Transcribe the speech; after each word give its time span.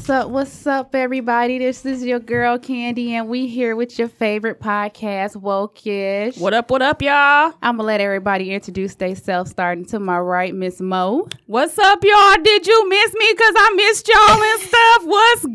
What's 0.00 0.08
up? 0.08 0.30
What's 0.30 0.66
up, 0.66 0.94
everybody? 0.94 1.58
This 1.58 1.84
is 1.84 2.02
your 2.02 2.20
girl 2.20 2.58
Candy, 2.58 3.14
and 3.16 3.28
we 3.28 3.46
here 3.46 3.76
with 3.76 3.98
your 3.98 4.08
favorite 4.08 4.58
podcast, 4.58 5.36
Wokeish. 5.36 6.40
What 6.40 6.54
up, 6.54 6.70
what 6.70 6.80
up, 6.80 7.02
y'all? 7.02 7.52
I'm 7.60 7.76
gonna 7.76 7.82
let 7.82 8.00
everybody 8.00 8.50
introduce 8.50 8.94
themselves. 8.94 9.50
Starting 9.50 9.84
to 9.84 10.00
my 10.00 10.18
right, 10.18 10.54
Miss 10.54 10.80
Mo. 10.80 11.28
What's 11.46 11.78
up, 11.78 12.02
y'all? 12.02 12.36
Did 12.42 12.66
you 12.66 12.88
miss 12.88 13.12
me? 13.12 13.34
Cause 13.34 13.52
I 13.54 13.72
missed 13.76 14.08
y'all 14.08 14.42
and 14.42 14.60
stuff. 14.62 15.02
What's 15.04 15.46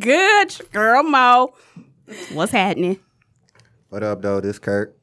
good, 0.59 0.71
girl 0.71 1.01
Mo? 1.01 1.55
What's 2.31 2.51
happening? 2.51 2.99
What 3.89 4.03
up, 4.03 4.21
though? 4.21 4.41
This 4.41 4.59
Kurt. 4.59 4.95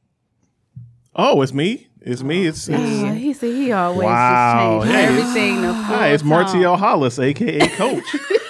Oh, 1.13 1.41
it's 1.41 1.53
me. 1.53 1.89
It's 1.99 2.23
me. 2.23 2.47
It's, 2.47 2.69
it's 2.69 3.03
Uh, 3.03 3.11
he 3.13 3.33
said 3.33 3.53
he 3.53 3.73
always 3.73 4.05
Wow. 4.05 4.79
just 4.83 4.91
changed 4.91 4.97
Hey. 4.97 5.05
everything 5.21 5.61
to 5.63 5.73
hi. 5.73 6.07
It's 6.09 6.23
Martial 6.23 6.77
Hollis, 6.77 7.19
aka 7.19 7.59
Coach. 7.75 8.15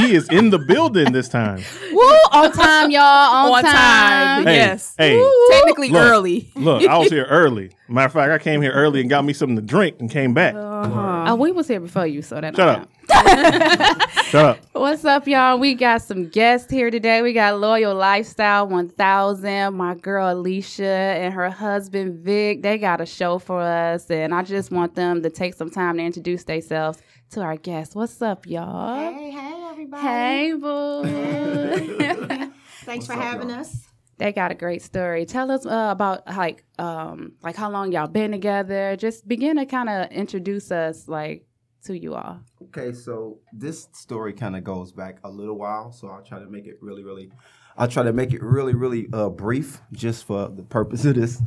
he 0.00 0.14
is 0.14 0.28
in 0.28 0.50
the 0.50 0.58
building 0.58 1.12
this 1.12 1.28
time. 1.28 1.62
Woo! 1.92 2.00
On 2.32 2.52
time, 2.52 2.90
y'all. 2.90 3.02
On, 3.02 3.52
On 3.52 3.62
time. 3.64 4.46
Hey, 4.46 4.54
Yes. 4.56 4.94
Hey, 4.98 5.22
Technically 5.50 5.90
Look. 5.90 6.02
early. 6.02 6.50
look, 6.54 6.86
I 6.86 6.98
was 6.98 7.10
here 7.10 7.24
early. 7.30 7.70
Matter 7.88 8.06
of 8.06 8.12
fact, 8.12 8.30
I 8.32 8.38
came 8.38 8.62
here 8.62 8.72
early 8.72 9.00
and 9.00 9.10
got 9.10 9.24
me 9.24 9.32
something 9.32 9.56
to 9.56 9.62
drink 9.62 9.96
and 10.00 10.10
came 10.10 10.32
back. 10.34 10.54
Oh, 10.56 11.34
we 11.36 11.52
was 11.52 11.68
here 11.68 11.80
before 11.80 12.06
you, 12.06 12.22
so 12.22 12.40
that 12.40 12.54
Shut 12.56 12.68
up. 12.68 12.76
count. 12.78 12.90
Shut 14.24 14.34
up. 14.44 14.58
What's 14.72 15.04
up, 15.04 15.26
y'all? 15.26 15.58
We 15.58 15.74
got 15.74 16.02
some 16.02 16.28
guests 16.28 16.70
here 16.70 16.90
today. 16.90 17.22
We 17.22 17.32
got 17.32 17.58
Loyal 17.58 17.94
Lifestyle 17.94 18.68
1000, 18.68 19.74
my 19.74 19.94
girl 19.96 20.32
Alicia 20.32 20.84
and 20.84 21.34
her 21.34 21.50
husband 21.50 22.20
Vic. 22.20 22.62
They 22.62 22.78
got 22.78 23.00
a 23.00 23.06
show 23.06 23.38
for 23.40 23.60
us, 23.60 24.08
and 24.10 24.32
I 24.32 24.42
just 24.42 24.70
want 24.70 24.94
them 24.94 25.22
to 25.22 25.30
take 25.30 25.54
some 25.54 25.70
time 25.70 25.96
to 25.96 26.04
introduce 26.04 26.44
themselves 26.44 27.02
to 27.30 27.40
our 27.40 27.56
guests. 27.56 27.96
What's 27.96 28.22
up, 28.22 28.46
y'all? 28.46 28.96
Hey, 29.12 29.30
hey, 29.30 29.64
everybody. 29.70 30.02
Hey, 30.06 30.52
boo. 30.52 32.50
Thanks 32.84 33.06
for 33.06 33.14
having 33.14 33.50
us. 33.50 33.88
they 34.18 34.32
got 34.32 34.52
a 34.52 34.54
great 34.54 34.82
story. 34.82 35.26
Tell 35.26 35.50
us 35.50 35.66
uh, 35.66 35.88
about 35.90 36.26
like 36.28 36.64
um 36.78 37.32
like 37.42 37.56
how 37.56 37.70
long 37.70 37.90
y'all 37.90 38.06
been 38.06 38.30
together. 38.30 38.96
Just 38.96 39.26
begin 39.26 39.56
to 39.56 39.66
kind 39.66 39.88
of 39.88 40.10
introduce 40.12 40.70
us 40.70 41.08
like 41.08 41.44
to 41.84 41.98
you 41.98 42.14
all. 42.14 42.40
Okay, 42.64 42.92
so 42.92 43.38
this 43.52 43.88
story 43.92 44.32
kind 44.32 44.56
of 44.56 44.64
goes 44.64 44.92
back 44.92 45.18
a 45.24 45.30
little 45.30 45.56
while, 45.56 45.92
so 45.92 46.08
I'll 46.08 46.22
try 46.22 46.38
to 46.38 46.46
make 46.46 46.66
it 46.66 46.78
really, 46.80 47.04
really. 47.04 47.30
I'll 47.76 47.88
try 47.88 48.02
to 48.02 48.12
make 48.12 48.32
it 48.32 48.42
really, 48.42 48.74
really 48.74 49.08
uh, 49.12 49.28
brief, 49.28 49.80
just 49.92 50.24
for 50.26 50.48
the 50.48 50.62
purpose 50.62 51.04
of 51.04 51.14
this 51.14 51.42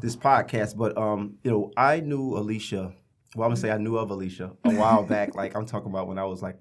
this 0.00 0.16
podcast. 0.16 0.76
But 0.76 0.96
um, 0.96 1.38
you 1.42 1.50
know, 1.50 1.72
I 1.76 2.00
knew 2.00 2.36
Alicia. 2.36 2.92
Well, 3.34 3.46
I'm 3.46 3.50
gonna 3.50 3.56
say 3.56 3.70
I 3.70 3.78
knew 3.78 3.96
of 3.96 4.10
Alicia 4.10 4.52
a 4.64 4.74
while 4.74 5.02
back. 5.04 5.34
Like 5.34 5.56
I'm 5.56 5.66
talking 5.66 5.90
about 5.90 6.08
when 6.08 6.18
I 6.18 6.24
was 6.24 6.42
like 6.42 6.58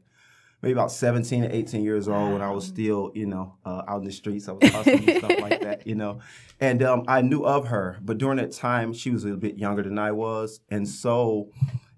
maybe 0.62 0.74
about 0.74 0.92
17 0.92 1.44
or 1.44 1.50
18 1.52 1.84
years 1.84 2.08
old 2.08 2.34
when 2.34 2.42
I 2.42 2.50
was 2.50 2.66
still, 2.66 3.12
you 3.14 3.28
know, 3.28 3.56
uh, 3.64 3.84
out 3.88 4.00
in 4.00 4.06
the 4.06 4.12
streets. 4.12 4.48
I 4.50 4.54
was 4.54 4.70
hustling 4.70 5.08
and 5.08 5.20
stuff 5.20 5.40
like 5.40 5.62
that, 5.62 5.86
you 5.86 5.96
know. 5.96 6.20
And 6.60 6.82
um, 6.82 7.04
I 7.08 7.22
knew 7.22 7.46
of 7.46 7.68
her, 7.68 8.00
but 8.02 8.18
during 8.18 8.38
that 8.38 8.54
time, 8.54 8.94
she 8.94 9.12
was 9.12 9.24
a 9.24 9.28
little 9.28 9.40
bit 9.40 9.58
younger 9.58 9.84
than 9.84 10.00
I 10.00 10.12
was. 10.12 10.60
And 10.70 10.88
so 10.88 11.52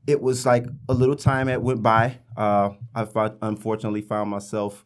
it 0.08 0.22
was 0.22 0.46
like 0.46 0.66
a 0.88 0.94
little 0.94 1.16
time 1.16 1.48
that 1.48 1.62
went 1.62 1.82
by. 1.82 2.20
Uh, 2.36 2.72
I 2.96 3.32
unfortunately 3.42 4.02
found 4.02 4.30
myself, 4.30 4.86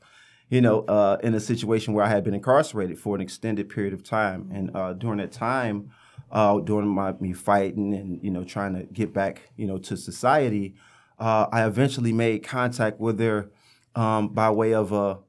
you 0.50 0.62
know, 0.62 0.81
uh, 0.81 1.18
in 1.24 1.34
a 1.34 1.40
situation 1.40 1.94
where 1.94 2.06
I 2.06 2.09
had 2.09 2.24
been 2.24 2.34
incarcerated 2.34 3.00
for 3.00 3.16
an 3.16 3.22
extended 3.22 3.69
period 3.69 3.94
of 3.94 4.03
time. 4.03 4.50
And 4.53 4.75
uh, 4.75 4.94
during 4.94 5.19
that 5.19 5.31
time, 5.31 5.91
uh, 6.31 6.59
during 6.59 6.88
my 6.88 7.13
me 7.19 7.31
fighting 7.31 7.94
and 7.94 8.24
you 8.24 8.31
know 8.31 8.44
trying 8.44 8.74
to 8.74 8.84
get 8.84 9.13
back, 9.13 9.50
you 9.56 9.68
know, 9.68 9.78
to 9.78 9.96
society, 9.96 10.75
uh, 11.19 11.47
I 11.51 11.66
eventually 11.66 12.12
made 12.12 12.44
contact 12.44 13.00
with 13.00 13.19
her 13.19 13.50
um, 13.95 14.30
by 14.30 14.50
way 14.50 14.74
of 14.74 14.91
a, 14.91 15.19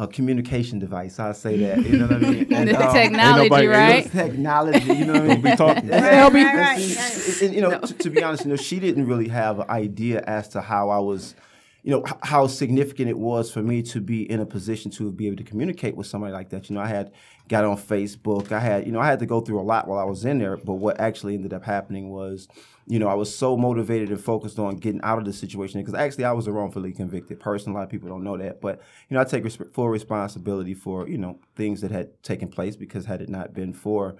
a 0.00 0.06
communication 0.08 0.78
device. 0.78 1.18
I 1.20 1.32
say 1.32 1.58
that, 1.58 1.84
you 1.84 1.98
know 1.98 2.06
what 2.06 2.16
I 2.16 2.30
mean? 2.30 2.46
And, 2.54 2.70
um, 2.74 2.92
Technology, 2.92 3.48
nobody- 3.50 3.66
right? 3.66 4.10
technology, 4.10 4.92
you 4.94 5.04
know 5.04 5.12
what 5.12 5.22
I 5.22 5.26
mean? 5.28 5.42
Be 5.42 5.56
talking. 5.56 5.90
And- 5.90 5.90
Right, 5.92 6.34
and 6.34 6.58
right, 6.58 6.78
see, 6.80 6.96
right. 6.96 7.42
and, 7.42 7.54
you 7.54 7.60
know, 7.60 7.78
to, 7.80 7.94
to 7.94 8.10
be 8.10 8.22
honest, 8.22 8.44
you 8.44 8.50
know, 8.50 8.56
she 8.56 8.80
didn't 8.80 9.06
really 9.06 9.28
have 9.28 9.58
an 9.60 9.68
idea 9.68 10.22
as 10.26 10.48
to 10.48 10.62
how 10.62 10.88
I 10.88 10.98
was, 10.98 11.34
you 11.82 11.90
know, 11.90 12.04
how 12.22 12.46
significant 12.46 13.08
it 13.08 13.18
was 13.18 13.50
for 13.50 13.62
me 13.62 13.82
to 13.82 14.00
be 14.00 14.30
in 14.30 14.40
a 14.40 14.46
position 14.46 14.90
to 14.92 15.10
be 15.10 15.26
able 15.26 15.36
to 15.36 15.44
communicate 15.44 15.96
with 15.96 16.06
somebody 16.06 16.32
like 16.32 16.50
that. 16.50 16.68
You 16.68 16.74
know, 16.74 16.82
I 16.82 16.88
had 16.88 17.12
got 17.48 17.64
on 17.64 17.78
Facebook. 17.78 18.52
I 18.52 18.60
had, 18.60 18.86
you 18.86 18.92
know, 18.92 19.00
I 19.00 19.06
had 19.06 19.18
to 19.20 19.26
go 19.26 19.40
through 19.40 19.60
a 19.60 19.62
lot 19.62 19.88
while 19.88 19.98
I 19.98 20.04
was 20.04 20.24
in 20.24 20.38
there. 20.38 20.56
But 20.56 20.74
what 20.74 21.00
actually 21.00 21.34
ended 21.34 21.54
up 21.54 21.64
happening 21.64 22.10
was, 22.10 22.48
you 22.86 22.98
know, 22.98 23.08
I 23.08 23.14
was 23.14 23.34
so 23.34 23.56
motivated 23.56 24.10
and 24.10 24.20
focused 24.20 24.58
on 24.58 24.76
getting 24.76 25.00
out 25.02 25.18
of 25.18 25.24
the 25.24 25.32
situation 25.32 25.80
because 25.80 25.94
actually 25.94 26.24
I 26.24 26.32
was 26.32 26.46
a 26.46 26.52
wrongfully 26.52 26.92
convicted 26.92 27.40
person. 27.40 27.72
A 27.72 27.74
lot 27.74 27.84
of 27.84 27.90
people 27.90 28.08
don't 28.08 28.24
know 28.24 28.36
that, 28.36 28.60
but 28.60 28.80
you 29.08 29.14
know, 29.14 29.20
I 29.20 29.24
take 29.24 29.50
full 29.72 29.88
responsibility 29.88 30.74
for 30.74 31.08
you 31.08 31.18
know 31.18 31.38
things 31.56 31.80
that 31.80 31.90
had 31.90 32.22
taken 32.22 32.48
place 32.48 32.76
because 32.76 33.06
had 33.06 33.22
it 33.22 33.28
not 33.28 33.54
been 33.54 33.72
for 33.72 34.16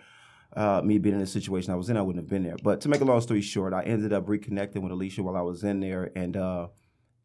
uh, 0.56 0.80
me 0.84 0.98
being 0.98 1.14
in 1.14 1.20
the 1.20 1.26
situation 1.26 1.72
I 1.72 1.76
was 1.76 1.90
in, 1.90 1.96
I 1.96 2.02
wouldn't 2.02 2.24
have 2.24 2.30
been 2.30 2.42
there. 2.42 2.56
But 2.62 2.80
to 2.82 2.88
make 2.88 3.00
a 3.00 3.04
long 3.04 3.20
story 3.20 3.40
short, 3.40 3.72
I 3.72 3.82
ended 3.82 4.12
up 4.12 4.26
reconnecting 4.26 4.82
with 4.82 4.92
Alicia 4.92 5.22
while 5.22 5.36
I 5.36 5.42
was 5.42 5.62
in 5.62 5.80
there, 5.80 6.10
and 6.16 6.36
uh, 6.36 6.68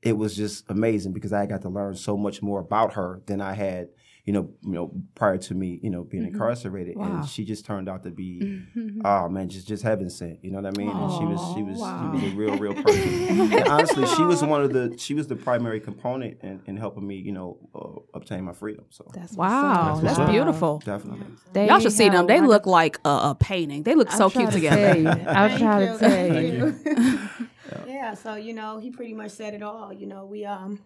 it 0.05 0.13
was 0.17 0.35
just 0.35 0.63
amazing 0.69 1.11
because 1.13 1.33
I 1.33 1.45
got 1.45 1.63
to 1.63 1.69
learn 1.69 1.95
so 1.95 2.15
much 2.15 2.41
more 2.41 2.59
about 2.61 2.93
her 2.93 3.21
than 3.25 3.41
I 3.41 3.53
had, 3.53 3.89
you 4.23 4.33
know, 4.33 4.49
you 4.61 4.71
know, 4.71 4.91
prior 5.15 5.37
to 5.37 5.53
me, 5.53 5.79
you 5.83 5.89
know, 5.89 6.03
being 6.03 6.25
incarcerated. 6.25 6.95
Wow. 6.95 7.05
And 7.19 7.27
she 7.29 7.43
just 7.45 7.65
turned 7.65 7.87
out 7.89 8.03
to 8.03 8.09
be, 8.11 8.61
oh 9.03 9.29
man, 9.29 9.49
just 9.49 9.67
just 9.67 9.83
heaven 9.83 10.09
sent. 10.09 10.43
You 10.43 10.51
know 10.51 10.61
what 10.61 10.73
I 10.73 10.77
mean? 10.77 10.89
and 10.89 11.11
she 11.11 11.25
was 11.25 11.41
she 11.53 11.61
was 11.63 11.77
she 11.77 12.07
was 12.25 12.33
a 12.33 12.35
real 12.35 12.57
real 12.57 12.73
person. 12.73 13.53
and 13.53 13.67
honestly, 13.67 14.05
she 14.15 14.23
was 14.23 14.43
one 14.53 14.61
of 14.63 14.73
the 14.73 14.95
she 14.97 15.13
was 15.13 15.27
the 15.27 15.35
primary 15.35 15.79
component 15.79 16.37
in, 16.41 16.61
in 16.65 16.77
helping 16.77 17.05
me, 17.05 17.15
you 17.17 17.31
know, 17.33 17.57
uh, 17.75 17.99
obtain 18.17 18.43
my 18.45 18.53
freedom. 18.53 18.85
So 18.89 19.05
That's 19.13 19.33
Wow, 19.33 19.95
up. 19.97 20.01
that's 20.01 20.17
what's 20.17 20.19
up. 20.19 20.31
beautiful. 20.31 20.81
definitely. 20.85 21.27
They 21.53 21.67
Y'all 21.67 21.79
should 21.79 21.93
see 21.93 22.09
them. 22.09 22.25
They 22.27 22.41
look 22.41 22.65
like 22.65 22.99
a, 23.05 23.09
a 23.09 23.37
painting. 23.39 23.83
They 23.83 23.95
look 23.95 24.11
so 24.11 24.25
I'm 24.25 24.31
cute 24.31 24.49
to 24.49 24.55
together. 24.55 24.97
you. 24.99 25.07
I'm 25.09 25.49
Thank 25.49 25.59
trying 25.59 25.87
to 25.87 25.99
tell 25.99 26.43
you. 26.43 27.49
Yeah, 27.87 28.13
so 28.13 28.35
you 28.35 28.53
know, 28.53 28.79
he 28.79 28.91
pretty 28.91 29.13
much 29.13 29.31
said 29.31 29.53
it 29.53 29.61
all. 29.63 29.91
You 29.93 30.07
know, 30.07 30.25
we 30.25 30.45
um 30.45 30.79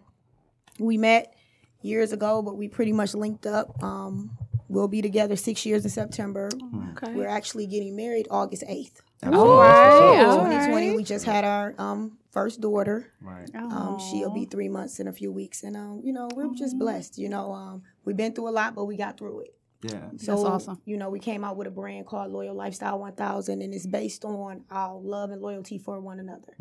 we 0.78 0.96
met 0.96 1.34
years 1.82 2.12
ago, 2.12 2.42
but 2.42 2.56
we 2.56 2.68
pretty 2.68 2.92
much 2.92 3.14
linked 3.14 3.46
up. 3.46 3.82
Um, 3.82 4.36
we'll 4.68 4.88
be 4.88 5.02
together 5.02 5.36
six 5.36 5.64
years 5.66 5.84
in 5.84 5.90
September. 5.90 6.50
Okay. 6.92 7.12
We're 7.14 7.28
actually 7.28 7.66
getting 7.66 7.96
married 7.96 8.26
August 8.30 8.64
eighth. 8.68 9.02
All 9.22 9.58
right, 9.58 10.24
all 10.24 10.36
2020. 10.38 10.88
right. 10.88 10.96
We 10.96 11.04
just 11.04 11.26
had 11.26 11.44
our 11.44 11.74
um 11.78 12.18
first 12.30 12.60
daughter. 12.60 13.12
Right. 13.20 13.48
Um, 13.54 13.98
she'll 13.98 14.32
be 14.32 14.46
three 14.46 14.68
months 14.68 15.00
in 15.00 15.08
a 15.08 15.12
few 15.12 15.30
weeks, 15.32 15.62
and 15.62 15.76
um, 15.76 16.00
you 16.02 16.12
know, 16.12 16.28
we're 16.34 16.54
just 16.54 16.78
blessed. 16.78 17.18
You 17.18 17.28
know, 17.28 17.52
um, 17.52 17.82
we've 18.04 18.16
been 18.16 18.32
through 18.32 18.48
a 18.48 18.50
lot, 18.50 18.74
but 18.74 18.86
we 18.86 18.96
got 18.96 19.18
through 19.18 19.40
it. 19.40 19.54
Yeah. 19.82 20.10
So, 20.18 20.32
That's 20.32 20.44
awesome. 20.44 20.80
You 20.84 20.96
know, 20.96 21.08
we 21.10 21.18
came 21.18 21.44
out 21.44 21.56
with 21.56 21.66
a 21.66 21.70
brand 21.70 22.06
called 22.06 22.30
Loyal 22.32 22.54
Lifestyle 22.54 22.98
1000, 22.98 23.62
and 23.62 23.72
it's 23.74 23.86
based 23.86 24.24
on 24.24 24.64
our 24.70 24.98
love 25.00 25.30
and 25.30 25.40
loyalty 25.40 25.78
for 25.78 26.00
one 26.00 26.20
another. 26.20 26.52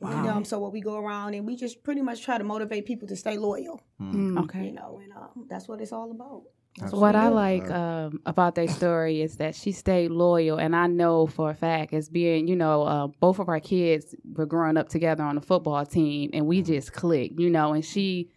Wow. 0.00 0.10
And, 0.10 0.28
um, 0.28 0.44
so, 0.44 0.58
what 0.58 0.72
we 0.72 0.80
go 0.80 0.96
around 0.96 1.34
and 1.34 1.46
we 1.46 1.56
just 1.56 1.82
pretty 1.82 2.00
much 2.02 2.22
try 2.22 2.38
to 2.38 2.44
motivate 2.44 2.86
people 2.86 3.06
to 3.08 3.16
stay 3.16 3.36
loyal. 3.36 3.80
Mm, 4.00 4.38
You 4.64 4.72
know, 4.72 5.00
and 5.02 5.12
um, 5.12 5.46
that's 5.48 5.68
what 5.68 5.80
it's 5.80 5.92
all 5.92 6.10
about. 6.10 6.42
What 6.90 7.14
I 7.14 7.28
like 7.28 7.70
um, 7.70 8.20
about 8.26 8.56
their 8.56 8.66
story 8.66 9.22
is 9.22 9.36
that 9.36 9.54
she 9.54 9.70
stayed 9.70 10.10
loyal, 10.10 10.58
and 10.58 10.74
I 10.74 10.88
know 10.88 11.28
for 11.28 11.50
a 11.50 11.54
fact, 11.54 11.94
as 11.94 12.08
being, 12.08 12.48
you 12.48 12.56
know, 12.56 12.82
uh, 12.82 13.06
both 13.06 13.38
of 13.38 13.48
our 13.48 13.60
kids 13.60 14.12
were 14.34 14.46
growing 14.46 14.76
up 14.76 14.88
together 14.88 15.22
on 15.22 15.36
the 15.36 15.40
football 15.40 15.86
team, 15.86 16.30
and 16.32 16.46
we 16.48 16.62
just 16.62 16.92
clicked, 16.92 17.38
you 17.38 17.48
know, 17.48 17.74
and 17.74 17.84
she 17.84 18.28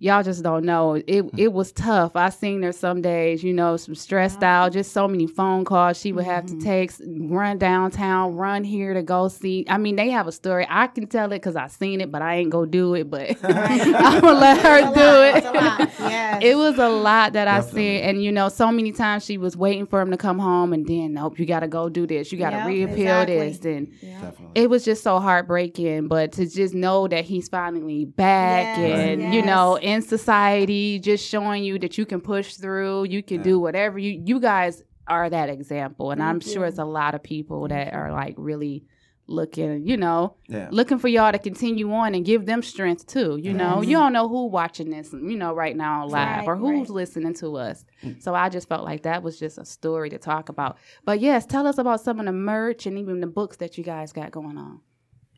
y'all 0.00 0.22
just 0.24 0.42
don't 0.42 0.64
know. 0.64 0.94
It 1.06 1.20
Hmm. 1.22 1.28
it 1.38 1.52
was 1.52 1.70
tough. 1.70 2.16
I 2.16 2.30
seen 2.30 2.62
her 2.62 2.72
some 2.72 3.00
days, 3.02 3.44
you 3.44 3.52
know, 3.52 3.76
some 3.76 3.94
stressed 3.94 4.42
out, 4.42 4.72
just 4.72 4.90
so 4.92 5.06
many 5.06 5.26
phone 5.28 5.64
calls 5.64 5.98
she 6.00 6.12
would 6.12 6.24
have 6.24 6.46
to 6.46 6.54
Mm-hmm. 6.54 6.60
take, 6.64 6.90
run 7.30 7.58
downtown, 7.58 8.34
run 8.34 8.64
here 8.64 8.94
to 8.94 9.02
go 9.02 9.28
see. 9.28 9.64
I 9.68 9.78
mean, 9.78 9.94
they 9.96 10.10
have 10.10 10.26
a 10.26 10.32
story. 10.32 10.66
I 10.68 10.88
can 10.88 11.06
tell 11.06 11.26
it 11.32 11.36
because 11.36 11.54
I 11.54 11.68
seen 11.68 12.00
it, 12.00 12.10
but 12.10 12.22
I 12.22 12.36
ain't 12.36 12.50
go 12.50 12.64
do 12.66 12.94
it. 12.94 13.08
But 13.10 13.36
I'm 13.44 14.20
gonna 14.20 14.40
let 14.40 14.58
her 14.62 14.80
do 14.80 15.00
lot, 15.00 15.80
it. 15.80 15.88
it's 15.88 16.00
yes. 16.00 16.42
It 16.42 16.56
was 16.56 16.78
a 16.78 16.88
lot 16.88 17.34
that 17.34 17.46
I 17.46 17.58
Definitely. 17.60 17.80
seen, 17.98 18.00
and 18.04 18.24
you 18.24 18.32
know, 18.32 18.48
so 18.48 18.72
many 18.72 18.92
times 18.92 19.24
she 19.24 19.36
was 19.38 19.56
waiting 19.56 19.86
for 19.86 20.00
him 20.00 20.10
to 20.10 20.16
come 20.16 20.38
home, 20.38 20.72
and 20.72 20.86
then 20.86 21.12
nope, 21.14 21.38
you 21.38 21.44
got 21.46 21.60
to 21.60 21.68
go 21.68 21.88
do 21.90 22.06
this, 22.06 22.32
you 22.32 22.38
got 22.38 22.50
to 22.50 22.56
Yep, 22.56 22.66
reappeal 22.66 23.20
exactly. 23.20 23.36
this, 23.50 23.64
and 23.66 23.90
Definitely. 24.00 24.62
it 24.62 24.70
was 24.70 24.84
just 24.84 25.02
so 25.02 25.18
heartbreaking. 25.20 26.08
But 26.08 26.32
to 26.32 26.46
just 26.46 26.74
know 26.74 27.06
that 27.08 27.24
he's 27.26 27.48
finally 27.48 28.04
back, 28.06 28.76
Yes, 28.78 28.98
and 28.98 29.22
you 29.34 29.40
yes. 29.40 29.46
know, 29.46 29.76
in 29.90 30.02
society, 30.02 30.98
just 30.98 31.26
showing 31.28 31.64
you 31.64 31.78
that 31.78 31.98
you 31.98 32.06
can 32.06 32.20
push 32.20 32.54
through, 32.54 33.04
you 33.04 33.22
can 33.22 33.42
do 33.42 33.58
whatever 33.58 33.98
you. 33.98 34.22
You 34.24 34.40
guys 34.40 34.82
are 35.06 35.28
that 35.28 35.48
example, 35.48 36.10
and 36.12 36.22
I'm 36.22 36.40
Thank 36.40 36.52
sure 36.52 36.62
you. 36.62 36.68
it's 36.68 36.78
a 36.78 36.84
lot 36.84 37.14
of 37.14 37.22
people 37.22 37.68
that 37.68 37.92
are 37.92 38.12
like 38.12 38.34
really 38.38 38.84
looking, 39.26 39.86
you 39.86 39.96
know, 39.96 40.34
Yeah. 40.48 40.68
looking 40.72 40.98
for 40.98 41.06
y'all 41.06 41.30
to 41.30 41.38
continue 41.38 41.92
on 41.92 42.16
and 42.16 42.24
give 42.24 42.46
them 42.46 42.62
strength 42.62 43.06
too. 43.06 43.36
You 43.40 43.52
know, 43.52 43.76
Yes. 43.80 43.86
you 43.90 43.96
don't 43.96 44.12
know 44.12 44.28
who 44.28 44.46
watching 44.48 44.90
this, 44.90 45.12
you 45.12 45.36
know, 45.36 45.54
right 45.54 45.76
now 45.76 46.04
live 46.06 46.38
Right, 46.38 46.48
or 46.48 46.56
who's 46.56 46.88
right. 46.88 46.90
listening 46.90 47.34
to 47.34 47.56
us. 47.56 47.84
So 48.18 48.34
I 48.34 48.48
just 48.48 48.68
felt 48.68 48.84
like 48.84 49.02
that 49.04 49.22
was 49.22 49.38
just 49.38 49.56
a 49.58 49.64
story 49.64 50.10
to 50.10 50.18
talk 50.18 50.48
about. 50.48 50.78
But 51.04 51.20
yes, 51.20 51.46
tell 51.46 51.64
us 51.68 51.78
about 51.78 52.00
some 52.00 52.18
of 52.18 52.26
the 52.26 52.32
merch 52.32 52.86
and 52.86 52.98
even 52.98 53.20
the 53.20 53.28
books 53.28 53.56
that 53.58 53.78
you 53.78 53.84
guys 53.84 54.12
got 54.12 54.32
going 54.32 54.58
on. 54.58 54.80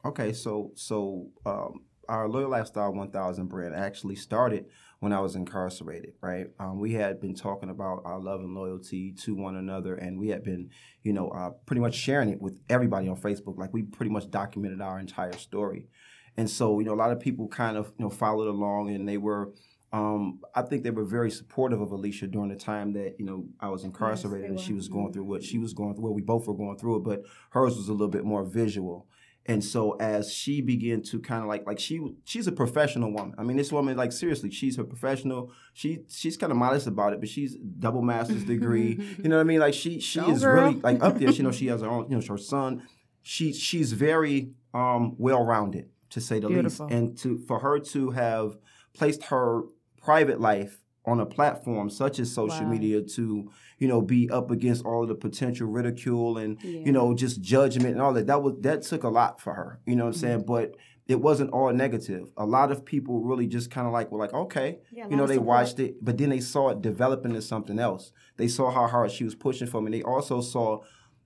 Okay, 0.07 0.33
so 0.33 0.73
so 0.75 1.27
um, 1.45 1.83
our 2.13 2.29
Loyal 2.29 2.51
Lifestyle 2.51 2.93
1000 2.93 3.47
brand 3.47 3.75
actually 3.75 4.17
started 4.17 4.67
when 5.01 5.15
I 5.15 5.21
was 5.21 5.35
incarcerated, 5.35 6.13
right? 6.21 6.49
Um, 6.61 6.79
we 6.79 6.93
had 6.93 7.21
been 7.21 7.35
talking 7.35 7.71
about 7.71 8.03
our 8.05 8.21
love 8.21 8.41
and 8.41 8.55
loyalty 8.55 9.13
to 9.23 9.35
one 9.35 9.57
another, 9.57 9.95
and 9.95 10.19
we 10.19 10.29
had 10.29 10.45
been, 10.45 10.69
you 11.03 11.15
know, 11.15 11.31
uh, 11.31 11.51
pretty 11.65 11.81
much 11.81 11.95
sharing 11.95 12.29
it 12.29 12.41
with 12.41 12.61
everybody 12.69 13.09
on 13.09 13.17
Facebook. 13.17 13.57
Like 13.57 13.73
we 13.73 13.83
pretty 13.83 14.13
much 14.13 14.31
documented 14.31 14.83
our 14.83 15.01
entire 15.01 15.33
story, 15.33 15.89
and 16.37 16.51
so 16.51 16.79
you 16.81 16.85
know, 16.85 16.93
a 16.93 17.01
lot 17.03 17.13
of 17.13 17.19
people 17.19 17.49
kind 17.49 17.79
of 17.79 17.93
you 17.99 18.05
know 18.05 18.11
followed 18.11 18.49
along, 18.49 18.91
and 18.95 19.09
they 19.09 19.17
were. 19.17 19.53
Um, 19.95 20.41
I 20.55 20.63
think 20.63 20.85
they 20.85 20.91
were 20.91 21.05
very 21.05 21.31
supportive 21.31 21.83
of 21.83 21.93
Alicia 21.93 22.27
during 22.27 22.49
the 22.49 22.57
time 22.57 22.95
that 22.95 23.17
you 23.19 23.27
know 23.27 23.47
I 23.61 23.69
was 23.69 23.85
incarcerated 23.85 24.49
and 24.49 24.59
she 24.59 24.73
was 24.73 24.89
going 24.89 25.13
through 25.13 25.25
what 25.25 25.43
she 25.43 25.59
was 25.59 25.75
going 25.75 25.95
through. 25.95 26.05
Well, 26.05 26.15
we 26.15 26.23
both 26.23 26.47
were 26.47 26.57
going 26.57 26.79
through 26.79 26.97
it, 26.97 27.05
but 27.05 27.23
hers 27.51 27.77
was 27.77 27.89
a 27.89 27.93
little 27.93 28.09
bit 28.09 28.25
more 28.25 28.43
visual. 28.43 29.07
And 29.47 29.65
so 29.65 29.93
as 29.99 30.33
she 30.33 30.61
began 30.61 31.03
to 31.03 31.19
kind 31.19 31.43
of 31.43 31.49
like 31.49 31.67
like 31.67 31.81
she 31.81 32.01
she's 32.25 32.47
a 32.47 32.53
professional 32.53 33.13
woman. 33.13 33.35
I 33.39 33.43
mean, 33.43 33.57
this 33.57 33.73
woman 33.73 33.97
like 33.97 34.13
seriously, 34.13 34.51
she's 34.53 34.79
a 34.79 34.85
professional. 34.85 35.51
She 35.73 36.05
she's 36.09 36.37
kind 36.37 36.53
of 36.53 36.57
modest 36.59 36.87
about 36.87 37.13
it, 37.13 37.19
but 37.21 37.29
she's 37.29 37.57
double 37.57 38.03
master's 38.03 38.45
degree. 38.45 39.01
you 39.23 39.29
know 39.29 39.37
what 39.37 39.41
I 39.41 39.45
mean? 39.45 39.59
Like 39.59 39.75
she 39.75 39.99
she 39.99 40.21
Go, 40.21 40.31
is 40.31 40.43
girl. 40.43 40.63
really 40.69 40.81
like 40.81 41.03
up 41.03 41.19
there. 41.19 41.33
She 41.33 41.43
know 41.43 41.51
she 41.51 41.67
has 41.67 41.81
her 41.81 41.89
own. 41.89 42.09
You 42.11 42.19
know, 42.19 42.27
her 42.29 42.39
son. 42.39 42.83
She 43.23 43.53
she's 43.53 43.93
very 43.93 44.53
um 44.75 45.17
well 45.19 45.45
rounded 45.45 45.91
to 46.11 46.21
say 46.21 46.39
the 46.39 46.47
Beautiful. 46.49 46.87
least. 46.87 46.97
And 46.97 47.19
to 47.19 47.39
for 47.49 47.59
her 47.61 47.81
to 47.81 48.11
have 48.11 48.57
placed 48.95 49.25
her 49.25 49.63
private 50.01 50.41
life 50.41 50.79
on 51.05 51.19
a 51.19 51.27
platform 51.27 51.91
such 51.91 52.21
as 52.21 52.33
social 52.33 52.65
Wow. 52.65 52.71
media 52.71 53.03
to 53.03 53.51
you 53.83 53.89
know 53.89 54.01
be 54.01 54.21
up 54.39 54.49
against 54.57 54.85
all 54.87 55.01
of 55.03 55.09
the 55.09 55.15
potential 55.27 55.67
ridicule 55.77 56.33
and 56.43 56.51
Yeah. 56.63 56.81
you 56.87 56.93
know 56.97 57.07
just 57.25 57.37
judgment 57.55 57.93
and 57.95 58.01
all 58.05 58.13
that. 58.17 58.27
That 58.31 58.41
was 58.45 58.55
that 58.67 58.79
took 58.91 59.03
a 59.05 59.09
lot 59.21 59.41
for 59.45 59.53
her 59.61 59.71
you 59.89 59.95
know 59.97 60.05
what 60.07 60.15
i'm 60.15 60.21
saying? 60.25 60.39
Mm-hmm. 60.43 60.55
but 60.55 60.69
it 61.09 61.21
wasn't 61.29 61.51
all 61.51 61.71
negative. 61.73 62.25
A 62.37 62.47
lot 62.57 62.71
of 62.75 62.85
people 62.93 63.15
really 63.31 63.49
just 63.57 63.69
kind 63.75 63.87
of 63.89 63.93
like 63.93 64.07
were 64.13 64.21
like 64.25 64.33
okay. 64.45 64.79
Yeah, 64.99 65.09
you 65.11 65.17
know 65.17 65.27
they 65.33 65.39
watched 65.55 65.79
it 65.85 65.93
but 66.07 66.15
then 66.19 66.31
they 66.35 66.41
saw 66.55 66.65
it 66.73 66.81
developing 66.91 67.33
into 67.33 67.43
something 67.43 67.79
else. 67.89 68.05
They 68.41 68.49
saw 68.57 68.67
how 68.71 68.87
hard 68.95 69.11
she 69.11 69.25
was 69.29 69.35
pushing 69.47 69.67
for 69.73 69.81
me. 69.83 69.91
They 69.91 70.03
also 70.15 70.41
saw 70.41 70.67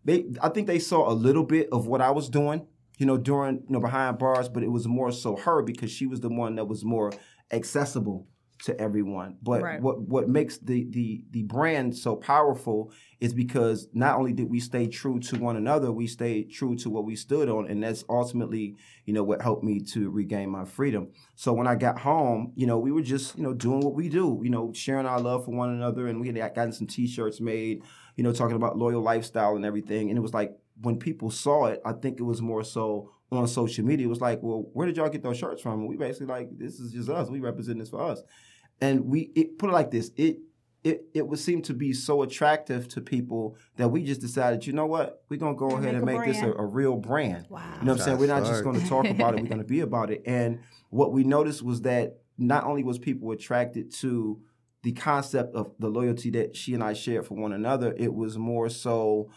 they 0.08 0.18
i 0.46 0.48
think 0.48 0.66
they 0.66 0.78
saw 0.92 1.00
a 1.10 1.16
little 1.26 1.46
bit 1.54 1.66
of 1.76 1.80
what 1.90 2.00
i 2.00 2.10
was 2.18 2.28
doing 2.40 2.60
you 3.00 3.06
know 3.08 3.18
during 3.30 3.56
you 3.66 3.72
know 3.74 3.80
behind 3.88 4.12
bars 4.24 4.48
but 4.54 4.62
it 4.62 4.70
was 4.76 4.86
more 4.98 5.10
so 5.24 5.30
her 5.46 5.58
because 5.70 5.90
she 5.96 6.06
was 6.12 6.20
the 6.20 6.28
one 6.44 6.52
that 6.58 6.66
was 6.72 6.84
more 6.84 7.10
accessible 7.60 8.26
to 8.64 8.80
everyone. 8.80 9.36
But 9.42 9.62
Right. 9.62 9.80
what 9.80 10.00
what 10.00 10.28
makes 10.28 10.58
the 10.58 10.86
the 10.90 11.24
the 11.30 11.42
brand 11.42 11.96
so 11.96 12.16
powerful 12.16 12.92
is 13.20 13.32
because 13.32 13.88
not 13.92 14.18
only 14.18 14.32
did 14.32 14.48
we 14.50 14.60
stay 14.60 14.86
true 14.86 15.18
to 15.20 15.38
one 15.38 15.56
another 15.56 15.92
we 15.92 16.06
stayed 16.06 16.50
true 16.50 16.76
to 16.76 16.90
what 16.90 17.04
we 17.04 17.16
stood 17.16 17.48
on 17.48 17.68
and 17.68 17.82
that's 17.82 18.04
ultimately 18.08 18.76
you 19.04 19.12
know 19.12 19.22
what 19.22 19.42
helped 19.42 19.64
me 19.64 19.80
to 19.80 20.10
regain 20.10 20.50
my 20.50 20.64
freedom. 20.64 21.08
So 21.34 21.52
when 21.52 21.66
i 21.66 21.74
got 21.74 21.98
home 21.98 22.52
you 22.56 22.66
know 22.66 22.78
we 22.78 22.92
were 22.92 23.02
just 23.02 23.36
you 23.36 23.42
know 23.42 23.52
doing 23.54 23.80
what 23.80 23.94
we 23.94 24.08
do 24.08 24.40
you 24.42 24.50
know 24.50 24.72
sharing 24.72 25.06
our 25.06 25.20
love 25.20 25.44
for 25.44 25.50
one 25.50 25.70
another 25.70 26.06
and 26.08 26.20
we 26.20 26.28
had 26.28 26.54
gotten 26.54 26.72
some 26.72 26.86
t-shirts 26.86 27.40
made 27.40 27.82
you 28.16 28.24
know 28.24 28.32
talking 28.32 28.56
about 28.56 28.78
loyal 28.78 29.02
lifestyle 29.02 29.56
and 29.56 29.64
everything. 29.64 30.08
And 30.08 30.18
it 30.18 30.22
was 30.22 30.34
like 30.34 30.56
when 30.82 30.98
people 30.98 31.30
saw 31.30 31.66
it 31.66 31.80
i 31.84 31.92
think 31.92 32.20
it 32.20 32.24
was 32.24 32.42
more 32.42 32.62
so 32.64 33.10
on 33.32 33.48
social 33.48 33.84
media. 33.84 34.06
It 34.06 34.10
was 34.10 34.20
like 34.20 34.42
well 34.42 34.68
where 34.72 34.86
did 34.86 34.96
y'all 34.96 35.08
get 35.08 35.22
those 35.22 35.36
shirts 35.38 35.60
from? 35.62 35.80
And 35.80 35.88
we 35.88 35.96
basically 35.96 36.26
like 36.26 36.48
this 36.56 36.78
is 36.78 36.92
just 36.92 37.08
us. 37.08 37.28
We 37.28 37.40
represent 37.40 37.78
this 37.78 37.90
for 37.90 38.00
us 38.00 38.22
and 38.80 39.06
we 39.06 39.30
it, 39.34 39.58
put 39.58 39.70
it 39.70 39.72
like 39.72 39.90
this 39.90 40.10
it 40.16 40.38
it, 40.86 41.04
it 41.14 41.26
would 41.26 41.40
seem 41.40 41.62
to 41.62 41.74
be 41.74 41.92
so 41.92 42.22
attractive 42.22 42.86
to 42.88 43.00
people 43.00 43.56
that 43.76 43.88
we 43.88 44.04
just 44.04 44.20
decided, 44.20 44.64
you 44.68 44.72
know 44.72 44.86
what, 44.86 45.24
we're 45.28 45.40
gonna 45.40 45.56
go 45.56 45.70
And 45.70 45.84
ahead 45.84 45.96
and 45.96 46.04
make 46.04 46.14
a 46.14 46.18
make 46.20 46.28
this 46.28 46.42
a, 46.42 46.52
a 46.52 46.64
real 46.64 46.94
brand. 46.94 47.46
Wow. 47.48 47.60
You 47.80 47.86
know 47.86 47.92
what 47.92 48.00
I'm 48.00 48.04
saying? 48.04 48.18
We're 48.18 48.28
not 48.28 48.44
just 48.44 48.62
gonna 48.62 48.86
talk 48.86 49.04
about 49.04 49.34
it, 49.34 49.42
we're 49.42 49.48
gonna 49.48 49.64
be 49.64 49.80
about 49.90 50.12
it. 50.12 50.22
And 50.26 50.60
what 50.90 51.12
we 51.12 51.24
noticed 51.24 51.60
was 51.64 51.82
that 51.82 52.18
not 52.38 52.62
only 52.62 52.84
was 52.84 53.00
people 53.00 53.32
attracted 53.32 53.92
to 53.94 54.40
the 54.84 54.92
concept 54.92 55.56
of 55.56 55.72
the 55.80 55.88
loyalty 55.88 56.30
that 56.30 56.54
she 56.54 56.72
and 56.72 56.84
I 56.84 56.92
shared 56.92 57.26
for 57.26 57.34
one 57.34 57.52
another, 57.52 57.92
it 57.98 58.14
was 58.14 58.38
more 58.38 58.68
so 58.68 59.28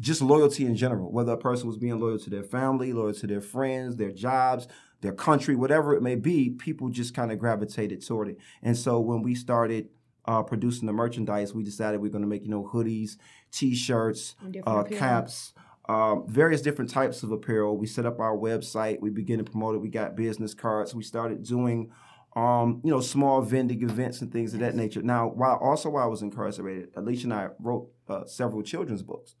just 0.00 0.20
loyalty 0.20 0.66
in 0.66 0.74
general, 0.74 1.12
whether 1.12 1.30
a 1.30 1.38
person 1.38 1.68
was 1.68 1.76
being 1.76 2.00
loyal 2.00 2.18
to 2.18 2.30
their 2.30 2.42
family, 2.42 2.92
loyal 2.92 3.14
to 3.14 3.26
their 3.28 3.40
friends, 3.40 3.94
their 3.94 4.10
jobs, 4.10 4.66
their 5.02 5.12
country, 5.12 5.54
whatever 5.54 5.94
it 5.94 6.02
may 6.02 6.14
be, 6.14 6.50
people 6.50 6.88
just 6.88 7.12
kind 7.12 7.30
of 7.30 7.38
gravitated 7.38 8.06
toward 8.06 8.28
it. 8.28 8.38
And 8.62 8.76
so 8.76 9.00
when 9.00 9.22
we 9.22 9.34
started 9.34 9.88
uh, 10.24 10.42
producing 10.44 10.86
the 10.86 10.92
merchandise, 10.92 11.52
we 11.52 11.64
decided 11.64 12.00
we 12.00 12.08
are 12.08 12.12
going 12.12 12.22
to 12.22 12.28
make, 12.28 12.44
you 12.44 12.50
know, 12.50 12.70
hoodies, 12.72 13.16
t-shirts, 13.50 14.36
uh, 14.64 14.84
caps, 14.84 15.52
um, 15.88 16.24
various 16.28 16.62
different 16.62 16.90
types 16.90 17.24
of 17.24 17.32
apparel. 17.32 17.76
We 17.76 17.88
set 17.88 18.06
up 18.06 18.20
our 18.20 18.36
website. 18.36 19.00
We 19.00 19.10
began 19.10 19.38
to 19.38 19.44
promote 19.44 19.74
it. 19.74 19.78
We 19.78 19.88
got 19.88 20.14
business 20.14 20.54
cards. 20.54 20.94
We 20.94 21.02
started 21.02 21.42
doing, 21.42 21.90
um, 22.36 22.80
you 22.84 22.90
know, 22.92 23.00
small 23.00 23.42
vending 23.42 23.82
events 23.82 24.20
and 24.20 24.32
things 24.32 24.54
of 24.54 24.60
that 24.60 24.76
nature. 24.76 25.02
Now, 25.02 25.26
while 25.26 25.58
also 25.60 25.90
while 25.90 26.04
I 26.04 26.06
was 26.06 26.22
incarcerated, 26.22 26.90
Alicia 26.94 27.24
and 27.24 27.34
I 27.34 27.48
wrote 27.58 27.88
uh, 28.08 28.24
several 28.26 28.62
children's 28.62 29.02
books. 29.02 29.34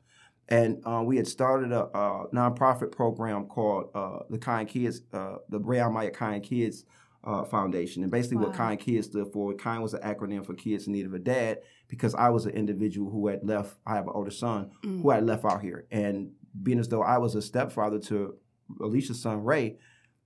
And 0.48 0.82
uh, 0.84 1.02
we 1.04 1.16
had 1.16 1.26
started 1.26 1.72
a, 1.72 1.84
a 1.96 2.26
nonprofit 2.34 2.92
program 2.92 3.46
called 3.46 3.90
uh, 3.94 4.20
the 4.28 4.38
Kind 4.38 4.68
Kids, 4.68 5.00
uh, 5.12 5.36
the 5.48 5.58
Rayon 5.58 5.92
Maya 5.92 6.10
Kind 6.10 6.42
Kids 6.42 6.84
uh, 7.24 7.44
Foundation. 7.44 8.02
And 8.02 8.10
basically, 8.10 8.38
what 8.38 8.50
Wow. 8.50 8.56
Kind 8.56 8.80
Kids 8.80 9.06
stood 9.06 9.32
for, 9.32 9.54
Kind 9.54 9.82
was 9.82 9.94
an 9.94 10.02
acronym 10.02 10.44
for 10.44 10.54
Kids 10.54 10.86
in 10.86 10.92
Need 10.92 11.06
of 11.06 11.14
a 11.14 11.18
Dad, 11.18 11.58
because 11.88 12.14
I 12.14 12.28
was 12.30 12.44
an 12.46 12.52
individual 12.52 13.10
who 13.10 13.28
had 13.28 13.40
left. 13.44 13.76
I 13.86 13.94
have 13.94 14.06
an 14.06 14.12
older 14.14 14.30
son 14.32 14.72
who 14.82 15.10
had 15.10 15.24
left 15.24 15.44
out 15.44 15.62
here, 15.62 15.86
and 15.90 16.32
being 16.62 16.78
as 16.80 16.88
though 16.88 17.02
I 17.02 17.18
was 17.18 17.34
a 17.34 17.40
stepfather 17.40 17.98
to 18.00 18.34
Alicia's 18.80 19.22
son 19.22 19.44
Ray, 19.44 19.78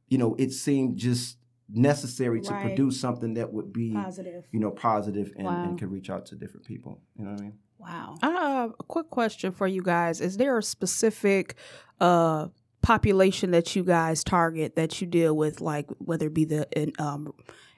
you 0.08 0.18
know, 0.18 0.34
it 0.38 0.50
seemed 0.52 0.96
just 0.96 1.38
necessary 1.68 2.40
to 2.40 2.52
Right. 2.52 2.62
produce 2.64 2.98
something 2.98 3.34
that 3.34 3.52
would 3.52 3.72
be, 3.72 3.92
Positive. 3.92 4.44
you 4.50 4.60
know, 4.60 4.70
positive 4.70 5.32
and, 5.36 5.46
Wow. 5.46 5.64
and 5.68 5.78
could 5.78 5.90
reach 5.90 6.08
out 6.10 6.26
to 6.26 6.36
different 6.36 6.64
people. 6.66 7.00
You 7.16 7.24
know 7.26 7.32
what 7.32 7.40
I 7.40 7.44
mean? 7.44 7.58
Wow. 7.86 8.18
Uh, 8.22 8.68
a 8.78 8.82
quick 8.84 9.10
question 9.10 9.52
for 9.52 9.66
you 9.66 9.82
guys: 9.82 10.20
Is 10.20 10.36
there 10.36 10.58
a 10.58 10.62
specific 10.62 11.54
uh 12.00 12.48
population 12.82 13.50
that 13.50 13.74
you 13.74 13.82
guys 13.82 14.22
target 14.22 14.76
that 14.76 15.00
you 15.00 15.06
deal 15.06 15.36
with, 15.36 15.60
like 15.60 15.86
whether 15.98 16.26
it 16.26 16.34
be 16.34 16.44
the 16.44 16.68
in, 16.76 16.92
um 16.98 17.32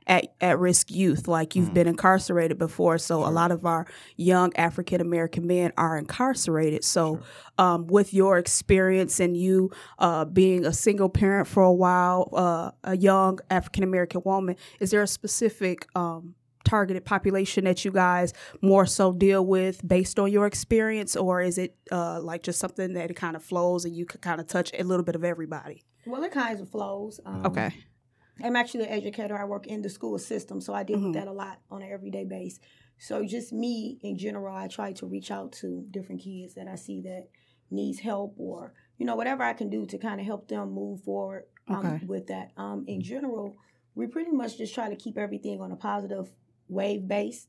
at 0.06 0.34
at 0.40 0.58
risk 0.58 0.90
youth, 0.90 1.28
like 1.28 1.54
you've 1.54 1.74
been 1.74 1.86
incarcerated 1.86 2.58
before, 2.58 2.98
so 2.98 3.24
a 3.24 3.28
lot 3.30 3.50
of 3.52 3.66
our 3.66 3.86
young 4.16 4.52
African 4.56 5.00
American 5.00 5.46
men 5.46 5.72
are 5.76 5.98
incarcerated. 5.98 6.82
So, 6.84 7.20
um, 7.58 7.86
with 7.86 8.14
your 8.14 8.38
experience 8.38 9.20
and 9.20 9.36
you 9.36 9.70
uh, 9.98 10.24
being 10.24 10.64
a 10.64 10.72
single 10.72 11.10
parent 11.10 11.46
for 11.46 11.62
a 11.62 11.72
while, 11.72 12.30
uh, 12.32 12.70
a 12.84 12.96
young 12.96 13.38
African 13.50 13.84
American 13.84 14.22
woman, 14.24 14.56
is 14.80 14.90
there 14.90 15.02
a 15.02 15.06
specific 15.06 15.86
um, 15.94 16.34
targeted 16.64 17.04
population 17.04 17.64
that 17.64 17.84
you 17.84 17.90
guys 17.90 18.32
more 18.62 18.86
so 18.86 19.12
deal 19.12 19.44
with 19.44 19.86
based 19.86 20.18
on 20.18 20.30
your 20.30 20.46
experience, 20.46 21.16
or 21.16 21.40
is 21.40 21.58
it 21.58 21.76
uh, 21.90 22.20
like 22.20 22.42
just 22.42 22.58
something 22.58 22.94
that 22.94 23.10
it 23.10 23.14
kind 23.14 23.36
of 23.36 23.42
flows 23.42 23.84
and 23.84 23.94
you 23.96 24.04
can 24.06 24.20
kind 24.20 24.40
of 24.40 24.46
touch 24.46 24.70
a 24.78 24.82
little 24.82 25.04
bit 25.04 25.14
of 25.14 25.24
everybody? 25.24 25.82
Well, 26.06 26.22
it 26.24 26.32
kind 26.32 26.60
of 26.60 26.68
flows. 26.70 27.20
Um, 27.24 27.46
Okay. 27.46 27.70
I'm 28.42 28.54
actually 28.54 28.84
an 28.84 28.90
educator. 28.90 29.36
I 29.36 29.44
work 29.44 29.66
in 29.66 29.82
the 29.82 29.90
school 29.90 30.16
system, 30.18 30.60
so 30.60 30.72
I 30.72 30.84
deal 30.84 30.98
Mhm. 30.98 31.04
with 31.06 31.14
that 31.14 31.26
a 31.28 31.32
lot 31.32 31.58
on 31.70 31.82
an 31.82 31.90
everyday 31.90 32.24
basis. 32.24 32.60
So 32.96 33.24
just 33.24 33.52
me 33.52 33.98
in 34.02 34.16
general, 34.16 34.54
I 34.54 34.68
try 34.68 34.92
to 34.92 35.06
reach 35.06 35.30
out 35.30 35.52
to 35.60 35.84
different 35.90 36.20
kids 36.20 36.54
that 36.54 36.68
I 36.68 36.76
see 36.76 37.00
that 37.02 37.28
needs 37.70 37.98
help 38.00 38.34
or 38.38 38.72
you 38.96 39.04
know 39.06 39.14
whatever 39.16 39.42
I 39.42 39.52
can 39.52 39.68
do 39.70 39.86
to 39.86 39.98
kind 39.98 40.20
of 40.20 40.26
help 40.26 40.48
them 40.48 40.72
move 40.72 41.02
forward 41.02 41.44
um, 41.68 41.86
Okay. 41.86 42.06
with 42.06 42.26
that. 42.28 42.52
Um, 42.56 42.84
in 42.88 43.02
general, 43.02 43.56
we 43.94 44.06
pretty 44.06 44.30
much 44.32 44.56
just 44.56 44.72
try 44.74 44.88
to 44.88 44.96
keep 44.96 45.18
everything 45.18 45.60
on 45.60 45.70
a 45.72 45.76
positive 45.76 46.30
wave 46.68 47.06
base. 47.08 47.46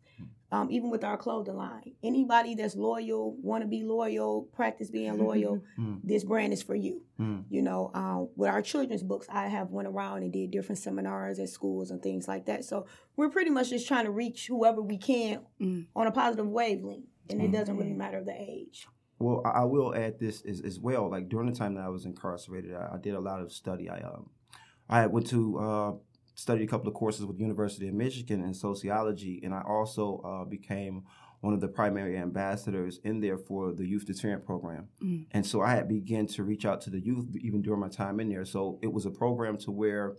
Um, 0.51 0.71
even 0.71 0.89
with 0.89 1.03
our 1.03 1.15
clothing 1.15 1.55
line, 1.57 1.93
anybody 2.01 2.55
that's 2.55 2.75
loyal, 2.75 3.35
want 3.39 3.61
to 3.61 3.67
be 3.67 3.83
loyal, 3.83 4.49
practice 4.51 4.89
being 4.89 5.15
loyal, 5.23 5.61
Mm. 5.77 5.99
this 6.03 6.23
brand 6.23 6.53
is 6.53 6.63
for 6.63 6.73
you. 6.73 7.03
Mm. 7.19 7.43
You 7.51 7.61
know, 7.61 7.91
um, 7.93 8.29
with 8.35 8.49
our 8.49 8.63
children's 8.63 9.03
books, 9.03 9.27
I 9.29 9.47
have 9.47 9.69
went 9.69 9.87
around 9.87 10.23
and 10.23 10.33
did 10.33 10.49
different 10.49 10.79
seminars 10.79 11.37
at 11.37 11.49
schools 11.49 11.91
and 11.91 12.01
things 12.01 12.27
like 12.27 12.47
that. 12.47 12.65
So 12.65 12.87
we're 13.15 13.29
pretty 13.29 13.51
much 13.51 13.69
just 13.69 13.87
trying 13.87 14.05
to 14.05 14.11
reach 14.11 14.47
whoever 14.47 14.81
we 14.81 14.97
can 14.97 15.41
Mm. 15.61 15.85
on 15.95 16.07
a 16.07 16.11
positive 16.11 16.47
wavelength, 16.47 17.05
and 17.29 17.41
it 17.43 17.51
doesn't 17.51 17.75
Mm. 17.75 17.79
really 17.81 17.93
matter 17.93 18.23
the 18.23 18.33
age. 18.35 18.87
Well, 19.19 19.43
I, 19.45 19.49
I 19.49 19.63
will 19.65 19.93
add 19.93 20.17
this 20.17 20.41
as, 20.47 20.61
as 20.61 20.79
well. 20.79 21.11
Like 21.11 21.29
during 21.29 21.47
the 21.47 21.55
time 21.55 21.75
that 21.75 21.83
I 21.83 21.89
was 21.89 22.05
incarcerated, 22.05 22.73
I, 22.73 22.93
I 22.95 22.97
did 22.97 23.13
a 23.13 23.19
lot 23.19 23.39
of 23.39 23.51
study. 23.51 23.87
I 23.87 23.99
um, 23.99 24.31
I 24.89 25.05
went 25.05 25.27
to 25.27 25.59
uh, 25.59 25.91
study 26.39 26.63
a 26.63 26.67
couple 26.67 26.87
of 26.87 26.93
courses 26.93 27.25
with 27.25 27.37
the 27.37 27.43
University 27.43 27.87
of 27.87 27.93
Michigan 27.93 28.43
in 28.43 28.53
sociology, 28.53 29.41
and 29.43 29.53
I 29.53 29.61
also 29.61 30.21
uh, 30.23 30.45
became 30.45 31.03
one 31.41 31.53
of 31.53 31.61
the 31.61 31.67
primary 31.67 32.17
ambassadors 32.17 32.99
in 33.03 33.19
there 33.19 33.37
for 33.37 33.73
the 33.73 33.85
youth 33.85 34.05
deterrent 34.05 34.45
program. 34.45 34.87
Mm. 35.03 35.27
And 35.31 35.45
so 35.45 35.61
I 35.61 35.71
had 35.71 35.87
begun 35.87 36.27
to 36.27 36.43
reach 36.43 36.65
out 36.65 36.81
to 36.81 36.89
the 36.89 36.99
youth 36.99 37.27
even 37.41 37.61
during 37.61 37.79
my 37.79 37.89
time 37.89 38.19
in 38.19 38.29
there. 38.29 38.45
So 38.45 38.79
it 38.81 38.91
was 38.91 39.05
a 39.05 39.11
program 39.11 39.57
to 39.59 39.71
where, 39.71 40.15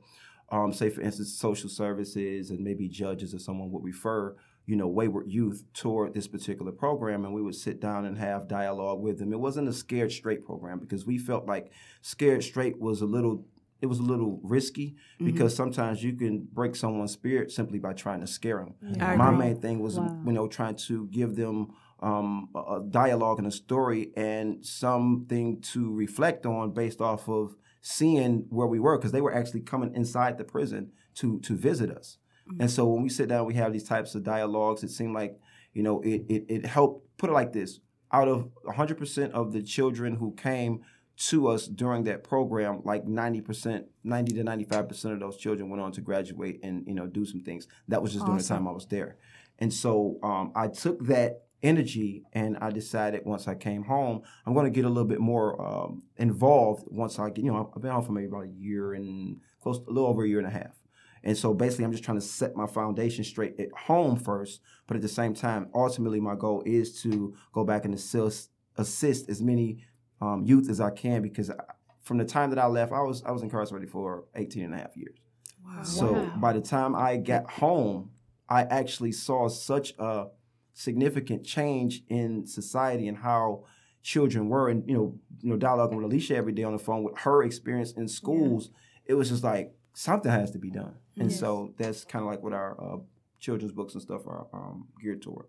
um, 0.51 0.73
say 0.73 0.91
for 0.91 1.01
instance, 1.03 1.33
social 1.33 1.69
services 1.69 2.51
and 2.51 2.61
maybe 2.61 2.89
judges 2.89 3.35
or 3.35 3.39
someone 3.39 3.71
would 3.73 3.85
refer 3.85 4.37
you 4.71 4.77
know, 4.77 4.87
wayward 4.87 5.29
youth 5.29 5.65
toward 5.75 6.15
this 6.15 6.29
particular 6.29 6.71
program, 6.71 7.25
and 7.25 7.35
we 7.35 7.43
would 7.43 7.57
sit 7.57 7.81
down 7.81 8.05
and 8.05 8.17
have 8.17 8.47
dialogue 8.47 9.01
with 9.01 9.19
them. 9.19 9.33
It 9.33 9.41
wasn't 9.41 9.69
a 9.69 9.73
scared 9.73 10.13
straight 10.13 10.45
program 10.45 10.79
because 10.79 11.05
we 11.05 11.19
felt 11.19 11.45
like 11.47 11.73
scared 12.03 12.45
straight 12.45 12.79
was 12.79 13.01
a 13.01 13.07
little, 13.07 13.45
it 13.81 13.87
was 13.87 13.99
a 13.99 14.03
little 14.03 14.41
risky 14.43 14.97
because 15.19 15.55
sometimes 15.57 16.03
you 16.03 16.13
can 16.13 16.47
break 16.53 16.77
someone's 16.77 17.13
spirit 17.13 17.51
simply 17.51 17.79
by 17.79 17.93
trying 17.93 18.21
to 18.21 18.27
scare 18.27 18.59
them. 18.59 18.75
I 19.01 19.17
My 19.17 19.29
agree. 19.29 19.39
main 19.39 19.57
thing 19.61 19.81
was, 19.81 19.99
Wow. 19.99 20.21
you 20.27 20.33
know, 20.33 20.47
trying 20.49 20.77
to 20.89 21.07
give 21.07 21.37
them 21.37 21.57
um, 22.01 22.49
a 22.55 22.59
a 22.77 22.83
dialogue 22.89 23.39
and 23.39 23.47
a 23.47 23.51
story 23.51 24.11
and 24.17 24.65
something 24.65 25.61
to 25.73 25.93
reflect 25.95 26.47
on 26.47 26.73
based 26.73 27.01
off 27.01 27.29
of 27.29 27.55
seeing 27.83 28.47
where 28.51 28.67
we 28.67 28.79
were 28.79 28.97
because 28.99 29.13
they 29.13 29.21
were 29.21 29.35
actually 29.35 29.61
coming 29.61 29.95
inside 29.95 30.37
the 30.39 30.45
prison 30.45 30.93
to 31.15 31.39
to 31.41 31.55
visit 31.57 31.91
us. 31.91 32.19
And 32.59 32.69
so 32.69 32.85
when 32.87 33.03
we 33.05 33.09
sit 33.09 33.29
down, 33.29 33.47
we 33.47 33.55
have 33.55 33.73
these 33.73 33.85
types 33.85 34.15
of 34.17 34.25
dialogues. 34.25 34.83
It 34.83 34.91
seemed 34.91 35.15
like, 35.15 35.39
you 35.73 35.85
know, 35.85 36.01
it, 36.01 36.23
it, 36.29 36.43
it 36.49 36.67
helped, 36.67 37.07
put 37.17 37.31
it 37.31 37.33
like 37.33 37.53
this 37.53 37.79
out 38.13 38.27
of 38.27 38.49
100% 38.67 39.31
of 39.31 39.53
the 39.53 39.63
children 39.63 40.17
who 40.17 40.33
came 40.35 40.81
to 41.29 41.49
us 41.49 41.67
during 41.67 42.05
that 42.05 42.25
program, 42.25 42.81
like 42.85 43.05
90%, 43.05 43.85
90 44.05 44.33
to 44.33 44.43
95% 44.43 45.13
of 45.13 45.21
those 45.21 45.37
children 45.37 45.69
went 45.69 45.83
on 45.83 45.93
to 45.93 46.01
graduate 46.01 46.61
and, 46.63 46.87
you 46.87 46.95
know, 46.95 47.07
do 47.07 47.27
some 47.27 47.41
things. 47.41 47.69
That 47.89 48.01
was 48.03 48.13
just 48.15 48.25
during 48.25 48.39
the 48.39 48.45
time 48.45 48.67
I 48.67 48.73
was 48.73 48.87
there. 48.87 49.17
And 49.59 49.73
so 49.73 50.19
um, 50.23 50.53
I 50.55 50.69
took 50.69 51.05
that 51.07 51.43
energy 51.63 52.25
and 52.33 52.57
I 52.63 52.71
decided 52.71 53.27
once 53.27 53.47
I 53.47 53.55
came 53.55 53.85
home, 53.85 54.23
I'm 54.47 54.55
going 54.55 54.65
to 54.65 54.71
get 54.71 54.87
a 54.87 54.89
little 54.89 55.05
bit 55.05 55.21
more 55.21 55.61
um, 55.61 56.05
involved 56.17 56.85
once 56.87 57.19
I 57.19 57.29
get, 57.29 57.45
you 57.45 57.53
know, 57.53 57.71
I've 57.77 57.83
been 57.83 57.91
home 57.91 58.03
for 58.03 58.13
maybe 58.13 58.29
about 58.29 58.45
a 58.45 58.49
year 58.49 58.95
and 58.95 59.41
close, 59.63 59.77
a 59.77 59.91
little 59.91 60.09
over 60.09 60.25
a 60.25 60.29
year 60.29 60.39
and 60.39 60.49
a 60.49 60.51
half. 60.51 60.81
And 61.23 61.37
so 61.37 61.53
basically, 61.53 61.85
I'm 61.85 61.93
just 61.93 62.03
trying 62.03 62.19
to 62.19 62.25
set 62.25 62.57
my 62.57 62.67
foundation 62.67 63.25
straight 63.25 63.61
at 63.61 63.71
home 63.73 64.17
first. 64.17 64.63
But 64.87 64.97
at 64.97 65.03
the 65.03 65.09
same 65.09 65.35
time, 65.35 65.69
ultimately, 65.75 66.19
my 66.19 66.35
goal 66.35 66.63
is 66.65 67.03
to 67.03 67.35
go 67.53 67.63
back 67.63 67.85
and 67.85 67.93
assist, 67.93 68.49
assist 68.79 69.29
as 69.29 69.43
many 69.43 69.85
um, 70.21 70.45
youth 70.45 70.69
as 70.71 70.81
I 70.81 70.91
can 70.91 71.23
because 71.23 71.51
I, 71.51 71.57
from 72.03 72.19
the 72.19 72.25
time 72.25 72.51
that 72.51 72.59
I 72.59 72.67
left, 72.67 72.93
I 72.93 73.01
was 73.03 73.23
I 73.25 73.31
was 73.31 73.43
incarcerated 73.43 73.91
for 73.91 74.25
18 74.35 74.65
and 74.65 74.75
a 74.75 74.79
half 74.79 74.97
years. 74.97 75.19
Wow. 75.65 75.83
So 75.83 76.13
Wow. 76.13 76.33
by 76.37 76.53
the 76.53 76.61
time 76.61 76.95
I 76.95 77.17
got 77.17 77.51
home, 77.51 78.11
I 78.49 78.63
actually 78.65 79.13
saw 79.13 79.49
such 79.49 79.93
a 79.99 80.27
significant 80.73 81.45
change 81.45 82.03
in 82.09 82.47
society 82.47 83.07
and 83.09 83.19
how 83.19 83.65
children 84.03 84.49
were, 84.49 84.69
and 84.69 84.89
you 84.89 84.95
know, 84.95 85.19
you 85.41 85.51
know, 85.51 85.57
dialoguing 85.59 85.97
with 85.97 86.05
Alicia 86.07 86.35
every 86.37 86.53
day 86.53 86.65
on 86.65 86.73
the 86.73 86.79
phone 86.79 87.03
with 87.05 87.19
her 87.19 87.43
experience 87.43 87.93
in 87.93 88.09
schools. 88.09 88.71
It 89.05 89.15
was 89.15 89.29
just 89.29 89.45
like 89.45 89.75
something 89.95 90.31
has 90.33 90.51
to 90.53 90.59
be 90.59 90.71
done, 90.71 90.95
and 91.19 91.31
so 91.33 91.75
that's 91.77 92.05
kind 92.05 92.25
of 92.25 92.31
like 92.31 92.43
what 92.43 92.53
our 92.55 92.81
uh, 92.81 92.99
children's 93.39 93.73
books 93.73 93.95
and 93.95 94.03
stuff 94.03 94.27
are 94.27 94.47
um, 94.53 94.89
geared 95.03 95.21
toward. 95.23 95.47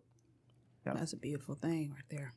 That's 0.86 1.14
a 1.14 1.18
beautiful 1.18 1.56
thing 1.56 1.92
right 1.94 2.04
there. 2.10 2.34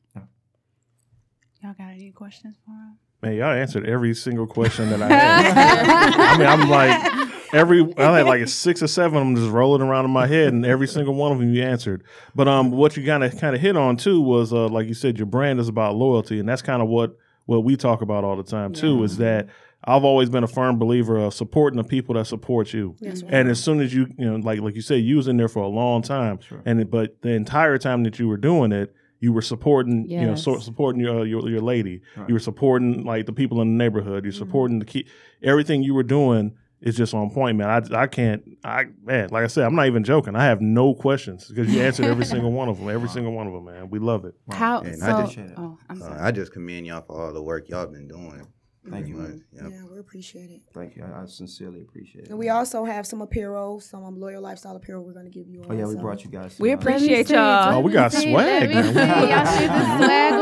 Y'all 1.65 1.73
got 1.73 1.93
any 1.93 2.11
questions 2.11 2.55
for 2.63 2.69
him? 2.69 2.97
Man, 3.23 3.33
y'all 3.33 3.51
answered 3.51 3.89
every 3.89 4.13
single 4.13 4.45
question 4.45 4.87
that 4.91 5.01
I 5.01 5.07
had. 5.07 6.13
I 6.19 6.37
mean, 6.37 6.45
I'm 6.45 6.69
like 6.69 7.33
every 7.55 7.91
I 7.97 8.17
had 8.17 8.27
like 8.27 8.47
six 8.47 8.83
or 8.83 8.87
seven 8.87 9.17
of 9.17 9.25
them 9.25 9.35
just 9.35 9.49
rolling 9.49 9.81
around 9.81 10.05
in 10.05 10.11
my 10.11 10.27
head, 10.27 10.53
and 10.53 10.63
every 10.63 10.87
single 10.87 11.15
one 11.15 11.31
of 11.31 11.39
them 11.39 11.51
you 11.51 11.63
answered. 11.63 12.03
But 12.35 12.47
um, 12.47 12.69
what 12.69 12.95
you 12.95 13.03
kind 13.03 13.23
of 13.23 13.35
kind 13.39 13.55
of 13.55 13.61
hit 13.61 13.75
on 13.75 13.97
too 13.97 14.21
was 14.21 14.53
uh, 14.53 14.67
like 14.67 14.87
you 14.87 14.93
said, 14.93 15.17
your 15.17 15.25
brand 15.25 15.59
is 15.59 15.67
about 15.67 15.95
loyalty, 15.95 16.39
and 16.39 16.47
that's 16.47 16.61
kind 16.61 16.83
of 16.83 16.87
what 16.87 17.17
what 17.47 17.63
we 17.63 17.75
talk 17.75 18.03
about 18.03 18.23
all 18.23 18.35
the 18.35 18.43
time 18.43 18.71
too. 18.71 19.03
Is 19.03 19.17
that 19.17 19.47
I've 19.83 20.03
always 20.03 20.29
been 20.29 20.43
a 20.43 20.47
firm 20.47 20.77
believer 20.77 21.17
of 21.17 21.33
supporting 21.33 21.77
the 21.77 21.83
people 21.83 22.13
that 22.13 22.27
support 22.27 22.73
you. 22.73 22.95
Yes, 22.99 23.23
And 23.27 23.49
as 23.49 23.63
soon 23.63 23.79
as 23.81 23.91
you, 23.91 24.05
you 24.19 24.25
know, 24.25 24.35
like 24.35 24.59
like 24.59 24.75
you 24.75 24.81
said, 24.81 25.01
you 25.01 25.15
was 25.15 25.27
in 25.27 25.37
there 25.37 25.49
for 25.49 25.63
a 25.63 25.67
long 25.67 26.03
time, 26.03 26.37
and 26.63 26.91
but 26.91 27.23
the 27.23 27.29
entire 27.29 27.79
time 27.79 28.03
that 28.03 28.19
you 28.19 28.27
were 28.27 28.37
doing 28.37 28.71
it, 28.71 28.93
you 29.25 29.33
were 29.33 29.41
supporting, 29.41 29.97
you 30.21 30.27
know, 30.27 30.35
so, 30.35 30.59
supporting 30.59 31.01
your, 31.01 31.25
your 31.25 31.49
your 31.49 31.61
lady. 31.73 31.95
You 32.27 32.33
were 32.35 32.39
supporting 32.49 33.03
like 33.03 33.25
the 33.25 33.33
people 33.33 33.61
in 33.63 33.67
the 33.77 33.83
neighborhood. 33.83 34.23
You're 34.23 34.33
supporting 34.45 34.77
the 34.79 34.85
key. 34.85 35.03
Everything 35.41 35.81
you 35.83 35.93
were 35.95 36.03
doing 36.19 36.55
is 36.81 36.95
just 36.95 37.13
on 37.15 37.31
point, 37.31 37.57
man. 37.57 37.69
I, 37.69 38.03
I 38.03 38.07
can't. 38.07 38.43
I 38.63 38.85
man, 39.03 39.29
like 39.31 39.43
I 39.43 39.47
said, 39.47 39.63
I'm 39.65 39.75
not 39.75 39.87
even 39.87 40.03
joking. 40.03 40.35
I 40.35 40.43
have 40.45 40.61
no 40.61 40.93
questions 40.93 41.47
because 41.47 41.73
you 41.73 41.81
answered 41.81 42.05
every 42.05 42.25
single 42.25 42.51
one 42.51 42.69
of 42.69 42.77
them. 42.77 42.89
Every 42.89 43.09
single 43.15 43.33
one 43.33 43.47
of 43.47 43.53
them, 43.53 43.65
man. 43.65 43.89
We 43.89 43.97
love 43.99 44.25
it. 44.25 44.35
How? 44.51 44.81
And 44.81 44.99
so, 44.99 45.05
I 45.05 45.25
just- 45.25 45.37
oh, 45.57 45.77
I'm 45.89 46.01
Uh. 46.03 46.17
I 46.19 46.31
just 46.31 46.51
commend 46.53 46.85
y'all 46.85 47.01
for 47.01 47.19
all 47.19 47.33
the 47.33 47.41
work 47.41 47.67
y'all 47.69 47.87
been 47.87 48.07
doing. 48.07 48.47
Thank 48.89 49.07
you. 49.07 49.15
Much. 49.15 49.31
Yep. 49.53 49.63
Yeah, 49.71 49.81
we 49.91 49.99
appreciate 49.99 50.49
it. 50.51 50.61
Thank 50.73 50.95
you. 50.95 51.03
I, 51.03 51.23
I 51.23 51.25
sincerely 51.25 51.81
appreciate 51.81 52.25
it. 52.25 52.29
And 52.29 52.37
we 52.37 52.49
also 52.49 52.83
have 52.85 53.07
some 53.07 53.21
apparel, 53.21 53.79
some 53.79 54.03
um, 54.03 54.19
loyal 54.19 54.41
lifestyle 54.41 54.75
apparel 54.75 55.03
we're 55.03 55.13
going 55.13 55.25
to 55.25 55.31
give 55.31 55.47
you. 55.47 55.63
oh 55.67 55.73
yeah, 55.73 55.79
we 55.79 55.83
also. 55.85 55.97
brought 55.99 56.23
you 56.23 56.29
guys. 56.29 56.57
We 56.59 56.71
uh, 56.71 56.75
appreciate 56.75 57.29
y'all. 57.29 57.73
Oh, 57.75 57.79
we 57.79 57.91
got 57.91 58.11
See, 58.11 58.31
swag, 58.31 58.69
Let 58.69 58.69
me 58.69 58.75
man. 58.75 58.93
see. 58.93 59.29
Y'all 59.31 59.45
see 59.45 59.67
the 59.67 59.97
swag? 59.97 60.35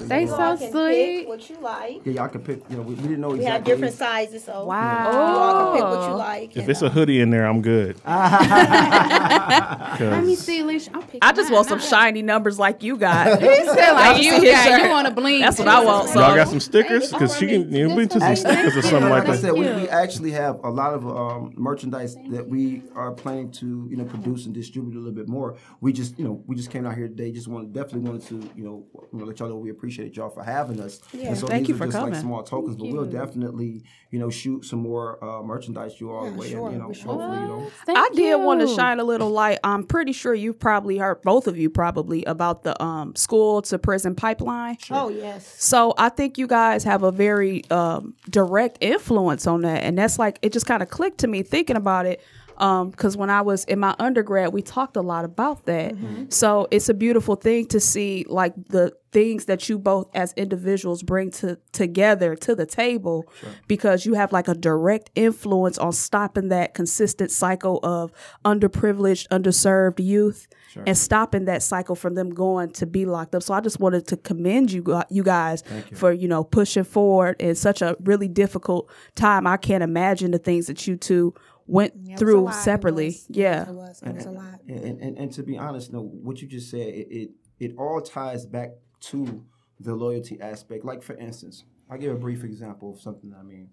They 0.10 0.22
You 0.22 0.26
so 0.28 0.34
all 0.40 0.56
can 0.56 0.72
pick 0.72 0.72
sweet. 0.72 1.28
what 1.28 1.48
you 1.50 1.56
like. 1.60 2.00
Yeah, 2.04 2.12
y'all 2.14 2.28
can 2.28 2.40
pick. 2.42 2.60
You 2.68 2.76
know, 2.78 2.82
we, 2.82 2.94
we 2.94 3.02
didn't 3.02 3.20
know 3.20 3.28
We 3.28 3.36
exactly. 3.38 3.52
have 3.52 3.64
different 3.64 3.94
sizes, 3.94 4.44
so 4.44 4.64
Wow. 4.66 5.10
you 5.12 5.18
all 5.38 5.64
can 5.72 5.74
pick 5.76 5.84
what 5.84 6.08
you 6.08 6.14
Oh. 6.14 6.16
like. 6.16 6.50
If 6.56 6.62
and, 6.62 6.68
it's 6.70 6.82
a 6.82 6.90
hoodie 6.90 7.20
in 7.20 7.30
there, 7.30 7.46
I'm 7.46 7.62
good. 7.62 7.96
Let 10.00 10.24
me 10.24 10.34
see, 10.34 10.60
Alicia. 10.60 10.90
I'm 10.94 11.02
picking 11.02 11.20
I 11.22 11.32
just 11.32 11.52
want 11.52 11.68
some 11.68 11.78
shiny 11.80 12.22
numbers 12.22 12.58
like 12.58 12.82
you 12.82 12.96
got. 12.96 13.40
He 13.50 13.64
said 13.66 13.92
like 13.92 14.16
Y'all 14.16 14.24
you 14.24 14.40
see 14.40 14.46
his 14.46 14.54
got. 14.54 14.82
You 14.82 14.88
want 14.90 15.06
to 15.08 15.14
bling? 15.14 15.40
That's 15.42 15.58
what. 15.58 15.68
I 15.68 15.84
want. 15.84 16.08
So 16.08 16.20
Y'all 16.20 16.34
got 16.34 16.48
some 16.48 16.60
stickers? 16.60 17.10
Because 17.12 17.36
she 17.36 17.46
can, 17.46 17.69
you 17.70 17.88
know, 17.88 17.94
we 17.94 18.06
to 18.06 18.20
some 18.20 18.36
stickers 18.36 18.76
or 18.76 18.82
something 18.82 19.08
like 19.10 19.20
like 19.20 19.28
I 19.28 19.32
that. 19.32 19.38
said, 19.40 19.52
we, 19.52 19.60
we 19.60 19.88
actually 19.88 20.32
have 20.32 20.62
a 20.64 20.70
lot 20.70 20.94
of 20.94 21.06
um, 21.06 21.52
merchandise 21.56 22.16
that 22.30 22.46
we 22.48 22.82
are 22.94 23.12
planning 23.12 23.50
to, 23.52 23.86
you 23.90 23.96
know, 23.96 24.04
produce 24.04 24.46
and 24.46 24.54
distribute 24.54 24.94
a 24.94 24.98
little 24.98 25.12
bit 25.12 25.28
more. 25.28 25.56
We 25.80 25.92
just, 25.92 26.18
you 26.18 26.24
know, 26.24 26.42
we 26.46 26.56
just 26.56 26.70
came 26.70 26.86
out 26.86 26.94
here 26.96 27.08
today. 27.08 27.30
Just 27.32 27.48
want 27.48 27.72
definitely 27.72 28.08
wanted 28.10 28.26
to, 28.28 28.50
you 28.56 28.64
know, 28.64 28.86
you 29.12 29.18
know, 29.18 29.24
let 29.24 29.38
y'all 29.38 29.48
know 29.48 29.56
we 29.56 29.70
appreciate 29.70 30.16
y'all 30.16 30.30
for 30.30 30.42
having 30.42 30.80
us. 30.80 31.00
Yeah, 31.12 31.34
so 31.34 31.46
Thank 31.46 31.68
you 31.68 31.76
for 31.76 31.86
just 31.86 31.96
coming. 31.96 32.12
like 32.12 32.20
small 32.20 32.42
tokens, 32.42 32.76
but 32.76 32.88
we'll 32.88 33.04
definitely, 33.04 33.82
you 34.10 34.18
know, 34.18 34.30
shoot 34.30 34.64
some 34.64 34.80
more 34.80 35.22
uh, 35.22 35.42
merchandise 35.42 36.00
you 36.00 36.10
all 36.12 36.24
Yeah, 36.24 36.30
the 36.30 36.38
way, 36.38 36.50
sure, 36.50 36.66
and 36.68 36.76
you 36.76 36.82
know, 36.82 36.92
sure 36.92 37.12
hopefully, 37.12 37.38
you 37.40 37.46
know. 37.46 37.70
Thank 37.86 37.98
I 37.98 38.08
did 38.14 38.36
want 38.40 38.60
to 38.60 38.68
shine 38.68 39.00
a 39.00 39.04
little 39.04 39.30
light. 39.30 39.58
I'm 39.64 39.84
pretty 39.84 40.12
sure 40.12 40.34
you've 40.34 40.58
probably 40.58 40.98
heard, 40.98 41.22
both 41.22 41.46
of 41.46 41.56
you 41.56 41.70
probably, 41.70 42.24
about 42.24 42.62
the 42.62 42.80
um, 42.82 43.14
school 43.16 43.62
to 43.62 43.78
prison 43.78 44.14
pipeline. 44.14 44.76
Oh 44.90 45.08
yes. 45.08 45.46
So 45.62 45.94
I 45.98 46.08
think 46.08 46.38
you 46.38 46.46
guys 46.46 46.84
have 46.84 47.02
a 47.02 47.10
very 47.12 47.59
um, 47.70 48.14
direct 48.28 48.78
influence 48.80 49.46
on 49.46 49.62
that, 49.62 49.82
and 49.82 49.98
that's 49.98 50.18
like 50.18 50.38
it 50.42 50.52
just 50.52 50.66
kind 50.66 50.82
of 50.82 50.88
clicked 50.88 51.18
to 51.18 51.26
me 51.26 51.42
thinking 51.42 51.76
about 51.76 52.06
it. 52.06 52.20
Um, 52.60 52.90
because 52.90 53.16
when 53.16 53.30
I 53.30 53.40
was 53.40 53.64
in 53.64 53.80
my 53.80 53.96
undergrad, 53.98 54.52
we 54.52 54.60
talked 54.60 54.96
a 54.96 55.00
lot 55.00 55.24
about 55.24 55.64
that. 55.64 55.94
Mm-hmm. 55.94 56.24
So 56.28 56.68
it's 56.70 56.90
a 56.90 56.94
beautiful 56.94 57.34
thing 57.34 57.66
to 57.68 57.80
see, 57.80 58.26
like 58.28 58.54
the 58.68 58.92
things 59.12 59.46
that 59.46 59.68
you 59.68 59.78
both 59.78 60.08
as 60.14 60.32
individuals 60.34 61.02
bring 61.02 61.30
to 61.32 61.58
together 61.72 62.36
to 62.36 62.54
the 62.54 62.66
table, 62.66 63.26
sure. 63.40 63.48
because 63.66 64.06
you 64.06 64.14
have 64.14 64.30
like 64.30 64.46
a 64.46 64.54
direct 64.54 65.10
influence 65.14 65.78
on 65.78 65.92
stopping 65.92 66.50
that 66.50 66.74
consistent 66.74 67.30
cycle 67.30 67.80
of 67.82 68.12
underprivileged, 68.44 69.26
underserved 69.28 69.98
youth 69.98 70.46
and 70.86 70.96
stopping 70.96 71.46
that 71.46 71.62
cycle 71.62 71.96
from 71.96 72.14
them 72.14 72.30
going 72.30 72.70
to 72.70 72.86
be 72.86 73.04
locked 73.04 73.34
up. 73.34 73.42
So 73.42 73.54
I 73.54 73.60
just 73.60 73.80
wanted 73.80 74.06
to 74.08 74.16
commend 74.16 74.70
you 74.70 75.02
you 75.10 75.22
guys 75.22 75.64
for, 75.94 76.12
you 76.12 76.28
know, 76.28 76.44
pushing 76.44 76.84
forward 76.84 77.36
in 77.40 77.54
such 77.54 77.82
a 77.82 77.96
really 78.04 78.28
difficult 78.28 78.88
time. 79.16 79.46
I 79.46 79.56
can't 79.56 79.82
imagine 79.82 80.30
the 80.30 80.38
things 80.38 80.66
that 80.66 80.86
you 80.86 80.96
two 80.96 81.34
went 81.70 81.94
Yeah, 81.96 82.00
it 82.00 82.12
was 82.12 82.20
a 82.20 82.24
through 82.24 82.40
lot. 82.42 82.54
It 82.54 82.58
separately. 82.58 83.06
was. 83.06 83.26
Yeah. 83.30 83.68
It 83.68 83.74
was. 83.74 84.02
It 84.02 84.14
was 84.14 84.26
a 84.26 84.30
lot. 84.30 84.60
And, 84.68 85.00
and, 85.00 85.18
and 85.18 85.32
to 85.32 85.42
be 85.42 85.56
honest, 85.58 85.92
no, 85.92 86.02
what 86.02 86.40
you 86.42 86.48
just 86.48 86.70
said, 86.70 86.80
it, 86.88 87.08
it 87.10 87.30
it 87.58 87.74
all 87.78 88.00
ties 88.00 88.46
back 88.46 88.70
to 89.10 89.44
the 89.78 89.94
loyalty 89.94 90.40
aspect. 90.40 90.84
Like 90.84 91.02
for 91.02 91.14
instance, 91.16 91.64
I'll 91.90 91.98
give 91.98 92.12
a 92.14 92.18
brief 92.18 92.44
example 92.44 92.92
of 92.94 93.00
something 93.00 93.32
I 93.38 93.42
mean. 93.42 93.70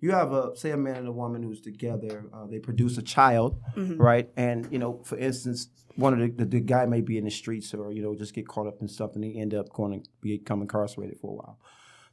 you 0.00 0.10
have 0.10 0.32
a 0.32 0.54
say 0.56 0.70
a 0.72 0.76
man 0.76 0.96
and 0.96 1.08
a 1.08 1.12
woman 1.12 1.42
who's 1.42 1.60
together. 1.60 2.24
Uh, 2.32 2.46
they 2.46 2.58
produce 2.58 2.98
a 2.98 3.02
child, 3.02 3.60
Mm-hmm. 3.76 4.00
right? 4.00 4.28
And 4.36 4.66
you 4.72 4.78
know, 4.78 5.00
for 5.04 5.16
instance, 5.18 5.68
one 5.96 6.12
of 6.14 6.18
the, 6.20 6.28
the 6.40 6.44
the 6.56 6.60
guy 6.60 6.84
may 6.86 7.00
be 7.02 7.16
in 7.18 7.24
the 7.24 7.30
streets 7.30 7.72
or 7.74 7.92
you 7.92 8.02
know 8.02 8.14
just 8.14 8.34
get 8.34 8.46
caught 8.48 8.66
up 8.66 8.78
in 8.80 8.88
something. 8.88 9.22
He 9.22 9.38
end 9.40 9.54
up 9.54 9.68
going 9.72 9.92
to 10.02 10.08
become 10.20 10.60
incarcerated 10.62 11.18
for 11.20 11.30
a 11.32 11.34
while. 11.34 11.58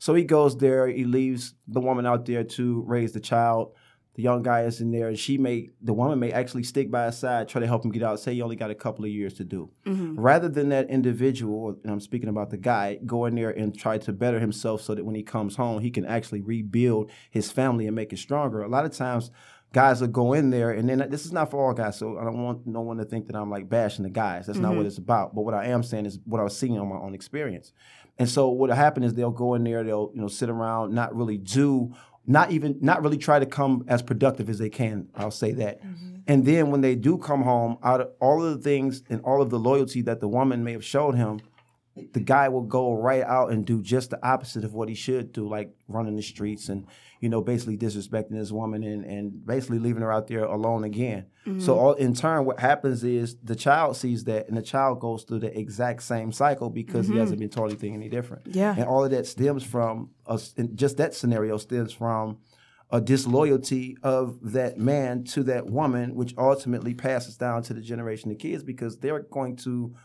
So 0.02 0.14
he 0.16 0.24
goes 0.24 0.58
there. 0.58 0.88
He 0.88 1.04
leaves 1.04 1.54
the 1.68 1.82
woman 1.82 2.06
out 2.06 2.26
there 2.26 2.44
to 2.58 2.84
raise 2.88 3.12
the 3.12 3.20
child. 3.20 3.74
The 4.20 4.24
young 4.24 4.44
guy 4.44 4.64
is 4.64 4.82
in 4.82 4.92
there, 4.92 5.08
and 5.08 5.18
she 5.18 5.38
may 5.38 5.70
the 5.82 5.94
woman 5.94 6.20
may 6.20 6.34
actually 6.34 6.64
stick 6.64 6.92
by 6.92 7.06
his 7.06 7.18
side, 7.18 7.48
try 7.48 7.62
to 7.62 7.68
help 7.68 7.86
him 7.86 7.92
get 7.92 8.04
out. 8.04 8.20
Say 8.20 8.34
he 8.34 8.42
only 8.42 8.58
got 8.58 8.70
a 8.70 8.76
couple 8.76 9.06
of 9.06 9.12
years 9.12 9.34
to 9.36 9.46
do, 9.46 9.70
mm-hmm. 9.86 10.20
rather 10.20 10.50
than 10.50 10.68
that 10.70 10.90
individual. 10.90 11.80
And 11.82 11.90
I'm 11.90 12.02
speaking 12.02 12.28
about 12.28 12.50
the 12.50 12.58
guy 12.58 13.00
go 13.06 13.24
in 13.28 13.36
there 13.36 13.52
and 13.52 13.74
try 13.74 13.98
to 14.00 14.12
better 14.12 14.42
himself 14.42 14.82
so 14.82 14.94
that 14.94 15.06
when 15.06 15.16
he 15.16 15.24
comes 15.24 15.56
home, 15.56 15.80
he 15.80 15.90
can 15.90 16.06
actually 16.06 16.42
rebuild 16.42 17.12
his 17.32 17.50
family 17.50 17.88
and 17.88 17.96
make 17.96 18.12
it 18.12 18.18
stronger. 18.18 18.62
A 18.62 18.68
lot 18.68 18.84
of 18.84 18.92
times, 18.92 19.32
guys 19.72 20.02
will 20.02 20.10
go 20.10 20.34
in 20.34 20.50
there, 20.50 20.72
and 20.72 20.90
then 20.90 21.08
this 21.10 21.26
is 21.26 21.32
not 21.32 21.50
for 21.50 21.66
all 21.66 21.74
guys, 21.74 21.98
so 21.98 22.20
I 22.20 22.26
don't 22.26 22.44
want 22.44 22.68
no 22.68 22.82
one 22.82 22.98
to 22.98 23.06
think 23.06 23.28
that 23.28 23.38
I'm 23.38 23.50
like 23.50 23.70
bashing 23.70 24.04
the 24.04 24.10
guys. 24.10 24.48
That's 24.48 24.60
not 24.60 24.72
what 24.72 24.80
mm-hmm. 24.80 24.88
it's 24.88 24.98
about. 24.98 25.34
But 25.34 25.44
what 25.44 25.54
I 25.54 25.68
am 25.68 25.82
saying 25.82 26.06
is 26.06 26.20
what 26.26 26.42
I 26.42 26.44
was 26.44 26.58
seeing 26.58 26.78
on 26.78 26.90
my 26.90 26.98
own 26.98 27.14
experience. 27.14 27.72
And 28.20 28.30
so 28.30 28.50
what'll 28.50 28.76
happen 28.76 29.04
is 29.04 29.14
they'll 29.14 29.32
go 29.32 29.54
in 29.54 29.64
there, 29.64 29.82
they'll 29.82 30.12
you 30.14 30.22
know 30.22 30.28
sit 30.28 30.50
around, 30.50 30.94
not 30.94 31.16
really 31.16 31.38
do, 31.38 31.96
not 32.26 32.52
even 32.52 32.78
not 32.82 33.02
really 33.02 33.18
try 33.18 33.40
to 33.40 33.46
come 33.46 33.84
as 33.88 34.02
productive 34.02 34.50
as 34.50 34.60
they 34.60 34.70
can. 34.70 35.08
I'll 35.16 35.32
say 35.32 35.52
that. 35.54 35.84
Mm-hmm. 35.84 36.16
And 36.28 36.46
then 36.46 36.70
when 36.70 36.82
they 36.82 36.96
do 36.96 37.18
come 37.18 37.42
home, 37.42 37.78
out 37.84 38.02
of 38.02 38.12
all 38.20 38.44
of 38.46 38.56
the 38.56 38.64
things 38.64 39.02
and 39.10 39.20
all 39.22 39.42
of 39.42 39.50
the 39.50 39.58
loyalty 39.58 40.02
that 40.04 40.20
the 40.20 40.28
woman 40.28 40.64
may 40.64 40.74
have 40.74 40.86
showed 40.86 41.16
him, 41.16 41.40
the 42.13 42.20
guy 42.20 42.50
will 42.50 42.63
go 42.63 42.94
right 42.94 43.24
out 43.24 43.51
and 43.51 43.65
do 43.65 43.82
just 43.82 44.10
the 44.10 44.25
opposite 44.27 44.63
of 44.63 44.74
what 44.74 44.89
he 44.89 44.96
should 44.96 45.32
do, 45.32 45.48
like 45.48 45.74
running 45.88 46.15
the 46.15 46.22
streets 46.22 46.70
and 46.70 46.86
you 47.20 47.29
know 47.29 47.41
basically 47.41 47.77
disrespecting 47.77 48.32
this 48.32 48.51
woman 48.51 48.84
and, 48.84 49.06
and 49.06 49.46
basically 49.46 49.79
leaving 49.79 50.01
her 50.01 50.12
out 50.12 50.27
there 50.27 50.44
alone 50.44 50.84
again. 50.84 51.25
So 51.58 51.79
all, 51.79 51.94
in 51.94 52.13
turn, 52.13 52.46
what 52.46 52.60
happens 52.60 53.03
is 53.03 53.36
the 53.44 53.56
child 53.56 53.98
sees 53.98 54.24
that, 54.25 54.48
and 54.50 54.56
the 54.56 54.62
child 54.62 55.00
goes 55.00 55.24
through 55.24 55.39
the 55.39 55.58
exact 55.58 56.03
same 56.03 56.32
cycle 56.32 56.70
because 56.70 57.08
he 57.08 57.18
hasn't 57.18 57.39
been 57.39 57.50
taught 57.50 57.72
anything 57.72 57.96
any 57.96 58.08
different. 58.08 58.46
Yeah. 58.53 58.75
and 58.77 58.86
all 58.86 59.03
of 59.03 59.10
that 59.12 59.25
stems 59.25 59.63
from 59.63 60.12
us. 60.27 60.53
Just 60.75 60.98
that 60.98 61.15
scenario 61.15 61.58
stems 61.58 61.91
from 61.91 62.38
a 62.91 63.01
disloyalty 63.01 63.98
of 64.03 64.38
that 64.51 64.77
man 64.77 65.24
to 65.24 65.44
that 65.44 65.65
woman, 65.65 66.15
which 66.15 66.34
ultimately 66.38 66.94
passes 66.94 67.38
down 67.38 67.63
to 67.63 67.74
the 67.74 67.82
generation 67.82 68.32
of 68.32 68.38
kids 68.38 68.63
because 68.63 68.98
they're 68.98 69.20
going 69.20 69.56
to 69.58 69.96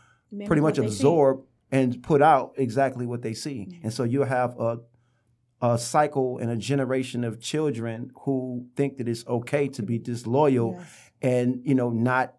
pretty 0.45 0.61
much 0.61 0.77
absorb 0.77 1.43
and 1.71 2.01
put 2.03 2.21
out 2.21 2.53
exactly 2.57 3.05
what 3.05 3.21
they 3.21 3.33
see. 3.33 3.79
And 3.83 3.93
so 3.93 4.03
you 4.03 4.21
have 4.23 4.59
a 4.59 4.79
a 5.61 5.77
cycle 5.77 6.37
and 6.37 6.51
a 6.51 6.55
generation 6.55 7.23
of 7.23 7.39
children 7.39 8.11
who 8.21 8.67
think 8.75 8.97
that 8.97 9.07
it's 9.07 9.25
okay 9.25 9.67
to 9.69 9.81
be 9.81 9.97
disloyal 9.97 10.79
and 11.21 11.61
you 11.63 11.73
know 11.73 11.89
not 11.89 12.35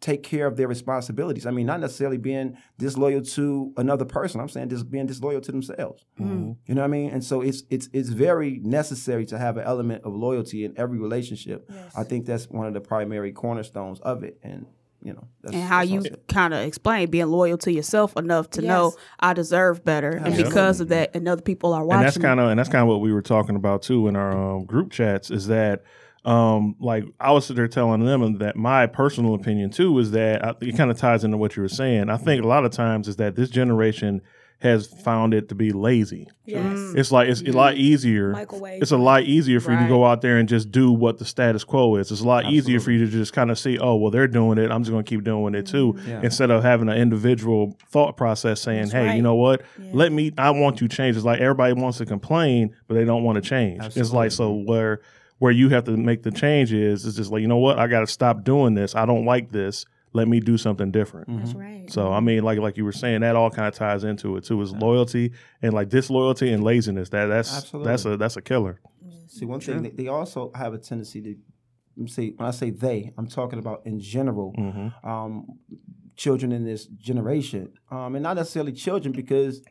take 0.00 0.22
care 0.22 0.46
of 0.46 0.56
their 0.56 0.68
responsibilities. 0.68 1.44
I 1.44 1.50
mean, 1.50 1.66
not 1.66 1.80
necessarily 1.80 2.18
being 2.18 2.56
disloyal 2.78 3.22
to 3.22 3.72
another 3.76 4.04
person. 4.04 4.40
I'm 4.40 4.48
saying 4.48 4.68
just 4.68 4.88
being 4.90 5.06
disloyal 5.06 5.40
to 5.40 5.50
themselves. 5.50 6.04
Mm-hmm. 6.20 6.52
You 6.66 6.74
know 6.74 6.82
what 6.82 6.86
I 6.86 6.90
mean? 6.90 7.10
And 7.10 7.24
so 7.24 7.40
it's 7.40 7.64
it's 7.68 7.88
it's 7.92 8.08
very 8.08 8.60
necessary 8.62 9.26
to 9.26 9.38
have 9.38 9.56
an 9.56 9.64
element 9.64 10.04
of 10.04 10.14
loyalty 10.14 10.64
in 10.64 10.74
every 10.76 10.98
relationship. 10.98 11.68
I 11.96 12.04
think 12.04 12.26
that's 12.26 12.48
one 12.48 12.66
of 12.66 12.74
the 12.74 12.80
primary 12.80 13.32
cornerstones 13.32 13.98
of 14.00 14.22
it. 14.22 14.38
And 14.42 14.66
you 15.02 15.12
know, 15.12 15.28
that's, 15.42 15.54
and 15.54 15.62
how 15.62 15.78
that's 15.78 15.90
you 15.90 15.98
all 15.98 16.06
I 16.06 16.08
said. 16.10 16.28
kind 16.28 16.54
of 16.54 16.60
explain 16.60 17.10
being 17.10 17.26
loyal 17.26 17.58
to 17.58 17.72
yourself 17.72 18.16
enough 18.16 18.50
to 18.50 18.62
know 18.62 18.94
I 19.20 19.32
deserve 19.32 19.84
better, 19.84 20.10
and 20.10 20.36
because 20.36 20.80
of 20.80 20.88
that, 20.88 21.14
and 21.14 21.28
other 21.28 21.42
people 21.42 21.72
are 21.72 21.84
watching. 21.84 21.98
and 21.98 22.06
that's 22.06 22.18
kind 22.18 22.40
of 22.40 22.50
and 22.50 22.58
that's 22.58 22.68
kind 22.68 22.82
of 22.82 22.88
what 22.88 23.00
we 23.00 23.12
were 23.12 23.22
talking 23.22 23.56
about 23.56 23.82
too 23.82 24.08
in 24.08 24.16
our 24.16 24.32
um, 24.32 24.64
group 24.64 24.90
chats 24.90 25.30
is 25.30 25.46
that 25.46 25.84
um, 26.24 26.74
like 26.80 27.04
I 27.20 27.32
was 27.32 27.48
there 27.48 27.68
telling 27.68 28.04
them 28.04 28.38
that 28.38 28.56
my 28.56 28.86
personal 28.86 29.34
opinion 29.34 29.70
too 29.70 29.96
is 29.98 30.10
that 30.10 30.44
I, 30.44 30.54
it 30.60 30.76
kind 30.76 30.90
of 30.90 30.98
ties 30.98 31.24
into 31.24 31.36
what 31.36 31.56
you 31.56 31.62
were 31.62 31.68
saying. 31.68 32.10
I 32.10 32.16
think 32.16 32.42
a 32.42 32.46
lot 32.46 32.64
of 32.64 32.72
times 32.72 33.08
is 33.08 33.16
that 33.16 33.36
this 33.36 33.50
generation 33.50 34.20
has 34.60 34.88
found 34.88 35.34
it 35.34 35.48
to 35.48 35.54
be 35.54 35.70
lazy. 35.70 36.28
Yes. 36.44 36.62
Mm. 36.64 36.96
It's 36.96 37.12
like 37.12 37.28
it's 37.28 37.42
a 37.42 37.52
lot 37.52 37.74
mm-hmm. 37.74 37.82
easier. 37.82 38.32
Microwave. 38.32 38.82
It's 38.82 38.90
a 38.90 38.96
lot 38.96 39.22
easier 39.22 39.60
for 39.60 39.72
you 39.72 39.78
to 39.78 39.86
go 39.86 40.04
out 40.04 40.20
there 40.20 40.38
and 40.38 40.48
just 40.48 40.72
do 40.72 40.90
what 40.90 41.18
the 41.18 41.24
status 41.24 41.62
quo 41.62 41.94
is. 41.96 42.10
It's 42.10 42.22
a 42.22 42.26
lot 42.26 42.46
easier 42.46 42.80
for 42.80 42.90
you 42.90 43.04
to 43.04 43.10
just 43.10 43.32
kind 43.32 43.52
of 43.52 43.58
see, 43.58 43.78
oh, 43.78 43.94
well, 43.94 44.10
they're 44.10 44.26
doing 44.26 44.58
it. 44.58 44.72
I'm 44.72 44.82
just 44.82 44.90
going 44.90 45.04
to 45.04 45.08
keep 45.08 45.22
doing 45.22 45.54
it 45.54 45.66
too, 45.66 45.92
mm-hmm. 45.92 46.24
instead 46.24 46.50
of 46.50 46.64
having 46.64 46.88
an 46.88 46.96
individual 46.96 47.76
thought 47.90 48.16
process 48.16 48.60
saying, 48.60 48.90
hey, 48.90 49.14
you 49.14 49.22
know 49.22 49.36
what? 49.36 49.62
Let 49.92 50.10
me. 50.10 50.32
I 50.36 50.50
want 50.50 50.80
you 50.80 50.88
to 50.88 50.96
change. 50.96 51.16
It's 51.16 51.24
like 51.24 51.40
everybody 51.40 51.74
wants 51.74 51.98
to 51.98 52.06
complain, 52.06 52.74
but 52.88 52.94
they 52.94 53.04
don't 53.04 53.22
want 53.22 53.36
to 53.36 53.42
change. 53.42 53.96
It's 53.96 54.12
like 54.12 54.32
so 54.32 54.52
where 54.52 55.02
where 55.38 55.52
you 55.52 55.68
have 55.68 55.84
to 55.84 55.96
make 55.96 56.24
the 56.24 56.32
change 56.32 56.72
is 56.72 57.06
it's 57.06 57.16
just 57.16 57.30
like 57.30 57.42
you 57.42 57.48
know 57.48 57.58
what? 57.58 57.78
I 57.78 57.86
got 57.86 58.00
to 58.00 58.08
stop 58.08 58.42
doing 58.42 58.74
this. 58.74 58.96
I 58.96 59.06
don't 59.06 59.24
like 59.24 59.52
this. 59.52 59.86
Let 60.12 60.28
me 60.28 60.40
do 60.40 60.56
something 60.56 60.90
different. 60.90 61.28
That's 61.38 61.54
right. 61.54 61.90
So 61.90 62.12
I 62.12 62.20
mean, 62.20 62.42
like 62.42 62.58
like 62.58 62.76
you 62.76 62.84
were 62.84 62.92
saying, 62.92 63.20
that 63.20 63.36
all 63.36 63.50
kind 63.50 63.68
of 63.68 63.74
ties 63.74 64.04
into 64.04 64.36
it 64.36 64.44
too. 64.44 64.60
Is 64.62 64.72
loyalty 64.72 65.32
and 65.62 65.72
like 65.74 65.88
disloyalty 65.88 66.52
and 66.52 66.64
laziness. 66.64 67.10
That 67.10 67.26
that's 67.26 67.54
Absolutely. 67.54 67.90
that's 67.90 68.04
a 68.04 68.16
that's 68.16 68.36
a 68.36 68.42
killer. 68.42 68.80
See, 69.28 69.44
one 69.44 69.60
thing 69.60 69.82
they, 69.82 69.90
they 69.90 70.08
also 70.08 70.50
have 70.54 70.72
a 70.72 70.78
tendency 70.78 71.20
to 71.22 72.08
say 72.08 72.32
when 72.36 72.48
I 72.48 72.52
say 72.52 72.70
they, 72.70 73.12
I'm 73.18 73.26
talking 73.26 73.58
about 73.58 73.82
in 73.84 74.00
general, 74.00 74.54
um, 75.04 75.46
children 76.16 76.52
in 76.52 76.64
this 76.64 76.86
generation, 76.86 77.72
um, 77.90 78.14
and 78.14 78.22
not 78.22 78.36
necessarily 78.36 78.72
children 78.72 79.12
because 79.12 79.62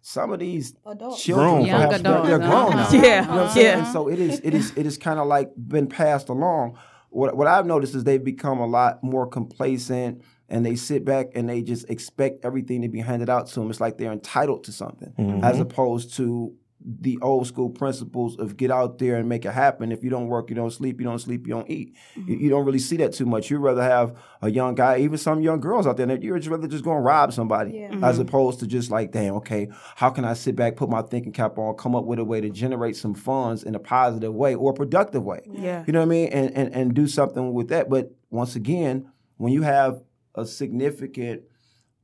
some 0.00 0.32
of 0.32 0.40
these 0.40 0.74
Adults. 0.84 1.22
children, 1.22 1.48
Grown 1.48 1.66
Young 1.66 1.86
perhaps, 1.86 2.02
they're, 2.02 2.22
they're 2.22 2.38
grown 2.38 2.70
now. 2.70 2.90
Yeah, 2.90 3.22
You 3.22 3.28
know 3.28 3.34
what 3.36 3.46
I'm 3.46 3.50
saying? 3.50 3.66
yeah. 3.66 3.78
And 3.84 3.92
so 3.92 4.08
it 4.08 4.18
is, 4.18 4.40
it 4.42 4.52
is, 4.52 4.72
it 4.76 4.84
is 4.84 4.98
kind 4.98 5.20
of 5.20 5.28
like 5.28 5.50
been 5.56 5.86
passed 5.86 6.28
along. 6.28 6.76
What 7.12 7.36
what 7.36 7.46
I've 7.46 7.66
noticed 7.66 7.94
is 7.94 8.04
they've 8.04 8.22
become 8.22 8.58
a 8.58 8.66
lot 8.66 9.02
more 9.02 9.26
complacent. 9.26 10.22
And 10.48 10.66
they 10.66 10.76
sit 10.76 11.02
back 11.06 11.28
and 11.34 11.48
they 11.48 11.62
just 11.62 11.88
expect 11.88 12.44
everything 12.44 12.82
to 12.82 12.88
be 12.88 13.00
handed 13.00 13.30
out 13.30 13.46
to 13.46 13.54
them. 13.54 13.70
It's 13.70 13.80
like 13.80 13.96
they're 13.96 14.12
entitled 14.12 14.64
to 14.64 14.72
something, 14.72 15.14
as 15.42 15.54
mm-hmm. 15.54 15.62
opposed 15.62 16.14
to 16.16 16.54
the 16.84 17.18
old 17.22 17.46
school 17.46 17.70
principles 17.70 18.36
of 18.38 18.56
get 18.56 18.70
out 18.70 18.98
there 18.98 19.16
and 19.16 19.28
make 19.28 19.44
it 19.44 19.52
happen. 19.52 19.92
If 19.92 20.02
you 20.02 20.10
don't 20.10 20.28
work, 20.28 20.50
you 20.50 20.56
don't 20.56 20.70
sleep. 20.70 21.00
You 21.00 21.06
don't 21.06 21.18
sleep, 21.18 21.46
you 21.46 21.54
don't 21.54 21.70
eat. 21.70 21.94
You, 22.14 22.22
mm-hmm. 22.22 22.44
you 22.44 22.50
don't 22.50 22.64
really 22.64 22.78
see 22.78 22.96
that 22.98 23.12
too 23.12 23.26
much. 23.26 23.50
You'd 23.50 23.58
rather 23.60 23.82
have 23.82 24.16
a 24.40 24.50
young 24.50 24.74
guy, 24.74 24.98
even 24.98 25.18
some 25.18 25.40
young 25.40 25.60
girls 25.60 25.86
out 25.86 25.96
there, 25.96 26.06
that 26.06 26.22
you'd 26.22 26.46
rather 26.46 26.68
just 26.68 26.84
go 26.84 26.94
and 26.94 27.04
rob 27.04 27.32
somebody 27.32 27.82
as 27.84 27.90
mm-hmm. 27.90 28.20
opposed 28.22 28.60
to 28.60 28.66
just 28.66 28.90
like, 28.90 29.12
damn, 29.12 29.34
okay, 29.34 29.68
how 29.96 30.10
can 30.10 30.24
I 30.24 30.34
sit 30.34 30.56
back, 30.56 30.76
put 30.76 30.88
my 30.88 31.02
thinking 31.02 31.32
cap 31.32 31.58
on, 31.58 31.76
come 31.76 31.94
up 31.94 32.04
with 32.04 32.18
a 32.18 32.24
way 32.24 32.40
to 32.40 32.50
generate 32.50 32.96
some 32.96 33.14
funds 33.14 33.62
in 33.62 33.74
a 33.74 33.80
positive 33.80 34.34
way 34.34 34.54
or 34.54 34.72
a 34.72 34.74
productive 34.74 35.22
way? 35.22 35.40
Yeah. 35.50 35.84
You 35.86 35.92
know 35.92 36.00
what 36.00 36.06
I 36.06 36.08
mean? 36.08 36.28
And, 36.28 36.56
and, 36.56 36.74
and 36.74 36.94
do 36.94 37.06
something 37.06 37.52
with 37.52 37.68
that. 37.68 37.88
But 37.88 38.12
once 38.30 38.56
again, 38.56 39.10
when 39.36 39.52
you 39.52 39.62
have 39.62 40.02
a 40.34 40.46
significant 40.46 41.42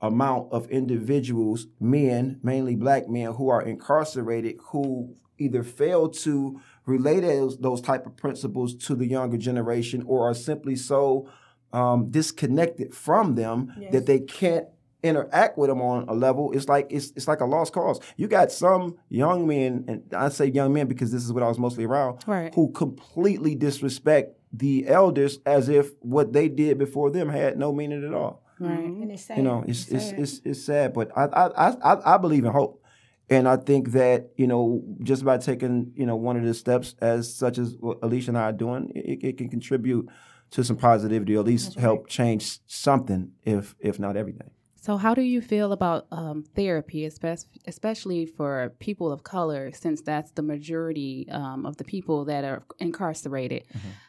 amount 0.01 0.53
of 0.53 0.69
individuals, 0.71 1.67
men, 1.81 2.39
mainly 2.43 2.77
black 2.77 3.09
men, 3.09 3.33
who 3.33 3.49
are 3.49 3.63
incarcerated, 3.63 4.57
who 4.71 5.15
either 5.39 5.63
fail 5.63 6.09
to 6.09 6.61
relate 6.87 7.21
those, 7.21 7.59
those 7.59 7.81
type 7.81 8.07
of 8.07 8.17
principles 8.17 8.75
to 8.75 8.95
the 8.95 9.07
younger 9.07 9.37
generation 9.37 10.03
or 10.07 10.29
are 10.29 10.35
simply 10.35 10.75
so 10.77 11.29
um, 11.73 12.11
disconnected 12.11 12.95
from 12.95 13.35
them 13.35 13.73
that 13.93 14.07
they 14.07 14.21
can't 14.21 14.67
interact 15.03 15.57
with 15.57 15.69
them 15.69 15.81
on 15.81 16.09
a 16.09 16.13
level. 16.15 16.51
It's 16.53 16.67
like 16.69 16.89
it's, 16.91 17.13
it's 17.15 17.29
like 17.29 17.41
a 17.41 17.45
lost 17.45 17.73
cause. 17.73 18.01
You 18.17 18.27
got 18.27 18.51
some 18.51 18.97
young 19.09 19.47
men 19.47 19.85
and 19.87 20.03
i 20.13 20.29
say 20.29 20.47
young 20.47 20.73
men 20.73 20.89
because 20.89 21.13
this 21.13 21.25
is 21.25 21.33
what 21.33 21.43
i 21.43 21.47
was 21.49 21.59
mostly 21.59 21.85
around 21.85 22.19
Right. 22.27 22.53
who 22.55 22.71
completely 22.73 23.55
disrespect 23.55 24.37
the 24.53 24.89
elders 24.89 25.39
as 25.47 25.69
if 25.69 25.91
what 26.01 26.33
they 26.33 26.49
did 26.49 26.79
before 26.79 27.11
them 27.11 27.29
had 27.29 27.57
no 27.59 27.73
meaning 27.73 28.05
at 28.05 28.13
all 28.13 28.43
And 28.67 29.11
it's 29.11 29.25
sad. 29.25 29.39
you 29.39 29.43
know, 29.45 29.65
it's 29.67 29.89
it's 29.89 30.07
sad. 30.11 30.19
it's, 30.19 30.41
it's 30.45 30.63
sad, 30.65 30.93
but 30.93 31.11
I, 31.17 31.25
I 31.25 31.69
I 31.93 32.15
I 32.15 32.19
believe 32.19 32.45
in 32.45 32.53
hope, 32.53 32.83
and 33.31 33.49
I 33.49 33.57
think 33.57 33.93
that 33.93 34.31
you 34.37 34.47
know 34.47 34.83
just 35.03 35.25
by 35.25 35.39
taking 35.39 35.93
you 35.95 36.07
know 36.07 36.17
one 36.17 36.37
of 36.37 36.45
the 36.45 36.55
steps 36.55 36.95
as 37.01 37.33
such 37.35 37.59
as 37.59 37.77
what 37.79 37.99
Alicia 38.03 38.31
and 38.31 38.39
I 38.39 38.43
are 38.43 38.53
doing, 38.53 38.93
it, 38.95 39.25
it 39.25 39.39
can 39.39 39.49
contribute 39.49 40.09
to 40.51 40.65
some 40.65 40.77
positivity, 40.77 41.37
or 41.37 41.41
at 41.41 41.47
least 41.47 41.75
help 41.79 42.09
change 42.09 42.59
something, 42.67 43.33
if 43.45 43.75
if 43.81 43.99
not 43.99 44.17
everything. 44.17 44.51
So, 44.81 44.97
how 44.97 45.13
do 45.13 45.21
you 45.23 45.43
feel 45.43 45.73
about 45.73 46.07
um, 46.13 46.45
therapy, 46.55 47.05
especially 47.05 47.61
especially 47.67 48.25
for 48.27 48.73
people 48.79 49.13
of 49.13 49.23
color, 49.23 49.71
since 49.73 50.01
that's 50.01 50.31
the 50.31 50.43
majority 50.43 51.27
um, 51.31 51.67
of 51.67 51.77
the 51.77 51.85
people 51.85 52.25
that 52.27 52.45
are 52.45 52.63
incarcerated? 52.79 53.65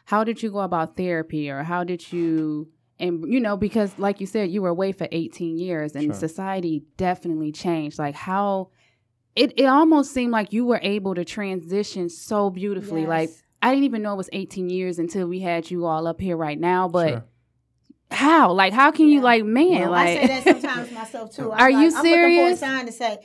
How 0.06 0.24
did 0.24 0.42
you 0.42 0.50
go 0.50 0.60
about 0.60 0.96
therapy, 0.96 1.50
or 1.50 1.64
how 1.64 1.84
did 1.84 2.10
you, 2.12 2.68
and 3.00 3.32
you 3.32 3.40
know, 3.40 3.56
because 3.56 3.98
like 3.98 4.20
you 4.20 4.26
said, 4.26 4.50
you 4.50 4.62
were 4.62 4.68
away 4.68 4.92
for 4.92 5.08
18 5.10 5.58
years, 5.58 5.96
and 5.96 6.14
society 6.14 6.84
definitely 6.96 7.50
changed. 7.52 7.98
Like 7.98 8.14
how 8.14 8.70
it 9.34 9.52
it 9.58 9.66
almost 9.66 10.12
seemed 10.12 10.32
like 10.32 10.52
you 10.52 10.64
were 10.64 10.80
able 10.82 11.14
to 11.14 11.24
transition 11.24 12.08
so 12.08 12.50
beautifully. 12.50 13.06
Like 13.06 13.30
I 13.62 13.70
didn't 13.70 13.84
even 13.84 14.02
know 14.02 14.12
it 14.14 14.16
was 14.16 14.30
18 14.32 14.70
years 14.70 14.98
until 14.98 15.26
we 15.26 15.40
had 15.40 15.70
you 15.70 15.86
all 15.86 16.06
up 16.06 16.20
here 16.20 16.36
right 16.36 16.58
now, 16.58 16.88
but. 16.88 17.26
How? 18.12 18.50
Like, 18.52 18.72
how 18.72 18.90
can 18.90 19.06
you, 19.06 19.20
like, 19.20 19.44
man, 19.44 19.82
Well, 19.82 19.90
like, 19.92 20.08
I 20.08 20.14
say 20.16 20.26
that 20.26 20.42
sometimes 20.42 20.90
myself 20.90 21.32
too. 21.32 21.52
I'm 21.52 21.60
Are 21.60 21.70
you 21.70 21.90
like, 21.90 21.94
I'm 21.94 22.02
serious? 22.02 22.38
looking 22.40 22.48
for 22.48 22.52
a 22.52 22.56
sign 22.56 22.86
to 22.86 22.92
say, 22.92 23.18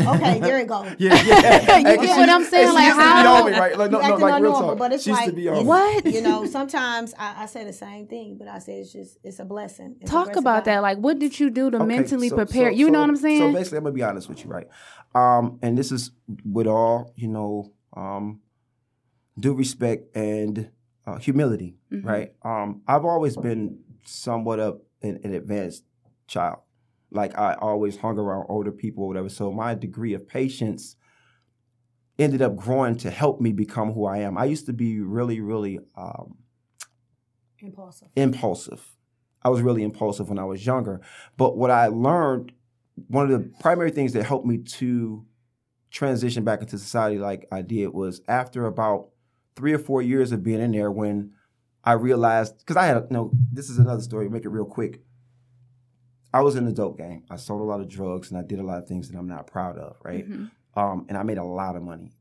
Okay, 0.00 0.40
there 0.40 0.58
it 0.58 0.66
go. 0.68 0.82
Yeah, 0.98 1.14
yeah. 1.22 1.76
You 1.78 1.84
get 1.84 2.16
what 2.18 2.28
I'm 2.28 2.44
saying? 2.44 2.68
She 2.68 2.72
Like, 2.74 2.84
used 2.86 2.96
to 2.98 3.02
be 3.02 3.08
how- 3.08 3.44
on 3.44 3.50
me, 3.52 3.58
right? 3.58 3.78
Like, 3.78 3.90
no, 3.90 4.00
You 4.00 4.08
no, 4.08 4.12
acting 4.14 4.26
like 4.28 4.42
real 4.42 4.52
unnormal, 4.54 4.60
talk. 4.60 4.78
but 4.78 4.92
it's 4.92 5.04
she 5.04 5.10
used 5.10 5.20
like 5.20 5.30
to 5.30 5.36
be 5.36 5.48
on 5.48 5.58
me. 5.58 5.64
What? 5.64 6.06
You 6.06 6.22
know, 6.22 6.46
sometimes 6.58 7.14
I, 7.18 7.42
I 7.42 7.46
say 7.46 7.64
the 7.64 7.72
same 7.72 8.06
thing, 8.06 8.36
but 8.38 8.48
I 8.48 8.58
say 8.58 8.80
it's 8.80 8.92
just 8.92 9.18
it's 9.22 9.38
a 9.38 9.44
blessing. 9.44 9.96
It's 10.00 10.10
Talk 10.10 10.26
grace 10.26 10.36
of 10.38 10.42
about 10.44 10.64
that. 10.64 10.80
Like, 10.82 10.98
what 10.98 11.18
did 11.18 11.38
you 11.38 11.50
do 11.50 11.70
to 11.70 11.76
Okay, 11.76 11.86
mentally 11.86 12.28
so- 12.30 12.36
prepare? 12.36 12.70
so- 12.70 12.76
you 12.76 12.86
know 12.90 12.96
so- 12.98 13.00
what 13.02 13.10
I'm 13.10 13.16
saying? 13.16 13.38
So 13.40 13.52
basically, 13.52 13.78
I'm 13.78 13.84
gonna 13.84 13.94
be 13.94 14.02
honest 14.02 14.28
with 14.28 14.44
you, 14.44 14.50
right? 14.50 14.66
Um, 15.14 15.58
and 15.62 15.76
this 15.76 15.92
is 15.92 16.10
with 16.50 16.66
all 16.66 17.12
you 17.16 17.28
know, 17.28 17.72
um, 17.94 18.40
due 19.38 19.52
respect 19.54 20.16
and 20.16 20.70
uh, 21.06 21.16
humility, 21.18 21.76
Mhm. 21.92 22.04
right? 22.06 22.32
Um, 22.42 22.80
I've 22.88 23.04
always 23.04 23.36
been 23.36 23.80
somewhat 24.04 24.58
of 24.58 24.80
an, 25.02 25.20
an 25.24 25.34
advanced 25.34 25.84
child. 26.28 26.60
Like 27.14 27.38
I 27.38 27.54
always 27.54 27.96
hung 27.96 28.18
around 28.18 28.46
older 28.48 28.72
people 28.72 29.04
or 29.04 29.08
whatever. 29.08 29.28
So 29.28 29.52
my 29.52 29.74
degree 29.74 30.14
of 30.14 30.26
patience 30.26 30.96
ended 32.18 32.42
up 32.42 32.56
growing 32.56 32.96
to 32.98 33.10
help 33.10 33.40
me 33.40 33.52
become 33.52 33.92
who 33.92 34.06
I 34.06 34.18
am. 34.18 34.36
I 34.38 34.44
used 34.44 34.66
to 34.66 34.72
be 34.72 35.00
really, 35.00 35.40
really 35.40 35.80
um, 35.96 36.36
impulsive. 37.58 38.08
impulsive. 38.16 38.96
I 39.42 39.48
was 39.48 39.60
really 39.60 39.82
impulsive 39.82 40.28
when 40.28 40.38
I 40.38 40.44
was 40.44 40.64
younger. 40.64 41.00
But 41.36 41.56
what 41.56 41.70
I 41.70 41.88
learned, 41.88 42.52
one 43.08 43.30
of 43.30 43.32
the 43.32 43.50
primary 43.60 43.90
things 43.90 44.12
that 44.12 44.24
helped 44.24 44.46
me 44.46 44.58
to 44.58 45.24
transition 45.90 46.44
back 46.44 46.60
into 46.60 46.78
society 46.78 47.18
like 47.18 47.46
I 47.50 47.62
did 47.62 47.88
was 47.88 48.22
after 48.28 48.66
about 48.66 49.08
three 49.56 49.72
or 49.72 49.78
four 49.78 50.00
years 50.00 50.32
of 50.32 50.42
being 50.42 50.60
in 50.60 50.72
there 50.72 50.90
when 50.90 51.32
I 51.84 51.92
realized, 51.92 52.58
because 52.58 52.76
I 52.76 52.86
had, 52.86 52.96
you 52.96 53.06
no, 53.10 53.30
this 53.50 53.68
is 53.68 53.78
another 53.78 54.02
story, 54.02 54.28
make 54.28 54.44
it 54.44 54.50
real 54.50 54.64
quick. 54.64 55.02
I 56.32 56.40
was 56.40 56.56
in 56.56 56.64
the 56.64 56.72
dope 56.72 56.96
game. 56.98 57.24
I 57.30 57.36
sold 57.36 57.60
a 57.60 57.64
lot 57.64 57.80
of 57.80 57.88
drugs 57.88 58.30
and 58.30 58.38
I 58.38 58.42
did 58.42 58.58
a 58.58 58.62
lot 58.62 58.78
of 58.78 58.86
things 58.88 59.08
that 59.10 59.18
I'm 59.18 59.28
not 59.28 59.46
proud 59.46 59.76
of, 59.78 59.96
right? 60.04 60.28
Mhm. 60.28 60.50
Um, 60.74 61.06
and 61.08 61.18
I 61.18 61.22
made 61.22 61.38
a 61.38 61.44
lot 61.44 61.76
of 61.76 61.82
money. 61.82 62.12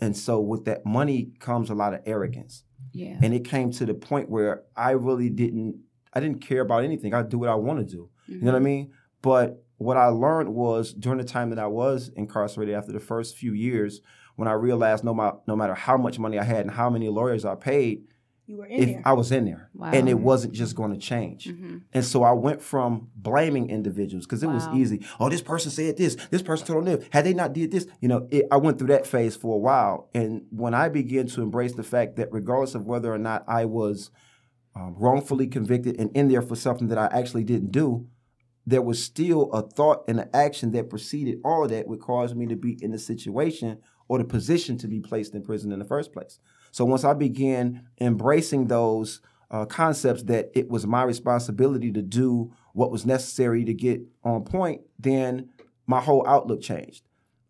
And 0.00 0.16
so 0.16 0.40
with 0.40 0.64
that 0.66 0.86
money 0.86 1.32
comes 1.40 1.68
a 1.70 1.74
lot 1.74 1.92
of 1.92 2.00
arrogance 2.06 2.64
Yeah. 2.92 3.18
and 3.22 3.34
it 3.34 3.44
came 3.44 3.70
to 3.72 3.84
the 3.84 3.94
point 3.94 4.30
where 4.30 4.62
I 4.76 4.92
really 4.92 5.28
didn't 5.30 5.80
I 6.14 6.20
didn't 6.20 6.40
care 6.40 6.62
about 6.62 6.84
anything. 6.84 7.12
I 7.12 7.22
do 7.22 7.38
what 7.38 7.50
I 7.50 7.54
want 7.54 7.80
to 7.80 7.84
do. 7.84 8.08
You 8.26 8.36
Mm-hmm. 8.36 8.46
know 8.46 8.52
what 8.52 8.56
I 8.58 8.64
mean? 8.64 8.90
But 9.20 9.62
what 9.76 9.98
I 9.98 10.06
learned 10.06 10.54
was 10.54 10.94
during 10.94 11.18
the 11.18 11.24
time 11.24 11.50
that 11.50 11.58
I 11.58 11.66
was 11.66 12.08
incarcerated 12.16 12.74
after 12.74 12.92
the 12.92 12.98
first 13.00 13.36
few 13.36 13.52
years, 13.52 14.00
when 14.36 14.48
I 14.48 14.52
realized 14.52 15.04
no, 15.04 15.12
ma- 15.12 15.36
no 15.46 15.54
matter 15.54 15.74
how 15.74 15.98
much 15.98 16.18
money 16.18 16.38
I 16.38 16.44
had 16.44 16.62
and 16.62 16.70
how 16.70 16.88
many 16.88 17.08
lawyers 17.10 17.44
I 17.44 17.56
paid, 17.56 18.04
You 18.48 18.56
were 18.56 18.64
in 18.66 18.82
if 18.82 18.88
there. 18.88 19.02
I 19.04 19.12
was 19.12 19.30
in 19.30 19.44
there, 19.44 19.68
Wow. 19.74 19.90
and 19.92 20.08
it 20.08 20.18
wasn't 20.18 20.54
just 20.54 20.74
going 20.74 20.90
to 20.92 20.98
change. 20.98 21.46
Mhm. 21.48 21.82
And 21.92 22.02
so 22.02 22.22
I 22.22 22.32
went 22.32 22.62
from 22.62 23.08
blaming 23.14 23.68
individuals 23.68 24.24
because 24.24 24.42
it 24.42 24.46
was 24.46 24.66
easy. 24.74 25.04
Oh, 25.20 25.28
this 25.28 25.42
person 25.42 25.70
said 25.70 25.98
this. 25.98 26.16
This 26.30 26.40
person 26.40 26.66
told 26.66 26.86
them 26.86 26.96
this. 26.96 27.08
Had 27.12 27.26
they 27.26 27.34
not 27.34 27.52
did 27.52 27.70
this, 27.70 27.86
you 28.00 28.08
know, 28.08 28.26
it, 28.30 28.46
I 28.50 28.56
went 28.56 28.78
through 28.78 28.88
that 28.88 29.06
phase 29.06 29.36
for 29.36 29.54
a 29.54 29.58
while. 29.58 30.08
And 30.14 30.46
when 30.50 30.72
I 30.72 30.88
began 30.88 31.26
to 31.26 31.42
embrace 31.42 31.74
the 31.74 31.82
fact 31.82 32.16
that 32.16 32.32
regardless 32.32 32.74
of 32.74 32.86
whether 32.86 33.12
or 33.12 33.18
not 33.18 33.44
I 33.46 33.66
was 33.66 34.10
um, 34.74 34.94
wrongfully 34.98 35.46
convicted 35.48 36.00
and 36.00 36.10
in 36.16 36.28
there 36.28 36.40
for 36.40 36.56
something 36.56 36.88
that 36.88 36.96
I 36.98 37.06
actually 37.12 37.44
didn't 37.44 37.70
do, 37.70 38.06
there 38.66 38.80
was 38.82 39.02
still 39.04 39.50
a 39.52 39.60
thought 39.60 40.04
and 40.08 40.20
an 40.20 40.30
action 40.32 40.72
that 40.72 40.88
preceded 40.88 41.38
all 41.44 41.64
of 41.64 41.70
that 41.70 41.86
would 41.86 42.00
cause 42.00 42.34
me 42.34 42.46
to 42.46 42.56
be 42.56 42.78
in 42.82 42.92
the 42.92 42.98
situation 42.98 43.78
or 44.08 44.16
the 44.16 44.24
position 44.24 44.78
to 44.78 44.88
be 44.88 45.00
placed 45.00 45.34
in 45.34 45.42
prison 45.42 45.70
in 45.70 45.78
the 45.78 45.84
first 45.84 46.12
place. 46.14 46.38
So 46.78 46.84
once 46.84 47.02
I 47.02 47.12
began 47.12 47.88
embracing 48.00 48.68
those 48.68 49.20
uh, 49.50 49.64
concepts 49.64 50.22
that 50.22 50.52
it 50.54 50.68
was 50.68 50.86
my 50.86 51.02
responsibility 51.02 51.90
to 51.90 52.02
do 52.02 52.52
what 52.72 52.92
was 52.92 53.04
necessary 53.04 53.64
to 53.64 53.74
get 53.74 54.00
on 54.22 54.44
point, 54.44 54.82
then 54.96 55.48
my 55.88 56.00
whole 56.00 56.24
outlook 56.24 56.62
changed. 56.62 57.02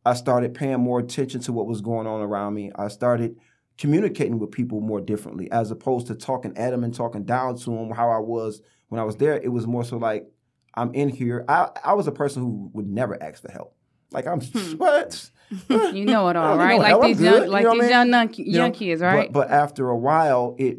I 0.07 0.14
started 0.14 0.55
paying 0.55 0.81
more 0.81 0.99
attention 0.99 1.43
to 1.43 1.53
what 1.53 1.67
was 1.67 1.83
going 1.83 2.07
on 2.07 2.23
around 2.23 2.55
me. 2.55 2.73
I 2.75 2.88
started 2.88 3.37
communicating 3.77 4.38
with 4.38 4.51
people 4.51 4.81
more 4.81 5.03
differently 5.03 5.53
as 5.53 5.71
opposed 5.71 6.07
to 6.07 6.14
talking 6.14 6.57
at 6.57 6.71
them 6.71 6.83
and 6.83 6.95
talking 6.95 7.25
down 7.25 7.59
to 7.59 7.64
them 7.71 7.91
how 7.91 8.09
I 8.09 8.21
was 8.21 8.62
when 8.88 8.99
I 8.99 9.05
was 9.05 9.17
there. 9.17 9.38
It 9.38 9.53
was 9.53 9.67
more 9.67 9.85
so 9.85 9.99
like, 9.99 10.27
I'm 10.73 10.95
in 10.95 11.11
here. 11.11 11.45
I, 11.51 11.69
I 11.85 11.93
was 11.93 12.07
a 12.07 12.12
person 12.12 12.41
who 12.41 12.71
would 12.73 12.88
never 12.88 13.23
ask 13.23 13.43
for 13.43 13.53
help. 13.53 13.77
Like, 14.11 14.27
I'm, 14.27 14.40
what? 14.77 15.31
You 15.71 16.05
know 16.05 16.29
it 16.29 16.37
all, 16.37 16.59
right? 16.59 16.73
all, 16.73 16.77
know 16.77 16.77
Like 16.77 16.88
hell, 16.88 17.01
these 17.01 17.21
young, 17.23 17.42
you 17.44 17.49
like 17.49 17.64
know 17.64 17.73
these 17.73 17.85
I 17.85 17.88
young, 17.88 18.11
mean? 18.11 18.12
young, 18.12 18.35
young 18.37 18.71
know, 18.71 18.79
kids, 18.79 19.01
right? 19.01 19.33
But, 19.33 19.49
but 19.49 19.51
after 19.51 19.88
a 19.88 19.97
while, 19.97 20.55
it 20.59 20.77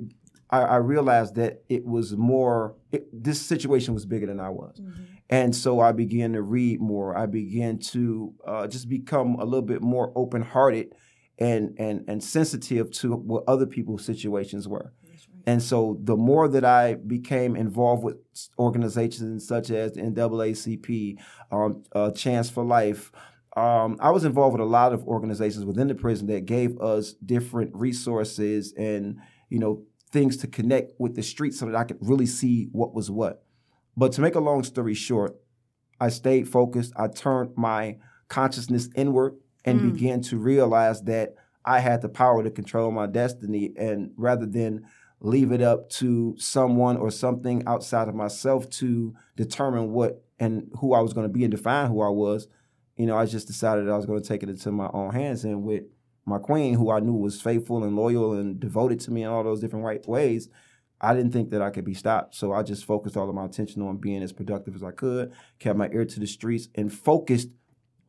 I, 0.49 0.61
I 0.61 0.75
realized 0.77 1.35
that 1.35 1.63
it 1.69 1.85
was 1.85 2.15
more. 2.15 2.75
It, 2.91 3.07
this 3.11 3.41
situation 3.41 3.95
was 3.95 4.05
bigger 4.05 4.27
than 4.27 4.39
I 4.39 4.49
was, 4.49 4.79
and 5.29 5.55
so 5.55 5.79
I 5.79 5.91
began 5.91 6.33
to 6.33 6.41
read 6.41 6.81
more. 6.81 7.17
I 7.17 7.25
began 7.25 7.79
to 7.79 8.33
uh, 8.45 8.67
just 8.67 8.89
become 8.89 9.35
a 9.35 9.45
little 9.45 9.65
bit 9.65 9.81
more 9.81 10.11
open 10.15 10.41
hearted 10.41 10.93
and 11.37 11.75
and 11.79 12.05
and 12.07 12.23
sensitive 12.23 12.91
to 12.91 13.13
what 13.15 13.43
other 13.47 13.65
people's 13.65 14.05
situations 14.05 14.67
were. 14.67 14.93
And 15.49 15.63
so 15.63 15.97
the 16.03 16.15
more 16.15 16.47
that 16.47 16.63
I 16.63 16.93
became 16.93 17.55
involved 17.55 18.03
with 18.03 18.17
organizations 18.59 19.47
such 19.47 19.71
as 19.71 19.93
the 19.93 20.01
NAACP, 20.01 21.17
um, 21.51 21.83
uh, 21.91 22.11
Chance 22.11 22.51
for 22.51 22.63
Life, 22.63 23.11
um, 23.57 23.97
I 23.99 24.11
was 24.11 24.25
involved 24.25 24.53
with 24.53 24.61
a 24.61 24.71
lot 24.79 24.93
of 24.93 25.03
organizations 25.05 25.65
within 25.65 25.87
the 25.87 25.95
prison 25.95 26.27
that 26.27 26.45
gave 26.45 26.79
us 26.79 27.13
different 27.13 27.71
resources 27.75 28.73
and 28.77 29.17
you 29.49 29.57
know 29.57 29.81
things 30.11 30.37
to 30.37 30.47
connect 30.47 30.91
with 30.99 31.15
the 31.15 31.23
streets 31.23 31.57
so 31.59 31.65
that 31.65 31.75
I 31.75 31.83
could 31.83 31.97
really 31.99 32.27
see 32.27 32.67
what 32.71 32.93
was 32.93 33.09
what. 33.09 33.43
But 33.97 34.11
to 34.13 34.21
make 34.21 34.35
a 34.35 34.39
long 34.39 34.63
story 34.63 34.93
short, 34.93 35.35
I 35.99 36.09
stayed 36.09 36.47
focused. 36.47 36.93
I 36.95 37.07
turned 37.07 37.57
my 37.57 37.97
consciousness 38.27 38.87
inward 38.95 39.33
and 39.65 39.79
Mm. 39.79 39.83
began 39.93 40.21
to 40.29 40.37
realize 40.37 41.01
that 41.03 41.33
I 41.65 41.79
had 41.79 42.01
the 42.01 42.09
power 42.09 42.43
to 42.43 42.51
control 42.51 42.91
my 42.91 43.07
destiny, 43.07 43.73
and 43.75 44.11
rather 44.15 44.45
than 44.45 44.85
leave 45.21 45.51
it 45.51 45.61
up 45.61 45.89
to 45.89 46.35
someone 46.37 46.97
or 46.97 47.11
something 47.11 47.63
outside 47.67 48.07
of 48.07 48.15
myself 48.15 48.69
to 48.69 49.13
determine 49.35 49.91
what 49.91 50.23
and 50.39 50.71
who 50.79 50.93
I 50.93 51.01
was 51.01 51.13
going 51.13 51.27
to 51.27 51.33
be 51.33 51.43
and 51.43 51.51
define 51.51 51.89
who 51.89 52.01
I 52.01 52.09
was, 52.09 52.47
you 52.95 53.05
know, 53.05 53.17
I 53.17 53.25
just 53.25 53.47
decided 53.47 53.89
I 53.89 53.97
was 53.97 54.05
going 54.05 54.21
to 54.21 54.27
take 54.27 54.43
it 54.43 54.49
into 54.49 54.71
my 54.71 54.89
own 54.93 55.13
hands. 55.13 55.43
And 55.43 55.63
with 55.63 55.83
my 56.25 56.37
queen, 56.37 56.75
who 56.75 56.91
I 56.91 56.99
knew 56.99 57.13
was 57.13 57.41
faithful 57.41 57.83
and 57.83 57.95
loyal 57.95 58.33
and 58.33 58.59
devoted 58.59 58.99
to 59.01 59.11
me 59.11 59.23
in 59.23 59.29
all 59.29 59.43
those 59.43 59.61
different 59.61 59.85
right 59.85 60.05
ways, 60.07 60.49
I 61.01 61.13
didn't 61.13 61.31
think 61.31 61.49
that 61.51 61.61
I 61.61 61.69
could 61.69 61.85
be 61.85 61.93
stopped. 61.93 62.35
So 62.35 62.51
I 62.51 62.63
just 62.63 62.85
focused 62.85 63.15
all 63.15 63.29
of 63.29 63.35
my 63.35 63.45
attention 63.45 63.81
on 63.81 63.97
being 63.97 64.21
as 64.21 64.33
productive 64.33 64.75
as 64.75 64.83
I 64.83 64.91
could, 64.91 65.31
kept 65.59 65.77
my 65.77 65.89
ear 65.93 66.05
to 66.05 66.19
the 66.19 66.27
streets, 66.27 66.67
and 66.75 66.91
focused 66.91 67.49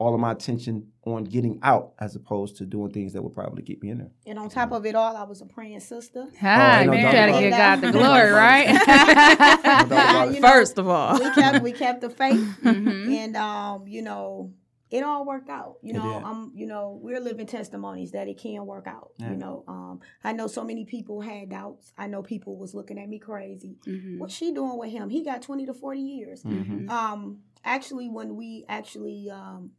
all 0.00 0.14
of 0.14 0.20
my 0.20 0.32
attention 0.32 0.88
on 1.04 1.24
getting 1.24 1.58
out 1.62 1.92
as 1.98 2.16
opposed 2.16 2.56
to 2.56 2.64
doing 2.64 2.90
things 2.90 3.12
that 3.12 3.22
would 3.22 3.34
probably 3.34 3.62
keep 3.62 3.82
me 3.82 3.90
in 3.90 3.98
there. 3.98 4.10
And 4.26 4.38
on 4.38 4.48
top 4.48 4.72
of 4.72 4.86
it 4.86 4.94
all, 4.94 5.14
I 5.16 5.24
was 5.24 5.40
a 5.42 5.46
praying 5.46 5.80
sister. 5.80 6.26
Hi, 6.40 6.80
ain't 6.80 6.86
no 6.86 6.92
man, 6.92 7.00
you 7.00 7.04
doubt 7.04 7.12
gotta 7.12 7.30
about 7.32 7.40
give. 7.40 7.50
God 7.50 7.80
the 7.80 7.86
No 7.92 7.98
glory, 7.98 8.30
right? 8.46 10.30
You 10.34 10.40
know, 10.40 10.48
First 10.48 10.78
of 10.78 10.88
all, 10.88 11.14
we 11.18 11.30
kept 11.32 11.62
we 11.62 11.72
kept 11.72 12.00
the 12.00 12.10
faith, 12.10 12.40
Mhm. 12.62 13.12
and 13.14 13.36
um, 13.36 13.86
you 13.86 14.02
know, 14.02 14.52
it 14.90 15.02
all 15.04 15.24
worked 15.24 15.48
out. 15.50 15.76
You 15.82 15.92
know, 15.94 16.02
did. 16.14 16.24
um, 16.24 16.52
you 16.54 16.66
know, 16.66 16.98
we're 17.02 17.20
living 17.20 17.46
testimonies 17.46 18.12
that 18.12 18.26
it 18.28 18.38
can 18.38 18.66
work 18.66 18.86
out. 18.86 19.10
Yeah. 19.18 19.30
You 19.32 19.36
know, 19.36 19.64
um, 19.68 20.00
I 20.24 20.32
know 20.32 20.46
so 20.46 20.64
many 20.64 20.84
people 20.84 21.20
had 21.20 21.50
doubts. 21.50 21.92
I 21.98 22.06
know 22.06 22.22
people 22.22 22.56
was 22.56 22.74
looking 22.74 22.98
at 22.98 23.08
me 23.08 23.18
crazy. 23.18 23.76
Mhm. 23.86 24.18
What's 24.18 24.34
she 24.34 24.52
doing 24.52 24.78
with 24.78 24.90
him? 24.90 25.10
He 25.10 25.24
got 25.24 25.42
twenty 25.42 25.66
to 25.66 25.74
forty 25.74 26.00
years. 26.00 26.42
Mhm. 26.42 26.88
Um, 26.90 27.40
actually, 27.64 28.08
when 28.08 28.34
we 28.36 28.64
actually 28.68 29.30
um 29.30 29.72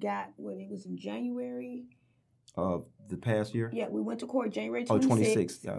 got 0.00 0.30
when 0.36 0.60
it 0.60 0.70
was 0.70 0.86
in 0.86 0.96
January, 0.96 1.84
Of 2.54 2.86
the 3.08 3.16
past 3.16 3.54
year? 3.54 3.70
yeah, 3.72 3.88
we 3.88 4.00
went 4.00 4.20
to 4.20 4.26
court 4.26 4.52
January 4.52 4.84
Oh, 4.88 4.98
26th. 4.98 5.06
26. 5.08 5.58
Yeah. 5.64 5.78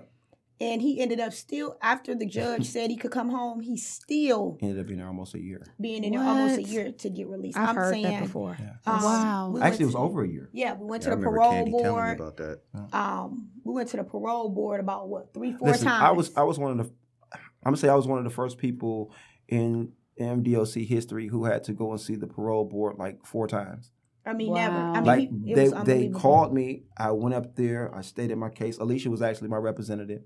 and 0.62 0.82
he 0.82 1.00
ended 1.02 1.20
up 1.22 1.32
still 1.34 1.78
after 1.82 2.14
the 2.16 2.26
judge 2.26 2.66
said 2.74 2.90
he 2.90 2.98
could 2.98 3.12
come 3.12 3.30
home. 3.30 3.62
He 3.62 3.78
still 3.78 4.58
Ended 4.62 4.80
up 4.80 4.88
being 4.88 5.00
there 5.00 5.08
almost 5.08 5.34
a 5.36 5.42
year. 5.42 5.64
being 5.80 6.04
in 6.04 6.12
there 6.14 6.22
almost 6.24 6.58
a 6.60 6.64
year 6.64 6.92
to 6.92 7.10
get 7.10 7.28
released. 7.28 7.58
I've 7.58 7.70
I'm 7.70 7.76
heard 7.76 7.94
saying, 7.94 8.04
that 8.04 8.24
before. 8.24 8.58
um, 8.86 9.02
Wow. 9.04 9.52
we 9.54 9.62
Actually, 9.62 9.84
it 9.84 9.86
was 9.88 9.96
to- 9.96 10.00
over 10.02 10.24
a 10.24 10.28
year. 10.28 10.50
Yeah, 10.54 10.74
we 10.76 10.86
went 10.86 11.04
Yeah, 11.04 11.10
to 11.12 11.16
the 11.16 11.22
remember 11.22 11.38
parole 11.38 11.52
Candy 11.52 11.72
telling 11.72 11.86
me 11.86 11.90
board. 11.92 12.20
about 12.20 12.38
that. 12.38 12.60
Um, 12.94 13.50
we 13.64 13.74
went 13.74 13.90
to 13.90 13.98
the 13.98 14.04
parole 14.04 14.50
board 14.50 14.80
about 14.82 15.08
what 15.10 15.34
three, 15.34 15.54
four 15.54 15.70
Listen, 15.70 15.88
times. 15.88 16.04
I 16.04 16.12
was 16.12 16.36
I 16.36 16.44
was 16.44 16.60
one 16.60 16.72
of 16.72 16.78
the 16.78 16.94
I'm 17.34 17.40
gonna 17.72 17.78
say 17.78 17.90
I 17.90 17.96
was 17.96 18.08
one 18.08 18.18
of 18.18 18.24
the 18.26 18.30
first 18.30 18.58
people 18.58 19.14
in 19.48 19.94
MDOC 20.20 20.86
history 20.86 21.28
who 21.28 21.46
had 21.46 21.64
to 21.66 21.74
go 21.74 21.92
and 21.92 22.02
see 22.02 22.16
the 22.16 22.28
parole 22.28 22.66
board 22.66 22.98
like 22.98 23.26
four 23.26 23.48
times. 23.48 23.92
I 24.26 24.34
mean, 24.34 24.50
Wow. 24.50 24.56
never. 24.56 24.78
I 24.78 24.96
mean, 24.96 25.06
like 25.06 25.20
he, 25.20 25.52
it 25.52 25.56
they 25.56 25.70
was 25.70 25.86
they 25.86 26.10
called 26.10 26.54
me. 26.54 26.84
I 26.98 27.12
went 27.12 27.36
up 27.36 27.56
there. 27.56 27.94
I 27.94 28.02
stated 28.02 28.38
my 28.38 28.50
case. 28.50 28.78
Alicia 28.78 29.10
was 29.10 29.22
actually 29.22 29.50
my 29.50 29.58
representative. 29.58 30.22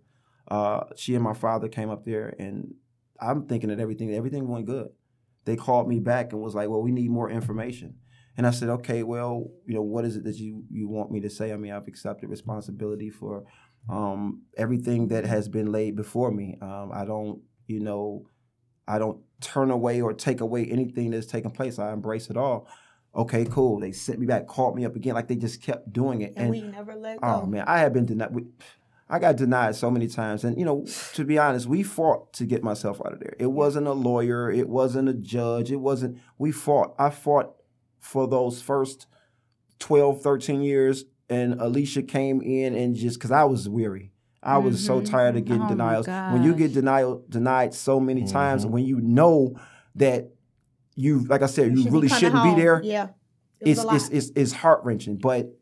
Uh, 0.48 0.86
she 0.96 1.16
and 1.16 1.24
my 1.24 1.34
father 1.34 1.68
came 1.68 1.90
up 1.90 2.06
there, 2.06 2.36
and 2.38 2.74
I'm 3.20 3.48
thinking 3.48 3.70
that 3.70 3.80
everything 3.80 4.14
everything 4.14 4.48
went 4.48 4.66
good. 4.66 4.90
They 5.46 5.56
called 5.56 5.88
me 5.88 6.00
back 6.00 6.34
and 6.34 6.42
was 6.42 6.56
like, 6.56 6.70
"Well, 6.70 6.82
we 6.82 6.92
need 6.92 7.10
more 7.10 7.30
information." 7.30 7.96
And 8.36 8.48
I 8.48 8.52
said, 8.52 8.70
"Okay, 8.70 9.04
well, 9.04 9.52
you 9.66 9.76
know, 9.76 9.82
what 9.82 10.06
is 10.06 10.16
it 10.18 10.24
that 10.26 10.38
you 10.38 10.64
you 10.70 10.90
want 10.90 11.12
me 11.12 11.22
to 11.22 11.30
say? 11.30 11.54
I 11.54 11.58
mean, 11.58 11.72
I've 11.72 11.88
accepted 11.88 12.30
responsibility 12.30 13.10
for 13.10 13.46
um, 13.90 14.44
everything 14.58 15.10
that 15.10 15.26
has 15.26 15.48
been 15.48 15.72
laid 15.72 15.96
before 15.96 16.32
me. 16.32 16.58
Um, 16.62 16.92
I 16.94 17.06
don't, 17.06 17.42
you 17.68 17.80
know, 17.80 18.26
I 18.88 18.98
don't 18.98 19.22
turn 19.42 19.72
away 19.72 20.02
or 20.02 20.14
take 20.14 20.42
away 20.42 20.66
anything 20.66 21.12
that's 21.12 21.28
taken 21.28 21.52
place. 21.52 21.80
I 21.80 21.92
embrace 21.92 22.30
it 22.30 22.38
all. 22.38 22.68
Okay, 23.16 23.46
cool. 23.46 23.80
They 23.80 23.92
sent 23.92 24.20
me 24.20 24.26
back, 24.26 24.48
called 24.48 24.76
me 24.76 24.86
up 24.86 24.96
again, 24.96 25.14
like 25.14 25.28
they 25.28 25.36
just 25.36 25.62
kept 25.62 25.94
doing 25.94 26.22
it. 26.22 26.34
And, 26.36 26.50
we 26.50 26.62
never 26.62 26.96
let 26.96 27.18
oh, 27.18 27.20
go. 27.22 27.42
Oh 27.44 27.46
man, 27.46 27.64
I 27.68 27.80
have 27.80 27.94
been 27.94 28.06
denied. 28.06 28.34
we- 28.34 28.48
I 29.10 29.20
got 29.20 29.36
denied 29.36 29.76
so 29.76 29.92
many 29.92 30.08
times, 30.08 30.44
and 30.44 30.58
you 30.58 30.66
know, 30.66 30.86
to 31.14 31.24
be 31.24 31.38
honest, 31.38 31.68
we 31.68 31.84
fought 31.84 32.34
to 32.34 32.46
get 32.46 32.64
myself 32.64 33.00
out 33.06 33.14
of 33.14 33.20
there. 33.20 33.36
It 33.38 33.52
wasn't 33.52 33.86
a 33.86 33.92
lawyer, 33.94 34.50
it 34.50 34.68
wasn't 34.68 35.10
a 35.10 35.14
judge, 35.14 35.72
it 35.72 35.76
wasn't. 35.76 36.18
We 36.40 36.52
fought. 36.52 36.96
I 36.98 37.12
fought 37.12 37.54
for 38.00 38.28
those 38.28 38.62
first 38.62 39.06
12, 39.80 40.22
13 40.22 40.62
years, 40.62 41.06
and 41.30 41.56
Alicia 41.62 42.04
came 42.04 42.42
in 42.42 42.74
and 42.76 42.96
just 42.96 43.20
because 43.20 43.32
I 43.32 43.44
was 43.44 43.70
weary. 43.70 44.14
I 44.42 44.58
was 44.58 44.84
so 44.84 45.00
mm-hmm. 45.00 45.12
tired 45.12 45.38
of 45.38 45.46
getting 45.46 45.64
Oh, 45.64 45.70
denials. 45.70 46.08
When 46.08 46.44
you 46.44 46.54
get 46.54 46.74
denial 46.74 47.24
denied 47.30 47.74
so 47.74 48.00
many 48.00 48.26
times, 48.26 48.64
mm-hmm. 48.64 48.74
when 48.74 48.86
you 48.86 49.00
know 49.00 49.56
that 49.96 50.33
you, 50.96 51.26
like 51.26 51.42
I 51.42 51.48
said, 51.48 51.72
you, 51.72 51.78
should 51.78 51.86
be 51.86 51.90
really 51.92 52.08
coming 52.08 52.20
shouldn't 52.20 52.42
home. 52.42 52.56
be 52.56 52.62
there. 52.62 52.82
Yeah. 52.84 53.08
It 53.60 53.70
It's 53.70 53.84
it's, 53.84 54.10
it's 54.10 54.32
it's 54.36 54.52
heart 54.52 54.82
wrenching, 54.84 55.18
but 55.18 55.56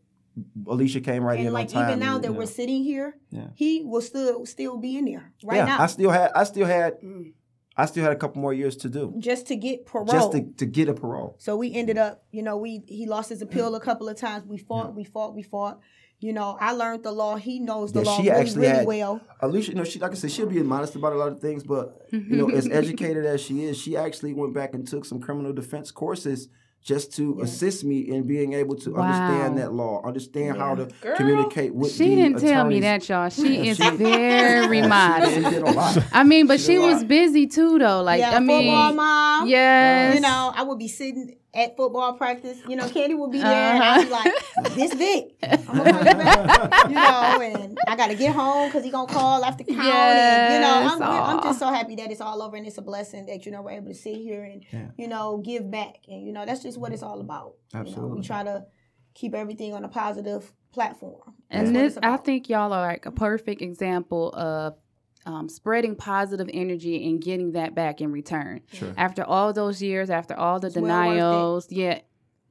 Alicia 0.68 1.02
came 1.02 1.24
right 1.24 1.40
in 1.40 1.48
and 1.48 1.50
on 1.50 1.54
like 1.54 1.70
time. 1.70 1.88
even 1.88 2.00
now 2.00 2.16
and, 2.16 2.24
that 2.24 2.32
you 2.32 2.38
we're 2.38 2.46
sitting 2.46 2.84
here, 2.84 3.18
Yeah. 3.30 3.48
he 3.56 3.84
will 3.84 4.02
still 4.02 4.46
still 4.46 4.78
be 4.78 4.98
in 4.98 5.06
there 5.06 5.34
right 5.44 5.58
yeah, 5.58 5.66
now, 5.66 5.82
I 5.82 5.88
still 5.88 6.10
had 6.10 6.32
I 6.34 6.44
still 6.46 6.66
had 6.68 7.00
Mm. 7.02 7.34
I 7.78 7.86
still 7.86 8.04
had 8.04 8.12
a 8.12 8.18
couple 8.18 8.42
more 8.42 8.54
years 8.54 8.76
to 8.78 8.90
do 8.90 9.14
just 9.18 9.48
to 9.48 9.56
get 9.56 9.86
parole. 9.86 10.06
just 10.06 10.34
to, 10.34 10.44
to 10.58 10.66
get 10.66 10.90
a 10.90 10.94
parole. 10.94 11.36
So 11.40 11.56
we 11.56 11.74
ended 11.74 11.98
up, 11.98 12.24
you 12.32 12.44
know, 12.44 12.58
we 12.58 12.82
he 12.88 13.06
lost 13.08 13.30
his 13.30 13.42
appeal 13.42 13.74
a 13.76 13.80
couple 13.80 14.10
of 14.10 14.18
times. 14.18 14.46
We 14.46 14.58
fought, 14.58 14.94
we 14.94 15.04
fought, 15.06 15.34
we 15.36 15.42
fought. 15.42 15.80
You 16.22 16.34
know, 16.34 16.56
I 16.60 16.72
learned 16.74 17.04
the 17.04 17.12
law. 17.12 17.36
He 17.36 17.60
knows 17.60 17.92
the 17.92 18.02
Yeah, 18.02 18.06
law 18.06 18.18
she 18.18 18.30
really, 18.30 18.40
actually 18.42 18.62
really 18.62 18.74
had- 18.78 18.86
well. 18.88 19.22
Alicia, 19.42 19.72
you 19.72 19.76
know, 19.78 19.84
she 19.84 20.00
like 20.00 20.12
I 20.12 20.16
said, 20.16 20.32
she'll 20.32 20.46
be 20.46 20.62
modest 20.62 20.96
about 20.96 21.14
a 21.14 21.16
lot 21.18 21.32
of 21.32 21.40
things, 21.40 21.64
but 21.64 22.08
you 22.12 22.38
know, 22.38 22.50
as 22.50 22.66
mm-hmm. 22.66 22.78
educated 22.82 23.26
as 23.26 23.42
she 23.42 23.64
is, 23.66 23.78
she 23.78 23.98
actually 23.98 24.34
went 24.34 24.54
back 24.54 24.74
and 24.76 24.88
took 24.88 25.04
some 25.06 25.20
criminal 25.20 25.52
defense 25.52 25.90
courses 25.90 26.48
just 26.84 27.16
to 27.16 27.40
assist 27.42 27.84
me 27.84 28.00
in 28.00 28.26
being 28.26 28.54
able 28.54 28.76
to 28.76 28.96
understand 28.98 29.58
that 29.60 29.72
law, 29.72 30.02
understand 30.04 30.58
how 30.58 30.74
to 30.74 30.88
communicate 31.16 31.74
with 31.76 31.92
She 31.92 32.10
the 32.10 32.16
didn't 32.16 32.40
tell 32.40 32.66
me 32.66 32.80
that, 32.82 33.08
y'all. 33.08 33.30
She 33.30 33.56
Yeah, 33.56 33.72
is 33.72 33.78
she- 33.78 33.90
very 33.98 34.82
She 34.82 34.88
modest. 34.88 35.36
did 35.36 35.62
a 35.62 35.72
lot. 35.72 35.98
I 36.12 36.24
mean, 36.24 36.48
but 36.48 36.60
She 36.60 36.66
she 36.74 36.78
was 36.80 37.04
busy 37.04 37.46
too, 37.48 37.78
though. 37.80 38.02
Like, 38.02 38.20
yeah, 38.20 38.36
I 38.36 38.40
mean, 38.40 38.64
football 38.66 38.94
mom. 38.94 39.48
yes, 39.48 40.16
You 40.16 40.22
know, 40.22 40.52
I 40.56 40.64
would 40.64 40.80
be 40.80 40.88
sitting 40.88 41.36
at 41.54 41.76
football 41.76 42.14
practice. 42.14 42.58
You 42.68 42.76
know, 42.78 42.88
Candy 42.88 43.14
would 43.16 43.32
be 43.32 43.40
there, 43.40 43.74
and 43.74 43.84
I'd 43.84 44.08
be 44.08 44.14
Uh-huh. 44.14 44.32
like, 44.64 44.74
"This 44.76 44.94
Vic, 44.94 45.36
I'm 45.44 45.78
gonna 45.78 45.92
bring 45.94 46.08
it 46.08 46.18
back." 46.18 46.90
You 46.90 46.96
know, 46.96 47.42
and 47.62 47.78
I 47.88 47.96
got 47.96 48.08
to 48.08 48.16
get 48.16 48.34
home 48.34 48.70
because 48.70 48.84
he 48.84 48.90
gonna 48.92 49.12
call 49.12 49.44
after 49.44 49.64
count. 49.64 49.80
and, 49.80 50.54
you 50.54 50.60
know, 50.60 50.74
I'm, 50.94 51.02
I'm 51.38 51.44
just 51.44 51.60
so 51.60 51.68
happy 51.68 51.96
that 51.98 52.10
it's 52.12 52.22
all 52.22 52.42
over, 52.42 52.56
and 52.56 52.66
it's 52.66 52.78
a 52.78 52.82
blessing 52.82 53.26
that 53.26 53.46
you 53.46 53.52
know 53.52 53.62
we're 53.62 53.72
able 53.72 53.88
to 53.90 53.94
sit 53.96 54.16
here 54.16 54.44
and 54.44 54.64
you 54.98 55.08
know 55.08 55.38
give 55.44 55.70
back, 55.70 55.98
and 56.08 56.26
you 56.26 56.32
know 56.32 56.46
that's 56.46 56.64
just 56.64 56.78
what 56.78 56.94
it's 56.94 57.04
all 57.04 57.20
about. 57.20 57.56
You 57.74 57.96
know, 57.96 58.08
we 58.08 58.22
try 58.22 58.44
to 58.44 58.66
keep 59.14 59.34
everything 59.36 59.74
on 59.74 59.84
a 59.84 59.90
positive 59.90 60.54
platform. 60.72 61.34
That's 61.50 61.68
And 61.68 61.76
this, 61.76 61.98
I 62.02 62.16
think 62.16 62.48
y'all 62.48 62.72
are 62.72 62.82
like 62.82 63.06
a 63.06 63.12
perfect 63.12 63.62
example 63.62 64.30
of 64.34 64.76
um, 65.26 65.50
spreading 65.50 65.96
positive 65.96 66.50
energy 66.54 67.08
and 67.10 67.22
getting 67.22 67.52
that 67.54 67.76
back 67.76 68.02
in 68.02 68.12
return. 68.12 68.62
Sure. 68.74 68.94
After 68.98 69.24
all 69.24 69.54
those 69.54 69.82
years, 69.82 70.10
after 70.10 70.36
all 70.36 70.60
the 70.60 70.68
It's 70.68 70.76
well 70.76 70.84
worth 70.84 70.92
denials, 71.16 71.68
yeah. 71.72 72.00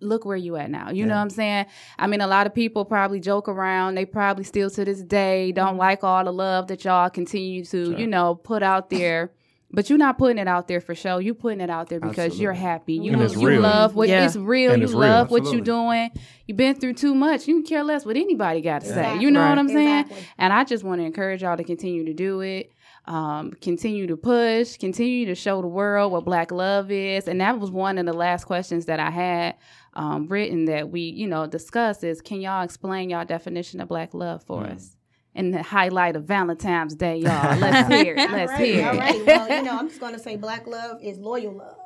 Look 0.02 0.24
where 0.24 0.36
you 0.36 0.56
at 0.56 0.70
now. 0.70 0.90
You 0.90 1.04
know 1.04 1.14
what 1.14 1.20
I'm 1.20 1.28
saying? 1.28 1.66
I 1.98 2.06
mean, 2.06 2.22
a 2.22 2.26
lot 2.26 2.46
of 2.46 2.54
people 2.54 2.86
probably 2.86 3.20
joke 3.20 3.48
around. 3.50 3.96
They 3.96 4.06
probably 4.06 4.44
still 4.44 4.70
to 4.70 4.82
this 4.82 5.02
day 5.02 5.52
don't 5.52 5.72
Mm-hmm. 5.72 5.78
like 5.78 6.02
all 6.04 6.24
the 6.24 6.32
love 6.32 6.68
that 6.68 6.84
y'all 6.86 7.10
continue 7.10 7.64
to, 7.66 7.84
Sure. 7.90 7.98
you 7.98 8.06
know, 8.06 8.34
put 8.34 8.62
out 8.62 8.88
there. 8.88 9.30
But 9.72 9.88
you're 9.88 9.98
not 9.98 10.18
putting 10.18 10.38
it 10.38 10.48
out 10.48 10.66
there 10.66 10.80
for 10.80 10.94
show. 10.96 11.18
You 11.18 11.32
putting 11.32 11.60
it 11.60 11.70
out 11.70 11.88
there 11.88 12.00
because 12.00 12.40
you're 12.40 12.52
happy. 12.52 12.94
You 12.94 13.12
And 13.12 13.22
it's 13.22 13.36
you 13.36 13.46
real. 13.48 13.60
love 13.60 13.94
what 13.94 14.08
Yeah. 14.08 14.26
it's 14.26 14.34
real. 14.34 14.72
And 14.72 14.80
you 14.80 14.84
it's 14.86 14.92
real. 14.92 15.00
love 15.00 15.30
what 15.30 15.44
you're 15.52 15.60
doing. 15.60 16.10
You've 16.46 16.56
been 16.56 16.74
through 16.74 16.94
too 16.94 17.14
much. 17.14 17.46
You 17.46 17.54
can 17.54 17.62
care 17.64 17.84
less 17.84 18.04
what 18.04 18.16
anybody 18.16 18.62
got 18.62 18.80
to 18.80 18.86
say. 18.88 18.92
Exactly. 18.94 19.24
You 19.24 19.30
know 19.30 19.40
Right. 19.40 19.50
what 19.50 19.58
I'm 19.58 19.68
saying? 19.68 20.00
Exactly. 20.06 20.26
And 20.38 20.52
I 20.52 20.64
just 20.64 20.82
want 20.82 21.00
to 21.00 21.04
encourage 21.04 21.42
y'all 21.42 21.56
to 21.56 21.62
continue 21.62 22.04
to 22.04 22.12
do 22.12 22.40
it. 22.40 22.72
Um, 23.06 23.52
continue 23.60 24.06
to 24.08 24.16
push, 24.16 24.76
continue 24.76 25.24
to 25.26 25.34
show 25.34 25.62
the 25.62 25.68
world 25.68 26.12
what 26.12 26.24
black 26.24 26.50
love 26.52 26.90
is. 26.90 27.28
And 27.28 27.40
that 27.40 27.58
was 27.58 27.70
one 27.70 27.96
of 27.96 28.06
the 28.06 28.12
last 28.12 28.44
questions 28.44 28.86
that 28.86 29.00
I 29.00 29.10
had 29.10 29.54
um, 29.94 30.26
written 30.28 30.66
that 30.66 30.90
we, 30.90 31.00
you 31.02 31.26
know, 31.26 31.46
discussed 31.46 32.04
is 32.04 32.20
can 32.20 32.40
y'all 32.40 32.62
explain 32.62 33.10
y'all 33.10 33.24
definition 33.24 33.80
of 33.80 33.88
black 33.88 34.14
love 34.14 34.42
for 34.44 34.62
Mm. 34.64 34.74
us? 34.74 34.96
In 35.34 35.52
the 35.52 35.62
highlight 35.62 36.16
of 36.16 36.24
Valentine's 36.24 36.94
Day, 36.96 37.16
y'all. 37.24 37.56
Let's 37.56 37.88
hear 37.88 38.14
it. 38.16 38.30
Let's 38.30 38.50
all 38.52 38.58
right, 38.58 38.64
hear 38.66 38.86
all 38.88 38.94
it. 38.94 38.98
right. 38.98 39.26
Well, 39.26 39.48
you 39.56 39.62
know, 39.62 39.78
I'm 39.78 39.88
just 39.92 40.00
gonna 40.00 40.18
say 40.18 40.36
black 40.36 40.66
love 40.66 41.00
is 41.02 41.18
loyal 41.18 41.52
love, 41.56 41.76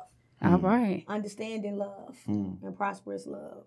All 0.43 0.57
right. 0.59 1.03
understanding 1.07 1.77
love, 1.77 2.15
Mm. 2.27 2.63
and 2.63 2.75
prosperous 2.75 3.27
love. 3.27 3.65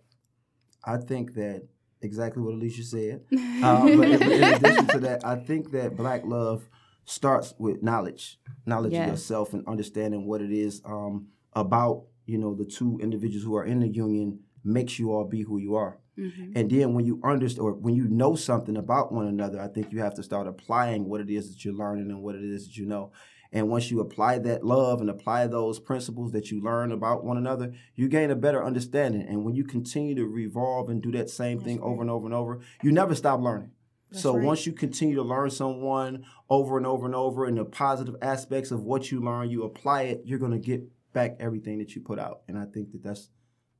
I 0.85 0.97
think 0.97 1.35
that 1.35 1.63
exactly 2.03 2.43
what 2.43 2.55
Alicia 2.55 2.83
said. 2.85 3.25
Uh, 3.61 3.97
but 3.97 4.09
in, 4.09 4.31
in 4.31 4.49
addition 4.51 4.87
to 4.87 5.01
that, 5.01 5.25
I 5.27 5.35
think 5.35 5.73
that 5.73 5.97
black 5.97 6.23
love 6.25 6.69
starts 7.05 7.55
with 7.59 7.83
knowledge, 7.83 8.39
knowledge 8.67 8.93
Yes. 8.93 9.03
of 9.07 9.11
yourself, 9.15 9.53
and 9.53 9.67
understanding 9.67 10.27
what 10.27 10.41
it 10.41 10.53
is 10.53 10.81
um, 10.85 11.27
about. 11.55 12.05
You 12.27 12.39
know, 12.39 12.55
the 12.55 12.65
two 12.67 12.99
individuals 13.03 13.43
who 13.45 13.57
are 13.57 13.65
in 13.65 13.81
the 13.81 13.89
union 13.89 14.41
makes 14.63 14.99
you 14.99 15.11
all 15.13 15.25
be 15.25 15.43
who 15.43 15.59
you 15.59 15.75
are. 15.75 15.99
Mhm. 16.19 16.53
And 16.57 16.71
then 16.71 16.95
when 16.95 17.05
you 17.05 17.21
understand 17.23 17.65
or 17.65 17.73
when 17.75 17.95
you 17.95 18.09
know 18.09 18.35
something 18.35 18.77
about 18.77 19.13
one 19.13 19.27
another, 19.27 19.61
I 19.61 19.69
think 19.69 19.93
you 19.93 20.01
have 20.01 20.15
to 20.15 20.23
start 20.23 20.47
applying 20.49 21.09
what 21.09 21.21
it 21.21 21.31
is 21.31 21.51
that 21.51 21.65
you're 21.65 21.75
learning 21.75 22.11
and 22.11 22.23
what 22.23 22.35
it 22.35 22.43
is 22.43 22.67
that 22.67 22.77
you 22.77 22.87
know. 22.87 23.13
And 23.51 23.71
once 23.71 23.91
you 23.91 24.01
apply 24.01 24.41
that 24.41 24.65
love 24.65 25.01
and 25.01 25.09
apply 25.09 25.47
those 25.47 25.79
principles 25.79 26.33
that 26.33 26.51
you 26.51 26.61
learn 26.63 26.93
about 26.93 27.25
one 27.25 27.39
another, 27.39 27.73
you 27.95 28.09
gain 28.09 28.31
a 28.31 28.37
better 28.37 28.63
understanding. 28.63 29.23
And 29.23 29.45
when 29.45 29.55
you 29.55 29.65
continue 29.65 30.15
to 30.17 30.27
revolve 30.27 30.91
and 30.91 31.03
do 31.03 31.11
that 31.13 31.31
same 31.31 31.59
thing 31.61 31.81
over 31.81 32.03
and 32.03 32.11
over 32.11 32.27
and 32.27 32.35
over, 32.35 32.61
you 32.83 32.93
never 32.93 33.15
stop 33.15 33.41
learning. 33.41 33.71
so 34.11 34.35
right. 34.35 34.45
once 34.45 34.67
you 34.67 34.73
continue 34.73 35.15
to 35.15 35.23
learn 35.23 35.51
someone 35.51 36.25
over 36.49 36.79
and 36.79 36.87
over 36.87 37.05
and 37.05 37.15
over 37.15 37.45
and 37.45 37.59
the 37.59 37.65
positive 37.65 38.17
aspects 38.23 38.71
of 38.71 38.83
what 38.83 39.11
you 39.11 39.21
learn, 39.21 39.51
you 39.51 39.63
apply 39.65 40.03
it, 40.03 40.23
you're 40.25 40.39
going 40.39 40.53
to 40.53 40.59
get 40.59 40.83
back 41.13 41.37
everything 41.41 41.79
that 41.79 41.95
you 41.95 42.01
put 42.01 42.19
out. 42.19 42.43
And 42.49 42.59
I 42.59 42.65
think 42.65 42.93
that 42.93 43.03
that's 43.03 43.31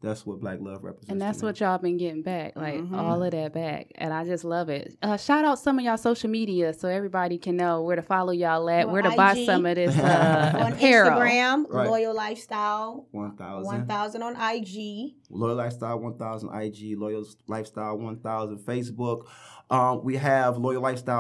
that's 0.01 0.25
what 0.25 0.41
black 0.41 0.59
love 0.61 0.85
represents. 0.85 1.11
And 1.11 1.21
that's 1.21 1.43
what 1.43 1.59
y'all 1.61 1.79
been 1.79 1.97
getting 1.97 2.23
back, 2.23 2.55
like 2.57 2.75
Mm-hmm. 2.75 2.95
all 2.95 3.23
of 3.23 3.31
that 3.33 3.53
back, 3.53 3.89
and 3.97 4.13
I 4.15 4.25
just 4.25 4.45
love 4.45 4.69
it. 4.69 4.97
Uh, 5.03 5.17
shout 5.17 5.45
out 5.45 5.59
some 5.59 5.79
of 5.79 5.85
y'all 5.85 5.97
social 5.97 6.31
media 6.31 6.73
so 6.73 6.89
everybody 6.89 7.37
can 7.39 7.57
know 7.57 7.83
where 7.83 7.97
to 7.97 8.03
follow 8.03 8.33
y'all 8.33 8.69
at, 8.71 8.87
On 8.87 8.93
where 8.93 9.03
to 9.03 9.11
buy 9.11 9.45
some 9.45 9.67
of 9.67 9.75
this 9.75 9.97
uh, 9.99 10.53
on 10.61 10.73
apparel. 10.75 11.11
Instagram, 11.19 11.65
Right. 11.69 11.89
Loyal 11.89 12.15
Lifestyle, 12.15 13.07
1000. 13.11 13.65
1000 13.67 14.23
on 14.23 14.37
IG. 14.37 15.15
Loyal 15.31 15.57
Lifestyle 15.57 15.99
1000 15.99 16.55
IG, 16.55 16.97
Loyal 16.99 17.25
Lifestyle 17.49 17.99
1000 17.99 18.59
Facebook. 18.59 19.27
Um, 19.71 20.03
we 20.03 20.17
have 20.17 20.57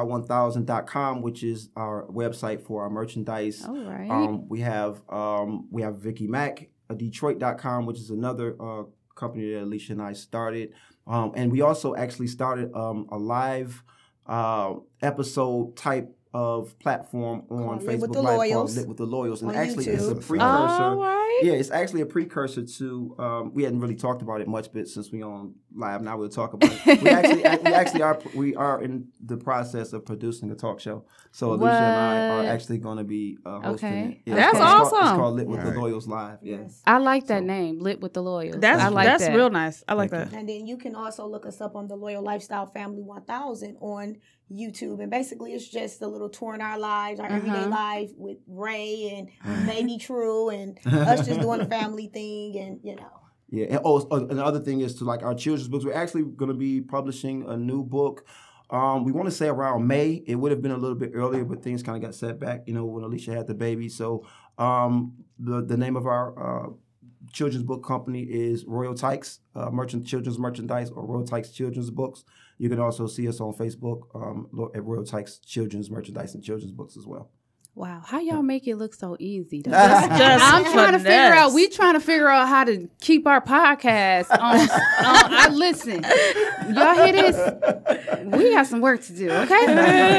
loyallifestyle1000.com, 0.08 1.22
which 1.22 1.42
is 1.42 1.68
our 1.76 2.06
website 2.06 2.62
for 2.62 2.82
our 2.82 2.90
merchandise. 2.90 3.64
All 3.66 3.76
right. 3.84 4.10
Um, 4.10 4.48
we 4.48 4.60
have 4.60 5.02
um, 5.08 5.68
we 5.70 5.82
have 5.82 5.96
Vicky 5.96 6.26
Mac, 6.26 6.62
uh, 6.62 6.64
Detroit.com, 6.94 7.86
which 7.86 7.98
is 7.98 8.10
another 8.10 8.56
uh, 8.60 8.84
company 9.14 9.52
that 9.52 9.62
Alicia 9.62 9.92
and 9.92 10.02
I 10.02 10.12
started. 10.12 10.72
Um, 11.06 11.32
and 11.34 11.50
we 11.50 11.62
also 11.62 11.94
actually 11.94 12.28
started 12.28 12.72
um, 12.74 13.06
a 13.10 13.18
live 13.18 13.82
uh, 14.26 14.74
episode 15.02 15.76
type 15.76 16.14
of 16.34 16.78
platform 16.78 17.44
on 17.50 17.78
Lit 17.78 17.88
Facebook 17.88 18.00
with 18.00 18.12
the 18.12 18.22
Live 18.22 18.36
called 18.36 18.48
Loyals 18.48 18.76
Lit 18.76 18.88
with 18.88 18.96
the 18.98 19.06
Loyals. 19.06 19.40
And 19.40 19.50
on 19.50 19.56
actually, 19.56 19.86
it's 19.86 20.06
a 20.06 20.14
precursor. 20.14 20.44
all 20.44 20.96
right. 20.96 21.40
Yeah, 21.42 21.52
it's 21.52 21.70
actually 21.70 22.02
a 22.02 22.06
precursor 22.06 22.64
to. 22.64 23.16
Um, 23.18 23.54
we 23.54 23.62
hadn't 23.62 23.80
really 23.80 23.96
talked 23.96 24.22
about 24.22 24.40
it 24.40 24.48
much, 24.48 24.72
but 24.72 24.88
since 24.88 25.10
we 25.10 25.22
on 25.22 25.54
live 25.74 26.02
now, 26.02 26.16
we'll 26.16 26.28
talk 26.28 26.54
about 26.54 26.70
it. 26.86 27.02
We 27.02 27.08
actually, 27.10 27.42
we 27.64 27.72
actually 27.74 28.02
are 28.02 28.18
we 28.34 28.54
are 28.56 28.82
in 28.82 29.08
the 29.24 29.36
process 29.36 29.92
of 29.92 30.04
producing 30.06 30.50
a 30.50 30.54
talk 30.54 30.80
show. 30.80 31.04
So 31.30 31.52
Alicia 31.52 31.72
and 31.72 31.96
I 31.96 32.28
are 32.28 32.44
actually 32.52 32.78
going 32.78 32.98
to 32.98 33.04
be 33.04 33.36
uh, 33.44 33.60
hosting 33.60 33.88
Okay. 33.88 34.22
it. 34.26 34.30
Yeah, 34.30 34.34
That's 34.36 34.52
it's 34.54 34.58
called, 34.60 34.80
It's 34.82 34.90
called, 34.90 35.02
it's 35.02 35.06
awesome. 35.06 35.16
called 35.18 35.34
Lit 35.36 35.46
with 35.46 35.60
Right. 35.62 35.74
the 35.74 35.80
Loyals 35.80 36.08
Live. 36.08 36.38
Yes. 36.42 36.82
I 36.86 36.98
like 36.98 37.26
that 37.26 37.40
So- 37.42 37.44
name, 37.46 37.80
Lit 37.80 38.00
with 38.00 38.14
the 38.14 38.22
Loyals. 38.22 38.60
That's 38.60 38.82
I 38.82 38.88
like 38.88 39.06
that's 39.06 39.26
that. 39.26 39.36
real 39.36 39.50
nice. 39.50 39.84
I 39.86 39.94
like 39.94 40.10
Thank 40.10 40.30
that. 40.30 40.38
And 40.38 40.48
then 40.48 40.66
you 40.66 40.76
can 40.78 40.94
also 40.94 41.26
look 41.26 41.44
us 41.46 41.60
up 41.60 41.76
on 41.76 41.86
the 41.86 41.96
Loyal 41.96 42.22
Lifestyle 42.22 42.66
Family 42.66 43.02
1000 43.02 43.76
on 43.80 44.16
YouTube. 44.50 45.00
And 45.02 45.10
basically, 45.10 45.52
it's 45.52 45.68
just 45.68 46.00
a 46.00 46.08
little 46.08 46.30
tour 46.30 46.54
in 46.54 46.62
our 46.62 46.78
lives, 46.78 47.20
our 47.20 47.26
everyday 47.26 47.58
Uh-huh. 47.58 47.68
life 47.70 48.10
with 48.16 48.38
Ray 48.48 49.28
and 49.44 49.66
maybe 49.66 49.98
True 49.98 50.48
and 50.48 50.78
us 50.86 51.26
just 51.26 51.40
doing 51.40 51.60
a 51.60 51.66
family 51.66 52.06
thing 52.08 52.56
and, 52.58 52.80
you 52.82 52.96
know. 52.96 53.10
Yeah, 53.50 53.66
and 53.70 53.80
oh, 53.84 54.06
uh, 54.10 54.26
another 54.26 54.60
thing 54.60 54.80
is 54.80 54.94
to 54.96 55.04
like 55.04 55.22
our 55.22 55.34
children's 55.34 55.68
books. 55.68 55.84
We're 55.84 55.94
actually 55.94 56.24
going 56.24 56.50
to 56.50 56.56
be 56.56 56.80
publishing 56.80 57.48
a 57.48 57.56
new 57.56 57.82
book. 57.82 58.26
Um, 58.70 59.04
we 59.04 59.12
want 59.12 59.26
to 59.26 59.34
say 59.34 59.48
around 59.48 59.86
May. 59.86 60.22
It 60.26 60.34
would 60.34 60.50
have 60.52 60.60
been 60.60 60.72
a 60.72 60.76
little 60.76 60.96
bit 60.96 61.12
earlier, 61.14 61.44
but 61.44 61.62
things 61.62 61.82
kind 61.82 61.96
of 61.96 62.02
got 62.02 62.14
set 62.14 62.38
back. 62.38 62.64
You 62.66 62.74
know, 62.74 62.84
when 62.84 63.04
Alicia 63.04 63.34
had 63.34 63.46
the 63.46 63.54
baby. 63.54 63.88
So 63.88 64.26
um, 64.58 65.14
the 65.38 65.64
the 65.64 65.78
name 65.78 65.96
of 65.96 66.06
our 66.06 66.66
uh, 66.66 66.70
children's 67.32 67.64
book 67.64 67.84
company 67.84 68.22
is 68.22 68.64
Royal 68.66 68.94
Tykes 68.94 69.40
uh, 69.54 69.70
Merchant 69.70 70.06
Children's 70.06 70.38
Merchandise 70.38 70.90
or 70.90 71.06
Royal 71.06 71.24
Tykes 71.24 71.50
Children's 71.50 71.90
Books. 71.90 72.24
You 72.58 72.68
can 72.68 72.80
also 72.80 73.06
see 73.06 73.28
us 73.28 73.40
on 73.40 73.54
Facebook 73.54 74.00
um, 74.14 74.48
at 74.74 74.84
Royal 74.84 75.04
Tykes 75.04 75.38
Children's 75.38 75.90
Merchandise 75.90 76.34
and 76.34 76.42
Children's 76.42 76.72
Books 76.72 76.96
as 76.96 77.06
well. 77.06 77.30
Wow, 77.78 78.02
how 78.04 78.18
y'all 78.18 78.42
make 78.42 78.66
it 78.66 78.74
look 78.74 78.92
so 78.92 79.16
easy? 79.20 79.62
though? 79.62 79.70
I'm 79.72 80.64
trying 80.64 80.94
to 80.94 80.98
figure 80.98 81.32
out. 81.32 81.52
We 81.52 81.68
trying 81.68 81.94
to 81.94 82.00
figure 82.00 82.26
out 82.26 82.48
how 82.48 82.64
to 82.64 82.90
keep 83.00 83.24
our 83.24 83.40
podcast 83.40 84.32
on. 84.32 84.58
on 84.62 84.68
I 84.68 85.48
listen. 85.52 86.02
Y'all 86.74 86.94
hear 86.96 87.12
this? 87.12 88.34
We 88.36 88.52
got 88.52 88.66
some 88.66 88.80
work 88.80 89.04
to 89.04 89.12
do, 89.12 89.30
okay? 89.30 89.66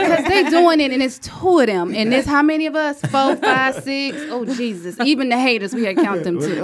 Because 0.08 0.24
they 0.24 0.50
doing 0.50 0.80
it, 0.80 0.93
and 0.93 1.04
it's 1.04 1.19
two 1.19 1.60
of 1.60 1.67
them, 1.67 1.93
and 1.93 2.13
it's 2.13 2.26
how 2.26 2.41
many 2.41 2.65
of 2.65 2.78
us? 2.78 3.02
Four, 3.02 3.36
five, 3.36 3.84
six. 3.84 4.15
Oh 4.30 4.45
Jesus! 4.45 4.98
Even 5.02 5.28
the 5.28 5.38
haters, 5.38 5.76
we 5.76 5.84
had 5.84 5.98
to 5.98 6.02
count 6.02 6.24
them 6.24 6.39
too. 6.39 6.63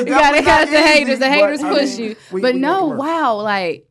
You 0.00 0.06
gotta 0.06 0.42
count 0.42 0.70
the 0.70 0.80
haters. 0.80 1.18
The 1.18 1.28
haters 1.28 1.60
push 1.60 1.98
you. 1.98 2.16
but 2.32 2.56
no, 2.56 2.86
wow, 2.86 3.42
like, 3.42 3.86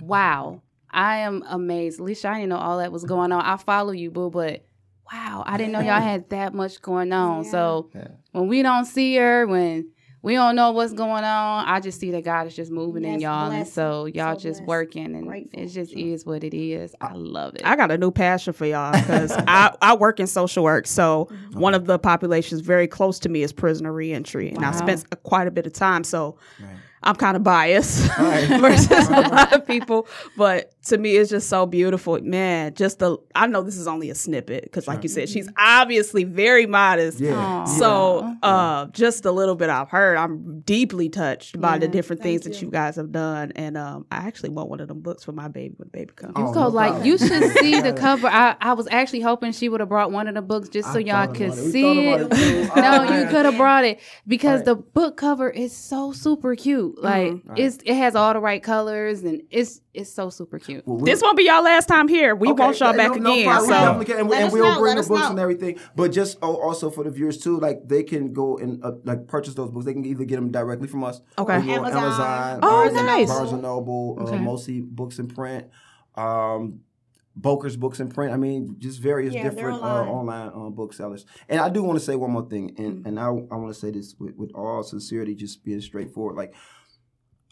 wow. 0.00 0.61
I 0.92 1.18
am 1.18 1.42
amazed. 1.48 2.00
Alicia, 2.00 2.28
I 2.28 2.34
didn't 2.34 2.50
know 2.50 2.58
all 2.58 2.78
that 2.78 2.92
was 2.92 3.04
going 3.04 3.32
on. 3.32 3.42
I 3.42 3.56
follow 3.56 3.92
you, 3.92 4.10
boo, 4.10 4.30
but 4.30 4.64
wow, 5.12 5.42
I 5.46 5.56
didn't 5.56 5.72
know 5.72 5.80
y'all 5.80 6.00
had 6.00 6.28
that 6.30 6.54
much 6.54 6.80
going 6.82 7.12
on. 7.12 7.44
So 7.44 7.90
when 8.32 8.48
we 8.48 8.62
don't 8.62 8.84
see 8.84 9.16
her, 9.16 9.46
when 9.46 9.90
we 10.22 10.34
don't 10.34 10.54
know 10.54 10.70
what's 10.70 10.92
going 10.92 11.24
on, 11.24 11.66
I 11.66 11.80
just 11.80 11.98
see 11.98 12.12
that 12.12 12.24
God 12.24 12.46
is 12.46 12.54
just 12.54 12.70
moving 12.70 13.04
in 13.04 13.20
y'all. 13.20 13.50
And 13.50 13.66
so 13.66 14.06
y'all 14.06 14.36
So 14.36 14.40
just 14.40 14.60
blessed. 14.60 14.68
working 14.68 15.16
and 15.16 15.26
Grateful. 15.26 15.60
it 15.60 15.66
just 15.66 15.92
is 15.92 16.24
what 16.24 16.44
it 16.44 16.54
is. 16.54 16.94
I 17.00 17.12
love 17.14 17.56
it. 17.56 17.62
I 17.64 17.74
got 17.74 17.90
a 17.90 17.98
new 17.98 18.12
passion 18.12 18.52
for 18.52 18.64
y'all 18.64 18.92
because 18.98 19.32
I, 19.32 19.74
I 19.82 19.96
work 19.96 20.20
in 20.20 20.28
social 20.28 20.62
work. 20.62 20.86
So 20.86 21.28
mm-hmm. 21.30 21.58
one 21.58 21.74
of 21.74 21.86
the 21.86 21.98
populations 21.98 22.60
very 22.60 22.86
close 22.86 23.18
to 23.20 23.28
me 23.28 23.42
is 23.42 23.52
prisoner 23.52 23.92
reentry, 23.92 24.50
and 24.50 24.64
I 24.64 24.70
spent 24.72 25.04
quite 25.24 25.48
a 25.48 25.50
bit 25.50 25.66
of 25.66 25.72
time. 25.72 26.04
So 26.04 26.38
I'm 27.02 27.16
kind 27.16 27.36
of 27.36 27.42
biased 27.42 28.08
versus 28.16 29.08
a 29.08 29.20
lot 29.22 29.52
of 29.52 29.66
people, 29.66 30.06
but 30.36 30.72
to 30.86 30.98
me, 30.98 31.16
it's 31.16 31.30
just 31.30 31.48
so 31.48 31.64
beautiful, 31.66 32.18
man. 32.22 32.74
Just 32.74 32.98
the 32.98 33.16
I 33.34 33.46
know 33.46 33.62
this 33.62 33.76
is 33.76 33.86
only 33.86 34.10
a 34.10 34.14
snippet 34.14 34.64
because, 34.64 34.88
like 34.88 35.02
you 35.02 35.08
said, 35.08 35.28
she's 35.28 35.48
obviously 35.56 36.24
very 36.24 36.66
modest. 36.66 37.20
Yeah. 37.20 37.64
So, 37.64 38.36
uh, 38.42 38.86
just 38.86 39.24
a 39.24 39.30
little 39.32 39.54
bit 39.54 39.70
I've 39.70 39.88
heard, 39.90 40.16
I'm 40.16 40.60
deeply 40.60 41.08
touched 41.08 41.60
by 41.60 41.78
the 41.78 41.86
Yeah. 41.86 41.92
different 41.92 42.22
things 42.22 42.42
that 42.42 42.60
you 42.60 42.70
guys 42.70 42.96
have 42.96 43.12
done, 43.12 43.52
and 43.56 43.76
um, 43.76 44.06
I 44.10 44.16
actually 44.26 44.50
want 44.50 44.70
one 44.70 44.80
of 44.80 44.88
them 44.88 45.00
books 45.00 45.22
for 45.24 45.32
my 45.32 45.48
baby 45.48 45.74
when 45.76 45.86
the 45.92 45.96
baby 45.98 46.12
comes. 46.16 46.32
You 46.36 46.44
Oh, 46.46 46.52
go 46.52 46.60
no 46.62 46.68
like 46.68 46.90
problem. 46.92 47.06
you 47.06 47.18
should 47.18 47.52
see 47.58 47.80
the 47.80 47.92
cover. 47.92 48.26
I, 48.26 48.56
I 48.60 48.72
was 48.72 48.88
actually 48.90 49.20
hoping 49.20 49.52
she 49.52 49.68
would 49.68 49.80
have 49.80 49.88
brought 49.88 50.10
one 50.10 50.26
of 50.26 50.34
the 50.34 50.42
books 50.42 50.68
just 50.68 50.92
so 50.92 50.98
I 50.98 51.02
y'all 51.02 51.26
could 51.28 51.46
about 51.52 51.58
it. 51.58 51.70
See 51.72 52.08
it. 52.08 52.20
it 52.22 52.30
too. 52.32 52.62
no, 52.80 53.06
Oh, 53.06 53.18
you 53.20 53.26
could 53.28 53.44
have 53.44 53.56
brought 53.56 53.84
it 53.84 54.00
because 54.26 54.60
Right. 54.60 54.64
the 54.64 54.74
book 54.76 55.16
cover 55.16 55.48
is 55.48 55.76
so 55.76 56.10
super 56.12 56.56
cute. 56.56 57.00
Like 57.00 57.34
it's 57.56 57.78
it 57.84 57.94
has 57.94 58.16
all 58.16 58.32
the 58.32 58.40
right 58.40 58.62
colors 58.62 59.22
and 59.22 59.42
it's 59.50 59.80
it's 59.94 60.12
so 60.12 60.30
super 60.30 60.58
cute. 60.58 60.86
Well, 60.86 60.96
we- 60.98 61.10
This 61.10 61.20
won't 61.22 61.36
be 61.36 61.44
y'all 61.44 61.62
last 61.62 61.86
time 61.86 62.08
here. 62.08 62.34
We 62.34 62.48
Okay, 62.48 62.62
want 62.62 62.80
y'all 62.80 62.96
back 62.96 63.14
no 63.20 63.32
again. 63.32 63.44
problem. 63.46 63.68
So 63.68 63.74
definitely 63.74 64.14
and, 64.14 64.32
and 64.32 64.52
we'll 64.52 64.78
bring 64.80 64.96
the 64.96 65.02
books 65.02 65.20
know. 65.20 65.30
and 65.30 65.38
everything. 65.38 65.78
But 65.94 66.12
just 66.12 66.38
oh, 66.42 66.56
also 66.56 66.90
for 66.90 67.04
the 67.04 67.10
viewers 67.10 67.38
too, 67.38 67.58
like 67.60 67.86
they 67.86 68.02
can 68.02 68.32
go 68.32 68.56
and 68.58 68.82
uh, 68.84 68.92
like 69.04 69.26
purchase 69.28 69.54
those 69.54 69.70
books. 69.70 69.84
They 69.84 69.92
can 69.92 70.04
either 70.06 70.24
get 70.24 70.36
them 70.36 70.50
directly 70.50 70.88
from 70.88 71.04
us. 71.04 71.20
Okay. 71.38 71.56
or 71.56 71.60
go 71.60 71.70
on 71.72 71.78
Amazon. 71.78 72.02
Amazon. 72.04 72.58
Oh, 72.62 72.70
Barnes 72.70 72.96
and- 72.96 73.06
nice. 73.06 73.28
Barnes 73.28 73.52
and 73.52 73.62
Noble, 73.62 74.16
uh, 74.26 74.36
mostly 74.36 74.80
books 74.80 75.18
in 75.18 75.28
print. 75.28 75.68
Um, 76.14 76.80
Bowker's 77.34 77.76
books 77.78 77.98
in 77.98 78.10
print. 78.10 78.32
I 78.34 78.36
mean, 78.36 78.76
just 78.78 79.00
various 79.00 79.32
Yeah, 79.32 79.44
different 79.44 79.80
online. 79.82 80.08
Uh, 80.08 80.10
online 80.10 80.48
uh, 80.48 80.70
booksellers. 80.70 81.24
And 81.48 81.60
I 81.60 81.70
do 81.70 81.82
want 81.82 81.98
to 81.98 82.04
say 82.04 82.14
one 82.14 82.30
more 82.30 82.46
thing, 82.46 82.74
and 82.76 82.96
Mm-hmm. 82.98 83.08
and 83.08 83.18
I 83.18 83.24
I 83.28 83.56
want 83.56 83.68
to 83.72 83.78
say 83.80 83.90
this 83.90 84.14
with, 84.18 84.36
with 84.36 84.50
all 84.54 84.82
sincerity, 84.82 85.34
just 85.34 85.64
being 85.64 85.80
straightforward. 85.80 86.36
Like 86.36 86.54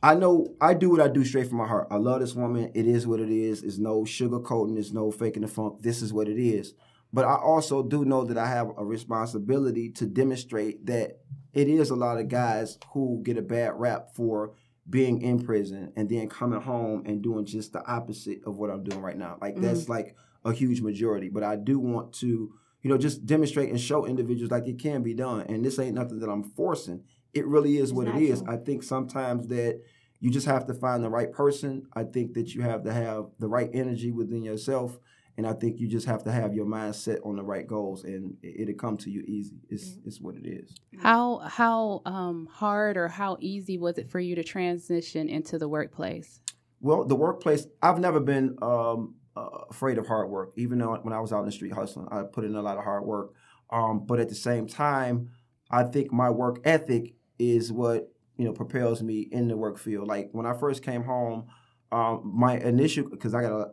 I 0.03 0.15
know 0.15 0.55
I 0.61 0.75
do 0.75 0.91
what 0.91 1.01
I 1.01 1.09
do 1.09 1.25
straight 1.25 1.49
from 1.49 1.59
my 1.59 1.67
heart. 1.67 1.89
I 1.91 1.97
love 1.97 2.21
this 2.21 2.35
woman. 2.35 2.71
It 2.75 2.87
is 2.87 3.07
what 3.07 3.21
it 3.21 3.31
is. 3.31 3.63
It's 3.63 3.79
no 3.79 4.03
sugarcoating. 4.03 4.79
It's 4.79 4.93
no 4.93 5.11
faking 5.11 5.43
the 5.43 5.49
funk. 5.49 5.83
This 5.83 6.01
is 6.01 6.13
what 6.13 6.29
it 6.29 6.39
is. 6.39 6.75
But 7.13 7.25
I 7.25 7.35
also 7.35 7.83
do 7.83 8.05
know 8.05 8.25
that 8.25 8.39
I 8.39 8.47
have 8.47 8.71
a 8.77 8.85
responsibility 8.85 9.91
to 9.91 10.07
demonstrate 10.07 10.87
that 10.87 11.19
it 11.53 11.69
is 11.69 11.91
a 11.91 11.97
lot 11.97 12.19
of 12.19 12.29
guys 12.29 12.79
who 12.93 13.21
get 13.25 13.37
a 13.37 13.43
bad 13.43 13.73
rap 13.75 14.15
for 14.15 14.53
being 14.89 15.21
in 15.23 15.43
prison 15.43 15.93
and 15.97 16.09
then 16.09 16.29
coming 16.29 16.61
home 16.61 17.03
and 17.07 17.23
doing 17.23 17.45
just 17.45 17.73
the 17.73 17.85
opposite 17.85 18.41
of 18.47 18.57
what 18.57 18.71
I'm 18.71 18.85
doing 18.85 19.03
right 19.03 19.17
now. 19.17 19.39
Like 19.41 19.57
that's 19.61 19.83
mm-hmm. 19.83 19.93
like 19.93 20.17
a 20.45 20.53
huge 20.53 20.81
majority. 20.81 21.29
But 21.29 21.43
I 21.43 21.57
do 21.57 21.79
want 21.79 22.13
to, 22.15 22.53
you 22.83 22.91
know, 22.91 22.97
just 22.97 23.27
demonstrate 23.27 23.71
and 23.71 23.81
show 23.81 24.07
individuals 24.07 24.51
like 24.51 24.67
it 24.67 24.79
can 24.79 25.03
be 25.03 25.15
done. 25.15 25.43
And 25.43 25.65
this 25.65 25.79
ain't 25.79 25.95
nothing 25.95 26.21
that 26.21 26.31
I'm 26.31 26.45
forcing. 26.45 27.03
It 27.35 27.47
really 27.47 27.77
is 27.77 27.93
what 27.93 28.09
it 28.09 28.17
is. 28.17 28.43
I 28.49 28.57
think 28.57 28.83
sometimes 28.83 29.49
that 29.49 29.81
you 30.21 30.31
just 30.31 30.47
have 30.47 30.67
to 30.67 30.75
find 30.75 31.03
the 31.03 31.11
right 31.11 31.33
person. 31.33 31.87
I 31.95 32.05
think 32.05 32.35
that 32.35 32.55
you 32.55 32.63
have 32.63 32.85
to 32.85 32.93
have 32.93 33.27
the 33.39 33.49
right 33.49 33.71
energy 33.73 34.13
within 34.13 34.43
yourself. 34.43 34.99
And 35.37 35.47
I 35.47 35.55
think 35.55 35.81
you 35.81 35.89
just 35.89 36.07
have 36.07 36.23
to 36.25 36.33
have 36.33 36.55
your 36.55 36.67
mind 36.67 36.95
set 36.95 37.21
on 37.25 37.37
the 37.37 37.43
right 37.43 37.67
goals 37.67 38.05
and 38.05 38.37
it, 38.43 38.69
it'll 38.69 38.75
come 38.75 38.99
to 38.99 39.11
you 39.11 39.23
easy. 39.27 39.57
It's 39.71 39.97
it's 40.05 40.21
what 40.21 40.37
it 40.37 40.47
is. 40.47 40.77
How 40.99 41.39
how 41.39 42.03
um 42.05 42.47
hard 42.53 42.99
or 42.99 43.09
how 43.09 43.39
easy 43.41 43.79
was 43.79 43.97
it 43.97 44.11
for 44.11 44.21
you 44.21 44.35
to 44.35 44.45
transition 44.45 45.31
into 45.31 45.59
the 45.59 45.69
workplace? 45.69 46.41
Well, 46.81 47.05
the 47.05 47.17
workplace, 47.17 47.67
I've 47.83 47.99
never 47.99 48.21
been 48.21 48.57
um, 48.63 49.15
uh, 49.37 49.49
afraid 49.71 49.99
of 49.99 50.07
hard 50.07 50.31
work. 50.31 50.53
Even 50.57 50.79
though 50.79 50.95
when 51.03 51.13
I 51.13 51.21
was 51.21 51.33
out 51.33 51.41
in 51.41 51.47
the 51.47 51.53
street 51.53 51.73
hustling, 51.73 52.09
I 52.11 52.23
put 52.23 52.45
in 52.45 52.55
a 52.55 52.63
lot 52.63 52.79
of 52.79 52.85
hard 52.85 53.05
work. 53.05 53.35
Um, 53.71 54.05
but 54.07 54.19
at 54.19 54.29
the 54.29 54.35
same 54.35 54.67
time, 54.67 55.31
I 55.71 55.85
think 55.85 56.13
my 56.13 56.31
work 56.31 56.61
ethic 56.65 57.15
is 57.39 57.71
what 57.71 58.13
you 58.41 58.47
know 58.47 58.53
propels 58.53 59.03
me 59.03 59.29
in 59.31 59.49
the 59.49 59.57
work 59.57 59.79
field. 59.79 60.09
Like 60.09 60.31
when 60.33 60.47
I 60.47 60.55
first 60.55 60.83
came 60.83 61.03
home, 61.05 61.47
um, 61.93 62.33
my 62.35 62.57
initial 62.59 63.09
because 63.09 63.35
I 63.35 63.43
got 63.43 63.53
a 63.53 63.67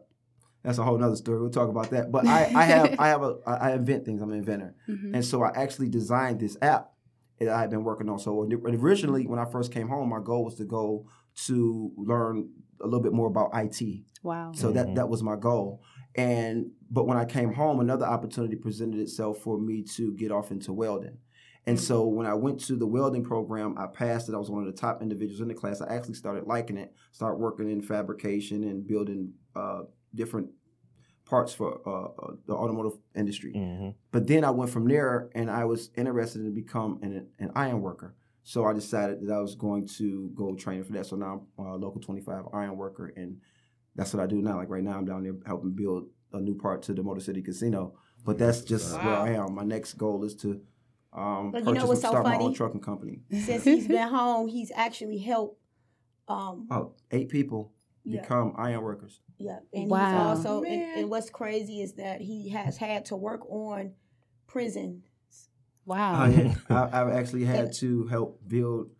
that's 0.63 0.77
a 0.79 0.83
whole 0.83 0.97
nother 0.97 1.15
story. 1.15 1.39
We'll 1.39 1.49
talk 1.49 1.69
about 1.69 1.89
that. 1.91 2.11
But 2.11 2.27
I, 2.27 2.51
I 2.53 2.63
have 2.65 2.95
I 2.99 3.07
have 3.07 3.23
a 3.23 3.37
I 3.47 3.73
invent 3.73 4.05
things. 4.05 4.21
I'm 4.21 4.31
an 4.31 4.37
inventor, 4.37 4.75
Mhm. 4.89 5.13
and 5.15 5.23
so 5.25 5.41
I 5.43 5.51
actually 5.55 5.89
designed 5.89 6.39
this 6.39 6.57
app 6.61 6.91
that 7.39 7.49
I 7.49 7.61
had 7.61 7.69
been 7.69 7.83
working 7.83 8.09
on. 8.09 8.19
So 8.19 8.41
originally, 8.41 9.27
when 9.27 9.39
I 9.39 9.45
first 9.45 9.71
came 9.71 9.87
home, 9.87 10.09
my 10.09 10.19
goal 10.19 10.43
was 10.45 10.55
to 10.55 10.65
go 10.65 11.07
to 11.45 11.91
learn 11.95 12.49
a 12.81 12.85
little 12.85 13.01
bit 13.07 13.13
more 13.13 13.27
about 13.27 13.51
IT. 13.53 13.79
Wow. 14.23 14.51
So 14.53 14.71
that 14.71 14.95
that 14.95 15.07
was 15.09 15.21
my 15.23 15.35
goal. 15.35 15.81
And 16.15 16.71
but 16.89 17.05
when 17.05 17.17
I 17.17 17.25
came 17.25 17.53
home, 17.53 17.79
another 17.79 18.05
opportunity 18.05 18.55
presented 18.55 18.99
itself 18.99 19.37
for 19.39 19.59
me 19.59 19.83
to 19.95 20.13
get 20.15 20.31
off 20.31 20.51
into 20.51 20.73
welding. 20.73 21.17
And 21.67 21.77
so 21.77 22.05
when 22.05 22.25
I 22.25 22.33
went 22.33 22.61
to 22.61 22.77
the 22.77 22.87
welding 22.87 23.25
program, 23.25 23.77
I 23.77 23.87
passed 23.87 24.29
it. 24.29 24.35
I 24.35 24.37
was 24.37 24.49
one 24.49 24.65
of 24.65 24.73
the 24.73 24.81
top 24.81 25.01
individuals 25.01 25.41
in 25.41 25.49
the 25.49 25.53
class. 25.53 25.81
I 25.81 25.93
actually 25.93 26.13
started 26.13 26.47
liking 26.47 26.77
it. 26.77 26.93
Started 27.11 27.39
working 27.39 27.69
in 27.69 27.81
fabrication 27.81 28.63
and 28.63 28.87
building 28.87 29.33
uh, 29.53 29.81
different 30.15 30.49
parts 31.25 31.53
for 31.53 31.81
uh, 31.85 32.25
uh, 32.25 32.35
the 32.47 32.53
automotive 32.53 32.93
industry. 33.17 33.53
Mm-hmm. 33.53 33.89
But 34.11 34.27
then 34.27 34.45
I 34.45 34.51
went 34.51 34.71
from 34.71 34.87
there, 34.87 35.29
and 35.35 35.51
I 35.51 35.65
was 35.65 35.91
interested 35.97 36.41
in 36.41 36.53
become 36.55 36.99
an, 37.01 37.27
an 37.37 37.51
iron 37.53 37.81
worker. 37.81 38.15
So 38.43 38.63
I 38.63 38.71
decided 38.71 39.27
that 39.27 39.33
I 39.33 39.41
was 39.41 39.55
going 39.55 39.89
to 39.97 40.31
go 40.35 40.55
training 40.55 40.85
for 40.85 40.93
that. 40.93 41.05
So 41.05 41.17
now 41.17 41.41
I'm 41.59 41.65
a 41.65 41.75
local 41.75 41.99
25 41.99 42.45
iron 42.53 42.77
worker, 42.77 43.11
and 43.17 43.41
that's 43.93 44.13
what 44.13 44.23
I 44.23 44.25
do 44.27 44.41
now. 44.41 44.55
Like 44.55 44.69
right 44.69 44.83
now, 44.83 44.97
I'm 44.97 45.03
down 45.03 45.23
there 45.23 45.35
helping 45.45 45.71
build 45.71 46.05
a 46.31 46.39
new 46.39 46.55
part 46.55 46.81
to 46.83 46.93
the 46.93 47.03
Motor 47.03 47.19
City 47.19 47.41
Casino. 47.41 47.95
But 48.23 48.37
that's 48.37 48.61
just 48.61 48.93
where 48.93 49.15
I 49.15 49.31
am. 49.31 49.53
My 49.55 49.63
next 49.63 49.93
goal 49.95 50.23
is 50.23 50.33
to 50.37 50.61
um, 51.13 51.51
But 51.51 51.65
you 51.65 51.73
know 51.73 51.85
what's 51.85 52.01
so 52.01 52.09
start 52.09 52.23
my 52.25 52.33
own 52.35 52.39
funny? 52.41 52.55
trucking 52.55 52.81
company. 52.81 53.21
Since 53.31 53.63
he's 53.71 53.87
been 53.87 54.07
home, 54.07 54.47
he's 54.47 54.71
actually 54.75 55.17
helped. 55.19 55.59
Um, 56.27 56.67
Oh, 56.69 56.93
eight 57.11 57.29
people 57.29 57.71
Yeah. 58.03 58.21
become 58.21 58.53
iron 58.57 58.83
workers. 58.83 59.21
yeah, 59.37 59.59
and 59.73 59.89
Wow. 59.89 60.05
he's 60.05 60.13
also 60.13 60.63
and, 60.63 60.81
and 60.97 61.09
what's 61.09 61.29
crazy 61.29 61.81
is 61.81 61.93
that 61.93 62.19
he 62.21 62.49
has 62.49 62.77
had 62.77 63.05
to 63.05 63.15
work 63.15 63.49
on 63.49 63.93
prison. 64.47 65.03
Wow. 65.85 66.25
Oh. 66.29 66.55
I, 66.69 67.01
I've 67.01 67.09
actually 67.13 67.45
had 67.45 67.71
to 67.75 68.07
help 68.07 68.41
build 68.45 68.91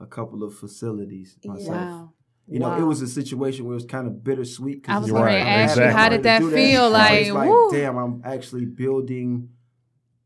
a 0.00 0.06
couple 0.06 0.42
of 0.42 0.54
facilities 0.56 1.38
myself. 1.44 1.76
Wow. 1.88 2.12
You 2.48 2.58
know, 2.58 2.74
it 2.74 2.82
was 2.82 3.00
a 3.00 3.06
situation 3.06 3.64
where 3.64 3.72
it 3.72 3.76
was 3.76 3.86
kind 3.86 4.06
of 4.08 4.22
bittersweet. 4.24 4.82
'cause 4.84 4.96
I 4.96 4.98
was 4.98 5.10
going 5.12 5.22
going 5.24 5.32
to 5.34 5.38
to 5.44 5.46
I'm 5.46 5.60
ask 5.60 5.76
you, 5.78 5.84
how 5.88 6.08
did 6.08 6.24
that 6.24 6.42
feel? 6.42 6.86
So 6.86 6.90
Like, 6.90 7.32
like, 7.32 7.50
damn, 7.70 7.96
I'm 7.96 8.20
actually 8.24 8.66
building 8.66 9.50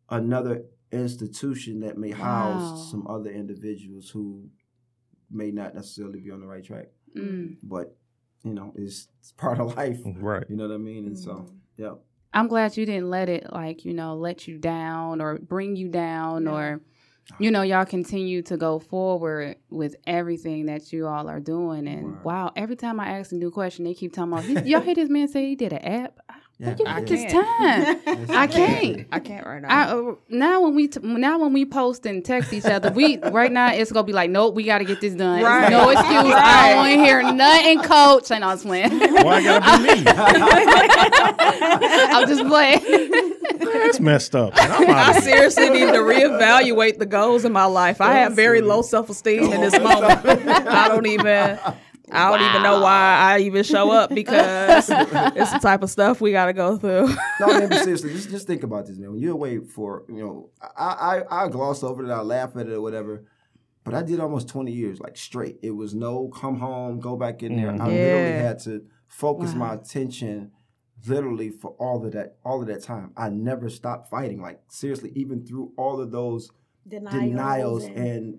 another 0.08 0.64
institution 0.92 1.80
that 1.80 1.98
may 1.98 2.10
house 2.10 2.70
Wow. 2.70 2.76
some 2.90 3.06
other 3.06 3.30
individuals 3.30 4.10
who 4.10 4.48
may 5.30 5.50
not 5.50 5.74
necessarily 5.74 6.20
be 6.20 6.30
on 6.30 6.40
the 6.40 6.46
right 6.46 6.64
track. 6.64 6.86
Mm. 7.16 7.56
But, 7.62 7.96
you 8.44 8.54
know, 8.54 8.72
it's, 8.76 9.08
it's 9.20 9.32
part 9.32 9.58
of 9.60 9.76
life. 9.76 10.00
Right. 10.16 10.44
You 10.48 10.56
know 10.56 10.68
what 10.68 10.74
I 10.74 10.78
mean? 10.78 11.06
And 11.06 11.18
so, 11.18 11.32
Mm-hmm. 11.32 11.54
yeah. 11.82 11.94
I'm 12.34 12.46
glad 12.48 12.76
you 12.76 12.84
didn't 12.84 13.08
let 13.10 13.28
it 13.30 13.50
like, 13.52 13.84
you 13.86 13.94
know, 13.94 14.14
let 14.14 14.46
you 14.46 14.58
down 14.58 15.20
or 15.22 15.38
bring 15.38 15.76
you 15.76 15.88
down 15.88 16.46
or 16.46 16.80
you 17.38 17.50
know, 17.50 17.60
y'all 17.60 17.84
continue 17.84 18.40
to 18.40 18.56
go 18.56 18.78
forward 18.78 19.56
with 19.68 19.94
everything 20.06 20.64
that 20.64 20.94
you 20.94 21.06
all 21.06 21.28
are 21.28 21.40
doing. 21.40 21.86
And 21.86 22.04
Word. 22.04 22.24
wow, 22.24 22.52
every 22.56 22.74
time 22.76 22.98
I 23.00 23.18
ask 23.18 23.32
a 23.32 23.34
new 23.34 23.50
question, 23.50 23.84
they 23.84 23.92
keep 23.92 24.14
talking 24.14 24.32
about 24.32 24.66
y'all 24.66 24.80
hear 24.80 24.94
this 24.94 25.10
man 25.10 25.28
say 25.28 25.46
he 25.46 25.54
did 25.54 25.74
an 25.74 25.84
app. 25.84 26.18
Yeah, 26.60 26.74
You 26.76 26.86
I 26.86 27.00
got 27.00 27.06
this 27.08 27.20
did. 27.22 27.30
time. 27.30 28.00
Yes, 28.18 28.30
I 28.30 28.46
can't. 28.48 29.06
I 29.12 29.20
can't 29.20 29.46
right 29.46 29.62
now. 29.62 29.68
I, 29.68 29.82
uh, 29.92 30.14
now 30.28 30.62
when 30.62 30.74
we 30.74 30.88
t- 30.88 30.98
now 31.02 31.38
when 31.38 31.52
we 31.52 31.64
post 31.64 32.04
and 32.04 32.24
text 32.24 32.52
each 32.52 32.64
other, 32.64 32.90
we 32.90 33.18
right 33.18 33.52
now 33.52 33.72
it's 33.72 33.92
gonna 33.92 34.02
be 34.04 34.12
like, 34.12 34.28
nope, 34.30 34.54
we 34.56 34.64
got 34.64 34.78
to 34.78 34.84
get 34.84 35.00
this 35.00 35.14
done. 35.14 35.40
Right. 35.42 35.70
No 35.70 35.88
excuse. 35.90 36.10
I 36.10 36.68
don't 36.70 36.76
want 36.78 36.92
to 36.94 36.98
hear 36.98 37.22
nothing, 37.32 37.78
coach. 37.82 38.32
I 38.32 38.38
know 38.40 38.48
I'm 38.48 38.58
playing. 38.58 38.90
Why 38.98 39.44
gotta 39.44 39.82
be 39.82 39.94
me? 40.00 40.04
I'm 42.10 42.26
just 42.28 42.44
playing. 42.46 43.10
that's 43.60 44.00
messed 44.00 44.34
up. 44.34 44.54
Man, 44.56 44.72
I'm 44.72 44.90
I 44.90 44.92
outta 44.92 45.12
here. 45.20 45.20
seriously 45.50 45.70
need 45.70 45.86
to 45.92 45.98
reevaluate 46.00 46.98
the 46.98 47.06
goals 47.06 47.44
in 47.44 47.52
my 47.52 47.66
life. 47.66 48.00
I 48.00 48.14
have 48.14 48.32
very 48.34 48.60
low 48.62 48.82
self 48.82 49.08
esteem 49.10 49.44
in 49.52 49.60
this 49.60 49.72
moment. 49.80 50.26
I 50.26 50.88
don't 50.88 51.06
even. 51.06 51.58
I 52.12 52.30
don't 52.30 52.48
even 52.48 52.62
know 52.62 52.80
why 52.80 53.16
I 53.18 53.38
even 53.40 53.62
show 53.64 53.90
up 53.90 54.10
because 54.10 54.88
it's 54.90 55.52
the 55.52 55.58
type 55.60 55.82
of 55.82 55.90
stuff 55.90 56.20
we 56.20 56.32
got 56.32 56.46
to 56.46 56.52
go 56.52 56.76
through. 56.76 57.08
No, 57.40 57.46
man, 57.48 57.68
but 57.68 57.78
seriously, 57.84 58.12
just 58.12 58.30
just 58.30 58.46
think 58.46 58.62
about 58.62 58.86
this, 58.86 58.98
man. 58.98 59.12
When 59.12 59.20
you're 59.20 59.32
away 59.32 59.58
for, 59.58 60.04
you 60.08 60.18
know, 60.24 60.50
I 60.76 61.22
I, 61.30 61.44
I 61.44 61.48
gloss 61.48 61.82
over 61.82 62.04
it, 62.04 62.10
I 62.10 62.20
laugh 62.22 62.56
at 62.56 62.66
it 62.68 62.72
or 62.72 62.80
whatever. 62.80 63.24
But 63.84 63.94
I 63.94 64.02
did 64.02 64.20
almost 64.20 64.48
20 64.48 64.70
years, 64.70 65.00
like 65.00 65.16
straight. 65.16 65.60
It 65.62 65.70
was 65.70 65.94
no 65.94 66.28
come 66.28 66.58
home, 66.58 67.00
go 67.00 67.16
back 67.16 67.42
in 67.42 67.56
there. 67.56 67.68
Mm-hmm. 67.72 67.80
I 67.80 67.86
literally 67.88 68.32
had 68.42 68.58
to 68.64 68.82
focus 69.06 69.54
my 69.54 69.72
attention 69.74 70.50
literally 71.06 71.48
for 71.48 71.70
all 71.78 72.04
of 72.04 72.12
that, 72.12 72.36
all 72.44 72.60
of 72.60 72.66
that 72.68 72.82
time. 72.82 73.12
I 73.16 73.30
never 73.30 73.70
stopped 73.70 74.10
fighting. 74.10 74.42
Like 74.42 74.60
seriously, 74.68 75.12
even 75.14 75.46
through 75.46 75.72
all 75.78 76.00
of 76.02 76.10
those 76.10 76.50
Denials, 76.86 77.14
denials 77.22 77.84
and- 77.84 77.96
and 77.98 78.38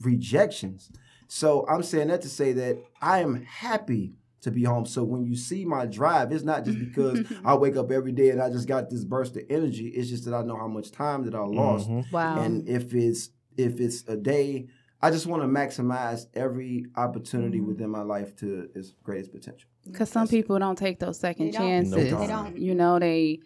rejections. 0.00 0.90
So 1.28 1.66
I'm 1.68 1.82
saying 1.82 2.08
that 2.08 2.22
to 2.22 2.28
say 2.28 2.52
that 2.52 2.78
I 3.00 3.20
am 3.20 3.42
happy 3.44 4.14
to 4.42 4.50
be 4.50 4.64
home. 4.64 4.86
So 4.86 5.02
when 5.02 5.24
you 5.24 5.34
see 5.36 5.64
my 5.64 5.86
drive, 5.86 6.30
it's 6.30 6.44
not 6.44 6.64
just 6.64 6.78
because 6.78 7.20
I 7.44 7.54
wake 7.54 7.76
up 7.76 7.90
every 7.90 8.12
day 8.12 8.30
and 8.30 8.40
I 8.40 8.48
just 8.48 8.68
got 8.68 8.90
this 8.90 9.04
burst 9.04 9.36
of 9.36 9.42
energy. 9.50 9.88
It's 9.88 10.08
just 10.08 10.24
that 10.24 10.34
I 10.34 10.42
know 10.42 10.56
how 10.56 10.68
much 10.68 10.92
time 10.92 11.24
that 11.24 11.34
I 11.34 11.40
lost. 11.40 11.88
Mm-hmm. 11.88 12.14
Wow. 12.14 12.40
And 12.40 12.68
if 12.68 12.94
it's 12.94 13.30
if 13.56 13.80
it's 13.80 14.06
a 14.06 14.16
day, 14.16 14.68
I 15.02 15.10
just 15.10 15.26
want 15.26 15.42
to 15.42 15.48
maximize 15.48 16.26
every 16.34 16.86
opportunity 16.96 17.58
mm-hmm. 17.58 17.68
within 17.68 17.90
my 17.90 18.02
life 18.02 18.36
to 18.36 18.68
its 18.74 18.92
greatest 19.02 19.32
potential. 19.32 19.68
Mm-hmm. 19.82 19.92
Because 19.92 20.10
some 20.10 20.28
people 20.28 20.58
don't 20.58 20.76
take 20.76 20.98
those 21.00 21.18
second 21.18 21.46
They 21.46 21.52
don't. 21.52 21.62
chances. 21.62 22.12
No, 22.12 22.20
they 22.20 22.26
don't. 22.26 22.56
You 22.56 22.74
know, 22.74 22.98
they, 22.98 23.40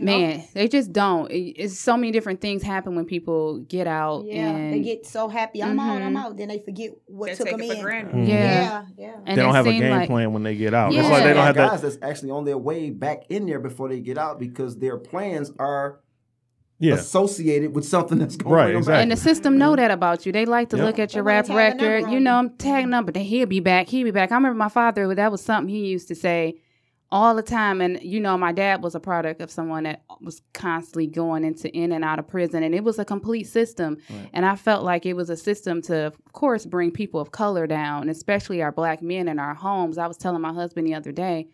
You 0.00 0.06
know? 0.06 0.18
man, 0.18 0.44
they 0.54 0.66
just 0.68 0.92
don't. 0.92 1.30
It- 1.30 1.56
It's 1.58 1.78
so 1.78 1.96
many 1.96 2.10
different 2.10 2.40
things 2.40 2.62
happen 2.62 2.96
when 2.96 3.04
people 3.04 3.58
get 3.60 3.86
out. 3.86 4.24
Yeah, 4.26 4.48
and, 4.48 4.72
they 4.72 4.80
get 4.80 5.06
so 5.06 5.28
happy. 5.28 5.62
I'm 5.62 5.78
out. 5.78 6.00
I'm 6.02 6.14
Mhm. 6.14 6.18
out. 6.24 6.36
Then 6.36 6.48
they 6.48 6.58
forget 6.58 6.90
what 7.06 7.26
They 7.30 7.34
took 7.36 7.46
take 7.48 7.56
them 7.58 7.62
it 7.62 7.68
for 7.68 7.74
in. 7.74 7.82
granted. 7.82 8.14
Mhm. 8.14 8.28
Yeah. 8.28 8.34
Yeah, 8.34 8.82
yeah. 8.98 9.10
And 9.26 9.38
they 9.38 9.42
don't 9.42 9.54
have 9.54 9.66
a 9.66 9.72
game 9.72 9.90
like- 9.90 10.08
plan 10.08 10.32
when 10.32 10.42
they 10.42 10.56
get 10.56 10.72
out. 10.74 10.92
Yeah. 10.92 11.00
It's 11.00 11.10
like 11.10 11.22
they 11.24 11.28
don't 11.30 11.38
are 11.38 11.46
have 11.46 11.54
that. 11.56 11.70
guys 11.70 11.82
that's 11.82 11.98
actually 12.02 12.30
on 12.30 12.44
their 12.44 12.58
way 12.58 12.90
back 12.90 13.24
in 13.28 13.46
there 13.46 13.60
before 13.60 13.88
they 13.88 14.00
get 14.00 14.16
out 14.18 14.38
because 14.40 14.78
their 14.78 14.96
plans 14.96 15.52
are 15.58 16.00
Yeah. 16.78 16.94
associated 16.94 17.74
with 17.74 17.84
something 17.84 18.16
that's 18.18 18.36
going 18.36 18.54
Right, 18.54 18.64
bring 18.66 18.76
'em 18.76 18.80
back. 18.80 18.80
exactly. 18.84 19.02
And 19.02 19.10
the 19.12 19.16
system 19.16 19.58
know 19.58 19.76
that 19.76 19.90
about 19.90 20.24
you. 20.24 20.32
They 20.32 20.46
like 20.46 20.70
to 20.70 20.78
Yep. 20.78 20.86
look 20.86 20.98
at 20.98 21.14
your 21.14 21.22
They 21.24 21.28
rap 21.28 21.44
tag 21.44 21.50
a 21.50 21.58
number 21.58 21.84
record. 21.92 22.08
You 22.10 22.14
you. 22.14 22.20
know, 22.20 22.34
I'm 22.36 22.50
tag 22.56 22.86
number. 22.88 23.12
Then 23.12 23.24
he'll 23.24 23.46
be 23.46 23.60
back. 23.60 23.88
He'll 23.88 24.04
be 24.04 24.10
back. 24.10 24.32
I 24.32 24.36
remember 24.36 24.56
my 24.56 24.70
father. 24.70 25.14
That 25.14 25.30
was 25.30 25.42
something 25.42 25.68
he 25.68 25.86
used 25.86 26.08
to 26.08 26.14
say 26.14 26.54
all 27.12 27.34
the 27.34 27.42
time. 27.42 27.80
And 27.80 28.00
you 28.02 28.20
know, 28.20 28.38
my 28.38 28.52
dad 28.52 28.82
was 28.82 28.94
a 28.94 29.00
product 29.00 29.40
of 29.40 29.50
someone 29.50 29.84
that 29.84 30.02
was 30.20 30.42
constantly 30.52 31.06
going 31.06 31.44
into 31.44 31.74
in 31.74 31.92
and 31.92 32.04
out 32.04 32.18
of 32.18 32.28
prison, 32.28 32.62
and 32.62 32.74
it 32.74 32.84
was 32.84 32.98
a 32.98 33.04
complete 33.04 33.44
system. 33.44 33.98
And 34.32 34.46
I 34.46 34.56
felt 34.56 34.84
like 34.84 35.06
it 35.06 35.14
was 35.14 35.30
a 35.30 35.36
system 35.36 35.82
to, 35.82 36.06
of 36.06 36.32
course, 36.32 36.66
bring 36.66 36.90
people 36.90 37.20
of 37.20 37.32
color 37.32 37.66
down, 37.66 38.08
especially 38.08 38.62
our 38.62 38.72
black 38.72 39.02
men 39.02 39.28
in 39.28 39.38
our 39.38 39.54
homes. 39.54 39.98
I 39.98 40.06
was 40.06 40.16
telling 40.16 40.42
my 40.42 40.52
husband 40.52 40.86
the 40.86 40.94
other 40.94 41.12
day, 41.12 41.48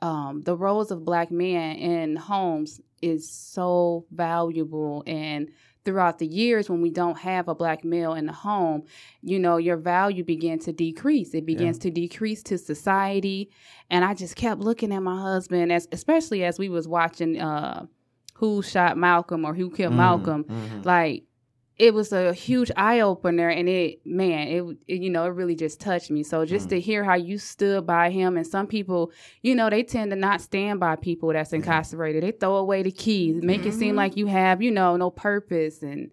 um, 0.00 0.42
the 0.42 0.56
roles 0.56 0.90
of 0.90 1.04
black 1.04 1.30
men 1.30 1.76
in 1.76 2.16
homes 2.16 2.80
is 3.00 3.30
so 3.30 4.06
valuable 4.10 5.02
and 5.06 5.48
throughout 5.84 6.18
the 6.18 6.26
years 6.26 6.70
when 6.70 6.80
we 6.80 6.90
don't 6.90 7.18
have 7.18 7.48
a 7.48 7.54
black 7.54 7.84
male 7.84 8.14
in 8.14 8.26
the 8.26 8.32
home 8.32 8.84
you 9.20 9.38
know 9.38 9.56
your 9.56 9.76
value 9.76 10.24
begins 10.24 10.64
to 10.64 10.72
decrease. 10.72 11.34
It 11.34 11.46
begins 11.46 11.78
to 11.80 11.90
decrease 11.90 12.42
to 12.44 12.58
society. 12.58 13.50
And 13.90 14.04
i 14.04 14.14
just 14.14 14.36
kept 14.36 14.60
looking 14.60 14.92
at 14.92 15.00
my 15.02 15.20
husband 15.20 15.72
as 15.72 15.88
especially 15.92 16.44
as 16.44 16.58
we 16.58 16.68
was 16.68 16.86
watching 16.88 17.40
uh 17.40 17.86
who 18.34 18.62
shot 18.62 18.96
malcolm 18.96 19.44
or 19.44 19.54
who 19.54 19.70
killed 19.70 19.94
malcolm. 19.94 20.44
like 20.84 21.24
it 21.82 21.92
was 21.92 22.12
a 22.12 22.32
huge 22.32 22.70
eye 22.76 23.00
opener 23.00 23.48
and 23.48 23.68
it 23.68 24.00
man 24.06 24.46
it, 24.46 24.62
it 24.86 25.02
you 25.02 25.10
know 25.10 25.24
it 25.24 25.30
really 25.30 25.56
just 25.56 25.80
touched 25.80 26.12
me 26.12 26.22
so 26.22 26.44
just 26.44 26.68
to 26.68 26.76
mm. 26.76 26.80
hear 26.80 27.02
how 27.02 27.16
you 27.16 27.36
stood 27.36 27.84
by 27.84 28.08
him 28.08 28.36
and 28.36 28.46
some 28.46 28.68
people 28.68 29.10
you 29.42 29.52
know 29.52 29.68
they 29.68 29.82
tend 29.82 30.12
to 30.12 30.16
not 30.16 30.40
stand 30.40 30.78
by 30.78 30.94
people 30.94 31.32
that's 31.32 31.48
mm-hmm. 31.48 31.56
incarcerated 31.56 32.22
they 32.22 32.30
throw 32.30 32.54
away 32.54 32.84
the 32.84 32.92
keys 32.92 33.42
make 33.42 33.66
it 33.66 33.72
seem 33.72 33.88
mm-hmm. 33.88 33.96
like 33.96 34.16
you 34.16 34.26
have 34.26 34.62
you 34.62 34.70
know 34.70 34.96
no 34.96 35.10
purpose 35.10 35.82
and 35.82 36.12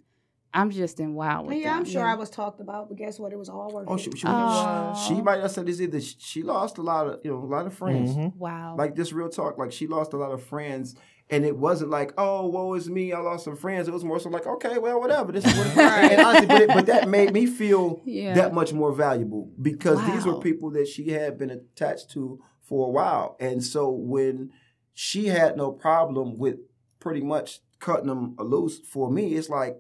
i'm 0.56 0.72
just 0.72 1.00
in 1.00 1.14
wow 1.14 1.44
with 1.44 1.56
Yeah, 1.56 1.76
I'm 1.76 1.84
them. 1.84 1.94
sure 1.94 2.04
I 2.04 2.16
was 2.16 2.32
talked 2.32 2.60
about, 2.60 2.90
but 2.90 2.98
guess 2.98 3.20
what? 3.20 3.32
It 3.32 3.38
was 3.38 3.50
all 3.50 3.72
worth 3.72 3.86
Oh, 3.88 3.94
it. 3.94 4.00
she, 4.00 4.10
she, 4.16 4.26
Aw. 4.26 4.94
Oh. 4.96 5.08
she 5.08 5.22
might 5.22 5.42
have 5.42 5.52
said 5.52 5.68
this 5.68 5.80
either. 5.80 6.02
She 6.02 6.42
lost 6.42 6.80
a 6.80 6.82
lot 6.82 7.06
of, 7.06 7.20
you 7.24 7.30
know, 7.30 7.38
a 7.38 7.46
lot 7.46 7.68
of 7.68 7.76
friends. 7.76 8.16
Mhm. 8.16 8.36
wow 8.36 8.76
Like 8.76 8.96
this 8.96 9.14
real 9.14 9.30
talk, 9.30 9.60
like 9.60 9.72
she 9.72 9.86
lost 9.86 10.14
a 10.14 10.18
lot 10.18 10.32
of 10.32 10.42
friends, 10.42 10.96
and 11.30 11.46
it 11.46 11.56
wasn't 11.58 11.92
like, 11.92 12.14
oh, 12.18 12.48
woe 12.48 12.74
is 12.74 12.90
me, 12.90 13.14
I 13.14 13.20
lost 13.20 13.46
some 13.46 13.56
friends. 13.56 13.88
It 13.88 13.94
was 13.94 14.04
more 14.04 14.20
so 14.20 14.30
like, 14.30 14.48
okay, 14.48 14.78
well, 14.80 15.00
whatever. 15.04 15.32
This 15.32 15.46
is 15.46 15.56
what 15.58 15.68
it 15.68 15.72
is. 15.72 15.78
and 15.78 16.22
honestly, 16.22 16.48
but, 16.48 16.62
it, 16.62 16.68
but 16.70 16.86
that 16.88 17.08
made 17.08 17.32
me 17.34 17.46
feel 17.46 18.02
Yeah. 18.06 18.34
that 18.36 18.54
much 18.54 18.74
more 18.74 18.92
valuable 18.92 19.52
because 19.62 20.04
these 20.12 20.26
were 20.26 20.40
people 20.40 20.72
that 20.72 20.88
she 20.88 21.10
had 21.10 21.38
been 21.38 21.50
attached 21.52 22.12
to 22.12 22.40
for 22.64 22.88
a 22.88 22.92
while, 22.92 23.36
and 23.40 23.64
so 23.64 23.90
when 23.90 24.52
she 24.94 25.28
had 25.28 25.56
no 25.58 25.72
problem 25.72 26.38
with 26.38 26.58
pretty 27.00 27.22
much 27.22 27.60
cutting 27.80 28.08
them 28.08 28.36
loose 28.38 28.78
for 28.80 29.10
me, 29.10 29.34
it's 29.36 29.50
like, 29.50 29.78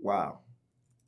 wow, 0.00 0.40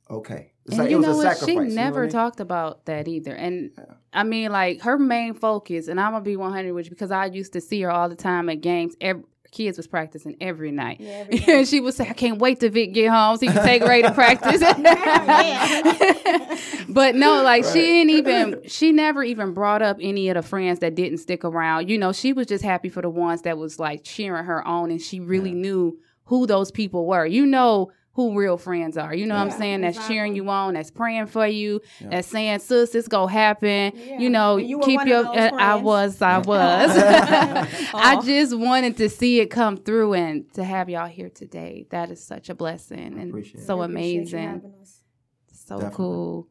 okay. 0.09 0.53
It's 0.65 0.73
and 0.73 0.79
like 0.79 0.89
you 0.89 0.95
it 0.95 0.99
was 0.99 1.05
know 1.07 1.13
a 1.13 1.15
what? 1.17 1.23
sacrifice. 1.37 1.45
She 1.45 1.51
you 1.51 1.57
know 1.59 1.63
what 1.65 1.71
I 1.71 1.75
never 1.75 2.01
mean? 2.01 2.09
talked 2.11 2.39
about 2.39 2.85
that 2.85 3.07
either. 3.07 3.33
And 3.35 3.71
I 4.11 4.23
mean, 4.23 4.51
like 4.51 4.81
her 4.81 4.97
main 4.97 5.35
focus, 5.35 5.87
and 5.87 5.99
I'm 5.99 6.13
gonna 6.13 6.23
be 6.23 6.37
100 6.37 6.73
with 6.73 6.85
you 6.85 6.89
because 6.89 7.11
I 7.11 7.25
used 7.27 7.53
to 7.53 7.61
see 7.61 7.81
her 7.81 7.91
all 7.91 8.09
the 8.09 8.15
time 8.15 8.49
at 8.49 8.61
games. 8.61 8.95
Every, 8.99 9.23
kids 9.55 9.77
was 9.77 9.87
practicing 9.87 10.35
every 10.39 10.71
night. 10.71 10.99
Yeah, 10.99 11.25
every 11.27 11.35
night. 11.39 11.49
and 11.49 11.67
she 11.67 11.79
would 11.79 11.93
say, 11.93 12.07
"I 12.07 12.13
can't 12.13 12.39
wait 12.39 12.59
till 12.59 12.69
Vic 12.69 12.93
get 12.93 13.09
home 13.09 13.37
so 13.37 13.47
he 13.47 13.51
can 13.51 13.65
take 13.65 13.83
Ray 13.83 14.03
to 14.03 14.11
practice." 14.11 14.59
but 16.89 17.15
no, 17.15 17.41
like 17.41 17.65
she 17.65 17.81
didn't 17.81 18.11
even. 18.11 18.61
She 18.67 18.91
never 18.91 19.23
even 19.23 19.53
brought 19.53 19.81
up 19.81 19.97
any 19.99 20.29
of 20.29 20.35
the 20.35 20.43
friends 20.43 20.79
that 20.79 20.95
didn't 20.95 21.19
stick 21.19 21.43
around. 21.43 21.89
You 21.89 21.97
know, 21.97 22.11
she 22.11 22.33
was 22.33 22.47
just 22.47 22.63
happy 22.63 22.89
for 22.89 23.01
the 23.01 23.09
ones 23.09 23.43
that 23.43 23.57
was 23.57 23.79
like 23.79 24.03
cheering 24.03 24.45
her 24.45 24.65
on, 24.67 24.91
and 24.91 25.01
she 25.01 25.19
really 25.19 25.53
knew 25.53 25.97
who 26.25 26.45
those 26.45 26.71
people 26.71 27.07
were. 27.07 27.25
You 27.25 27.45
know 27.45 27.91
who 28.15 28.33
real 28.37 28.57
friends 28.57 28.97
are. 28.97 29.13
You 29.13 29.25
know 29.27 29.35
what 29.35 29.41
I'm 29.41 29.51
saying? 29.51 29.81
That's 29.81 30.07
cheering 30.07 30.35
you 30.35 30.49
on, 30.49 30.73
that's 30.75 30.89
praying 30.89 31.27
for 31.27 31.45
you, 31.45 31.81
that's 32.01 32.27
saying, 32.27 32.59
"Sis, 32.59 32.91
this 32.91 33.07
gonna 33.09 33.31
happen." 33.31 33.91
Yeah. 33.93 34.19
You 34.19 34.29
know, 34.29 34.55
you 34.55 34.79
keep 34.79 35.05
your. 35.05 35.25
uh, 35.25 35.51
I 35.53 35.75
was, 35.75 36.21
I 36.21 36.37
was. 36.39 36.91
I 37.93 38.21
just 38.23 38.57
wanted 38.57 38.95
to 38.97 39.09
see 39.09 39.41
it 39.41 39.47
come 39.47 39.75
through 39.77 40.13
and 40.13 40.51
to 40.53 40.63
have 40.63 40.89
y'all 40.89 41.07
here 41.07 41.29
today. 41.29 41.87
That 41.91 42.09
is 42.09 42.23
such 42.25 42.49
a 42.49 42.55
blessing 42.55 43.19
and 43.19 43.29
appreciate 43.29 43.61
it. 43.61 43.67
so 43.67 43.81
amazing, 43.81 44.61
so 45.51 45.75
Definitely. 45.75 45.95
cool. 45.95 46.47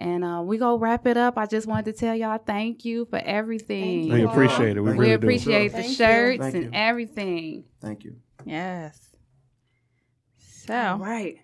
And 0.00 0.22
uh, 0.22 0.42
we 0.44 0.58
go 0.58 0.78
wrap 0.78 1.08
it 1.08 1.16
up. 1.16 1.36
I 1.36 1.46
just 1.46 1.66
wanted 1.66 1.86
to 1.86 1.92
tell 1.94 2.14
y'all 2.14 2.38
thank 2.38 2.84
you 2.84 3.04
for 3.06 3.18
everything. 3.18 4.02
Thank 4.02 4.12
We 4.12 4.20
you. 4.20 4.28
appreciate 4.28 4.76
it. 4.76 4.80
We 4.80 4.90
Thank 4.90 5.00
We 5.00 5.04
really 5.06 5.14
appreciate 5.14 5.72
Thank 5.72 5.84
the 5.84 5.90
you. 5.90 5.96
shirts 5.96 6.40
Thank 6.42 6.54
and 6.54 6.74
everything. 6.76 7.64
Thank 7.80 8.04
you. 8.04 8.14
Yes. 8.44 9.07
So, 10.68 10.74
All 10.74 10.98
right. 10.98 11.38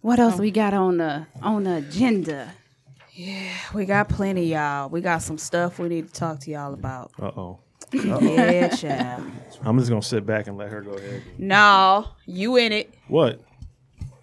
what 0.00 0.18
else 0.18 0.38
we 0.38 0.50
got 0.50 0.72
on 0.72 0.96
the 0.96 1.26
on 1.42 1.64
the 1.64 1.76
agenda? 1.76 2.54
Yeah, 3.12 3.52
we 3.74 3.84
got 3.84 4.08
plenty, 4.08 4.46
y'all. 4.46 4.88
We 4.88 5.02
got 5.02 5.20
some 5.20 5.36
stuff 5.36 5.78
we 5.78 5.90
need 5.90 6.08
to 6.08 6.14
talk 6.14 6.40
to 6.40 6.50
y'all 6.50 6.72
about. 6.72 7.12
Uh 7.20 7.26
oh. 7.26 7.60
Yeah, 7.92 8.68
child. 8.68 9.30
I'm 9.62 9.78
just 9.78 9.90
gonna 9.90 10.00
sit 10.00 10.24
back 10.24 10.46
and 10.46 10.56
let 10.56 10.70
her 10.70 10.80
go 10.80 10.92
ahead. 10.92 11.22
No, 11.36 12.08
you 12.24 12.56
in 12.56 12.72
it. 12.72 12.94
What? 13.08 13.38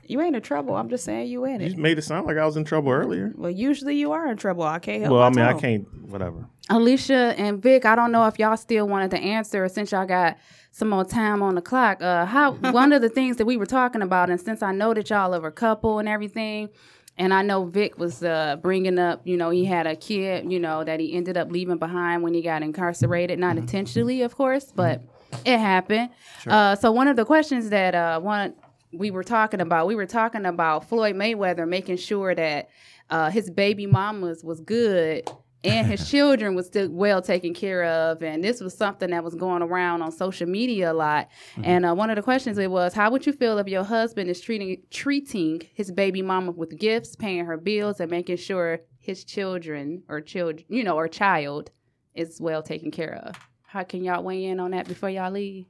You 0.08 0.20
ain't 0.20 0.36
in 0.36 0.42
trouble. 0.42 0.76
I'm 0.76 0.90
just 0.90 1.06
saying 1.06 1.28
you 1.28 1.46
in 1.46 1.62
it. 1.62 1.74
You 1.74 1.78
made 1.78 2.00
it 2.00 2.02
sound 2.02 2.26
like 2.26 2.38
I 2.38 2.48
was 2.48 2.58
in 2.58 2.66
trouble 2.66 2.92
earlier. 2.92 3.32
Well, 3.38 3.52
usually 3.52 3.96
you 3.96 4.12
are 4.14 4.26
in 4.26 4.38
trouble. 4.38 4.64
I 4.64 4.80
can't 4.80 5.04
help. 5.04 5.14
Well, 5.14 5.22
I 5.22 5.30
my 5.30 5.36
mean, 5.36 5.46
I 5.46 5.54
can't. 5.54 6.10
Whatever. 6.10 6.48
Alicia 6.68 7.36
and 7.38 7.62
Vic, 7.62 7.86
I 7.86 7.96
don't 7.96 8.12
know 8.12 8.26
if 8.26 8.40
y'all 8.40 8.58
still 8.58 8.88
wanted 8.88 9.12
to 9.12 9.20
answer 9.20 9.70
since 9.70 9.92
y'all 9.92 10.08
got 10.08 10.38
some 10.72 10.90
more 10.90 11.06
time 11.06 11.42
on 11.44 11.56
the 11.56 11.62
clock. 11.62 12.02
Uh, 12.02 12.26
how 12.26 12.52
one 12.72 12.94
of 12.94 13.02
the 13.02 13.10
things 13.10 13.38
that 13.38 13.46
we 13.46 13.58
were 13.58 13.66
talking 13.66 14.02
about, 14.02 14.30
and 14.30 14.40
since 14.40 14.62
I 14.62 14.72
know 14.72 14.94
that 14.94 15.10
y'all 15.10 15.34
are 15.36 15.48
a 15.48 15.52
couple 15.52 16.00
and 16.00 16.08
everything, 16.10 16.70
and 17.18 17.34
I 17.34 17.42
know 17.42 17.66
Vic 17.66 18.00
was 18.00 18.24
uh, 18.24 18.56
bringing 18.62 18.98
up, 18.98 19.22
you 19.26 19.38
know, 19.38 19.50
he 19.50 19.66
had 19.66 19.86
a 19.86 19.96
kid, 19.96 20.52
you 20.52 20.60
know, 20.60 20.84
that 20.84 21.00
he 21.00 21.14
ended 21.14 21.38
up 21.38 21.52
leaving 21.52 21.78
behind 21.78 22.24
when 22.24 22.34
he 22.34 22.42
got 22.42 22.64
incarcerated, 22.64 23.38
not 23.38 23.58
intentionally, 23.58 24.22
of 24.22 24.36
course, 24.36 24.72
but 24.74 25.02
it 25.46 25.60
happened. 25.60 26.10
Uh, 26.48 26.76
so 26.76 26.92
one 26.92 27.08
of 27.08 27.18
the 27.18 27.26
questions 27.26 27.70
that 27.70 27.94
uh, 27.94 28.20
one 28.20 28.54
we 28.94 29.12
were 29.12 29.24
talking 29.24 29.62
about, 29.62 29.88
we 29.88 29.96
were 29.96 30.06
talking 30.06 30.46
about 30.46 30.88
Floyd 30.88 31.16
Mayweather 31.16 31.68
making 31.68 31.98
sure 31.98 32.34
that 32.34 32.70
uh, 33.10 33.30
his 33.30 33.50
baby 33.50 33.86
mamas 33.86 34.44
was 34.44 34.62
good 34.62 35.30
and 35.64 35.88
his 35.88 36.10
children 36.10 36.56
was 36.56 36.68
still 36.68 36.90
well 36.90 37.22
taken 37.22 37.54
care 37.54 37.84
of. 37.84 38.22
And 38.22 38.44
this 38.44 38.62
was 38.62 38.76
something 38.76 39.12
that 39.12 39.24
was 39.24 39.36
going 39.36 39.62
around 39.62 40.02
on 40.02 40.12
social 40.12 40.48
media 40.48 40.92
a 40.92 40.94
lot. 40.94 41.30
And 41.64 41.86
uh, 41.86 41.94
one 41.94 42.10
of 42.10 42.16
the 42.16 42.22
questions 42.22 42.58
it 42.58 42.72
was, 42.72 42.94
how 42.94 43.12
would 43.12 43.26
you 43.26 43.34
feel 43.34 43.58
if 43.58 43.68
your 43.68 43.84
husband 43.84 44.30
is 44.30 44.42
treating 44.42 44.82
treating 44.90 45.62
his 45.74 45.92
baby 45.92 46.22
mama 46.22 46.52
with 46.52 46.78
gifts, 46.78 47.16
paying 47.16 47.46
her 47.46 47.58
bills, 47.58 48.00
and 48.00 48.10
making 48.10 48.38
sure 48.38 48.82
his 49.00 49.24
children 49.24 50.04
or 50.08 50.22
children, 50.22 50.66
you 50.70 50.84
know, 50.84 50.96
or 50.96 51.08
child 51.08 51.72
is 52.14 52.40
well 52.40 52.64
taken 52.64 52.92
care 52.92 53.22
of? 53.24 53.36
How 53.64 53.84
can 53.84 54.04
y'all 54.04 54.24
weigh 54.24 54.46
in 54.46 54.60
on 54.60 54.72
that 54.72 54.88
before 54.88 55.10
y'all 55.10 55.32
leave? 55.32 55.66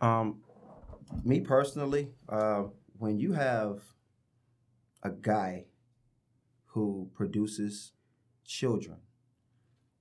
Um, 0.00 0.40
me 1.24 1.40
personally, 1.40 2.08
uh, 2.28 2.64
when 2.98 3.18
you 3.18 3.32
have 3.32 3.82
a 5.02 5.10
guy 5.10 5.66
who 6.66 7.10
produces 7.14 7.92
children, 8.44 8.98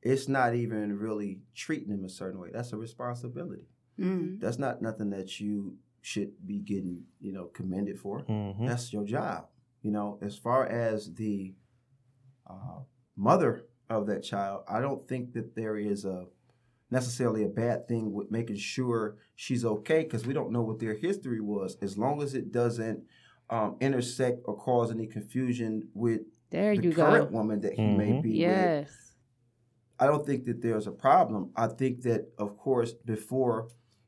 it's 0.01 0.27
not 0.27 0.55
even 0.55 0.97
really 0.97 1.39
treating 1.53 1.89
them 1.89 2.05
a 2.05 2.09
certain 2.09 2.39
way. 2.39 2.49
That's 2.53 2.71
a 2.73 2.77
responsibility. 2.77 3.67
Mm-hmm. 3.99 4.39
That's 4.39 4.57
not 4.59 4.81
nothing 4.81 5.09
that 5.09 5.39
you 5.39 5.77
should 6.01 6.31
be 6.45 6.59
getting, 6.59 7.03
you 7.19 7.33
know, 7.33 7.45
commended 7.45 7.99
for. 7.99 8.21
Mhm. 8.23 8.65
That's 8.67 8.93
your 8.93 9.03
job. 9.03 9.47
You 9.81 9.91
know, 9.91 10.17
as 10.21 10.37
far 10.37 10.65
as 10.65 11.13
the 11.13 11.53
uh, 12.49 12.79
mother 13.15 13.65
of 13.89 14.07
that 14.07 14.23
child, 14.23 14.63
I 14.67 14.79
don't 14.81 15.07
think 15.07 15.33
that 15.33 15.55
there 15.55 15.77
is 15.77 16.05
a 16.05 16.25
necessarily 16.91 17.43
a 17.43 17.47
bad 17.49 17.87
thing 17.87 18.11
with 18.13 18.31
making 18.31 18.55
sure 18.55 19.17
she's 19.35 19.63
okay 19.63 20.03
because 20.03 20.25
we 20.25 20.33
don't 20.33 20.51
know 20.51 20.61
what 20.63 20.79
their 20.79 20.95
history 20.95 21.39
was. 21.41 21.77
As 21.81 21.97
long 21.97 22.21
as 22.21 22.33
it 22.33 22.51
doesn't 22.51 23.03
um, 23.51 23.75
intersect 23.79 24.39
or 24.45 24.55
cause 24.57 24.91
any 24.91 25.07
confusion 25.07 25.87
with 25.93 26.21
There 26.51 26.75
the 26.75 26.83
you 26.83 26.91
current 26.93 27.31
go. 27.31 27.37
woman 27.37 27.61
that 27.61 27.73
he 27.73 27.81
may 27.85 28.11
Mhm. 28.13 28.21
be 28.23 28.29
with, 28.29 28.37
Yes. 28.39 29.08
I 29.99 30.07
don't 30.07 30.25
think 30.25 30.45
that 30.45 30.61
there's 30.61 30.87
a 30.87 30.91
problem. 30.91 31.51
I 31.55 31.67
think 31.67 32.01
that, 32.03 32.31
of 32.37 32.57
course, 32.57 32.93
before 32.93 33.67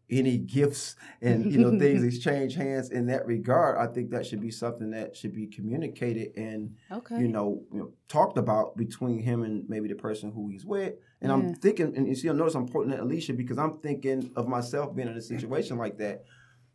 any 0.09 0.37
gifts 0.37 0.95
and 1.21 1.49
you 1.51 1.57
know 1.57 1.79
things 1.79 2.03
exchange 2.11 2.55
hands 2.55 2.89
in 2.91 3.05
that 3.07 3.25
regard, 3.25 3.77
I 3.77 3.91
think 3.91 4.11
that 4.11 4.25
should 4.25 4.41
be 4.41 4.51
something 4.51 4.91
that 4.91 5.15
should 5.15 5.33
be 5.33 5.47
communicated 5.47 6.35
and 6.35 6.75
Okay. 6.91 7.19
you 7.19 7.27
know, 7.29 7.63
you 7.71 7.79
know 7.79 7.93
talked 8.09 8.37
about 8.37 8.75
between 8.75 9.19
him 9.19 9.43
and 9.43 9.67
maybe 9.69 9.87
the 9.87 9.95
person 9.95 10.31
who 10.31 10.49
he's 10.49 10.65
with. 10.65 10.95
And 11.21 11.29
Yeah. 11.29 11.35
I'm 11.35 11.53
thinking, 11.55 11.95
and 11.95 12.07
you 12.07 12.15
see, 12.15 12.29
I 12.29 12.33
notice 12.33 12.55
I'm 12.55 12.67
pointing 12.67 12.93
at 12.93 12.99
Alicia 12.99 13.33
because 13.33 13.57
I'm 13.57 13.77
thinking 13.79 14.31
of 14.35 14.47
myself 14.47 14.93
being 14.95 15.07
in 15.07 15.15
a 15.15 15.21
situation 15.21 15.77
like 15.77 15.97
that. 15.99 16.23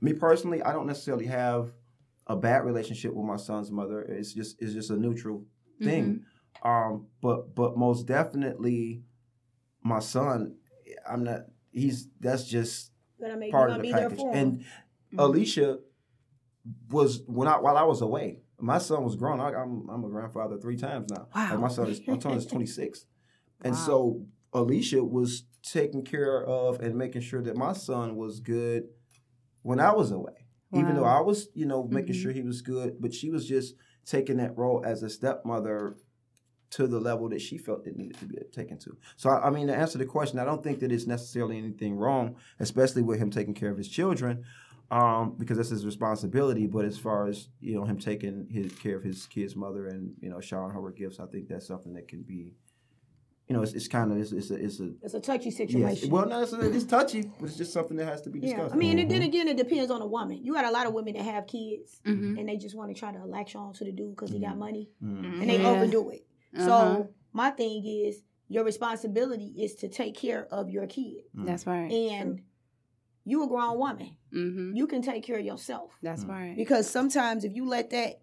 Me 0.00 0.12
personally, 0.12 0.62
I 0.62 0.72
don't 0.72 0.86
necessarily 0.86 1.26
have 1.26 1.72
a 2.26 2.36
bad 2.36 2.64
relationship 2.64 3.12
with 3.14 3.24
my 3.26 3.36
son's 3.36 3.70
mother. 3.70 4.00
It's 4.02 4.32
just 4.32 4.60
it's 4.62 4.72
just 4.72 4.90
a 4.90 4.96
neutral 4.96 5.44
thing. 5.82 6.04
Mm-hmm. 6.04 6.22
Um, 6.62 7.07
but 7.20 7.54
but 7.54 7.76
most 7.76 8.07
definitely, 8.07 9.02
my 9.82 9.98
son, 10.00 10.57
I'm 11.09 11.24
not. 11.24 11.42
He's 11.72 12.09
that's 12.20 12.46
just 12.48 12.92
Gonna 13.20 13.36
make 13.36 13.50
part 13.52 13.70
of 13.70 13.76
gonna 13.76 13.82
the 13.82 13.88
be 13.88 13.92
there 13.92 14.09
package. 14.11 14.18
for 14.20 14.34
him. 14.34 14.64
And 15.12 15.18
Alicia 15.18 15.78
was 16.90 17.22
when 17.26 17.48
I 17.48 17.59
while 17.59 17.76
I 17.76 17.82
was 17.84 18.00
away. 18.00 18.40
My 18.59 18.78
son 18.78 19.04
was 19.04 19.16
grown. 19.16 19.40
I, 19.40 19.52
I'm 19.54 19.88
I'm 19.90 20.04
a 20.04 20.09
grandfather 20.09 20.57
three 20.59 20.76
times 20.76 21.11
now. 21.11 21.28
Wow. 21.34 21.50
Like 21.50 21.61
my 21.61 21.68
son 21.68 21.88
is 21.88 22.00
my 22.07 22.18
son 22.18 22.32
is 22.34 22.46
26, 22.52 23.04
and 23.62 23.76
so 23.76 24.22
Alicia 24.52 25.04
was 25.04 25.44
taking 25.62 26.04
care 26.04 26.42
of 26.44 26.80
and 26.80 26.96
making 26.96 27.20
sure 27.22 27.42
that 27.42 27.57
my 27.57 27.72
son 27.72 28.16
was 28.16 28.40
good 28.40 28.84
when 29.62 29.80
I 29.80 29.92
was 29.92 30.11
away. 30.11 30.32
Even 30.74 30.94
though 30.94 31.04
I 31.04 31.20
was, 31.20 31.48
you 31.54 31.64
know, 31.64 31.84
making 31.84 32.14
Mhm. 32.14 32.22
sure 32.22 32.32
he 32.32 32.42
was 32.42 32.61
good, 32.61 32.96
but 33.00 33.14
she 33.14 33.30
was 33.30 33.46
just 33.46 33.74
taking 34.04 34.36
that 34.38 34.57
role 34.59 34.82
as 34.84 35.02
a 35.02 35.09
stepmother 35.09 35.96
to 36.70 36.86
the 36.86 36.98
level 37.00 37.28
that 37.28 37.40
she 37.40 37.58
felt 37.58 37.86
it 37.86 37.96
needed 37.96 38.18
to 38.18 38.24
be 38.26 38.36
taken 38.52 38.78
to. 38.78 38.96
So, 39.16 39.30
I 39.30 39.46
I 39.46 39.50
mean, 39.50 39.66
to 39.68 39.74
answer 39.76 39.98
the 39.98 40.04
question, 40.06 40.38
I 40.38 40.44
don't 40.44 40.62
think 40.62 40.80
that 40.80 40.90
it's 40.92 41.06
necessarily 41.06 41.58
anything 41.58 41.96
wrong, 41.96 42.36
especially 42.58 43.02
with 43.02 43.18
him 43.18 43.30
taking 43.30 43.54
care 43.54 43.70
of 43.70 43.78
his 43.78 43.88
children, 43.88 44.44
um, 44.90 45.34
because 45.38 45.56
that's 45.58 45.70
his 45.70 45.84
responsibility. 45.86 46.66
But 46.66 46.84
as 46.84 46.98
far 46.98 47.26
as 47.28 47.48
you 47.60 47.74
know, 47.76 47.84
him 47.84 47.98
taking 47.98 48.46
his 48.50 48.72
care 48.72 48.96
of 48.96 49.04
his 49.04 49.26
kid's 49.26 49.54
mother 49.56 49.86
and 49.86 50.14
you 50.20 50.28
know 50.28 50.40
showering 50.40 50.72
her 50.74 50.80
with 50.80 50.96
gifts, 50.96 51.20
I 51.20 51.26
think 51.26 51.48
that's 51.48 51.66
something 51.66 51.94
that 51.94 52.08
can 52.08 52.22
be, 52.22 52.54
you 53.48 53.54
know, 53.54 53.62
it's, 53.62 53.72
it's 53.72 53.86
kind 53.88 54.10
of 54.10 54.18
it's, 54.18 54.32
it's 54.32 54.50
a 54.50 54.54
it's 54.56 54.80
a 54.80 54.90
It's 55.02 55.14
a 55.14 55.20
touchy 55.20 55.46
yes. 55.50 55.56
situation. 55.56 56.10
Well, 56.10 56.26
no, 56.26 56.42
it's, 56.42 56.52
it's 56.52 56.84
touchy, 56.84 57.22
but 57.38 57.48
it's 57.48 57.56
just 57.56 57.72
something 57.72 57.96
that 57.98 58.06
has 58.06 58.22
to 58.22 58.30
be 58.30 58.40
yeah, 58.40 58.46
discussed. 58.56 58.74
I 58.74 58.76
mean, 58.76 58.98
and 58.98 59.08
Mm-hmm. 59.08 59.20
then 59.20 59.28
again, 59.28 59.48
it 59.48 59.56
depends 59.56 59.90
on 59.92 60.00
the 60.00 60.06
woman. 60.06 60.44
You 60.44 60.52
got 60.54 60.64
a 60.64 60.70
lot 60.72 60.86
of 60.88 60.92
women 60.94 61.14
that 61.14 61.22
have 61.24 61.46
kids 61.46 62.00
Mhm. 62.04 62.38
and 62.40 62.48
they 62.48 62.56
just 62.56 62.74
want 62.76 62.92
to 62.92 62.98
try 62.98 63.12
to 63.12 63.24
latch 63.24 63.54
on 63.54 63.72
to 63.74 63.84
the 63.84 63.92
dude 63.92 64.10
because 64.16 64.30
he 64.32 64.40
got 64.40 64.58
money 64.58 64.90
Mm. 65.02 65.40
and 65.40 65.48
they 65.50 65.60
Yeah. 65.62 65.68
overdo 65.70 66.10
it. 66.10 66.26
Uh-huh. 66.57 66.66
So 66.66 67.09
my 67.32 67.50
thing 67.50 67.84
is, 67.84 68.22
your 68.48 68.64
responsibility 68.64 69.52
is 69.59 69.74
to 69.76 69.88
take 69.88 70.16
care 70.16 70.46
of 70.52 70.70
your 70.70 70.86
kid, 70.86 71.22
That's 71.34 71.66
right. 71.66 71.90
and 71.90 72.42
you 73.24 73.42
a 73.42 73.48
grown 73.48 73.76
woman. 73.78 74.16
Mm-hmm. 74.32 74.76
You 74.76 74.86
can 74.86 75.02
take 75.02 75.24
care 75.24 75.38
of 75.38 75.44
yourself 75.44 75.98
That's 76.02 76.24
right. 76.24 76.54
because 76.57 76.88
sometimes 76.88 77.42
if 77.44 77.54
you 77.57 77.68
let 77.68 77.90
that 77.90 78.20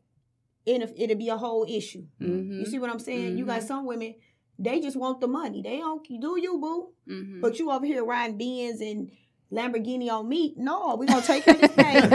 in, 0.65 0.81
it'll 0.95 1.17
be 1.17 1.27
a 1.27 1.35
whole 1.37 1.65
issue. 1.69 2.05
Mm-hmm. 2.21 2.59
You 2.61 2.65
see 2.65 2.79
what 2.79 2.89
I'm 2.89 2.99
saying? 2.99 3.37
You 3.37 3.45
got 3.45 3.61
Mhm. 3.61 3.67
some 3.67 3.85
women, 3.85 4.15
they 4.57 4.79
just 4.79 4.95
want 4.95 5.19
the 5.19 5.27
money. 5.27 5.61
They 5.61 5.77
don't 5.79 6.07
do 6.07 6.39
you, 6.39 6.57
boo. 6.57 6.89
Mm-hmm. 7.13 7.41
But 7.41 7.59
you 7.59 7.69
over 7.69 7.85
here 7.85 8.05
riding 8.05 8.37
Benz 8.37 8.79
and 8.79 9.11
Lamborghini 9.53 10.09
on 10.09 10.27
me. 10.27 10.53
No, 10.57 10.95
we 10.95 11.05
gonna 11.05 11.21
take 11.21 11.45
care 11.45 11.55
of 11.55 11.61
this 11.61 11.71
thing. 11.71 11.85
and 11.95 12.11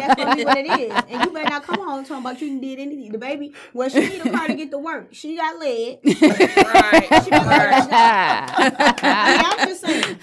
that's 0.00 0.14
gonna 0.14 0.36
be 0.36 0.44
what 0.44 0.58
it 0.58 0.80
is. 0.80 0.92
And 1.08 1.24
you 1.24 1.30
better 1.32 1.48
not 1.50 1.62
come 1.64 1.76
home 1.76 2.04
talking 2.04 2.24
about 2.24 2.40
you 2.40 2.48
didn't 2.48 2.60
did 2.62 2.78
anything. 2.80 3.12
The 3.12 3.18
baby, 3.18 3.52
well, 3.72 3.88
she 3.88 4.00
need 4.00 4.26
a 4.26 4.30
car 4.30 4.46
to 4.48 4.54
get 4.54 4.70
to 4.72 4.78
work. 4.78 5.08
She 5.12 5.36
got 5.36 5.58
lead. 5.58 6.00
right. 6.04 7.08
She 7.24 7.30
been 7.30 7.46
learning 7.46 7.88
I 7.92 9.36
mean, 9.36 9.44
I'm 9.60 9.68
just 9.68 9.80
saying. 9.84 10.18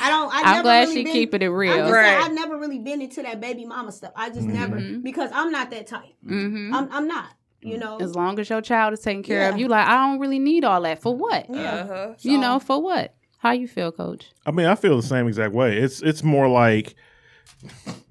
I 0.00 0.08
don't. 0.10 0.32
I 0.32 0.42
I'm 0.56 0.62
glad 0.62 0.80
really 0.82 0.94
she 0.94 1.04
been, 1.04 1.12
keeping 1.12 1.42
it 1.42 1.46
I'm 1.46 1.52
real. 1.52 1.76
just 1.76 1.92
Right. 1.92 2.04
saying, 2.04 2.22
I've 2.22 2.32
never 2.32 2.56
really 2.58 2.78
been 2.78 3.02
into 3.02 3.22
that 3.22 3.40
baby 3.40 3.64
mama 3.64 3.92
stuff. 3.92 4.12
I 4.16 4.30
just 4.30 4.46
never 4.46 4.76
Mhm. 4.76 5.02
because 5.02 5.30
I'm 5.32 5.50
not 5.50 5.70
that 5.70 5.86
type. 5.86 6.14
Mm-hmm. 6.24 6.74
I'm. 6.74 6.88
I'm 6.92 7.08
not. 7.08 7.30
You 7.60 7.76
know. 7.78 7.98
As 7.98 8.14
long 8.14 8.38
as 8.38 8.48
your 8.48 8.60
child 8.62 8.92
is 8.92 9.00
taken 9.00 9.22
care 9.24 9.48
of, 9.48 9.56
Yeah. 9.56 9.62
you 9.62 9.68
like, 9.68 9.86
I 9.86 10.06
don't 10.06 10.20
really 10.20 10.38
need 10.38 10.64
all 10.64 10.80
that. 10.82 11.02
For 11.02 11.14
what? 11.14 11.46
yeah. 11.50 11.74
Uh-huh. 11.74 12.14
You 12.20 12.38
know, 12.38 12.60
for 12.60 12.80
what? 12.80 13.14
How 13.38 13.52
you 13.52 13.68
feel, 13.68 13.92
coach? 13.92 14.26
I 14.44 14.50
mean, 14.50 14.66
I 14.66 14.74
feel 14.74 14.96
the 14.96 15.02
same 15.06 15.26
exact 15.28 15.52
way. 15.54 15.78
It's 15.78 16.02
it's 16.02 16.22
more 16.22 16.48
like 16.48 16.94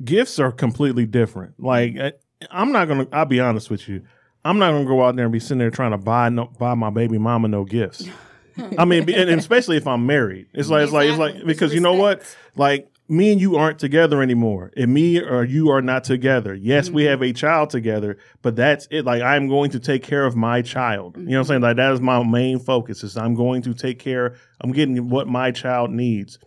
gifts 0.04 0.40
are 0.40 0.52
completely 0.52 1.06
different. 1.06 1.62
Like 1.62 1.98
I- 1.98 2.14
I'm 2.52 2.72
not 2.72 2.88
gonna. 2.88 3.08
I'll 3.12 3.26
be 3.26 3.40
honest 3.40 3.70
with 3.70 3.88
you. 3.90 4.04
I'm 4.46 4.60
not 4.60 4.72
gonna 4.72 4.86
go 4.86 5.04
out 5.04 5.16
there 5.16 5.26
and 5.26 5.34
be 5.34 5.40
sitting 5.40 5.58
there 5.58 5.72
trying 5.72 5.92
to 5.92 5.98
buy 5.98 6.30
no 6.30 6.46
buy 6.46 6.74
my 6.76 6.90
baby 6.90 7.18
mama 7.18 7.48
no 7.48 7.64
gifts. 7.66 8.08
I 8.78 8.86
mean, 8.86 9.04
and, 9.04 9.30
and 9.30 9.40
especially 9.40 9.78
if 9.78 9.86
I'm 9.88 10.06
married, 10.06 10.48
it's 10.54 10.70
like 10.70 10.84
it's 10.84 10.92
like 10.94 11.10
it's 11.10 11.18
like 11.20 11.46
because 11.46 11.72
It's 11.72 11.76
you 11.76 11.82
know 11.82 11.94
what, 11.94 12.24
like 12.56 12.88
me 13.10 13.32
and 13.32 13.40
you 13.40 13.56
aren't 13.56 13.80
together 13.80 14.22
anymore, 14.22 14.72
and 14.76 14.94
me 14.94 15.20
or 15.22 15.44
you 15.44 15.70
are 15.70 15.82
not 15.82 16.04
together. 16.04 16.54
Yes, 16.54 16.90
we 16.90 17.04
have 17.06 17.22
a 17.22 17.34
child 17.34 17.70
together, 17.70 18.18
but 18.42 18.56
that's 18.56 18.88
it. 18.92 19.06
Like 19.06 19.22
I'm 19.22 19.48
going 19.48 19.72
to 19.72 19.80
take 19.80 20.04
care 20.04 20.26
of 20.26 20.36
my 20.36 20.62
child. 20.62 21.18
You 21.18 21.24
know 21.24 21.32
what 21.32 21.38
I'm 21.38 21.46
saying? 21.46 21.62
Like 21.62 21.78
that 21.78 21.94
is 21.94 22.02
my 22.02 22.24
main 22.24 22.60
focus. 22.60 23.04
Is 23.04 23.18
I'm 23.18 23.36
going 23.36 23.62
to 23.64 23.74
take 23.74 24.00
care. 24.00 24.36
I'm 24.62 24.72
getting 24.72 25.10
what 25.10 25.28
my 25.28 25.52
child 25.52 25.92
needs. 25.92 26.38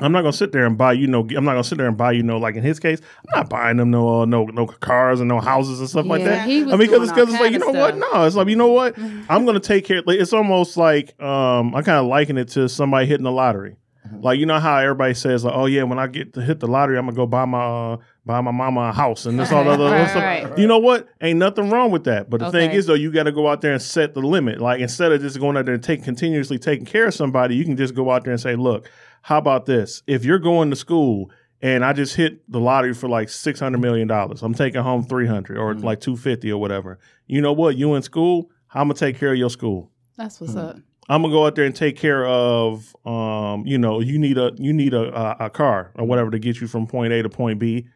I'm 0.00 0.10
not 0.10 0.22
gonna 0.22 0.32
sit 0.32 0.50
there 0.50 0.66
and 0.66 0.76
buy 0.76 0.92
you 0.92 1.06
no. 1.06 1.20
I'm 1.20 1.44
not 1.44 1.52
gonna 1.52 1.62
sit 1.62 1.78
there 1.78 1.86
and 1.86 1.96
buy 1.96 2.12
you 2.12 2.24
no. 2.24 2.36
Like 2.36 2.56
in 2.56 2.64
his 2.64 2.80
case, 2.80 3.00
I'm 3.00 3.40
not 3.40 3.48
buying 3.48 3.76
them 3.76 3.92
no 3.92 4.22
uh, 4.22 4.24
no 4.24 4.44
no 4.44 4.66
cars 4.66 5.20
and 5.20 5.28
no 5.28 5.40
houses 5.40 5.78
and 5.78 5.88
stuff 5.88 6.06
like 6.06 6.24
that. 6.24 6.42
I 6.42 6.46
mean, 6.48 6.78
because 6.78 7.02
it's 7.04 7.12
because 7.12 7.32
it's 7.32 7.40
like 7.40 7.52
you 7.52 7.60
know 7.60 7.68
of 7.68 7.76
what? 7.76 7.96
No, 7.96 8.24
it's 8.24 8.34
like 8.34 8.48
you 8.48 8.56
know 8.56 8.72
what? 8.72 8.98
I'm 8.98 9.44
gonna 9.44 9.60
take 9.60 9.84
care. 9.84 10.02
Like, 10.04 10.18
it's 10.18 10.32
almost 10.32 10.76
like 10.76 11.20
um, 11.22 11.76
I 11.76 11.82
kind 11.82 11.98
of 11.98 12.06
liken 12.06 12.38
it 12.38 12.48
to 12.50 12.68
somebody 12.68 13.06
hitting 13.06 13.22
the 13.22 13.30
lottery. 13.30 13.76
Like 14.20 14.38
you 14.38 14.46
know 14.46 14.58
how 14.60 14.78
everybody 14.78 15.14
says 15.14 15.44
like, 15.44 15.54
oh 15.54 15.66
yeah, 15.66 15.82
when 15.82 15.98
I 15.98 16.06
get 16.06 16.34
to 16.34 16.40
hit 16.42 16.60
the 16.60 16.66
lottery, 16.66 16.96
I'm 16.98 17.06
gonna 17.06 17.16
go 17.16 17.26
buy 17.26 17.44
my 17.46 17.64
uh, 17.64 17.96
buy 18.24 18.40
my 18.40 18.50
mama 18.50 18.80
a 18.88 18.92
house 18.92 19.26
and 19.26 19.38
this 19.38 19.50
all 19.52 19.64
the 19.64 19.70
other 19.70 19.84
Right, 19.84 20.08
stuff. 20.08 20.22
right. 20.22 20.58
You 20.58 20.66
know 20.66 20.78
what? 20.78 21.08
Ain't 21.20 21.38
nothing 21.38 21.68
wrong 21.70 21.90
with 21.90 22.04
that. 22.04 22.28
But 22.30 22.40
the 22.40 22.50
thing 22.50 22.70
is 22.72 22.86
though, 22.86 22.94
you 22.94 23.10
got 23.10 23.24
to 23.24 23.32
go 23.32 23.48
out 23.48 23.60
there 23.60 23.72
and 23.72 23.82
set 23.82 24.14
the 24.14 24.20
limit. 24.20 24.60
Like 24.60 24.80
instead 24.80 25.12
of 25.12 25.20
just 25.20 25.38
going 25.40 25.56
out 25.56 25.64
there 25.66 25.74
and 25.74 25.82
take 25.82 26.04
continuously 26.04 26.58
taking 26.58 26.84
care 26.86 27.06
of 27.06 27.14
somebody, 27.14 27.56
you 27.56 27.64
can 27.64 27.76
just 27.76 27.94
go 27.94 28.10
out 28.10 28.24
there 28.24 28.32
and 28.32 28.40
say, 28.40 28.56
look, 28.56 28.90
how 29.22 29.38
about 29.38 29.66
this? 29.66 30.02
If 30.06 30.24
you're 30.24 30.38
going 30.38 30.70
to 30.70 30.76
school 30.76 31.30
and 31.62 31.84
I 31.84 31.92
just 31.94 32.14
hit 32.14 32.40
the 32.50 32.60
lottery 32.60 32.92
for 32.94 33.08
like 33.08 33.28
six 33.30 33.58
hundred 33.60 33.78
million 33.80 34.06
dollars, 34.08 34.42
I'm 34.42 34.54
taking 34.54 34.82
home 34.82 35.02
three 35.04 35.26
hundred 35.26 35.58
or 35.58 35.74
like 35.74 36.00
two 36.00 36.16
fifty 36.16 36.50
or 36.52 36.60
whatever. 36.60 36.98
You 37.26 37.40
know 37.40 37.52
what? 37.52 37.76
You 37.76 37.94
in 37.94 38.02
school? 38.02 38.50
I'm 38.72 38.88
gonna 38.88 38.94
take 38.94 39.18
care 39.18 39.32
of 39.32 39.38
your 39.38 39.50
school. 39.50 39.90
That's 40.16 40.40
what's 40.40 40.56
up. 40.56 40.76
I'm 41.08 41.22
gonna 41.22 41.32
go 41.32 41.46
out 41.46 41.54
there 41.54 41.64
and 41.64 41.74
take 41.74 41.96
care 41.96 42.26
of, 42.26 42.94
um, 43.04 43.66
you 43.66 43.76
know, 43.78 44.00
you 44.00 44.18
need 44.18 44.38
a 44.38 44.52
you 44.56 44.72
need 44.72 44.94
a, 44.94 45.14
a 45.14 45.46
a 45.46 45.50
car 45.50 45.92
or 45.96 46.06
whatever 46.06 46.30
to 46.30 46.38
get 46.38 46.60
you 46.60 46.66
from 46.66 46.86
point 46.86 47.12
A 47.12 47.22
to 47.22 47.28
point 47.28 47.58
B. 47.58 47.86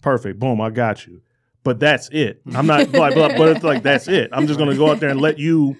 Perfect, 0.00 0.38
boom, 0.38 0.60
I 0.60 0.70
got 0.70 1.06
you. 1.06 1.20
But 1.64 1.80
that's 1.80 2.08
it. 2.10 2.40
I'm 2.54 2.66
not 2.66 2.92
like, 2.92 3.14
but, 3.14 3.36
but 3.36 3.48
it's 3.48 3.64
like 3.64 3.82
that's 3.82 4.08
it. 4.08 4.30
I'm 4.32 4.46
just 4.46 4.58
gonna 4.58 4.76
go 4.76 4.90
out 4.90 5.00
there 5.00 5.10
and 5.10 5.20
let 5.20 5.38
you 5.38 5.76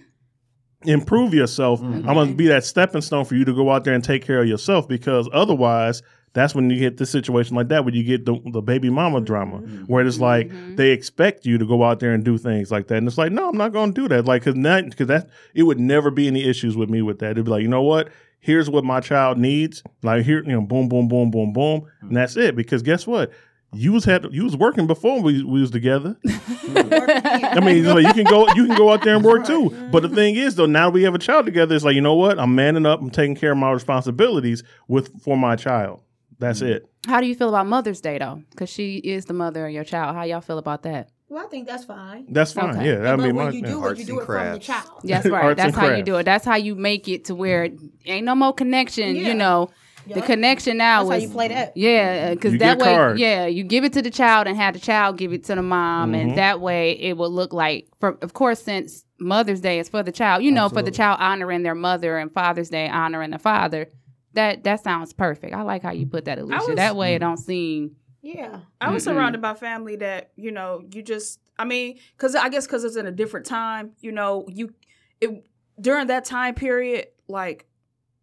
improve 0.82 1.32
yourself. 1.34 1.80
I'm 1.80 2.02
gonna 2.02 2.34
be 2.34 2.48
that 2.48 2.64
stepping 2.64 3.02
stone 3.02 3.24
for 3.24 3.36
you 3.36 3.44
to 3.44 3.54
go 3.54 3.70
out 3.70 3.84
there 3.84 3.94
and 3.94 4.02
take 4.02 4.24
care 4.24 4.40
of 4.42 4.48
yourself 4.48 4.88
because 4.88 5.28
otherwise. 5.32 6.02
That's 6.34 6.54
when 6.54 6.70
you 6.70 6.78
get 6.78 6.96
the 6.96 7.06
situation 7.06 7.56
like 7.56 7.68
that, 7.68 7.84
where 7.84 7.94
you 7.94 8.02
get 8.02 8.24
the, 8.24 8.40
the 8.52 8.62
baby 8.62 8.90
mama 8.90 9.18
mm-hmm. 9.18 9.24
drama, 9.24 9.58
mm-hmm. 9.58 9.84
where 9.84 10.06
it's 10.06 10.18
like 10.18 10.48
mm-hmm. 10.48 10.76
they 10.76 10.90
expect 10.90 11.44
you 11.44 11.58
to 11.58 11.66
go 11.66 11.84
out 11.84 12.00
there 12.00 12.12
and 12.12 12.24
do 12.24 12.38
things 12.38 12.70
like 12.70 12.88
that, 12.88 12.96
and 12.96 13.06
it's 13.06 13.18
like, 13.18 13.32
no, 13.32 13.48
I'm 13.48 13.56
not 13.56 13.72
going 13.72 13.92
to 13.92 14.00
do 14.00 14.08
that, 14.08 14.24
like, 14.24 14.44
cause 14.44 14.54
that, 14.54 14.96
cause 14.96 15.08
that, 15.08 15.28
it 15.54 15.64
would 15.64 15.78
never 15.78 16.10
be 16.10 16.26
any 16.26 16.44
issues 16.44 16.76
with 16.76 16.88
me 16.88 17.02
with 17.02 17.18
that. 17.18 17.32
It'd 17.32 17.44
be 17.44 17.50
like, 17.50 17.62
you 17.62 17.68
know 17.68 17.82
what? 17.82 18.08
Here's 18.40 18.68
what 18.68 18.84
my 18.84 19.00
child 19.00 19.38
needs. 19.38 19.82
Like 20.02 20.24
here, 20.24 20.42
you 20.42 20.52
know, 20.52 20.62
boom, 20.62 20.88
boom, 20.88 21.06
boom, 21.06 21.30
boom, 21.30 21.52
boom, 21.52 21.86
and 22.00 22.16
that's 22.16 22.36
it. 22.36 22.56
Because 22.56 22.82
guess 22.82 23.06
what? 23.06 23.30
you 23.74 23.92
was 23.92 24.04
had 24.04 24.26
you 24.32 24.44
was 24.44 24.56
working 24.56 24.86
before 24.86 25.22
we, 25.22 25.42
we 25.42 25.60
was 25.60 25.70
together. 25.70 26.16
I 26.26 27.60
mean, 27.64 27.84
like, 27.84 28.06
you 28.06 28.12
can 28.12 28.24
go 28.24 28.46
you 28.54 28.66
can 28.66 28.76
go 28.76 28.92
out 28.92 29.02
there 29.02 29.16
and 29.16 29.24
work 29.24 29.46
too. 29.46 29.70
But 29.90 30.02
the 30.02 30.08
thing 30.08 30.36
is, 30.36 30.56
though, 30.56 30.66
now 30.66 30.90
we 30.90 31.02
have 31.04 31.14
a 31.14 31.18
child 31.18 31.46
together. 31.46 31.74
It's 31.74 31.84
like 31.84 31.94
you 31.94 32.00
know 32.00 32.14
what? 32.14 32.38
I'm 32.38 32.54
manning 32.54 32.86
up. 32.86 33.00
I'm 33.00 33.10
taking 33.10 33.34
care 33.34 33.52
of 33.52 33.58
my 33.58 33.70
responsibilities 33.70 34.62
with 34.88 35.22
for 35.22 35.36
my 35.36 35.56
child. 35.56 36.00
That's 36.42 36.60
it. 36.60 36.90
How 37.06 37.20
do 37.20 37.26
you 37.26 37.34
feel 37.34 37.48
about 37.48 37.66
Mother's 37.68 38.00
Day 38.00 38.18
though? 38.18 38.42
Because 38.50 38.68
she 38.68 38.96
is 38.96 39.26
the 39.26 39.32
mother 39.32 39.66
of 39.66 39.72
your 39.72 39.84
child. 39.84 40.16
How 40.16 40.24
y'all 40.24 40.40
feel 40.40 40.58
about 40.58 40.82
that? 40.82 41.08
Well, 41.28 41.46
I 41.46 41.48
think 41.48 41.66
that's 41.66 41.84
fine. 41.84 42.26
That's 42.28 42.52
fine. 42.52 42.76
Okay. 42.76 42.88
Yeah, 43.00 43.12
I 43.12 43.16
but 43.16 43.22
mean, 43.22 43.36
when 43.36 43.46
my, 43.46 43.52
you 43.52 43.60
yeah. 43.62 43.68
do 43.68 43.86
it, 43.86 43.98
you 43.98 44.04
do 44.04 44.12
and 44.14 44.22
it 44.22 44.26
from 44.26 44.52
the 44.52 44.58
child. 44.58 44.90
That's 45.04 45.26
right. 45.26 45.44
Arts 45.44 45.56
That's 45.56 45.74
and 45.74 45.86
how 45.86 45.94
you 45.94 46.02
do 46.02 46.16
it. 46.16 46.24
That's 46.24 46.44
how 46.44 46.56
you 46.56 46.74
make 46.74 47.08
it 47.08 47.24
to 47.26 47.34
where 47.34 47.70
ain't 48.04 48.26
no 48.26 48.34
more 48.34 48.52
connection. 48.52 49.16
Yeah. 49.16 49.28
You 49.28 49.34
know, 49.34 49.70
the 50.06 50.20
connection 50.20 50.76
now 50.76 51.04
That's 51.04 51.10
how 51.10 51.16
is 51.16 51.22
you 51.22 51.28
play 51.30 51.48
that. 51.48 51.74
Yeah, 51.74 52.34
because 52.34 52.58
that 52.58 52.78
way, 52.78 52.84
card. 52.94 53.18
yeah, 53.18 53.46
you 53.46 53.64
give 53.64 53.84
it 53.84 53.94
to 53.94 54.02
the 54.02 54.10
child 54.10 54.46
and 54.46 54.56
have 54.58 54.74
the 54.74 54.80
child 54.80 55.16
give 55.16 55.32
it 55.32 55.44
to 55.44 55.54
the 55.54 55.62
mom, 55.62 56.12
Mhm. 56.12 56.20
and 56.20 56.38
that 56.38 56.60
way 56.60 56.92
it 56.92 57.16
will 57.16 57.30
look 57.30 57.52
like. 57.54 57.86
For 58.00 58.18
of 58.20 58.34
course, 58.34 58.62
since 58.62 59.04
Mother's 59.18 59.60
Day 59.60 59.78
is 59.78 59.88
for 59.88 60.02
the 60.02 60.12
child, 60.12 60.42
you 60.42 60.50
know, 60.50 60.68
for 60.68 60.82
the 60.82 60.90
child 60.90 61.18
honoring 61.20 61.62
their 61.62 61.74
mother, 61.74 62.18
and 62.18 62.30
Father's 62.32 62.68
Day 62.68 62.88
honoring 62.88 63.30
the 63.30 63.38
father. 63.38 63.88
That 64.34 64.64
that 64.64 64.82
sounds 64.82 65.12
perfect. 65.12 65.54
I 65.54 65.62
like 65.62 65.82
how 65.82 65.92
you 65.92 66.06
put 66.06 66.24
that, 66.26 66.38
Alicia. 66.38 66.64
was- 66.68 66.76
that 66.76 66.96
way 66.96 67.14
it 67.14 67.18
don't 67.18 67.36
seem. 67.38 67.96
Yeah. 68.22 68.60
I 68.80 68.90
was 68.90 69.02
Mm-mm. 69.02 69.06
surrounded 69.06 69.42
by 69.42 69.54
family 69.54 69.96
that 69.96 70.30
you 70.36 70.52
know 70.52 70.82
you 70.92 71.02
just 71.02 71.40
I 71.58 71.64
mean 71.64 71.98
because 72.16 72.34
I 72.34 72.48
guess 72.48 72.66
because 72.66 72.84
it's 72.84 72.96
in 72.96 73.06
a 73.06 73.10
different 73.12 73.46
time 73.46 73.92
you 74.00 74.12
know 74.12 74.46
you 74.48 74.72
it 75.20 75.44
during 75.80 76.06
that 76.06 76.24
time 76.24 76.54
period 76.54 77.08
like 77.28 77.66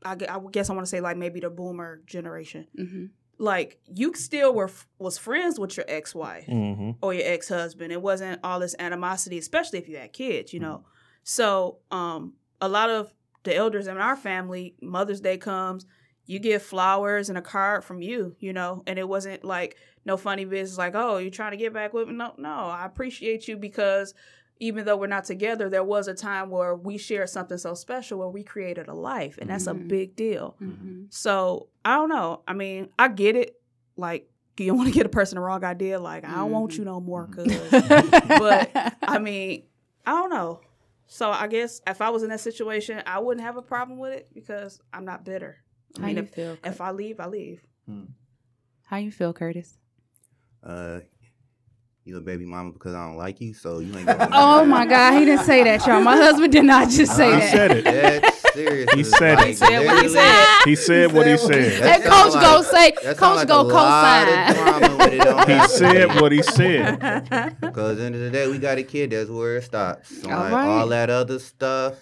I, 0.05 0.13
I 0.29 0.39
guess 0.51 0.69
I 0.69 0.73
want 0.73 0.85
to 0.85 0.89
say 0.89 1.01
like 1.01 1.17
maybe 1.17 1.39
the 1.41 1.49
boomer 1.49 2.01
generation 2.05 2.67
hmm 2.75 3.05
like 3.41 3.79
you 3.93 4.13
still 4.15 4.53
were 4.53 4.69
was 4.99 5.17
friends 5.17 5.57
with 5.59 5.75
your 5.77 5.85
ex 5.87 6.13
wife 6.15 6.45
Mhm. 6.47 6.95
or 7.01 7.13
your 7.13 7.23
ex 7.25 7.47
husband 7.49 7.91
it 7.93 8.01
wasn't 8.01 8.39
all 8.43 8.59
this 8.59 8.75
animosity 8.79 9.37
especially 9.37 9.79
if 9.79 9.87
you 9.89 9.97
had 9.97 10.11
kids 10.13 10.53
you 10.53 10.59
know 10.61 10.83
so 11.23 11.79
um 11.91 12.33
a 12.61 12.67
lot 12.69 12.89
of 12.89 13.13
the 13.43 13.55
elders 13.55 13.87
in 13.87 13.97
our 13.97 14.15
family 14.17 14.75
Mother's 14.81 15.21
Day 15.21 15.37
comes 15.37 15.85
you 16.29 16.37
get 16.37 16.61
flowers 16.61 17.29
and 17.29 17.39
a 17.39 17.41
card 17.41 17.83
from 17.83 18.03
you, 18.03 18.35
you 18.39 18.53
know, 18.53 18.83
and 18.85 18.99
it 18.99 19.07
wasn't 19.09 19.43
like 19.43 19.77
no 20.05 20.15
funny 20.15 20.45
business 20.45 20.77
like, 20.77 20.93
oh, 20.93 21.17
you're 21.17 21.31
trying 21.31 21.49
to 21.51 21.57
get 21.57 21.73
back 21.73 21.91
with 21.91 22.07
me. 22.07 22.13
No, 22.13 22.35
no, 22.37 22.49
I 22.67 22.85
appreciate 22.85 23.47
you 23.47 23.57
because 23.57 24.13
even 24.59 24.85
though 24.85 24.95
we're 24.95 25.07
not 25.07 25.23
together, 25.25 25.69
there 25.71 25.83
was 25.83 26.07
a 26.07 26.13
time 26.13 26.51
where 26.51 26.75
we 26.75 26.99
shared 26.99 27.29
something 27.29 27.57
so 27.57 27.73
special 27.73 28.19
where 28.19 28.27
we 28.27 28.43
created 28.43 28.87
a 28.87 28.93
life, 28.93 29.39
and 29.41 29.49
that's 29.49 29.65
a 29.65 29.73
Mhm. 29.73 29.87
big 29.87 30.15
deal. 30.15 30.55
hmm 30.59 31.05
So 31.09 31.69
I 31.83 31.95
don't 31.95 32.09
know. 32.09 32.41
I 32.47 32.53
mean, 32.53 32.89
I 32.99 33.07
get 33.07 33.35
it. 33.35 33.55
Like, 33.97 34.29
you 34.57 34.67
don't 34.67 34.77
want 34.77 34.89
to 34.89 34.93
get 34.93 35.07
a 35.07 35.09
person 35.09 35.37
the 35.37 35.41
wrong 35.41 35.63
idea. 35.63 35.99
Like, 35.99 36.25
I 36.25 36.35
don't 36.35 36.51
want 36.51 36.77
you 36.77 36.85
no 36.85 36.99
more, 37.01 37.25
cuz. 37.25 37.47
but 38.27 38.69
I 39.01 39.17
mean, 39.27 39.63
I 40.05 40.11
don't 40.11 40.29
know. 40.29 40.59
So 41.07 41.31
I 41.31 41.47
guess 41.47 41.81
if 41.87 42.01
I 42.01 42.11
was 42.11 42.21
in 42.21 42.29
that 42.29 42.39
situation, 42.39 43.01
I 43.07 43.17
wouldn't 43.17 43.43
have 43.43 43.57
a 43.57 43.63
problem 43.63 43.97
with 43.97 44.13
it 44.13 44.27
because 44.33 44.79
I'm 44.93 45.05
not 45.05 45.25
bitter. 45.25 45.57
I 45.97 46.01
how 46.01 46.07
mean, 46.07 46.15
you 46.17 46.23
if, 46.23 46.29
feel? 46.33 46.57
if 46.63 46.81
I 46.81 46.91
leave, 46.91 47.19
I 47.19 47.27
leave. 47.27 47.61
How 48.83 48.97
you 48.97 49.11
feel, 49.11 49.33
Curtis? 49.33 49.77
Uh, 50.63 50.99
you 52.05 52.17
a 52.17 52.21
baby 52.21 52.45
mama 52.45 52.71
because 52.71 52.93
I 52.95 53.05
don't 53.05 53.17
like 53.17 53.39
you, 53.39 53.53
so 53.53 53.79
you 53.79 53.95
ain't 53.95 54.05
Gonna 54.07 54.29
Oh 54.33 54.65
my 54.65 54.85
God, 54.85 55.17
he 55.19 55.25
didn't 55.25 55.45
say 55.45 55.63
that, 55.63 55.85
y'all. 55.85 56.01
My 56.01 56.15
husband 56.17 56.51
did 56.51 56.65
not 56.65 56.89
just 56.89 57.15
say 57.15 57.33
He 57.33 57.39
that. 57.39 57.51
said 57.51 57.71
it. 57.71 57.83
That's 57.85 58.53
serious. 58.53 58.91
He 58.93 58.99
It's 59.01 59.17
said 59.17 59.39
it. 59.39 59.47
He 59.47 59.53
said 59.55 59.85
what 59.85 60.01
he 60.03 60.09
said. 60.09 60.57
He 60.65 60.75
said 60.75 61.11
what 61.13 61.27
he 61.27 61.37
said. 61.37 61.81
That 61.83 62.01
And 62.01 62.03
Coach 62.11 62.31
sound 62.33 62.45
go 62.45 62.61
say, 62.63 62.91
that 62.91 63.03
sound 63.03 63.17
Coach 63.17 63.35
like 63.37 63.47
go 63.47 63.61
a 63.61 63.63
lot 63.63 64.27
co-sign. 64.27 65.11
it 65.13 65.49
He 65.61 65.67
said 65.67 66.21
what 66.21 66.31
he 66.31 66.41
said. 66.41 66.99
Because 67.61 67.91
at 67.93 67.97
the 67.97 68.03
end 68.05 68.15
of 68.15 68.21
the 68.21 68.29
day, 68.31 68.47
we 68.49 68.57
got 68.57 68.77
a 68.79 68.83
kid. 68.83 69.11
That's 69.11 69.29
where 69.29 69.57
it 69.57 69.63
stops. 69.63 70.21
So 70.21 70.29
All 70.31 70.39
like, 70.39 70.51
right. 70.53 70.67
all 70.67 70.87
that 70.87 71.09
other 71.09 71.37
stuff. 71.39 71.95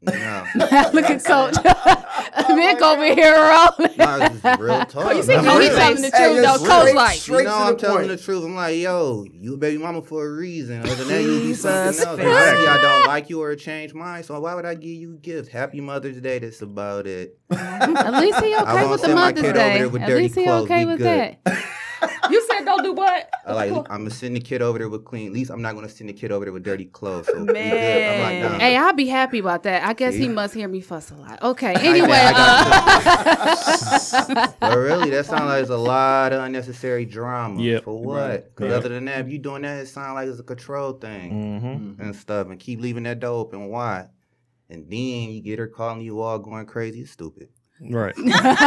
No, 0.00 0.46
Look 0.54 1.10
at 1.10 1.24
Coach. 1.24 1.54
Vic 2.58 2.82
over 2.82 3.04
here 3.14 3.32
rolling. 3.34 3.96
no, 3.98 4.18
it's 4.20 4.40
just 4.42 4.60
real 4.60 4.84
talk. 4.86 4.94
Oh, 5.06 5.10
you 5.12 5.22
see, 5.22 5.36
man. 5.36 5.44
Coach 5.44 5.58
Real. 5.60 5.76
telling 5.76 6.02
the 6.02 6.10
truth, 6.10 6.34
you're 6.34 6.42
though. 6.42 6.58
Coach 6.58 6.94
like, 6.94 7.26
You 7.28 7.42
know 7.44 7.54
I'm 7.56 7.76
telling 7.76 7.96
point. 7.96 8.08
the 8.08 8.16
truth. 8.16 8.44
I'm 8.44 8.54
like, 8.54 8.76
yo, 8.76 9.24
you 9.32 9.54
a 9.54 9.56
baby 9.56 9.78
mama 9.82 10.02
for 10.02 10.26
a 10.26 10.32
reason. 10.32 10.80
Other 10.80 10.94
than 10.96 11.08
that, 11.08 11.22
you 11.22 11.28
do 11.28 11.40
Jesus 11.44 11.62
something 12.02 12.26
else. 12.26 12.34
Christ. 12.34 12.48
Obviously, 12.52 12.68
I 12.68 12.82
don't 12.82 13.06
like 13.06 13.30
you 13.30 13.42
or 13.42 13.54
change 13.56 13.94
mine. 13.94 14.22
So 14.24 14.38
why 14.40 14.54
would 14.54 14.66
I 14.66 14.74
give 14.74 14.90
you 14.90 15.16
gifts? 15.16 15.48
Happy 15.48 15.80
Mother's 15.80 16.20
Day. 16.20 16.38
That's 16.38 16.62
about 16.62 17.06
it. 17.06 17.38
At 17.50 18.20
least 18.20 18.40
he 18.44 18.54
I 18.54 18.62
okay 18.62 18.90
with 18.90 19.02
the 19.02 19.08
Mother's 19.14 19.52
Day. 19.52 19.80
At 19.80 19.92
least 19.92 20.34
he 20.34 20.44
clothes. 20.44 20.64
okay 20.64 20.84
with 20.84 20.98
good. 20.98 21.36
that. 21.44 21.64
You 22.70 22.76
said 22.76 22.82
don't 22.82 22.96
do 22.96 23.00
what? 23.00 23.30
I 23.46 23.52
like. 23.54 23.72
I'm 23.90 23.98
gonna 24.04 24.10
send 24.10 24.36
the 24.36 24.40
kid 24.40 24.62
over 24.62 24.78
there 24.78 24.88
with 24.88 25.04
clean. 25.04 25.26
At 25.28 25.32
least 25.32 25.50
I'm 25.50 25.62
not 25.62 25.74
gonna 25.74 25.88
send 25.88 26.08
the 26.10 26.12
kid 26.12 26.30
over 26.32 26.44
there 26.44 26.52
with 26.52 26.62
dirty 26.64 26.84
clothes. 26.86 27.26
So 27.26 27.38
we 27.40 27.46
good. 27.46 27.54
I'm 27.56 28.18
Man. 28.18 28.42
like, 28.42 28.52
nah. 28.52 28.58
Hey, 28.58 28.76
I'll 28.76 28.92
be 28.94 29.06
happy 29.06 29.38
about 29.38 29.62
that. 29.64 29.84
I 29.84 29.92
guess 29.94 30.14
he 30.14 30.28
must 30.28 30.54
hear 30.54 30.68
me 30.68 30.80
fuss 30.80 31.10
a 31.10 31.14
lot. 31.14 31.42
Okay. 31.48 31.74
I 31.74 31.80
Anyway, 31.82 32.08
got- 32.08 33.38
uh, 33.38 34.52
But 34.60 34.76
really, 34.78 35.10
that 35.10 35.26
sounds 35.26 35.44
like 35.46 35.62
it's 35.62 35.70
a 35.70 35.76
lot 35.76 36.32
of 36.32 36.42
unnecessary 36.42 37.04
drama. 37.04 37.60
Yeah. 37.62 37.80
For 37.80 37.98
what? 37.98 38.54
Because 38.54 38.70
Yeah. 38.70 38.76
other 38.76 38.88
than 38.90 39.04
that, 39.06 39.20
if 39.26 39.32
you 39.32 39.38
doing 39.38 39.62
that, 39.62 39.78
it 39.80 39.86
sounds 39.86 40.14
like 40.14 40.28
it's 40.28 40.40
a 40.40 40.42
control 40.42 40.92
thing 40.94 41.58
hmm 41.60 42.02
and 42.02 42.14
stuff. 42.14 42.48
And 42.48 42.58
keep 42.58 42.80
leaving 42.80 43.04
that 43.04 43.20
door 43.20 43.40
open. 43.40 43.68
Why? 43.68 44.06
And 44.70 44.84
then 44.90 45.30
you 45.30 45.40
get 45.42 45.58
her 45.58 45.66
calling 45.68 46.02
you 46.02 46.20
all 46.20 46.38
going 46.38 46.66
crazy. 46.66 47.00
It's 47.00 47.12
stupid. 47.12 47.48
Right. 47.80 48.14
It's 48.16 48.40
very 48.40 48.54
stupid. 48.54 48.58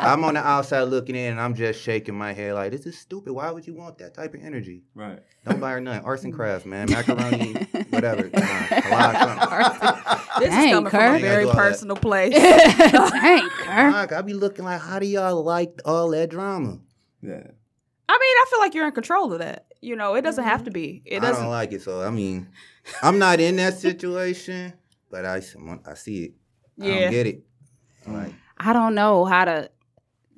I'm 0.00 0.24
on 0.24 0.34
the 0.34 0.40
outside 0.40 0.82
looking 0.84 1.16
in, 1.16 1.32
and 1.32 1.40
I'm 1.40 1.54
just 1.54 1.82
shaking 1.82 2.14
my 2.14 2.32
head 2.32 2.54
like, 2.54 2.72
"This 2.72 2.86
is 2.86 2.96
stupid. 2.98 3.32
Why 3.32 3.50
would 3.50 3.66
you 3.66 3.74
want 3.74 3.98
that 3.98 4.14
type 4.14 4.34
of 4.34 4.42
energy? 4.42 4.84
Right. 4.94 5.18
Don't 5.44 5.60
buy 5.60 5.72
her 5.72 5.80
nothing. 5.80 6.04
Arts 6.04 6.24
and 6.24 6.32
crafts, 6.32 6.64
man. 6.66 6.88
Macaroni, 6.90 7.54
whatever. 7.90 8.30
Nah, 8.32 8.66
a 8.70 8.90
lot 8.90 9.14
of. 9.16 10.24
This 10.38 10.50
Dang, 10.50 10.68
is 10.68 10.74
coming 10.74 10.90
from 10.90 11.00
a 11.16 11.18
very 11.18 11.20
You 11.20 11.24
gotta 11.26 11.40
do 11.42 11.48
all 11.48 11.54
that. 11.54 11.56
personal 11.56 11.96
place. 11.96 12.32
dang, 12.34 13.48
Kurt. 13.48 13.92
Fuck, 13.92 14.12
I 14.12 14.22
be 14.22 14.34
looking 14.34 14.64
like, 14.64 14.80
how 14.80 15.00
do 15.00 15.06
y'all 15.06 15.42
like 15.42 15.80
all 15.84 16.10
that 16.10 16.30
drama? 16.30 16.78
Yeah. 17.22 17.32
I 18.08 18.12
mean, 18.12 18.36
I 18.36 18.44
feel 18.48 18.60
like 18.60 18.72
you're 18.72 18.86
in 18.86 18.92
control 18.92 19.32
of 19.32 19.40
that. 19.40 19.66
You 19.80 19.96
know, 19.96 20.14
it 20.14 20.22
doesn't 20.22 20.44
have 20.44 20.62
to 20.64 20.70
be. 20.70 21.02
It 21.04 21.16
I 21.22 21.26
doesn't. 21.26 21.42
don't 21.42 21.50
like 21.50 21.72
it. 21.72 21.82
So 21.82 22.02
I 22.02 22.10
mean, 22.10 22.48
I'm 23.02 23.18
not 23.18 23.40
in 23.40 23.56
that 23.56 23.78
situation, 23.78 24.74
but 25.10 25.24
I 25.24 25.42
I 25.84 25.94
see 25.94 26.24
it. 26.26 26.32
I 26.80 26.86
Yeah. 26.86 27.00
don't 27.00 27.10
get 27.10 27.26
it. 27.26 27.42
I 28.58 28.72
don't 28.72 28.94
know 28.94 29.24
how 29.24 29.44
to. 29.44 29.70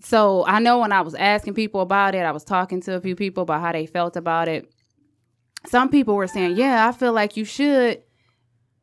So 0.03 0.45
I 0.47 0.61
know 0.61 0.79
when 0.79 0.93
I 0.93 1.01
was 1.03 1.15
asking 1.15 1.55
people 1.55 1.81
about 1.81 2.15
it, 2.15 2.21
I 2.21 2.33
was 2.33 2.45
talking 2.45 2.81
to 2.83 2.95
a 2.95 3.01
few 3.01 3.17
people 3.17 3.43
about 3.43 3.61
how 3.61 3.73
they 3.73 3.87
felt 3.87 4.17
about 4.17 4.49
it. 4.49 4.73
Some 5.67 5.91
people 5.91 6.15
were 6.15 6.27
saying, 6.27 6.57
"Yeah, 6.57 6.89
I 6.89 6.93
feel 6.93 7.13
like 7.13 7.37
you 7.37 7.45
should, 7.45 8.03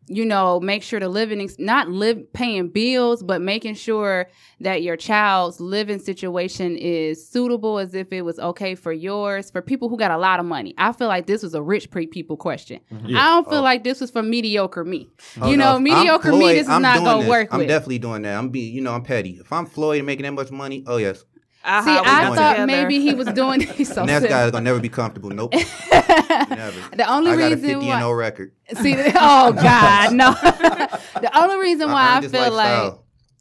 you 0.10 0.26
know, 0.26 0.60
make 0.60 0.84
sure 0.84 1.00
the 1.00 1.10
living, 1.10 1.42
ex- 1.42 1.58
not 1.60 1.90
live 1.90 2.32
paying 2.34 2.70
bills, 2.70 3.22
but 3.24 3.42
making 3.42 3.76
sure 3.76 4.28
that 4.62 4.82
your 4.82 4.96
child's 4.96 5.60
living 5.60 6.00
situation 6.00 6.78
is 6.78 7.28
suitable, 7.30 7.78
as 7.80 7.94
if 7.94 8.12
it 8.14 8.24
was 8.24 8.40
okay 8.40 8.74
for 8.76 8.92
yours. 8.94 9.52
For 9.52 9.62
people 9.62 9.90
who 9.90 9.98
got 9.98 10.12
a 10.12 10.18
lot 10.18 10.40
of 10.40 10.46
money, 10.46 10.74
I 10.78 10.92
feel 10.94 11.08
like 11.08 11.28
this 11.28 11.44
was 11.44 11.54
a 11.54 11.62
rich 11.62 11.90
pre 11.92 12.08
people 12.08 12.38
question. 12.38 12.80
Mm-hmm. 12.92 13.08
Yeah. 13.08 13.20
I 13.22 13.26
don't 13.36 13.50
feel 13.50 13.60
Oh. 13.60 13.64
like 13.64 13.84
this 13.84 14.00
was 14.02 14.10
for 14.12 14.24
mediocre 14.24 14.84
me. 14.86 15.10
oh, 15.42 15.50
you 15.50 15.58
no, 15.58 15.66
know, 15.66 15.72
if 15.72 15.76
I'm 15.78 15.84
mediocre 15.84 16.32
me, 16.32 16.48
this 16.54 16.64
is 16.64 16.70
I'm 16.70 16.82
not 16.82 17.00
gonna 17.04 17.20
this. 17.22 17.30
work 17.30 17.50
I'm 17.52 17.60
with. 17.60 17.68
definitely 17.68 18.00
doing 18.00 18.22
that. 18.24 18.38
I'm 18.38 18.50
be, 18.50 18.62
you 18.62 18.82
know, 18.82 18.94
I'm 18.94 19.04
petty. 19.04 19.38
If 19.42 19.52
I'm 19.52 19.66
Floyd 19.66 19.98
and 20.00 20.06
making 20.06 20.24
that 20.24 20.32
much 20.34 20.52
money, 20.52 20.84
oh 20.88 20.98
yes, 20.98 21.24
I 21.70 21.84
See, 21.84 21.92
I 21.92 22.36
thought 22.36 22.52
together. 22.54 22.66
maybe 22.66 23.02
he 23.02 23.14
was 23.14 23.28
doing. 23.34 23.60
He's 23.62 23.94
so 23.94 24.02
and 24.02 24.10
that 24.10 24.20
silly. 24.22 24.30
guy's 24.30 24.52
gonna 24.52 24.64
never 24.64 24.80
be 24.80 24.90
comfortable. 24.90 25.30
Nope, 25.30 25.54
never. 25.92 26.96
The 26.96 27.06
only 27.08 27.32
I 27.32 27.36
got 27.36 27.52
a 27.52 27.56
reason 27.56 27.60
50 27.60 27.72
and 27.74 27.88
why, 27.88 28.00
no 28.00 28.12
record. 28.12 28.54
see, 28.82 28.96
oh 28.98 29.52
God, 29.62 30.14
no. 30.14 30.32
the 30.32 31.30
only 31.38 31.58
reason 31.58 31.92
why 31.92 32.02
I, 32.08 32.16
earned 32.16 32.24
this 32.26 32.32
feel 32.32 32.54
like 32.54 32.94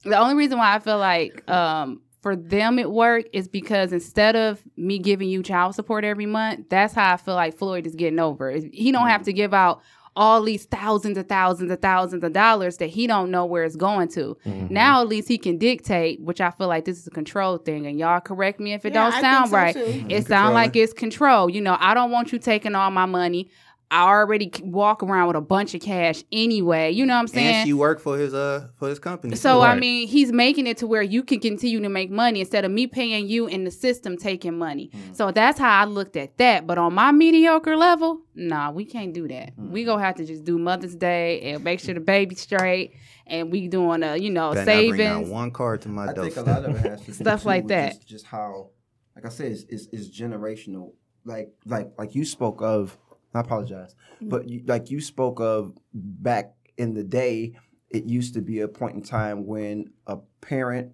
the 0.04 0.18
only 0.18 0.34
reason 0.34 0.58
why 0.58 0.74
I 0.74 0.78
feel 0.80 0.98
like 0.98 1.48
um 1.50 2.02
for 2.22 2.34
them 2.34 2.78
it 2.80 2.90
work 2.90 3.26
is 3.32 3.46
because 3.46 3.92
instead 3.92 4.34
of 4.34 4.60
me 4.76 4.98
giving 4.98 5.28
you 5.28 5.42
child 5.44 5.76
support 5.76 6.04
every 6.04 6.26
month, 6.26 6.68
that's 6.68 6.92
how 6.94 7.12
I 7.12 7.16
feel 7.18 7.34
like 7.34 7.56
Floyd 7.56 7.86
is 7.86 7.94
getting 7.94 8.18
over. 8.18 8.50
He 8.50 8.90
don't 8.90 9.06
have 9.08 9.22
to 9.24 9.32
give 9.32 9.54
out 9.54 9.80
all 10.16 10.42
these 10.42 10.64
thousands 10.64 11.18
and 11.18 11.28
thousands 11.28 11.70
and 11.70 11.80
thousands 11.82 12.24
of 12.24 12.32
dollars 12.32 12.78
that 12.78 12.86
he 12.86 13.06
don't 13.06 13.30
know 13.30 13.44
where 13.44 13.64
it's 13.64 13.76
going 13.76 14.08
to. 14.08 14.36
Mm-hmm. 14.46 14.72
Now 14.72 15.02
at 15.02 15.08
least 15.08 15.28
he 15.28 15.36
can 15.38 15.58
dictate, 15.58 16.20
which 16.22 16.40
I 16.40 16.50
feel 16.50 16.68
like 16.68 16.86
this 16.86 16.98
is 16.98 17.06
a 17.06 17.10
control 17.10 17.58
thing. 17.58 17.86
And 17.86 17.98
y'all 17.98 18.20
correct 18.20 18.58
me 18.58 18.72
if 18.72 18.84
it 18.84 18.94
Yeah, 18.94 19.04
don't 19.04 19.12
I 19.14 19.20
sound 19.20 19.50
think 19.50 19.50
so, 19.50 19.56
right. 19.56 19.74
too. 19.74 20.06
It 20.14 20.26
sound 20.26 20.54
like 20.54 20.74
it's 20.74 20.92
control. 20.92 21.50
You 21.50 21.60
know, 21.60 21.76
I 21.78 21.94
don't 21.94 22.10
want 22.10 22.32
you 22.32 22.38
taking 22.38 22.74
all 22.74 22.90
my 22.90 23.06
money. 23.06 23.50
I 23.88 24.02
already 24.08 24.50
walk 24.62 25.02
around 25.02 25.28
with 25.28 25.36
a 25.36 25.40
bunch 25.40 25.74
of 25.74 25.80
cash 25.80 26.24
anyway. 26.32 26.90
You 26.90 27.06
know 27.06 27.14
what 27.14 27.20
I'm 27.20 27.28
saying? 27.28 27.54
And 27.54 27.66
she 27.68 27.72
worked 27.72 28.00
for 28.00 28.18
his 28.18 28.34
uh 28.34 28.68
for 28.78 28.88
his 28.88 28.98
company. 28.98 29.36
So 29.36 29.60
Right. 29.60 29.76
I 29.76 29.78
mean, 29.78 30.08
he's 30.08 30.32
making 30.32 30.66
it 30.66 30.78
to 30.78 30.88
where 30.88 31.02
you 31.02 31.22
can 31.22 31.38
continue 31.38 31.80
to 31.80 31.88
make 31.88 32.10
money 32.10 32.40
instead 32.40 32.64
of 32.64 32.72
me 32.72 32.88
paying 32.88 33.28
you 33.28 33.46
and 33.46 33.64
the 33.64 33.70
system 33.70 34.16
taking 34.16 34.58
money. 34.58 34.90
So 35.12 35.30
that's 35.30 35.58
how 35.58 35.82
I 35.82 35.84
looked 35.84 36.16
at 36.16 36.36
that. 36.38 36.66
But 36.66 36.78
on 36.78 36.94
my 36.94 37.12
mediocre 37.12 37.76
level, 37.76 38.22
nah, 38.34 38.72
we 38.72 38.84
can't 38.84 39.12
do 39.14 39.28
that. 39.28 39.52
We 39.56 39.84
gonna 39.84 40.02
have 40.02 40.16
to 40.16 40.24
just 40.24 40.42
do 40.44 40.58
Mother's 40.58 40.96
Day 40.96 41.40
and 41.42 41.62
make 41.62 41.78
sure 41.78 41.94
the 41.94 42.00
baby's 42.00 42.40
straight, 42.40 42.94
and 43.26 43.52
we 43.52 43.68
doing 43.68 44.02
a 44.02 44.16
you 44.16 44.30
know 44.30 44.52
Better 44.52 44.64
not 44.64 44.88
bring 44.88 45.06
out 45.06 45.14
savings. 45.14 45.30
one 45.30 45.50
card 45.52 45.82
to 45.82 45.88
my 45.88 46.08
I 46.08 46.12
think 46.12 46.36
a 46.36 46.42
lot 46.42 46.64
of 46.64 46.74
it 46.74 46.78
has 46.78 47.00
to 47.02 47.14
Stuff 47.22 47.44
like 47.44 47.68
that. 47.68 47.92
Just, 47.94 48.08
just 48.08 48.26
how 48.26 48.70
like 49.14 49.24
I 49.24 49.28
said, 49.28 49.52
it's, 49.52 49.62
it's, 49.68 49.86
it's 49.92 50.08
generational. 50.20 50.92
Like 51.24 51.52
like 51.64 51.92
like 51.96 52.16
you 52.16 52.24
spoke 52.24 52.60
of. 52.62 52.98
I 53.36 53.40
apologize, 53.40 53.94
mm-hmm. 54.16 54.28
but 54.28 54.48
you, 54.48 54.62
like 54.66 54.90
you 54.90 55.00
spoke 55.00 55.40
of 55.40 55.72
back 55.92 56.54
in 56.76 56.94
the 56.94 57.04
day, 57.04 57.54
it 57.90 58.04
used 58.04 58.34
to 58.34 58.40
be 58.40 58.60
a 58.60 58.68
point 58.68 58.94
in 58.96 59.02
time 59.02 59.46
when 59.46 59.90
a 60.06 60.18
parent 60.40 60.92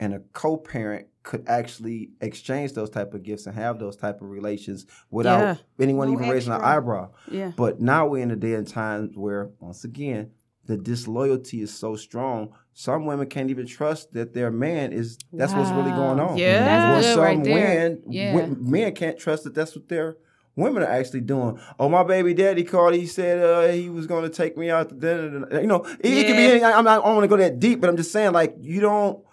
and 0.00 0.14
a 0.14 0.20
co-parent 0.32 1.08
could 1.24 1.44
actually 1.48 2.10
exchange 2.20 2.72
those 2.72 2.88
type 2.88 3.12
of 3.12 3.22
gifts 3.22 3.46
and 3.46 3.54
have 3.54 3.78
those 3.78 3.96
type 3.96 4.22
of 4.22 4.30
relations 4.30 4.86
without 5.10 5.40
Yeah. 5.40 5.56
anyone 5.84 6.08
No 6.08 6.14
even 6.14 6.30
raising 6.30 6.52
an 6.52 6.60
eyebrow. 6.62 7.10
Yeah. 7.30 7.52
But 7.56 7.80
now 7.80 8.06
we're 8.06 8.22
in 8.22 8.30
a 8.30 8.36
day 8.36 8.54
and 8.54 8.66
time 8.66 9.10
where, 9.14 9.50
once 9.60 9.84
again, 9.84 10.30
the 10.64 10.76
disloyalty 10.76 11.60
is 11.60 11.74
so 11.74 11.96
strong. 11.96 12.54
Some 12.72 13.04
women 13.06 13.26
can't 13.26 13.50
even 13.50 13.66
trust 13.66 14.12
that 14.12 14.32
their 14.32 14.50
man 14.50 14.92
is. 14.92 15.18
That's 15.32 15.52
what's 15.52 15.70
really 15.70 15.90
going 15.90 16.20
on. 16.20 16.38
Yeah. 16.38 16.64
That's 16.64 17.06
good 17.06 17.14
some 17.14 17.24
right 17.24 17.44
there. 17.44 17.54
men, 17.54 18.02
Yeah. 18.08 18.46
men 18.46 18.94
can't 18.94 19.18
trust 19.18 19.44
that 19.44 19.54
that's 19.54 19.74
what 19.74 19.88
their 19.88 20.16
women 20.58 20.82
are 20.82 20.86
actually 20.90 21.20
doing. 21.20 21.58
Oh, 21.78 21.88
my 21.88 22.02
baby 22.02 22.34
daddy 22.34 22.64
called. 22.64 22.94
He 22.94 23.06
said 23.06 23.42
uh, 23.42 23.72
he 23.72 23.88
was 23.88 24.06
going 24.06 24.24
to 24.24 24.30
take 24.30 24.56
me 24.58 24.68
out 24.70 24.88
to 24.90 24.94
dinner. 24.94 25.60
You 25.60 25.66
know, 25.66 25.84
it, 26.00 26.06
it 26.06 26.26
could 26.26 26.36
be. 26.36 26.42
Yeah. 26.42 26.48
Any, 26.50 26.64
I'm 26.64 26.84
not. 26.84 27.02
I 27.02 27.06
don't 27.06 27.16
want 27.16 27.24
to 27.24 27.28
go 27.28 27.36
that 27.36 27.58
deep, 27.60 27.80
but 27.80 27.88
I'm 27.88 27.96
just 27.96 28.12
saying, 28.12 28.32
like, 28.32 28.56
you 28.60 28.80
don't. 28.80 29.24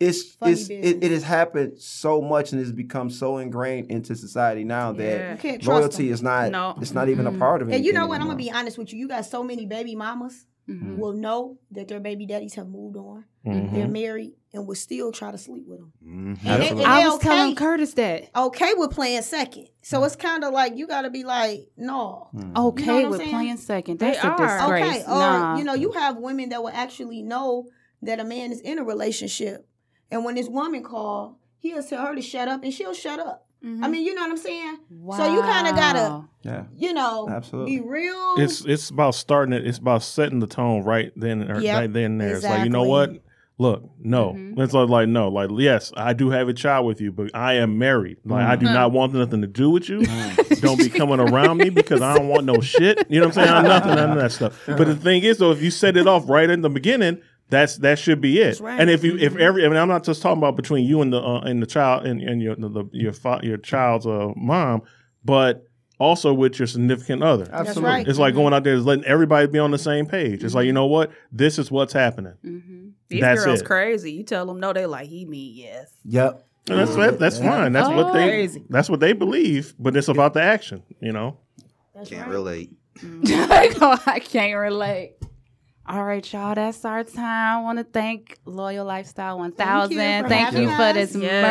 It's 0.00 0.32
Funny 0.36 0.52
it's 0.52 0.70
it, 0.70 1.04
it 1.04 1.10
has 1.10 1.22
happened 1.22 1.78
so 1.78 2.22
much 2.22 2.52
and 2.52 2.60
it's 2.62 2.72
become 2.72 3.10
so 3.10 3.36
ingrained 3.36 3.90
into 3.90 4.16
society 4.16 4.64
now 4.64 4.92
that 4.92 5.44
Yeah. 5.44 5.52
You 5.52 5.58
loyalty 5.58 6.04
them. 6.04 6.14
is 6.14 6.22
not. 6.22 6.50
No. 6.50 6.74
It's 6.80 6.92
not 6.94 7.10
even 7.10 7.26
a 7.26 7.32
part 7.32 7.60
of 7.60 7.68
it. 7.68 7.74
And 7.74 7.84
you 7.84 7.92
know 7.92 8.06
what? 8.06 8.18
I'm 8.18 8.26
gonna 8.26 8.38
be 8.38 8.50
honest 8.50 8.78
with 8.78 8.94
you. 8.94 8.98
You 8.98 9.08
got 9.08 9.26
so 9.26 9.44
many 9.44 9.66
baby 9.66 9.94
mamas 9.94 10.46
Mhm. 10.70 10.96
will 10.98 11.12
know 11.12 11.58
that 11.72 11.88
their 11.88 12.00
baby 12.00 12.26
daddies 12.26 12.54
have 12.54 12.68
moved 12.68 12.96
on. 12.96 13.24
Mhm. 13.46 13.72
They're 13.72 13.88
married 13.88 14.32
and 14.52 14.66
will 14.66 14.74
still 14.74 15.10
try 15.12 15.30
to 15.30 15.38
sleep 15.38 15.66
with 15.66 15.78
them. 15.78 15.92
Mhm. 16.04 16.28
And, 16.28 16.36
they, 16.44 16.50
Absolutely. 16.50 16.84
and 16.84 16.92
I 16.92 17.00
they 17.00 17.06
was 17.06 17.14
okay, 17.16 17.28
telling 17.28 17.54
Curtis 17.56 17.94
that. 17.94 18.24
okay 18.36 18.74
with 18.74 18.90
playing 18.90 19.22
second. 19.22 19.68
So 19.82 20.04
it's 20.04 20.16
kind 20.16 20.44
of 20.44 20.52
like 20.52 20.76
you 20.76 20.86
got 20.86 21.02
to 21.02 21.10
be 21.10 21.24
like, 21.24 21.68
no. 21.76 22.28
Okay 22.56 22.84
You 22.98 23.02
know 23.04 23.08
with 23.10 23.18
saying? 23.20 23.30
playing 23.30 23.56
second. 23.56 23.98
They 23.98 24.14
a 24.16 24.20
are. 24.20 24.36
disgrace. 24.36 25.02
Okay, 25.04 25.04
or 25.10 25.56
you 25.58 25.64
know, 25.64 25.74
you 25.74 25.92
have 25.92 26.16
women 26.18 26.50
that 26.50 26.62
will 26.62 26.70
actually 26.72 27.22
know 27.22 27.66
that 28.02 28.20
a 28.20 28.24
man 28.24 28.52
is 28.52 28.60
in 28.60 28.78
a 28.78 28.84
relationship, 28.84 29.66
and 30.10 30.24
when 30.24 30.34
this 30.34 30.48
woman 30.48 30.82
call, 30.82 31.38
he'll 31.58 31.82
tell 31.82 32.06
her 32.06 32.14
to 32.14 32.22
shut 32.22 32.48
up, 32.48 32.62
and 32.62 32.72
she'll 32.72 32.94
shut 32.94 33.18
up. 33.20 33.46
I 33.62 33.66
mm-hmm. 33.66 33.90
mean, 33.90 34.04
you 34.06 34.14
know 34.14 34.22
what 34.22 34.30
I'm 34.30 34.36
saying? 34.38 34.78
So 34.88 35.34
you 35.34 35.42
kind 35.42 35.68
of 35.68 35.76
gotta, 35.76 36.24
Yeah. 36.42 36.64
you 36.74 36.94
know, 36.94 37.28
Absolutely. 37.28 37.76
be 37.78 37.82
real. 37.82 38.36
It's 38.38 38.64
it's 38.64 38.88
about 38.88 39.14
starting 39.14 39.52
it. 39.52 39.66
It's 39.66 39.76
about 39.76 40.02
setting 40.02 40.40
the 40.40 40.46
tone 40.46 40.82
right 40.82 41.12
then 41.14 41.50
or 41.50 41.60
Yep, 41.60 41.78
right 41.78 41.92
then 41.92 42.12
and 42.12 42.20
there. 42.20 42.36
It's 42.36 42.44
like 42.44 42.64
you 42.64 42.70
know 42.70 42.84
what? 42.84 43.22
Look, 43.58 43.84
no. 43.98 44.32
Mm-hmm. 44.32 44.58
It's 44.62 44.72
like, 44.72 44.88
like 44.88 45.08
no, 45.08 45.28
like 45.28 45.50
yes, 45.52 45.92
I 45.94 46.14
do 46.14 46.30
have 46.30 46.48
a 46.48 46.54
child 46.54 46.86
with 46.86 47.02
you, 47.02 47.12
but 47.12 47.34
I 47.34 47.54
am 47.54 47.76
married. 47.76 48.16
Like 48.24 48.46
I 48.46 48.56
do 48.56 48.64
mm-hmm. 48.64 48.74
not 48.74 48.92
want 48.92 49.12
nothing 49.12 49.42
to 49.42 49.46
do 49.46 49.68
with 49.68 49.90
you. 49.90 49.98
Mm. 49.98 50.60
don't 50.62 50.78
be 50.78 50.88
coming 50.88 51.20
around 51.20 51.58
me 51.58 51.68
because 51.68 52.00
I 52.00 52.16
don't 52.16 52.28
want 52.28 52.44
no 52.46 52.60
shit. 52.60 53.04
You 53.10 53.20
know 53.20 53.26
what 53.26 53.36
I'm 53.36 53.44
saying? 53.44 53.56
I'm 53.56 53.64
nothing, 53.68 53.94
none 53.94 54.10
of 54.12 54.16
that 54.16 54.32
stuff. 54.32 54.58
But 54.66 54.86
the 54.86 54.96
thing 54.96 55.24
is, 55.24 55.36
though, 55.36 55.52
if 55.52 55.60
you 55.60 55.70
set 55.70 55.98
it 55.98 56.06
off 56.06 56.26
right 56.26 56.48
in 56.48 56.62
the 56.62 56.70
beginning, 56.70 57.20
that's 57.50 57.76
that 57.78 57.98
should 57.98 58.20
be 58.20 58.40
it. 58.40 58.60
right. 58.60 58.80
And 58.80 58.88
if 58.88 59.04
you 59.04 59.16
if 59.16 59.32
mm-hmm. 59.32 59.42
every, 59.42 59.64
I 59.64 59.68
mean, 59.68 59.76
I'm 59.76 59.88
not 59.88 60.04
just 60.04 60.22
talking 60.22 60.38
about 60.38 60.56
between 60.56 60.86
you 60.86 61.02
and 61.02 61.12
the 61.12 61.20
uh, 61.20 61.40
and 61.40 61.62
the 61.62 61.66
child 61.66 62.06
and, 62.06 62.22
and 62.22 62.40
your 62.40 62.56
the, 62.56 62.88
your 62.92 63.12
fa- 63.12 63.40
your 63.42 63.58
child's 63.58 64.06
uh, 64.06 64.30
mom, 64.36 64.82
but 65.24 65.66
also 65.98 66.32
with 66.32 66.58
your 66.58 66.66
significant 66.66 67.22
other. 67.22 67.48
Absolutely. 67.52 67.82
right. 67.82 68.08
It's 68.08 68.18
like 68.18 68.32
mm-hmm. 68.32 68.42
going 68.42 68.54
out 68.54 68.64
there, 68.64 68.74
is 68.74 68.86
letting 68.86 69.04
everybody 69.04 69.46
be 69.46 69.58
on 69.58 69.70
the 69.70 69.78
same 69.78 70.06
page. 70.06 70.42
It's 70.42 70.54
like 70.54 70.64
you 70.64 70.70
mm-hmm. 70.70 70.76
know 70.76 70.86
what, 70.86 71.12
this 71.30 71.58
is 71.58 71.70
what's 71.70 71.92
happening. 71.92 72.94
These 73.08 73.20
That's 73.20 73.44
girls 73.44 73.60
it. 73.60 73.66
crazy. 73.66 74.12
You 74.12 74.22
tell 74.22 74.46
them 74.46 74.60
no, 74.60 74.72
they 74.72 74.86
like 74.86 75.08
he 75.08 75.26
mean 75.26 75.54
yes. 75.56 75.92
Yep. 76.04 76.46
And 76.68 76.78
that's 76.78 76.94
that, 76.96 77.18
that's 77.18 77.38
fine. 77.38 77.72
That's 77.72 77.88
what 77.88 78.12
they 78.12 78.28
Crazy. 78.28 78.64
that's 78.68 78.88
what 78.88 79.00
they 79.00 79.12
believe. 79.12 79.74
But 79.78 79.96
it's 79.96 80.08
about 80.08 80.34
the 80.34 80.42
action. 80.42 80.82
You 81.00 81.12
know. 81.12 81.38
That's 81.94 82.08
Can't 82.08 82.22
right. 82.22 82.30
relate. 82.30 82.70
I 83.26 84.20
can't 84.22 84.56
relate. 84.56 85.16
All 85.92 86.04
right, 86.04 86.32
y'all. 86.32 86.54
That's 86.54 86.84
our 86.84 87.02
time. 87.02 87.58
I 87.58 87.62
want 87.62 87.78
to 87.78 87.84
thank 87.84 88.38
Loyal 88.44 88.84
Lifestyle 88.86 89.38
1000. 89.38 89.96
Thank 89.96 90.20
you 90.20 90.22
for 90.22 90.28
Thank 90.28 90.52
you 90.54 90.70
for 90.76 90.92
this 90.92 91.16
Yes. 91.16 91.42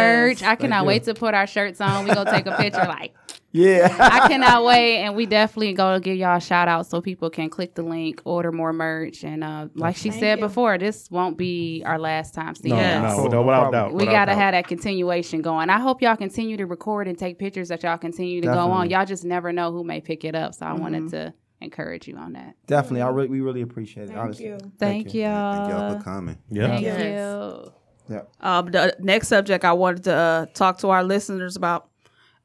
merch. 0.41 0.43
I 0.47 0.55
cannot 0.55 0.85
wait 0.85 1.03
to 1.03 1.13
put 1.13 1.33
our 1.33 1.45
shirts 1.45 1.81
on. 1.81 2.05
We 2.05 2.13
gonna 2.13 2.31
take 2.31 2.45
a 2.45 2.55
picture. 2.55 2.79
Like 2.87 3.13
Yeah. 3.51 3.93
I 3.99 4.29
cannot 4.29 4.63
wait, 4.63 4.99
and 4.99 5.13
we 5.15 5.25
definitely 5.25 5.73
gonna 5.73 5.99
give 5.99 6.15
y'all 6.15 6.37
a 6.37 6.39
shout 6.39 6.69
out 6.69 6.85
so 6.87 7.01
people 7.01 7.29
can 7.29 7.49
click 7.49 7.75
the 7.75 7.81
link, 7.81 8.21
order 8.23 8.53
more 8.53 8.71
merch, 8.71 9.23
and 9.25 9.43
uh, 9.43 9.67
like 9.75 9.97
she 9.97 10.09
Thank 10.09 10.21
said 10.21 10.39
you. 10.39 10.45
before, 10.45 10.77
this 10.77 11.11
won't 11.11 11.35
be 11.37 11.83
our 11.85 11.99
last 11.99 12.33
time 12.33 12.55
seeing 12.55 12.75
No, 12.75 12.81
y'all. 12.81 13.01
Yes. 13.01 13.17
no, 13.17 13.23
no, 13.25 13.29
no 13.29 13.41
without 13.43 13.71
doubt. 13.73 13.89
We 13.91 13.95
without 14.05 14.11
gotta 14.13 14.31
doubt. 14.31 14.41
have 14.41 14.51
that 14.53 14.67
continuation 14.67 15.41
going. 15.41 15.69
I 15.69 15.79
hope 15.79 16.01
y'all 16.01 16.15
continue 16.15 16.55
to 16.55 16.65
record 16.65 17.09
and 17.09 17.17
take 17.17 17.39
pictures 17.39 17.67
that 17.69 17.83
y'all 17.83 17.97
continue 17.97 18.39
to 18.39 18.47
go 18.47 18.71
on. 18.71 18.89
Y'all 18.89 19.05
just 19.05 19.25
never 19.25 19.51
know 19.51 19.73
who 19.73 19.83
may 19.83 19.99
pick 19.99 20.23
it 20.23 20.33
up, 20.35 20.53
so 20.53 20.65
I 20.65 20.69
Mm-hmm. 20.69 20.81
wanted 20.81 21.09
to 21.11 21.33
encourage 21.61 22.07
you 22.07 22.17
on 22.17 22.33
that. 22.33 22.55
Definitely. 22.67 23.01
I 23.01 23.09
really, 23.09 23.27
we 23.29 23.41
really 23.41 23.61
appreciate 23.61 24.03
it. 24.03 24.07
Thank 24.07 24.19
honestly. 24.19 24.45
you. 24.45 24.57
Thank, 24.77 25.13
you. 25.13 25.23
y'all. 25.23 25.55
Thank 25.55 25.69
y'all 25.69 25.97
for 25.97 26.03
coming. 26.03 26.37
Yeah. 26.49 26.67
Thank 26.67 26.81
Yes. 26.83 27.65
you. 28.09 28.21
Um, 28.41 28.71
the 28.71 28.95
next 28.99 29.27
subject 29.27 29.63
I 29.63 29.73
wanted 29.73 30.05
to 30.05 30.13
uh, 30.13 30.45
talk 30.53 30.79
to 30.79 30.89
our 30.89 31.03
listeners 31.03 31.55
about 31.55 31.89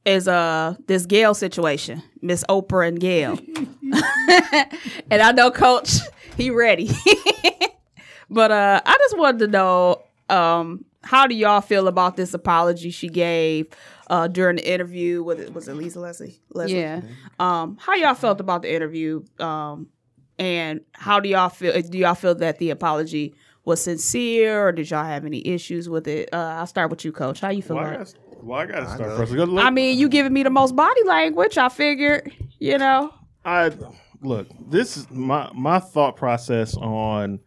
is 0.05 0.29
uh 0.29 0.75
this 0.87 1.07
Gayle 1.07 1.33
situation, 1.33 2.03
Miss 2.21 2.45
Oprah 2.51 2.87
and 2.89 3.01
Gayle. 3.01 3.39
and 5.11 5.23
I 5.23 5.33
know 5.33 5.51
Coach, 5.51 5.97
he 6.37 6.51
ready. 6.51 6.91
but 8.31 8.51
uh, 8.51 8.83
I 8.85 8.97
just 8.99 9.17
wanted 9.17 9.39
to 9.39 9.47
know 9.47 10.03
um, 10.29 10.85
how 11.05 11.27
do 11.27 11.35
y'all 11.35 11.61
feel 11.61 11.87
about 11.89 12.17
this 12.17 12.35
apology 12.35 12.91
she 12.91 13.09
gave 13.09 13.69
uh, 14.09 14.27
during 14.27 14.57
the 14.57 14.69
interview 14.71 15.23
with 15.23 15.39
it 15.41 15.53
was 15.55 15.69
it 15.69 15.75
Lisa 15.75 16.01
Leslie? 16.01 16.41
Leslie? 16.53 16.81
Yeah. 16.81 17.03
Um, 17.39 17.77
how 17.81 17.95
y'all 17.95 18.15
felt 18.15 18.41
about 18.41 18.63
the 18.63 18.75
interview? 18.75 19.23
Um, 19.39 19.89
and 20.39 20.81
how 20.93 21.21
do 21.21 21.29
y'all 21.29 21.49
feel? 21.49 21.81
Do 21.81 21.97
y'all 21.99 22.15
feel 22.15 22.35
that 22.37 22.59
the 22.59 22.71
apology 22.71 23.35
was 23.65 23.81
sincere, 23.83 24.67
or 24.69 24.73
did 24.73 24.91
y'all 24.91 25.05
have 25.05 25.25
any 25.25 25.47
issues 25.47 25.89
with 25.89 26.09
it? 26.09 26.29
Uh, 26.33 26.37
I'll 26.59 26.67
start 26.67 26.91
with 26.91 27.05
you, 27.05 27.13
Coach. 27.13 27.41
How 27.41 27.51
you 27.51 27.63
feel 27.63 27.77
Well, 27.77 27.85
I 27.87 27.95
about 27.95 28.09
it? 28.09 28.15
gotta, 28.15 28.45
well, 28.45 28.59
I 28.61 28.67
gotta 28.67 28.87
start 28.87 29.11
know. 29.11 29.17
first. 29.17 29.33
Look, 29.33 29.65
I 29.65 29.71
mean, 29.71 29.99
you 29.99 30.09
giving 30.09 30.33
me 30.33 30.43
the 30.43 30.51
most 30.51 30.75
body 30.75 31.03
language. 31.07 31.57
I 31.57 31.69
figured, 31.69 32.33
you 32.59 32.77
know. 32.79 33.15
I 33.45 33.71
look. 34.23 34.49
This 34.69 34.97
is 34.97 35.11
my 35.11 35.51
my 35.55 35.79
thought 35.79 36.17
process 36.17 36.77
on 36.77 37.41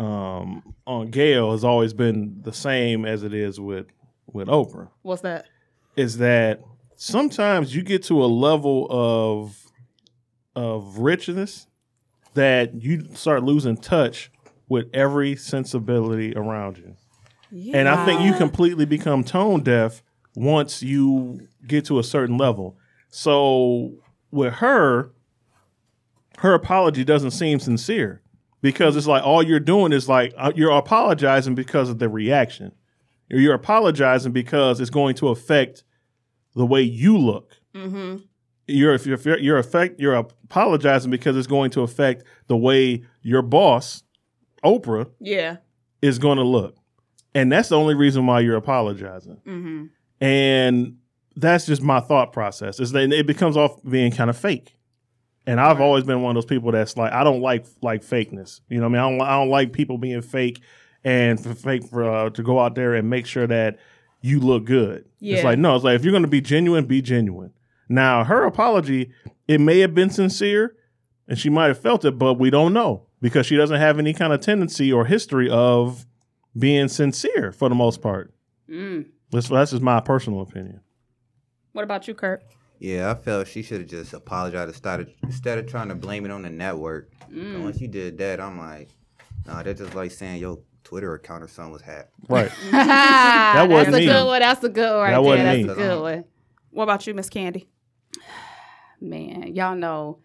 um 0.00 0.74
on 0.86 1.10
Gayle 1.10 1.52
has 1.52 1.62
always 1.62 1.92
been 1.92 2.40
the 2.42 2.52
same 2.52 3.04
as 3.04 3.22
it 3.22 3.34
is 3.34 3.60
with 3.60 3.86
with 4.26 4.48
Oprah. 4.48 4.88
What's 5.02 5.22
that? 5.22 5.46
Is 5.94 6.18
that 6.18 6.62
sometimes 6.96 7.74
you 7.74 7.82
get 7.82 8.02
to 8.04 8.24
a 8.24 8.26
level 8.26 8.86
of 8.90 9.56
of 10.56 10.98
richness 10.98 11.66
that 12.34 12.82
you 12.82 13.14
start 13.14 13.42
losing 13.42 13.76
touch 13.76 14.30
with 14.68 14.86
every 14.94 15.36
sensibility 15.36 16.34
around 16.34 16.78
you. 16.78 16.96
And 17.74 17.88
I 17.88 18.04
think 18.06 18.22
you 18.22 18.32
completely 18.34 18.84
become 18.84 19.24
tone 19.24 19.62
deaf 19.62 20.02
once 20.36 20.82
you 20.82 21.48
get 21.66 21.84
to 21.86 21.98
a 21.98 22.04
certain 22.04 22.38
level. 22.38 22.76
So 23.08 23.94
with 24.30 24.54
her, 24.54 25.10
her 26.38 26.54
apology 26.54 27.04
doesn't 27.04 27.32
seem 27.32 27.58
sincere 27.58 28.19
because 28.62 28.96
it's 28.96 29.06
like 29.06 29.22
all 29.22 29.42
you're 29.42 29.60
doing 29.60 29.92
is 29.92 30.08
like 30.08 30.34
uh, 30.36 30.52
you're 30.54 30.70
apologizing 30.70 31.54
because 31.54 31.88
of 31.88 31.98
the 31.98 32.08
reaction. 32.08 32.72
You're 33.28 33.54
apologizing 33.54 34.32
because 34.32 34.80
it's 34.80 34.90
going 34.90 35.14
to 35.16 35.28
affect 35.28 35.84
the 36.56 36.66
way 36.66 36.82
you 36.82 37.16
look. 37.16 37.56
Mm-hmm. 37.74 38.16
You're 38.66 38.94
if 38.94 39.06
you're 39.06 39.38
you're 39.38 39.58
affect 39.58 40.00
you're 40.00 40.14
apologizing 40.14 41.10
because 41.10 41.36
it's 41.36 41.46
going 41.46 41.70
to 41.72 41.82
affect 41.82 42.24
the 42.48 42.56
way 42.56 43.04
your 43.22 43.42
boss, 43.42 44.02
Oprah, 44.64 45.08
Yeah. 45.20 45.56
is 46.02 46.18
going 46.18 46.38
to 46.38 46.44
look. 46.44 46.76
And 47.34 47.50
that's 47.52 47.68
the 47.68 47.78
only 47.78 47.94
reason 47.94 48.26
why 48.26 48.40
you're 48.40 48.56
apologizing. 48.56 49.36
Mm-hmm. 49.46 50.24
And 50.24 50.96
that's 51.36 51.66
just 51.66 51.82
my 51.82 52.00
thought 52.00 52.32
process. 52.32 52.80
Is 52.80 52.90
that 52.92 53.12
it 53.12 53.26
becomes 53.26 53.56
off 53.56 53.80
being 53.88 54.10
kind 54.12 54.28
of 54.30 54.36
fake. 54.36 54.76
And 55.50 55.60
I've 55.60 55.80
always 55.80 56.04
been 56.04 56.22
one 56.22 56.36
of 56.36 56.40
those 56.40 56.48
people 56.48 56.70
that's 56.70 56.96
like 56.96 57.12
I 57.12 57.24
don't 57.24 57.40
like 57.40 57.66
like 57.82 58.02
fakeness. 58.02 58.60
You 58.68 58.78
know 58.78 58.88
what 58.88 58.98
I 59.00 59.02
mean? 59.02 59.18
I 59.18 59.18
don't, 59.18 59.28
I 59.28 59.32
don't 59.32 59.50
like 59.50 59.72
people 59.72 59.98
being 59.98 60.22
fake 60.22 60.60
and 61.02 61.42
for 61.42 61.54
fake 61.54 61.88
for 61.88 62.08
uh, 62.08 62.30
to 62.30 62.42
go 62.44 62.60
out 62.60 62.76
there 62.76 62.94
and 62.94 63.10
make 63.10 63.26
sure 63.26 63.48
that 63.48 63.76
you 64.20 64.38
look 64.38 64.64
good. 64.64 65.06
Yeah. 65.18 65.34
It's 65.34 65.44
like 65.44 65.58
no, 65.58 65.74
it's 65.74 65.84
like 65.84 65.96
if 65.96 66.04
you're 66.04 66.12
going 66.12 66.22
to 66.22 66.28
be 66.28 66.40
genuine, 66.40 66.86
be 66.86 67.02
genuine. 67.02 67.52
Now, 67.88 68.22
her 68.22 68.44
apology, 68.44 69.10
it 69.48 69.60
may 69.60 69.80
have 69.80 69.92
been 69.92 70.10
sincere 70.10 70.76
and 71.26 71.36
she 71.36 71.50
might 71.50 71.66
have 71.66 71.80
felt 71.80 72.04
it, 72.04 72.16
but 72.16 72.34
we 72.34 72.50
don't 72.50 72.72
know 72.72 73.08
because 73.20 73.44
she 73.44 73.56
doesn't 73.56 73.80
have 73.80 73.98
any 73.98 74.12
kind 74.12 74.32
of 74.32 74.40
tendency 74.40 74.92
or 74.92 75.04
history 75.04 75.50
of 75.50 76.06
being 76.56 76.86
sincere 76.86 77.50
for 77.50 77.68
the 77.68 77.74
most 77.74 78.00
part. 78.00 78.32
Mm. 78.68 79.06
That's, 79.32 79.48
that's 79.48 79.72
just 79.72 79.82
my 79.82 79.98
personal 79.98 80.42
opinion. 80.42 80.80
What 81.72 81.82
about 81.82 82.06
you, 82.06 82.14
Kurt? 82.14 82.44
Yeah, 82.80 83.10
I 83.10 83.14
felt 83.14 83.46
she 83.46 83.62
should 83.62 83.82
have 83.82 83.90
just 83.90 84.14
apologized 84.14 84.74
started 84.74 85.12
instead 85.22 85.58
of 85.58 85.66
trying 85.66 85.88
to 85.88 85.94
blame 85.94 86.24
it 86.24 86.30
on 86.30 86.42
the 86.42 86.50
network. 86.50 87.12
And 87.28 87.62
once 87.62 87.78
you 87.78 87.88
did 87.88 88.16
that, 88.18 88.40
I'm 88.40 88.58
like, 88.58 88.88
nah, 89.46 89.62
that's 89.62 89.80
just 89.80 89.94
like 89.94 90.10
saying 90.10 90.40
your 90.40 90.58
Twitter 90.82 91.14
account 91.14 91.44
or 91.44 91.48
something 91.48 91.74
was 91.74 91.82
hacked. 91.82 92.14
Right. 92.28 92.50
that 92.70 93.66
wasn't 93.68 93.92
That's 93.92 94.04
a 94.04 94.08
good 94.08 94.26
one. 94.26 94.40
That's 94.40 94.64
a 94.64 94.68
good 94.70 94.90
one 94.90 95.00
right 95.00 95.10
That 95.10 95.12
there. 95.12 95.20
wasn't 95.20 95.44
That's 95.44 95.56
me. 95.58 95.62
a 95.62 95.74
good 95.74 95.90
uh-huh. 95.90 96.02
one. 96.02 96.24
What 96.70 96.82
about 96.84 97.06
you, 97.06 97.14
Miss 97.14 97.28
Candy? 97.28 97.68
Man, 99.00 99.54
y'all 99.54 99.76
know 99.76 100.18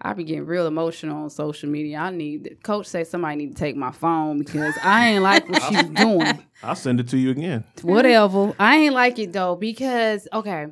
I 0.00 0.14
be 0.14 0.24
getting 0.24 0.46
real 0.46 0.66
emotional 0.66 1.24
on 1.24 1.30
social 1.30 1.68
media. 1.68 1.98
I 1.98 2.10
need 2.10 2.58
coach 2.62 2.86
say 2.86 3.04
somebody 3.04 3.36
need 3.36 3.48
to 3.48 3.54
take 3.54 3.76
my 3.76 3.90
phone 3.90 4.38
because 4.38 4.74
I 4.82 5.10
ain't 5.10 5.22
like 5.22 5.48
what 5.48 5.62
she's 5.68 5.84
doing. 5.90 6.44
I'll 6.62 6.74
send 6.76 7.00
it 7.00 7.08
to 7.08 7.18
you 7.18 7.30
again. 7.30 7.64
Whatever. 7.82 8.54
I 8.58 8.76
ain't 8.76 8.94
like 8.94 9.18
it 9.18 9.32
though 9.32 9.56
because 9.56 10.26
okay, 10.32 10.68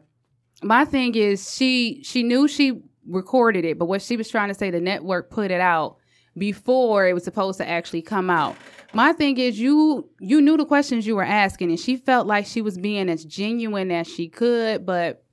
my 0.62 0.84
thing 0.84 1.14
is 1.14 1.54
she 1.54 2.02
she 2.02 2.22
knew 2.22 2.48
she 2.48 2.82
recorded 3.08 3.64
it, 3.64 3.78
but 3.78 3.86
what 3.86 4.02
she 4.02 4.16
was 4.16 4.28
trying 4.28 4.48
to 4.48 4.54
say, 4.54 4.70
the 4.70 4.80
network 4.80 5.30
put 5.30 5.50
it 5.50 5.60
out 5.60 5.96
before 6.36 7.06
it 7.06 7.14
was 7.14 7.24
supposed 7.24 7.58
to 7.58 7.68
actually 7.68 8.02
come 8.02 8.28
out. 8.30 8.56
My 8.92 9.12
thing 9.12 9.38
is 9.38 9.58
you 9.58 10.08
you 10.20 10.40
knew 10.40 10.56
the 10.56 10.64
questions 10.64 11.06
you 11.06 11.16
were 11.16 11.22
asking, 11.22 11.70
and 11.70 11.80
she 11.80 11.96
felt 11.96 12.26
like 12.26 12.46
she 12.46 12.62
was 12.62 12.78
being 12.78 13.08
as 13.08 13.24
genuine 13.24 13.90
as 13.90 14.06
she 14.06 14.28
could, 14.28 14.86
but 14.86 15.24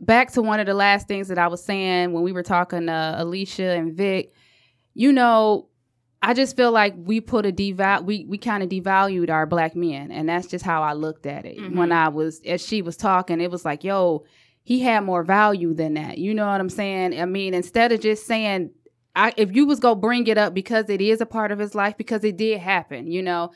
back 0.00 0.32
to 0.32 0.42
one 0.42 0.60
of 0.60 0.66
the 0.66 0.74
last 0.74 1.06
things 1.06 1.28
that 1.28 1.38
I 1.38 1.46
was 1.46 1.64
saying 1.64 2.12
when 2.12 2.24
we 2.24 2.32
were 2.32 2.42
talking 2.42 2.86
to 2.86 3.14
Alicia 3.18 3.70
and 3.70 3.94
Vic, 3.94 4.32
you 4.94 5.12
know, 5.12 5.68
I 6.24 6.34
just 6.34 6.56
feel 6.56 6.70
like 6.70 6.94
we 6.96 7.20
put 7.20 7.46
a 7.46 7.52
deval 7.52 8.04
we 8.04 8.24
we 8.28 8.38
kind 8.38 8.62
of 8.62 8.68
devalued 8.68 9.28
our 9.30 9.44
black 9.46 9.74
men, 9.74 10.10
and 10.12 10.28
that's 10.28 10.46
just 10.46 10.64
how 10.64 10.82
I 10.82 10.92
looked 10.92 11.26
at 11.26 11.44
it 11.44 11.58
Mhm. 11.58 11.74
when 11.76 11.90
I 11.92 12.08
was 12.08 12.40
as 12.46 12.64
she 12.64 12.80
was 12.82 12.96
talking. 12.96 13.40
It 13.40 13.50
was 13.50 13.64
like, 13.64 13.82
yo, 13.82 14.24
he 14.62 14.80
had 14.80 15.00
more 15.04 15.24
value 15.24 15.74
than 15.74 15.94
that. 15.94 16.18
You 16.18 16.32
know 16.34 16.46
what 16.46 16.60
I'm 16.60 16.68
saying? 16.70 17.20
I 17.20 17.24
mean, 17.24 17.54
instead 17.54 17.90
of 17.90 18.00
just 18.00 18.26
saying, 18.26 18.70
I 19.16 19.32
if 19.36 19.54
you 19.54 19.66
was 19.66 19.80
gonna 19.80 19.96
bring 20.00 20.26
it 20.28 20.38
up 20.38 20.54
because 20.54 20.88
it 20.88 21.00
is 21.00 21.20
a 21.20 21.26
part 21.26 21.50
of 21.50 21.58
his 21.58 21.74
life 21.74 21.96
because 21.96 22.22
it 22.22 22.36
did 22.36 22.60
happen, 22.60 23.08
you 23.10 23.22
know, 23.22 23.50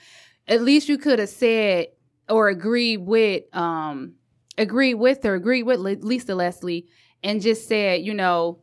at 0.49 0.61
least 0.63 0.89
you 0.89 0.99
could 0.99 1.19
have 1.21 1.29
said 1.29 1.87
or 2.29 2.49
agreed 2.49 2.99
with 2.99 3.45
um 3.57 4.15
agreed 4.59 4.95
with 4.95 5.23
her, 5.23 5.35
agreed 5.35 5.63
with 5.63 5.79
Le- 5.79 6.01
Lisa 6.01 6.35
Leslie, 6.35 6.87
and 7.23 7.41
just 7.41 7.69
said, 7.69 8.03
you 8.03 8.13
know, 8.15 8.59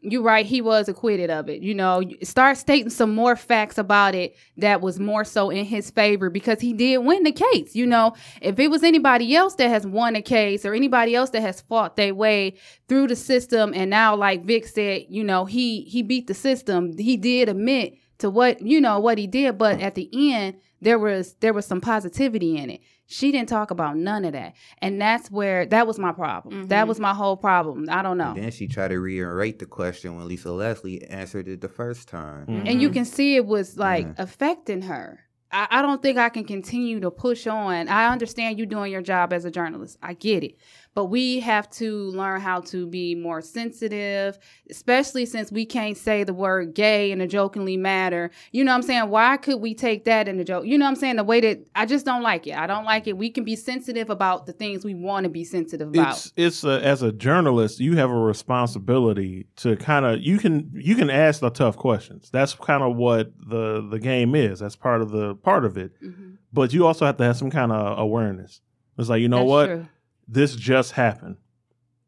you're 0.00 0.22
right, 0.22 0.46
he 0.46 0.60
was 0.60 0.88
acquitted 0.88 1.28
of 1.28 1.48
it. 1.48 1.60
You 1.60 1.74
know, 1.74 2.02
start 2.22 2.56
stating 2.56 2.90
some 2.90 3.14
more 3.14 3.34
facts 3.34 3.78
about 3.78 4.14
it 4.14 4.36
that 4.56 4.80
was 4.80 5.00
more 5.00 5.24
so 5.24 5.50
in 5.50 5.64
his 5.64 5.90
favor 5.90 6.30
because 6.30 6.60
he 6.60 6.72
did 6.72 6.98
win 6.98 7.24
the 7.24 7.32
case. 7.32 7.74
You 7.74 7.86
know, 7.86 8.14
if 8.40 8.58
it 8.58 8.68
was 8.68 8.84
anybody 8.84 9.34
else 9.34 9.54
that 9.56 9.68
has 9.68 9.86
won 9.86 10.14
a 10.14 10.22
case 10.22 10.64
or 10.64 10.72
anybody 10.72 11.16
else 11.16 11.30
that 11.30 11.40
has 11.40 11.60
fought 11.62 11.96
their 11.96 12.14
way 12.14 12.54
through 12.88 13.08
the 13.08 13.16
system 13.16 13.72
and 13.74 13.90
now 13.90 14.14
like 14.14 14.44
Vic 14.44 14.66
said, 14.66 15.06
you 15.08 15.24
know, 15.24 15.44
he 15.44 15.82
he 15.82 16.02
beat 16.02 16.28
the 16.28 16.34
system. 16.34 16.96
He 16.96 17.16
did 17.16 17.48
admit 17.48 17.94
to 18.18 18.30
what, 18.30 18.60
you 18.62 18.80
know, 18.80 18.98
what 19.00 19.18
he 19.18 19.26
did, 19.26 19.58
but 19.58 19.80
at 19.80 19.94
the 19.94 20.08
end 20.34 20.56
there 20.80 20.98
was 20.98 21.34
there 21.40 21.52
was 21.52 21.66
some 21.66 21.80
positivity 21.80 22.56
in 22.56 22.70
it. 22.70 22.80
She 23.06 23.32
didn't 23.32 23.48
talk 23.48 23.70
about 23.70 23.96
none 23.96 24.24
of 24.26 24.32
that. 24.34 24.54
And 24.82 25.00
that's 25.00 25.30
where 25.30 25.64
that 25.66 25.86
was 25.86 25.98
my 25.98 26.12
problem. 26.12 26.68
That 26.68 26.86
was 26.86 27.00
my 27.00 27.14
whole 27.14 27.36
problem. 27.38 27.86
I 27.90 28.02
don't 28.02 28.18
know. 28.18 28.32
And 28.34 28.44
then 28.44 28.50
she 28.50 28.68
tried 28.68 28.88
to 28.88 29.00
reiterate 29.00 29.58
the 29.58 29.66
question 29.66 30.16
when 30.16 30.28
Lisa 30.28 30.52
Leslie 30.52 31.02
answered 31.08 31.48
it 31.48 31.60
the 31.62 31.68
first 31.68 32.06
time. 32.08 32.46
Mm. 32.46 32.68
and 32.68 32.82
you 32.82 32.90
can 32.90 33.04
see 33.04 33.36
it 33.36 33.46
was 33.46 33.78
like 33.78 34.06
Mhm. 34.06 34.18
affecting 34.18 34.82
her. 34.82 35.20
I, 35.50 35.66
I 35.70 35.82
don't 35.82 36.02
think 36.02 36.18
I 36.18 36.28
can 36.28 36.44
continue 36.44 37.00
to 37.00 37.10
push 37.10 37.46
on. 37.46 37.88
I 37.88 38.08
understand 38.12 38.58
you 38.58 38.66
doing 38.66 38.92
your 38.92 39.00
job 39.00 39.32
as 39.32 39.46
a 39.46 39.50
journalist. 39.50 39.96
I 40.02 40.12
get 40.12 40.44
it. 40.44 40.58
But 40.94 41.06
we 41.06 41.40
have 41.40 41.70
to 41.72 42.10
learn 42.10 42.40
how 42.40 42.60
to 42.62 42.86
be 42.86 43.14
more 43.14 43.40
sensitive, 43.40 44.38
especially 44.68 45.26
since 45.26 45.52
we 45.52 45.64
can't 45.64 45.96
say 45.96 46.24
the 46.24 46.34
word 46.34 46.74
gay 46.74 47.12
in 47.12 47.20
a 47.20 47.26
jokingly 47.26 47.76
manner. 47.76 48.30
You 48.50 48.64
know 48.64 48.72
what 48.72 48.76
I'm 48.76 48.82
saying? 48.82 49.08
Why 49.08 49.36
could 49.36 49.60
we 49.60 49.74
take 49.74 50.04
that 50.06 50.26
in 50.26 50.40
a 50.40 50.44
joke? 50.44 50.66
You 50.66 50.76
know 50.76 50.86
what 50.86 50.90
I'm 50.90 50.96
saying? 50.96 51.16
The 51.16 51.24
way 51.24 51.40
that 51.40 51.60
I 51.74 51.86
just 51.86 52.04
don't 52.04 52.22
like 52.22 52.46
it. 52.46 52.56
I 52.56 52.66
don't 52.66 52.84
like 52.84 53.06
it. 53.06 53.16
We 53.16 53.30
can 53.30 53.44
be 53.44 53.54
sensitive 53.54 54.10
about 54.10 54.46
the 54.46 54.52
things 54.52 54.84
we 54.84 54.94
want 54.94 55.24
to 55.24 55.30
be 55.30 55.44
sensitive 55.44 55.88
about. 55.88 56.16
It's 56.16 56.32
it's 56.36 56.64
a, 56.64 56.82
as 56.84 57.02
a 57.02 57.12
journalist, 57.12 57.78
you 57.80 57.96
have 57.96 58.10
a 58.10 58.18
responsibility 58.18 59.46
to 59.56 59.76
kind 59.76 60.04
of 60.04 60.20
you 60.20 60.38
can 60.38 60.70
you 60.74 60.94
can 60.94 61.10
ask 61.10 61.40
the 61.40 61.50
tough 61.50 61.76
questions. 61.76 62.30
That's 62.30 62.54
kind 62.54 62.82
of 62.82 62.96
what 62.96 63.32
the 63.38 63.86
the 63.88 63.98
game 63.98 64.34
is. 64.34 64.60
That's 64.60 64.76
part 64.76 65.00
of 65.00 65.10
the 65.10 65.34
part 65.36 65.64
of 65.64 65.76
it. 65.76 65.92
Mhm. 66.02 66.38
But 66.52 66.72
you 66.72 66.86
also 66.86 67.06
have 67.06 67.16
to 67.18 67.24
have 67.24 67.36
some 67.36 67.50
kind 67.50 67.72
of 67.72 67.98
awareness. 67.98 68.60
It's 68.98 69.08
like 69.08 69.20
you 69.20 69.28
know 69.28 69.38
That's 69.38 69.48
what 69.48 69.66
true. 69.66 69.88
This 70.28 70.54
just 70.54 70.92
happened, 70.92 71.38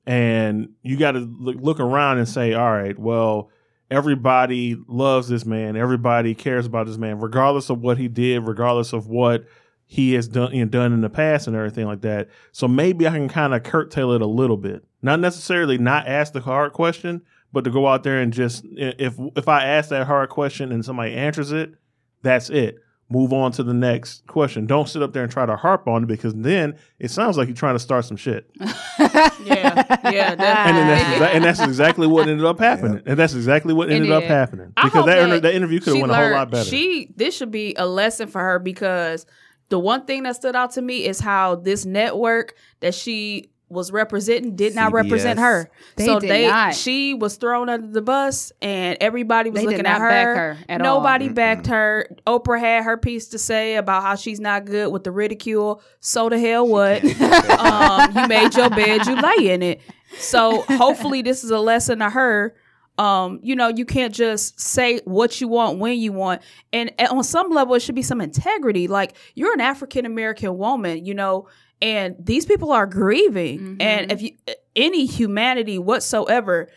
and 0.06 0.68
you 0.82 0.96
got 0.96 1.12
to 1.12 1.20
look, 1.20 1.56
look 1.58 1.80
around 1.80 2.18
and 2.18 2.28
say, 2.28 2.54
all 2.54 2.70
right, 2.70 2.98
well. 2.98 3.50
Everybody 3.92 4.76
loves 4.86 5.26
this 5.26 5.44
man. 5.44 5.76
Everybody 5.76 6.32
cares 6.36 6.64
about 6.64 6.86
this 6.86 6.96
man, 6.96 7.18
regardless 7.18 7.70
of 7.70 7.80
what 7.80 7.98
he 7.98 8.06
did, 8.06 8.46
regardless 8.46 8.92
of 8.92 9.08
what 9.08 9.46
he 9.84 10.12
has 10.12 10.28
done 10.28 10.52
you 10.52 10.64
know, 10.64 10.70
done 10.70 10.92
in 10.92 11.00
the 11.00 11.10
past 11.10 11.48
and 11.48 11.56
everything 11.56 11.86
like 11.86 12.02
that. 12.02 12.28
So 12.52 12.68
maybe 12.68 13.08
I 13.08 13.10
can 13.10 13.28
kind 13.28 13.52
of 13.52 13.64
curtail 13.64 14.12
it 14.12 14.22
a 14.22 14.26
little 14.26 14.56
bit. 14.56 14.84
Not 15.02 15.18
necessarily 15.18 15.76
not 15.76 16.06
ask 16.06 16.32
the 16.32 16.40
hard 16.40 16.72
question, 16.72 17.22
but 17.52 17.64
to 17.64 17.70
go 17.70 17.88
out 17.88 18.04
there 18.04 18.20
and 18.20 18.32
just 18.32 18.64
if 18.76 19.16
if 19.34 19.48
I 19.48 19.64
ask 19.64 19.88
that 19.88 20.06
hard 20.06 20.30
question 20.30 20.70
and 20.70 20.84
somebody 20.84 21.12
answers 21.12 21.50
it, 21.50 21.74
that's 22.22 22.48
it. 22.48 22.76
Move 23.12 23.32
on 23.32 23.50
to 23.52 23.64
the 23.64 23.74
next 23.74 24.24
question. 24.28 24.66
Don't 24.66 24.88
sit 24.88 25.02
up 25.02 25.12
there 25.12 25.24
and 25.24 25.32
try 25.32 25.44
to 25.44 25.56
harp 25.56 25.88
on 25.88 26.04
it 26.04 26.06
because 26.06 26.32
then 26.34 26.76
it 27.00 27.11
sounds 27.11 27.36
like 27.36 27.48
you're 27.48 27.56
trying 27.56 27.74
to 27.74 27.80
start 27.80 28.04
some 28.04 28.16
shit. 28.16 28.50
Yeah, 29.42 30.11
yeah, 30.11 30.30
And 30.32 30.76
then 30.76 30.86
that's 30.86 31.04
exa- 31.18 31.34
and 31.34 31.44
that's 31.44 31.61
exactly 31.61 32.06
what 32.06 32.28
ended 32.28 32.44
up 32.44 32.58
happening. 32.58 33.02
And 33.06 33.18
that's 33.18 33.34
exactly 33.34 33.72
what 33.72 33.90
ended 33.90 34.11
up 34.12 34.22
happening 34.24 34.72
because 34.76 35.06
that, 35.06 35.16
that 35.16 35.24
inter- 35.24 35.40
that 35.40 35.54
interview 35.54 35.78
could 35.80 35.88
have 35.88 35.94
she 35.96 36.00
went 36.02 36.12
a 36.12 36.16
whole 36.16 36.32
lot 36.32 36.50
better. 36.50 36.68
She 36.68 37.11
this 37.16 37.36
should 37.36 37.50
be 37.50 37.74
a 37.76 37.86
lesson 37.86 38.28
for 38.28 38.40
her 38.40 38.58
because 38.58 39.24
the 39.70 39.78
one 39.78 40.04
thing 40.04 40.24
that 40.24 40.36
stood 40.36 40.54
out 40.54 40.72
to 40.72 40.82
me 40.82 41.06
is 41.06 41.20
how 41.20 41.56
this 41.56 41.86
network 41.86 42.54
that 42.80 42.94
she 42.94 43.50
was 43.70 43.92
representing 43.92 44.56
did 44.56 44.74
not 44.74 44.92
represent 44.92 45.38
her. 45.38 45.70
They 45.96 46.06
so 46.06 46.18
did 46.18 46.28
they 46.28 46.48
not. 46.48 46.74
she 46.74 47.14
was 47.14 47.36
thrown 47.36 47.68
under 47.68 47.86
the 47.86 48.02
bus 48.02 48.52
and 48.60 48.98
everybody 49.00 49.48
was 49.48 49.60
They 49.60 49.66
did 49.66 49.70
looking 49.70 49.84
not 49.84 49.94
at 49.94 50.00
her. 50.00 50.08
back 50.08 50.26
her 50.36 50.58
at 50.68 50.82
all. 50.82 50.96
Nobody 50.98 51.28
backed 51.28 51.68
her. 51.68 52.08
Oprah 52.26 52.58
had 52.58 52.84
her 52.84 52.96
piece 52.96 53.28
to 53.28 53.38
say 53.38 53.76
about 53.76 54.02
how 54.02 54.16
she's 54.16 54.40
not 54.40 54.64
good 54.64 54.92
with 54.92 55.04
the 55.04 55.12
ridicule. 55.12 55.82
So 56.00 56.28
the 56.28 56.38
hell 56.38 56.66
what? 56.66 57.02
um, 57.60 58.16
you 58.16 58.28
made 58.28 58.54
your 58.56 58.70
bed, 58.70 59.06
you 59.06 59.14
lay 59.14 59.52
in 59.52 59.62
it. 59.62 59.80
So 60.18 60.62
hopefully 60.62 61.22
this 61.22 61.44
is 61.44 61.52
a 61.52 61.60
lesson 61.60 62.00
to 62.00 62.10
her. 62.10 62.56
Um, 62.98 63.38
you 63.42 63.54
know, 63.54 63.68
you 63.68 63.86
can't 63.86 64.12
just 64.12 64.60
say 64.60 65.00
what 65.04 65.40
you 65.40 65.48
want 65.48 65.78
when 65.78 65.96
you 65.98 66.12
want. 66.12 66.42
And, 66.72 66.92
and 66.98 67.08
on 67.08 67.24
some 67.24 67.50
level, 67.50 67.74
it 67.76 67.80
should 67.80 67.94
be 67.94 68.02
some 68.02 68.20
integrity. 68.20 68.88
Like 68.88 69.16
you're 69.34 69.54
an 69.54 69.60
African 69.60 70.04
American 70.04 70.58
woman, 70.58 71.06
you 71.06 71.14
know, 71.14 71.46
and 71.83 72.16
these 72.18 72.47
people 72.47 72.72
are 72.72 72.87
grieving. 72.87 73.59
Mm-hmm. 73.59 73.83
And 73.83 74.12
if 74.12 74.22
you 74.22 74.33
any 74.76 75.07
humanity 75.07 75.78
whatsoever 75.78 76.68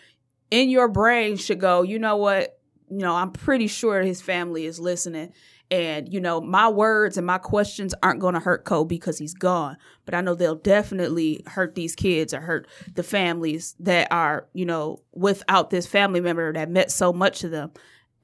in 0.52 0.70
your 0.70 0.88
brain 0.88 1.38
should 1.38 1.60
go, 1.60 1.82
you 1.82 2.00
know 2.00 2.18
what? 2.18 2.60
You 2.90 3.00
know, 3.00 3.16
I'm 3.16 3.32
pretty 3.32 3.68
sure 3.68 4.02
his 4.02 4.22
family 4.22 4.66
is 4.66 4.80
listening. 4.80 5.34
And, 5.72 6.14
you 6.14 6.20
know, 6.20 6.40
my 6.40 6.68
words 6.68 7.18
and 7.18 7.26
my 7.26 7.40
questions 7.40 7.96
aren't 8.04 8.20
going 8.20 8.36
to 8.36 8.40
hurt 8.40 8.64
Kobe 8.64 8.90
because 8.90 9.18
he's 9.18 9.34
gone. 9.34 9.78
But 10.06 10.14
I 10.14 10.22
know 10.22 10.36
they'll 10.36 10.54
definitely 10.54 11.42
hurt 11.48 11.74
these 11.74 11.96
kids 11.96 12.34
or 12.34 12.42
hurt 12.42 12.68
the 12.94 13.02
families 13.02 13.76
that 13.80 14.10
are, 14.12 14.48
you 14.54 14.66
know, 14.66 15.02
without 15.14 15.72
this 15.72 15.88
family 15.88 16.22
member 16.22 16.54
that 16.54 16.70
meant 16.70 16.92
so 16.92 17.12
much 17.12 17.40
to 17.40 17.50
them. 17.50 17.72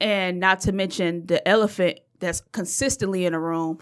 And 0.00 0.38
not 0.38 0.60
to 0.60 0.72
mention 0.72 1.26
the 1.26 1.46
elephant 1.48 1.98
that's 2.20 2.42
consistently 2.52 3.24
in 3.24 3.34
a 3.34 3.40
room. 3.40 3.78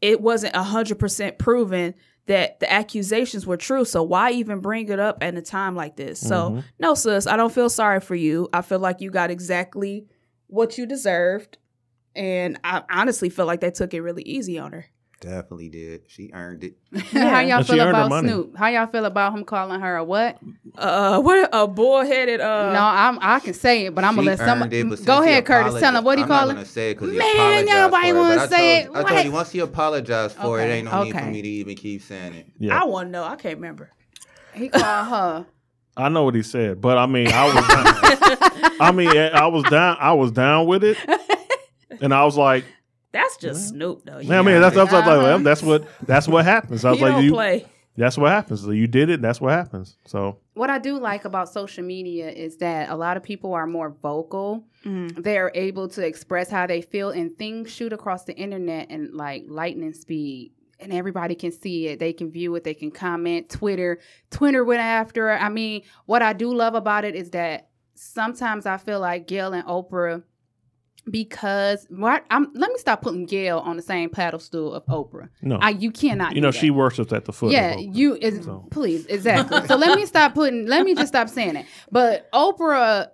It 0.00 0.22
wasn't 0.22 0.54
100% 0.54 1.38
proven 1.38 1.94
that 2.26 2.60
the 2.60 2.72
accusations 2.72 3.46
were 3.46 3.56
true. 3.56 3.84
So 3.84 4.02
why 4.02 4.32
even 4.32 4.60
bring 4.60 4.88
it 4.88 5.00
up 5.00 5.18
at 5.20 5.34
a 5.34 5.42
time 5.42 5.74
like 5.74 5.96
this? 5.96 6.20
So, 6.20 6.50
mm-hmm. 6.50 6.60
no, 6.78 6.94
sis, 6.94 7.26
I 7.26 7.36
don't 7.36 7.52
feel 7.52 7.68
sorry 7.68 8.00
for 8.00 8.14
you. 8.14 8.48
I 8.52 8.62
feel 8.62 8.78
like 8.78 9.00
you 9.00 9.10
got 9.10 9.30
exactly 9.30 10.06
what 10.46 10.78
you 10.78 10.86
deserved. 10.86 11.58
And 12.14 12.58
I 12.64 12.82
honestly 12.90 13.30
feel 13.30 13.46
like 13.46 13.60
they 13.60 13.70
took 13.70 13.94
it 13.94 14.02
really 14.02 14.22
easy 14.22 14.58
on 14.58 14.72
her. 14.72 14.86
Definitely 15.20 15.68
did. 15.68 16.02
She 16.06 16.30
earned 16.32 16.64
it. 16.64 16.76
How 17.12 17.40
y'all 17.40 17.58
And 17.58 17.66
she 17.66 17.72
feel 17.74 17.82
earned 17.82 17.88
her 17.88 17.90
about 18.04 18.08
money. 18.08 18.28
Snoop? 18.28 18.56
How 18.56 18.68
y'all 18.68 18.86
feel 18.86 19.04
about 19.04 19.34
him 19.34 19.44
calling 19.44 19.78
her 19.80 19.96
a 19.96 20.02
what? 20.04 20.38
Uh, 20.78 21.20
what 21.20 21.46
a 21.52 21.68
bullheaded. 21.68 22.40
Uh, 22.40 22.72
no, 22.72 22.80
I'm 22.80 23.18
I 23.20 23.38
can 23.40 23.52
say 23.52 23.84
it, 23.84 23.94
but 23.94 24.02
I'm 24.02 24.14
She 24.14 24.16
gonna 24.24 24.30
let 24.36 24.40
earned 24.40 24.72
it, 24.72 24.88
but 24.88 24.96
since 24.96 25.06
go 25.06 25.20
he 25.20 25.28
ahead, 25.28 25.44
Curtis. 25.44 25.78
Tell 25.78 25.94
him 25.94 26.04
what 26.04 26.14
do 26.14 26.20
you 26.20 26.24
I'm 26.24 26.28
call 26.30 26.46
not 26.46 26.50
it. 26.52 26.54
gonna 26.54 26.64
say 26.66 26.90
it 26.92 26.94
because 26.94 27.12
he 27.12 27.18
Man, 27.18 27.30
apologized 27.36 27.68
nobody 27.68 28.10
for 28.10 28.16
it. 28.16 28.18
wanna 28.18 28.34
but 28.36 28.40
I 28.40 28.46
say 28.56 28.84
told, 28.84 28.96
it. 28.96 28.98
I 28.98 29.02
told 29.02 29.12
What? 29.12 29.24
you 29.26 29.32
once 29.32 29.50
he 29.52 29.58
apologized 29.58 30.36
for 30.36 30.58
it, 30.58 30.62
Okay, 30.62 30.72
ain't 30.78 30.90
no 30.90 31.02
need 31.04 31.14
okay. 31.14 31.24
for 31.26 31.30
me 31.30 31.42
to 31.42 31.48
even 31.48 31.76
keep 31.76 32.02
saying 32.02 32.34
it. 32.34 32.46
yeah. 32.58 32.80
I 32.80 32.84
want 32.86 33.08
to 33.08 33.10
know. 33.12 33.24
I 33.24 33.36
can't 33.36 33.56
remember. 33.56 33.90
He 34.54 34.70
called 34.70 35.06
her. 35.08 35.46
I 35.98 36.08
know 36.08 36.24
what 36.24 36.34
he 36.34 36.42
said, 36.42 36.80
but 36.80 36.96
I 36.96 37.04
mean, 37.04 37.28
I 37.30 37.44
was, 37.44 37.54
down, 37.68 38.76
I 38.80 38.92
mean, 38.92 39.08
I 39.14 39.46
was 39.48 39.64
down, 39.64 39.96
I 40.00 40.12
was 40.14 40.30
down 40.32 40.66
with 40.66 40.82
it, 40.82 40.96
and 42.00 42.14
I 42.14 42.24
was 42.24 42.38
like, 42.38 42.64
That's 43.12 43.36
just 43.38 43.68
Snoop, 43.70 44.04
though. 44.04 44.18
I 44.18 44.42
mean, 44.42 44.60
that's 44.60 44.74
that's, 44.74 44.90
that's, 44.90 44.92
Uh-huh. 44.94 45.34
like, 45.34 45.42
that's 45.42 45.62
what 45.62 45.86
that's 46.06 46.28
what 46.28 46.44
happens. 46.44 46.84
I 46.84 46.90
was 46.90 46.98
he 46.98 47.04
like, 47.04 47.12
don't 47.14 47.24
you, 47.24 47.32
play. 47.32 47.66
that's 47.96 48.16
what 48.16 48.30
happens. 48.30 48.62
So 48.62 48.70
you 48.70 48.86
did 48.86 49.10
it. 49.10 49.20
That's 49.20 49.40
what 49.40 49.52
happens. 49.52 49.96
So 50.06 50.38
what 50.54 50.70
I 50.70 50.78
do 50.78 50.98
like 50.98 51.24
about 51.24 51.48
social 51.48 51.82
media 51.84 52.30
is 52.30 52.58
that 52.58 52.88
a 52.90 52.94
lot 52.96 53.16
of 53.16 53.22
people 53.22 53.52
are 53.54 53.66
more 53.66 53.90
vocal. 54.02 54.64
They're 54.84 55.50
able 55.54 55.88
to 55.88 56.06
express 56.06 56.48
how 56.50 56.66
they 56.66 56.80
feel, 56.82 57.10
and 57.10 57.36
things 57.36 57.70
shoot 57.70 57.92
across 57.92 58.24
the 58.24 58.34
internet 58.36 58.90
and 58.90 59.12
like 59.14 59.44
lightning 59.48 59.92
speed. 59.92 60.52
And 60.78 60.94
everybody 60.94 61.34
can 61.34 61.52
see 61.52 61.88
it. 61.88 61.98
They 61.98 62.14
can 62.14 62.30
view 62.30 62.54
it. 62.54 62.64
They 62.64 62.72
can 62.72 62.90
comment. 62.90 63.50
Twitter, 63.50 63.98
Twitter 64.30 64.64
went 64.64 64.80
after. 64.80 65.28
her. 65.28 65.38
I 65.38 65.50
mean, 65.50 65.82
what 66.06 66.22
I 66.22 66.32
do 66.32 66.54
love 66.54 66.74
about 66.74 67.04
it 67.04 67.14
is 67.14 67.30
that 67.32 67.68
sometimes 67.94 68.64
I 68.64 68.78
feel 68.78 68.98
like 69.00 69.26
Gayle 69.26 69.52
and 69.52 69.66
Oprah, 69.66 70.22
because 71.08 71.86
what 71.90 72.24
I'm. 72.30 72.50
Let 72.54 72.70
me 72.70 72.78
stop 72.78 73.02
putting 73.02 73.26
Gayle 73.26 73.58
on 73.58 73.76
the 73.76 73.82
same 73.82 74.10
pedestal 74.10 74.74
of 74.74 74.84
Oprah. 74.86 75.28
no, 75.42 75.56
I, 75.56 75.70
you 75.70 75.90
cannot. 75.90 76.34
you 76.34 76.40
know 76.40 76.50
she 76.50 76.70
worships 76.70 77.12
at 77.12 77.24
the 77.24 77.32
foot. 77.32 77.52
Yeah, 77.52 77.76
you 77.76 78.16
is 78.16 78.44
So. 78.44 78.66
please 78.70 79.06
exactly. 79.06 79.66
so 79.66 79.76
let 79.76 79.96
me 79.96 80.06
stop 80.06 80.34
putting. 80.34 80.66
Let 80.66 80.84
me 80.84 80.94
just 80.94 81.08
stop 81.08 81.28
saying 81.28 81.56
it. 81.56 81.66
But 81.90 82.30
Oprah 82.32 83.08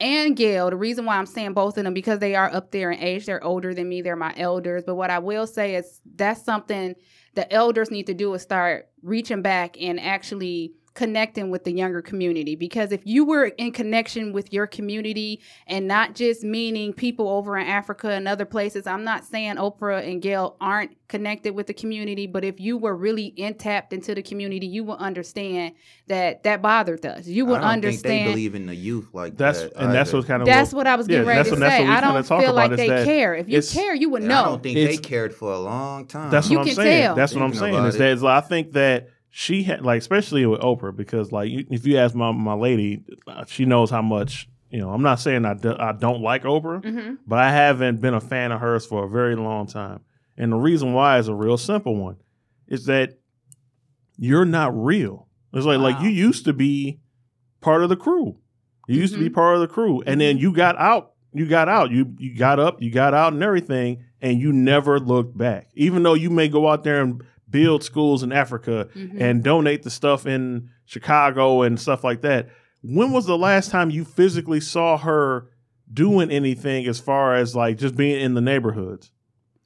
and 0.00 0.34
Gayle, 0.34 0.70
the 0.70 0.76
reason 0.76 1.04
why 1.04 1.16
I'm 1.16 1.26
saying 1.26 1.52
both 1.52 1.76
of 1.76 1.84
them 1.84 1.92
because 1.94 2.18
they 2.18 2.34
are 2.34 2.52
up 2.52 2.70
there 2.70 2.90
in 2.90 3.00
age. 3.00 3.26
They're 3.26 3.44
older 3.44 3.74
than 3.74 3.88
me. 3.88 4.00
They're 4.02 4.16
my 4.16 4.34
elders. 4.36 4.82
But 4.86 4.94
what 4.94 5.10
I 5.10 5.18
will 5.18 5.46
say 5.46 5.74
is 5.74 6.00
that's 6.14 6.42
something 6.42 6.94
the 7.34 7.52
elders 7.52 7.90
need 7.90 8.06
to 8.06 8.14
do 8.14 8.32
is 8.34 8.42
start 8.42 8.88
reaching 9.02 9.42
back 9.42 9.80
and 9.80 10.00
actually 10.00 10.72
connecting 11.00 11.50
with 11.50 11.64
the 11.64 11.72
younger 11.72 12.02
community 12.02 12.54
because 12.54 12.92
if 12.92 13.00
you 13.06 13.24
were 13.24 13.46
in 13.46 13.72
connection 13.72 14.34
with 14.34 14.52
your 14.52 14.66
community 14.66 15.40
and 15.66 15.88
not 15.88 16.14
just 16.14 16.44
meaning 16.44 16.92
people 16.92 17.26
over 17.26 17.56
in 17.56 17.66
Africa 17.66 18.10
and 18.10 18.28
other 18.28 18.44
places 18.44 18.86
I'm 18.86 19.02
not 19.02 19.24
saying 19.24 19.54
Oprah 19.54 20.06
and 20.06 20.20
Gayle 20.20 20.58
aren't 20.60 20.94
connected 21.08 21.54
with 21.54 21.68
the 21.68 21.72
community 21.72 22.26
but 22.26 22.44
if 22.44 22.60
you 22.60 22.76
were 22.76 22.94
really 22.94 23.28
in 23.28 23.54
tapped 23.54 23.94
into 23.94 24.14
the 24.14 24.22
community 24.22 24.66
you 24.66 24.84
will 24.84 24.98
understand 24.98 25.72
that 26.08 26.42
that 26.42 26.60
bothered 26.60 27.06
us 27.06 27.26
you 27.26 27.46
would 27.46 27.62
I 27.62 27.72
don't 27.72 27.82
think 27.82 27.84
understand 27.86 28.26
they 28.28 28.32
believe 28.32 28.54
in 28.54 28.66
the 28.66 28.76
youth 28.76 29.08
like 29.14 29.38
That's 29.38 29.62
that. 29.62 29.72
and 29.76 29.94
that's 29.94 30.10
either. 30.10 30.18
what's 30.18 30.28
kind 30.28 30.42
of 30.42 30.46
that's 30.46 30.74
what 30.74 30.86
I 30.86 30.96
was 30.96 31.06
getting 31.06 31.22
yeah, 31.24 31.30
ready 31.30 31.48
that's 31.48 31.54
to 31.54 31.60
that's 31.60 31.76
say 31.76 31.88
I 31.88 32.02
don't 32.02 32.26
talk 32.26 32.42
feel 32.42 32.52
like 32.52 32.72
they 32.76 32.88
care 33.06 33.34
if 33.34 33.48
you 33.48 33.62
care 33.62 33.94
you 33.94 34.10
would 34.10 34.22
know 34.22 34.38
I 34.38 34.44
don't 34.44 34.62
think 34.62 34.74
they 34.74 34.98
cared 34.98 35.34
for 35.34 35.50
a 35.50 35.58
long 35.58 36.06
time. 36.06 36.30
That's 36.30 36.50
You 36.50 36.58
what 36.58 36.64
I'm 36.64 36.66
can 36.66 36.76
saying. 36.76 37.02
tell. 37.04 37.14
That's 37.14 37.34
what 37.34 37.42
I'm 37.42 37.54
saying. 37.54 37.86
Is 37.86 37.94
it. 37.94 37.98
that 38.00 38.10
is 38.10 38.22
I 38.22 38.42
think 38.42 38.72
that 38.72 39.08
she 39.30 39.62
had 39.62 39.84
like 39.84 39.98
especially 40.00 40.44
with 40.46 40.60
Oprah 40.60 40.94
because 40.94 41.30
like 41.32 41.50
you, 41.50 41.64
if 41.70 41.86
you 41.86 41.96
ask 41.98 42.14
my 42.14 42.32
my 42.32 42.54
lady, 42.54 43.02
uh, 43.26 43.44
she 43.46 43.64
knows 43.64 43.90
how 43.90 44.02
much 44.02 44.48
you 44.70 44.78
know. 44.80 44.90
I'm 44.90 45.02
not 45.02 45.20
saying 45.20 45.44
I 45.44 45.54
do, 45.54 45.74
I 45.78 45.92
don't 45.92 46.20
like 46.20 46.42
Oprah, 46.42 46.82
Mhm. 46.82 47.18
but 47.26 47.38
I 47.38 47.50
haven't 47.50 48.00
been 48.00 48.14
a 48.14 48.20
fan 48.20 48.50
of 48.52 48.60
hers 48.60 48.84
for 48.86 49.04
a 49.04 49.08
very 49.08 49.36
long 49.36 49.66
time. 49.66 50.00
And 50.36 50.52
the 50.52 50.56
reason 50.56 50.92
why 50.94 51.18
is 51.18 51.28
a 51.28 51.34
real 51.34 51.56
simple 51.58 51.96
one. 51.96 52.16
Is 52.68 52.86
that 52.86 53.18
you're 54.16 54.44
not 54.44 54.76
real. 54.76 55.28
It's 55.52 55.66
like 55.66 55.78
like 55.80 56.00
you 56.00 56.08
used 56.10 56.44
to 56.44 56.52
be 56.52 57.00
part 57.60 57.82
of 57.82 57.88
the 57.88 57.96
crew. 57.96 58.36
You 58.86 59.00
used 59.00 59.14
to 59.14 59.20
be 59.20 59.28
Mhm. 59.28 59.34
part 59.34 59.54
of 59.56 59.60
the 59.60 59.68
crew, 59.68 60.02
and 60.06 60.20
then 60.20 60.38
you 60.38 60.52
got 60.52 60.76
out. 60.78 61.12
You 61.32 61.46
got 61.46 61.68
out. 61.68 61.90
You 61.90 62.14
you 62.18 62.36
got 62.36 62.58
up. 62.58 62.82
You 62.82 62.90
got 62.90 63.14
out 63.14 63.32
and 63.32 63.42
everything, 63.42 63.98
and 64.20 64.40
you 64.40 64.52
never 64.52 64.98
looked 64.98 65.36
back. 65.36 65.68
Even 65.74 66.02
though 66.02 66.14
you 66.14 66.30
may 66.30 66.48
go 66.48 66.68
out 66.68 66.82
there 66.84 67.00
and 67.02 67.22
build 67.50 67.82
schools 67.84 68.22
in 68.22 68.32
Africa 68.32 68.88
Mhm. 68.96 69.20
and 69.20 69.42
donate 69.42 69.82
the 69.82 69.90
stuff 69.90 70.26
in 70.26 70.68
Chicago 70.84 71.62
and 71.62 71.78
stuff 71.80 72.04
like 72.04 72.20
that. 72.22 72.48
When 72.82 73.12
was 73.12 73.26
the 73.26 73.38
last 73.38 73.70
time 73.70 73.90
you 73.90 74.04
physically 74.04 74.60
saw 74.60 74.96
her 74.98 75.48
doing 75.92 76.30
anything 76.30 76.86
as 76.86 77.00
far 77.00 77.34
as 77.34 77.54
like 77.56 77.76
just 77.78 77.96
being 77.96 78.20
in 78.20 78.34
the 78.34 78.40
neighborhoods? 78.40 79.10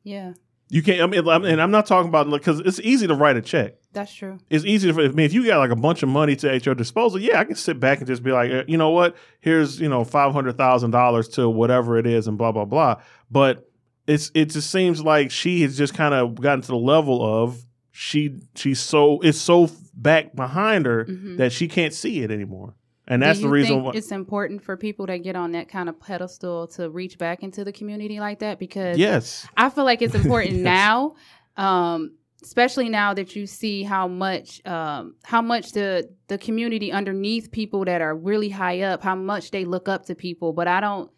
yeah 0.03 0.33
You 0.71 0.83
can't. 0.83 1.01
I 1.03 1.07
mean, 1.07 1.29
I'm- 1.29 1.45
and 1.45 1.61
I'm 1.61 1.71
not 1.71 1.87
talking 1.87 2.09
about 2.09 2.29
because 2.31 2.61
it's 2.61 2.81
easy 2.81 3.07
to 3.07 3.15
write 3.15 3.37
a 3.37 3.43
check. 3.43 3.75
that's 3.93 4.13
true 4.15 4.39
It's 4.51 4.65
easy 4.65 4.91
to. 4.93 5.03
I 5.05 5.09
mean, 5.09 5.21
if 5.27 5.33
you 5.33 5.47
got 5.47 5.59
like 5.59 5.71
a 5.71 5.77
bunch 5.77 6.03
of 6.03 6.09
money 6.09 6.35
to 6.37 6.53
at 6.53 6.67
your 6.67 6.75
disposal, 6.75 7.21
yeah, 7.21 7.39
I 7.39 7.45
can 7.45 7.55
sit 7.55 7.79
back 7.79 7.99
and 7.99 8.07
just 8.09 8.23
be 8.25 8.33
like, 8.33 8.51
you 8.69 8.77
know 8.77 8.91
what? 8.91 9.15
Here's 9.41 9.79
you 9.81 9.89
know 9.89 10.03
five 10.05 10.33
hundred 10.33 10.57
thousand 10.59 10.91
dollars 10.91 11.29
to 11.37 11.49
whatever 11.49 11.97
it 11.99 12.07
is, 12.07 12.27
and 12.27 12.37
blah 12.37 12.51
blah 12.51 12.65
blah. 12.65 12.97
But 13.31 13.71
it's 14.09 14.31
it 14.35 14.47
just 14.47 14.71
seems 14.71 15.01
like 15.03 15.31
she 15.31 15.63
has 15.63 15.77
just 15.79 15.95
kind 15.95 16.13
of 16.15 16.41
gotten 16.41 16.63
to 16.63 16.69
the 16.69 16.77
level 16.77 17.23
of 17.23 17.65
she 17.97 18.35
she's 18.57 18.81
so 18.81 19.21
it's 19.21 19.39
so 19.41 19.71
back 19.95 20.35
behind 20.35 20.85
her 20.85 21.05
Mhm. 21.05 21.37
that 21.37 21.53
she 21.53 21.69
can't 21.69 21.95
see 21.95 22.23
it 22.23 22.31
anymore, 22.33 22.75
and 23.07 23.23
that's 23.23 23.39
the 23.41 23.49
reason 23.49 23.75
think 23.77 23.85
why. 23.85 23.93
it's 23.95 24.11
important 24.11 24.63
for 24.65 24.77
people 24.77 25.07
that 25.07 25.19
get 25.19 25.37
on 25.37 25.53
that 25.53 25.69
kind 25.69 25.89
of 25.89 26.01
pedestal 26.01 26.67
to 26.69 26.91
reach 26.91 27.19
back 27.19 27.45
into 27.45 27.63
the 27.63 27.71
community 27.73 28.19
like 28.19 28.41
that 28.41 28.59
because 28.59 28.99
Yes, 28.99 29.47
I 29.57 29.71
feel 29.71 29.85
like 29.85 30.03
it's 30.03 30.17
important 30.17 30.55
Yes. 30.57 30.65
now, 30.65 31.15
um, 31.57 32.15
especially 32.43 32.89
now 32.89 33.15
that 33.15 33.37
you 33.37 33.47
see 33.47 33.85
how 33.85 34.09
much 34.09 34.61
um, 34.67 35.15
how 35.23 35.41
much 35.41 35.71
the 35.71 36.11
the 36.27 36.37
community 36.37 36.91
underneath 36.91 37.53
people 37.53 37.85
that 37.85 38.01
are 38.03 38.17
really 38.17 38.49
high 38.49 38.81
up, 38.81 39.05
how 39.05 39.15
much 39.15 39.53
they 39.53 39.65
look 39.65 39.89
up 39.89 40.07
to 40.07 40.17
people. 40.17 40.53
But 40.53 40.67
I 40.67 40.81
don't. 40.81 41.11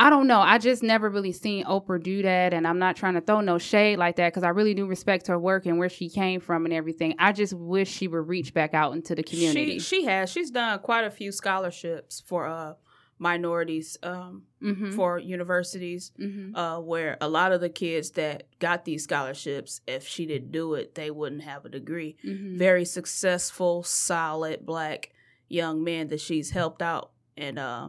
I 0.00 0.10
don't 0.10 0.28
know. 0.28 0.40
I 0.40 0.58
just 0.58 0.82
never 0.82 1.10
really 1.10 1.32
seen 1.32 1.64
Oprah 1.64 2.00
do 2.00 2.22
that, 2.22 2.54
and 2.54 2.66
I'm 2.68 2.78
not 2.78 2.94
trying 2.94 3.14
to 3.14 3.20
throw 3.20 3.40
no 3.40 3.58
shade 3.58 3.98
like 3.98 4.14
that 4.16 4.28
because 4.32 4.44
I 4.44 4.50
really 4.50 4.72
do 4.74 4.86
respect 4.86 5.26
her 5.26 5.38
work 5.38 5.66
and 5.66 5.76
where 5.78 5.88
she 5.88 6.08
came 6.08 6.40
from 6.40 6.64
and 6.64 6.72
everything. 6.72 7.16
I 7.18 7.32
just 7.32 7.52
wish 7.52 7.90
she 7.90 8.06
would 8.06 8.28
reach 8.28 8.54
back 8.54 8.74
out 8.74 8.92
into 8.94 9.14
the 9.16 9.24
community. 9.24 9.78
She 9.80 9.98
she 10.00 10.04
has. 10.04 10.30
She's 10.30 10.50
done 10.52 10.78
quite 10.78 11.04
a 11.04 11.10
few 11.10 11.32
scholarships 11.32 12.20
for 12.24 12.46
uh 12.46 12.74
minorities 13.20 13.96
um 14.04 14.44
Mhm. 14.62 14.94
for 14.94 15.18
universities 15.18 16.12
Mhm. 16.20 16.52
uh 16.56 16.80
where 16.80 17.16
a 17.20 17.28
lot 17.28 17.50
of 17.50 17.60
the 17.60 17.68
kids 17.68 18.12
that 18.12 18.44
got 18.60 18.84
these 18.84 19.02
scholarships 19.02 19.80
if 19.88 20.06
she 20.06 20.24
didn't 20.24 20.52
do 20.52 20.74
it 20.74 20.94
they 20.94 21.10
wouldn't 21.10 21.42
have 21.42 21.64
a 21.64 21.68
degree. 21.68 22.16
Mhm. 22.24 22.56
Very 22.56 22.84
successful, 22.84 23.82
solid 23.82 24.64
black 24.64 25.10
young 25.48 25.82
men 25.82 26.06
that 26.08 26.20
she's 26.20 26.50
helped 26.50 26.80
out 26.80 27.10
and 27.36 27.58
uh 27.58 27.88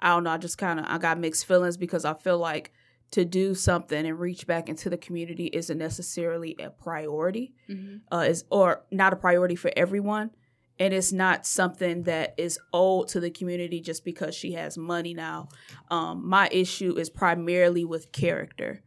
I 0.00 0.08
don't 0.10 0.24
know, 0.24 0.30
I 0.30 0.38
just 0.38 0.58
kind 0.58 0.80
of 0.80 0.86
I 0.88 0.98
got 0.98 1.18
mixed 1.18 1.46
feelings 1.46 1.76
because 1.76 2.04
I 2.04 2.14
feel 2.14 2.38
like 2.38 2.72
to 3.12 3.24
do 3.24 3.54
something 3.54 4.06
and 4.06 4.18
reach 4.20 4.46
back 4.46 4.68
into 4.68 4.88
the 4.88 4.96
community 4.96 5.46
isn't 5.46 5.78
necessarily 5.78 6.54
a 6.60 6.70
priority 6.70 7.54
Mhm. 7.68 8.00
uh, 8.12 8.24
is 8.28 8.44
or 8.50 8.84
not 8.92 9.12
a 9.12 9.16
priority 9.16 9.56
for 9.56 9.72
everyone, 9.76 10.30
and 10.78 10.94
it's 10.94 11.12
not 11.12 11.44
something 11.44 12.04
that 12.04 12.34
is 12.38 12.58
owed 12.72 13.08
to 13.08 13.20
the 13.20 13.30
community 13.30 13.80
just 13.80 14.04
because 14.04 14.34
she 14.34 14.52
has 14.52 14.78
money 14.78 15.12
now. 15.12 15.48
Um, 15.90 16.26
my 16.28 16.48
issue 16.52 16.96
is 16.96 17.10
primarily 17.10 17.84
with 17.84 18.12
character 18.12 18.82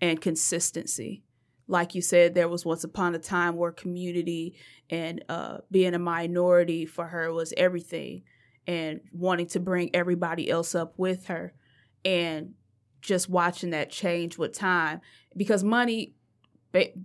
and 0.00 0.20
consistency. 0.20 1.22
Like 1.66 1.94
you 1.94 2.02
said, 2.02 2.34
there 2.34 2.48
was 2.48 2.64
once 2.64 2.84
upon 2.84 3.14
a 3.14 3.18
time 3.18 3.56
where 3.56 3.72
community 3.72 4.54
and 4.90 5.24
uh, 5.28 5.58
being 5.70 5.94
a 5.94 5.98
minority 5.98 6.84
for 6.86 7.06
her 7.08 7.32
was 7.32 7.52
everything, 7.56 8.22
and 8.66 9.00
wanting 9.12 9.46
to 9.48 9.60
bring 9.60 9.90
everybody 9.94 10.50
else 10.50 10.74
up 10.74 10.94
with 10.98 11.26
her, 11.26 11.52
and 12.04 12.54
just 13.00 13.28
watching 13.28 13.70
that 13.70 13.90
change 13.90 14.38
with 14.38 14.52
time 14.52 15.00
because 15.36 15.62
money 15.62 16.14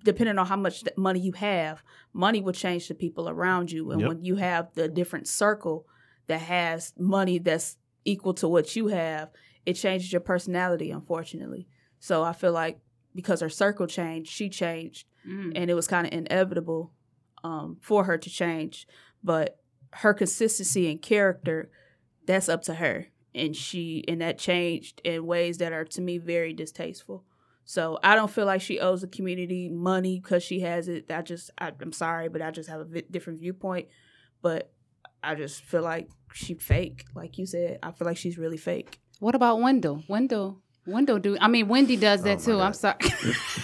depending 0.03 0.39
on 0.39 0.47
how 0.47 0.55
much 0.55 0.83
money 0.97 1.19
you 1.19 1.31
have, 1.33 1.83
money 2.11 2.41
will 2.41 2.53
change 2.53 2.87
the 2.87 2.95
people 2.95 3.29
around 3.29 3.71
you. 3.71 3.91
And 3.91 4.01
Yep. 4.01 4.07
when 4.09 4.25
you 4.25 4.35
have 4.37 4.73
the 4.73 4.87
different 4.87 5.27
circle 5.27 5.85
that 6.25 6.41
has 6.41 6.91
money 6.97 7.37
that's 7.37 7.77
equal 8.03 8.33
to 8.35 8.47
what 8.47 8.75
you 8.75 8.87
have, 8.87 9.29
it 9.67 9.73
changes 9.73 10.11
your 10.11 10.21
personality, 10.21 10.89
unfortunately. 10.89 11.67
So 11.99 12.23
I 12.23 12.33
feel 12.33 12.51
like 12.51 12.79
because 13.13 13.41
her 13.41 13.49
circle 13.49 13.85
changed, 13.85 14.31
she 14.31 14.49
changed, 14.49 15.05
Mm. 15.27 15.51
and 15.55 15.69
it 15.69 15.75
was 15.75 15.87
kind 15.87 16.07
of 16.07 16.13
inevitable 16.13 16.91
um, 17.43 17.77
for 17.79 18.05
her 18.05 18.17
to 18.17 18.29
change. 18.29 18.87
But 19.23 19.59
her 19.93 20.13
consistency 20.13 20.89
and 20.89 21.01
character, 21.01 21.69
that's 22.25 22.49
up 22.49 22.61
to 22.63 22.75
her. 22.75 23.07
And 23.33 23.55
she 23.55 24.03
and 24.07 24.21
that 24.21 24.37
changed 24.37 25.01
in 25.03 25.25
ways 25.25 25.59
that 25.59 25.73
are 25.73 25.85
to 25.85 26.01
me 26.01 26.17
very 26.17 26.53
distasteful. 26.53 27.23
So 27.65 27.99
I 28.03 28.15
don't 28.15 28.31
feel 28.31 28.45
like 28.45 28.61
she 28.61 28.79
owes 28.79 29.01
the 29.01 29.07
community 29.07 29.69
money 29.69 30.19
because 30.19 30.41
she 30.41 30.61
has 30.61 30.87
it. 30.87 31.11
I 31.11 31.21
just, 31.21 31.51
I, 31.59 31.71
I'm 31.79 31.91
sorry, 31.91 32.27
but 32.27 32.41
I 32.41 32.49
just 32.49 32.67
have 32.67 32.81
a 32.81 33.01
different 33.03 33.39
viewpoint. 33.39 33.87
But 34.41 34.71
I 35.21 35.35
just 35.35 35.63
feel 35.63 35.83
like 35.83 36.09
she 36.33 36.55
fake, 36.55 37.05
like 37.13 37.37
you 37.37 37.45
said. 37.45 37.77
I 37.83 37.91
feel 37.91 38.07
like 38.07 38.17
she's 38.17 38.39
really 38.39 38.57
fake. 38.57 38.99
What 39.19 39.35
about 39.35 39.61
Wendell? 39.61 40.03
Wendell, 40.07 40.61
Wendell 40.85 41.19
do. 41.19 41.37
I 41.39 41.47
mean, 41.47 41.67
Wendy 41.67 41.95
does 41.95 42.23
that 42.23 42.39
Oh, 42.39 42.45
too. 42.45 42.57
my 42.57 42.65
I'm 42.67 42.73
sorry. 42.73 42.97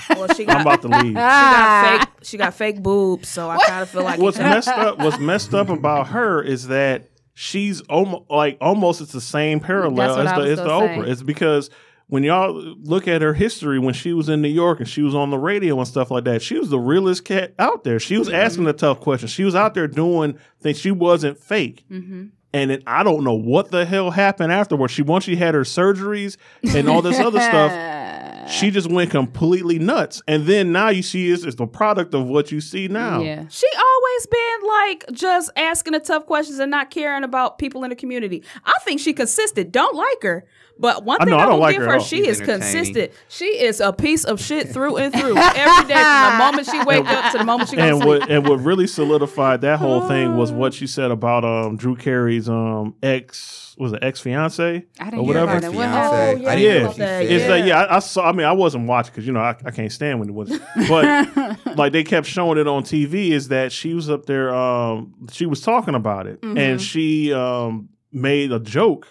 Well, 0.09 0.27
she 0.27 0.45
got, 0.45 0.55
I'm 0.57 0.61
about 0.61 0.81
to 0.83 0.87
leave. 0.87 1.07
she 1.13 1.13
got 1.15 1.99
fake, 1.99 2.09
she 2.23 2.37
got 2.37 2.53
fake 2.53 2.83
boobs. 2.83 3.29
So 3.29 3.49
I 3.49 3.57
kind 3.57 3.81
of 3.83 3.89
feel 3.89 4.03
like 4.03 4.19
what's 4.19 4.37
messed 4.37 4.67
up 4.69 4.97
what's 4.99 5.19
messed 5.19 5.53
up 5.53 5.69
about 5.69 6.07
her 6.09 6.41
is 6.41 6.67
that 6.67 7.09
she's 7.33 7.81
almost 7.81 8.29
like 8.29 8.57
almost 8.61 9.01
it's 9.01 9.11
the 9.11 9.21
same 9.21 9.59
parallel 9.59 10.19
as 10.19 10.35
the, 10.35 10.41
as 10.51 10.57
the 10.59 10.65
gonna 10.65 10.87
Oprah. 10.87 11.05
say. 11.05 11.11
It's 11.11 11.23
because 11.23 11.69
when 12.07 12.21
y'all 12.23 12.53
look 12.53 13.07
at 13.07 13.23
her 13.23 13.33
history 13.33 13.79
when 13.79 13.95
she 13.95 14.13
was 14.13 14.29
in 14.29 14.41
New 14.41 14.47
York 14.49 14.79
and 14.79 14.87
she 14.87 15.01
was 15.01 15.15
on 15.15 15.31
the 15.31 15.39
radio 15.39 15.77
and 15.79 15.87
stuff 15.87 16.11
like 16.11 16.23
that, 16.25 16.41
she 16.43 16.59
was 16.59 16.69
the 16.69 16.79
realest 16.79 17.25
cat 17.25 17.55
out 17.57 17.83
there. 17.83 17.99
She 17.99 18.17
was 18.19 18.29
asking 18.29 18.65
the 18.65 18.73
tough 18.73 18.99
questions. 18.99 19.31
She 19.31 19.43
was 19.43 19.55
out 19.55 19.73
there 19.73 19.87
doing 19.87 20.37
things. 20.61 20.77
She 20.79 20.91
wasn't 20.91 21.39
fake. 21.39 21.83
hmm 21.87 22.25
And 22.55 22.71
then 22.71 22.83
I 22.87 23.03
don't 23.03 23.25
know 23.25 23.33
what 23.33 23.71
the 23.71 23.85
hell 23.85 24.11
happened 24.11 24.53
afterwards. 24.53 24.93
She 24.93 25.01
once 25.01 25.25
she 25.25 25.35
had 25.35 25.53
her 25.53 25.63
surgeries 25.63 26.37
and 26.63 26.87
all 26.87 27.01
this 27.01 27.19
other 27.19 27.41
stuff. 27.41 28.49
she 28.49 28.71
just 28.71 28.89
went 28.89 29.11
completely 29.11 29.77
nuts. 29.77 30.21
And 30.25 30.45
then 30.45 30.71
now 30.71 30.87
you 30.87 31.03
see 31.03 31.27
is 31.27 31.45
is 31.45 31.57
the 31.57 31.67
product 31.67 32.13
of 32.13 32.27
what 32.27 32.53
you 32.53 32.61
see 32.61 32.87
now. 32.87 33.21
Yeah. 33.21 33.45
She 33.49 33.67
always 33.77 34.27
been 34.27 34.67
like 34.67 35.05
just 35.11 35.51
asking 35.57 35.93
the 35.93 35.99
tough 35.99 36.25
questions 36.27 36.59
and 36.59 36.71
not 36.71 36.91
caring 36.91 37.25
about 37.25 37.57
people 37.57 37.83
in 37.83 37.89
the 37.89 37.95
community. 37.95 38.41
I 38.63 38.77
think 38.83 39.01
she 39.01 39.11
consistent. 39.11 39.73
Don't 39.73 39.95
like 39.95 40.23
her. 40.23 40.45
But 40.77 41.05
one 41.05 41.21
I 41.21 41.25
thing 41.25 41.31
know, 41.31 41.37
I, 41.37 41.43
I 41.43 41.45
don't 41.45 41.53
will 41.53 41.59
like 41.61 41.75
give 41.75 41.83
her 41.83 41.93
her, 41.93 41.99
she 42.01 42.17
She's 42.25 42.39
is 42.41 42.45
consistent. 42.45 43.11
She 43.29 43.45
is 43.45 43.79
a 43.79 43.93
piece 43.93 44.25
of 44.25 44.41
shit 44.41 44.67
through 44.69 44.97
and 44.97 45.13
through. 45.13 45.37
Every 45.37 45.87
day 45.87 45.93
from 45.93 46.31
the 46.31 46.37
moment 46.37 46.67
she 46.69 46.83
wake 46.85 47.05
up 47.09 47.31
to 47.31 47.37
the 47.37 47.43
moment 47.45 47.69
she 47.69 47.77
goes 47.77 47.91
and 47.91 48.01
to 48.01 48.05
sleep. 48.05 48.19
what 48.21 48.29
and 48.31 48.47
what 48.47 48.59
really 48.59 48.87
solidified 48.87 49.61
that 49.61 49.79
whole 49.79 50.07
thing 50.07 50.35
was 50.35 50.51
what 50.51 50.73
she 50.73 50.85
said 50.87 51.11
about 51.11 51.45
um 51.45 51.77
Drew 51.77 51.95
Carey's 51.95 52.49
um 52.49 52.95
ex 53.01 53.73
was 53.77 53.93
it 53.93 53.99
ex 54.03 54.19
fiance 54.19 54.63
I 54.99 55.07
or 55.07 55.11
didn't 55.11 55.13
hear 55.13 55.21
whatever. 55.27 55.57
about 55.57 55.73
Fiancé. 55.73 55.77
I 55.77 56.25
Oh, 56.25 56.35
didn't 56.35 56.59
yeah. 56.61 56.79
know 56.79 56.85
what 56.87 56.95
she 56.95 57.01
Yeah. 57.39 57.47
like 57.47 57.65
yeah, 57.65 57.81
I, 57.83 57.95
I 57.95 57.99
saw. 57.99 58.29
I 58.29 58.31
mean, 58.33 58.45
I 58.45 58.51
wasn't 58.53 58.87
watching 58.87 59.11
because 59.13 59.25
you 59.25 59.31
know 59.33 59.39
I, 59.41 59.55
I 59.65 59.71
can't 59.71 59.91
stand 59.91 60.19
when 60.19 60.27
it 60.29 60.33
was, 60.33 60.59
but 60.89 61.57
like 61.77 61.93
they 61.93 62.03
kept 62.03 62.27
showing 62.27 62.57
it 62.57 62.67
on 62.67 62.83
TV. 62.83 63.31
Is 63.31 63.47
that 63.47 63.71
she 63.71 63.93
was 63.93 64.09
up 64.09 64.25
there? 64.25 64.53
Um, 64.53 65.13
she 65.31 65.45
was 65.45 65.61
talking 65.61 65.95
about 65.95 66.27
it, 66.27 66.39
and 66.43 66.81
she 66.81 67.33
um 67.33 67.89
made 68.11 68.51
a 68.51 68.59
joke 68.59 69.07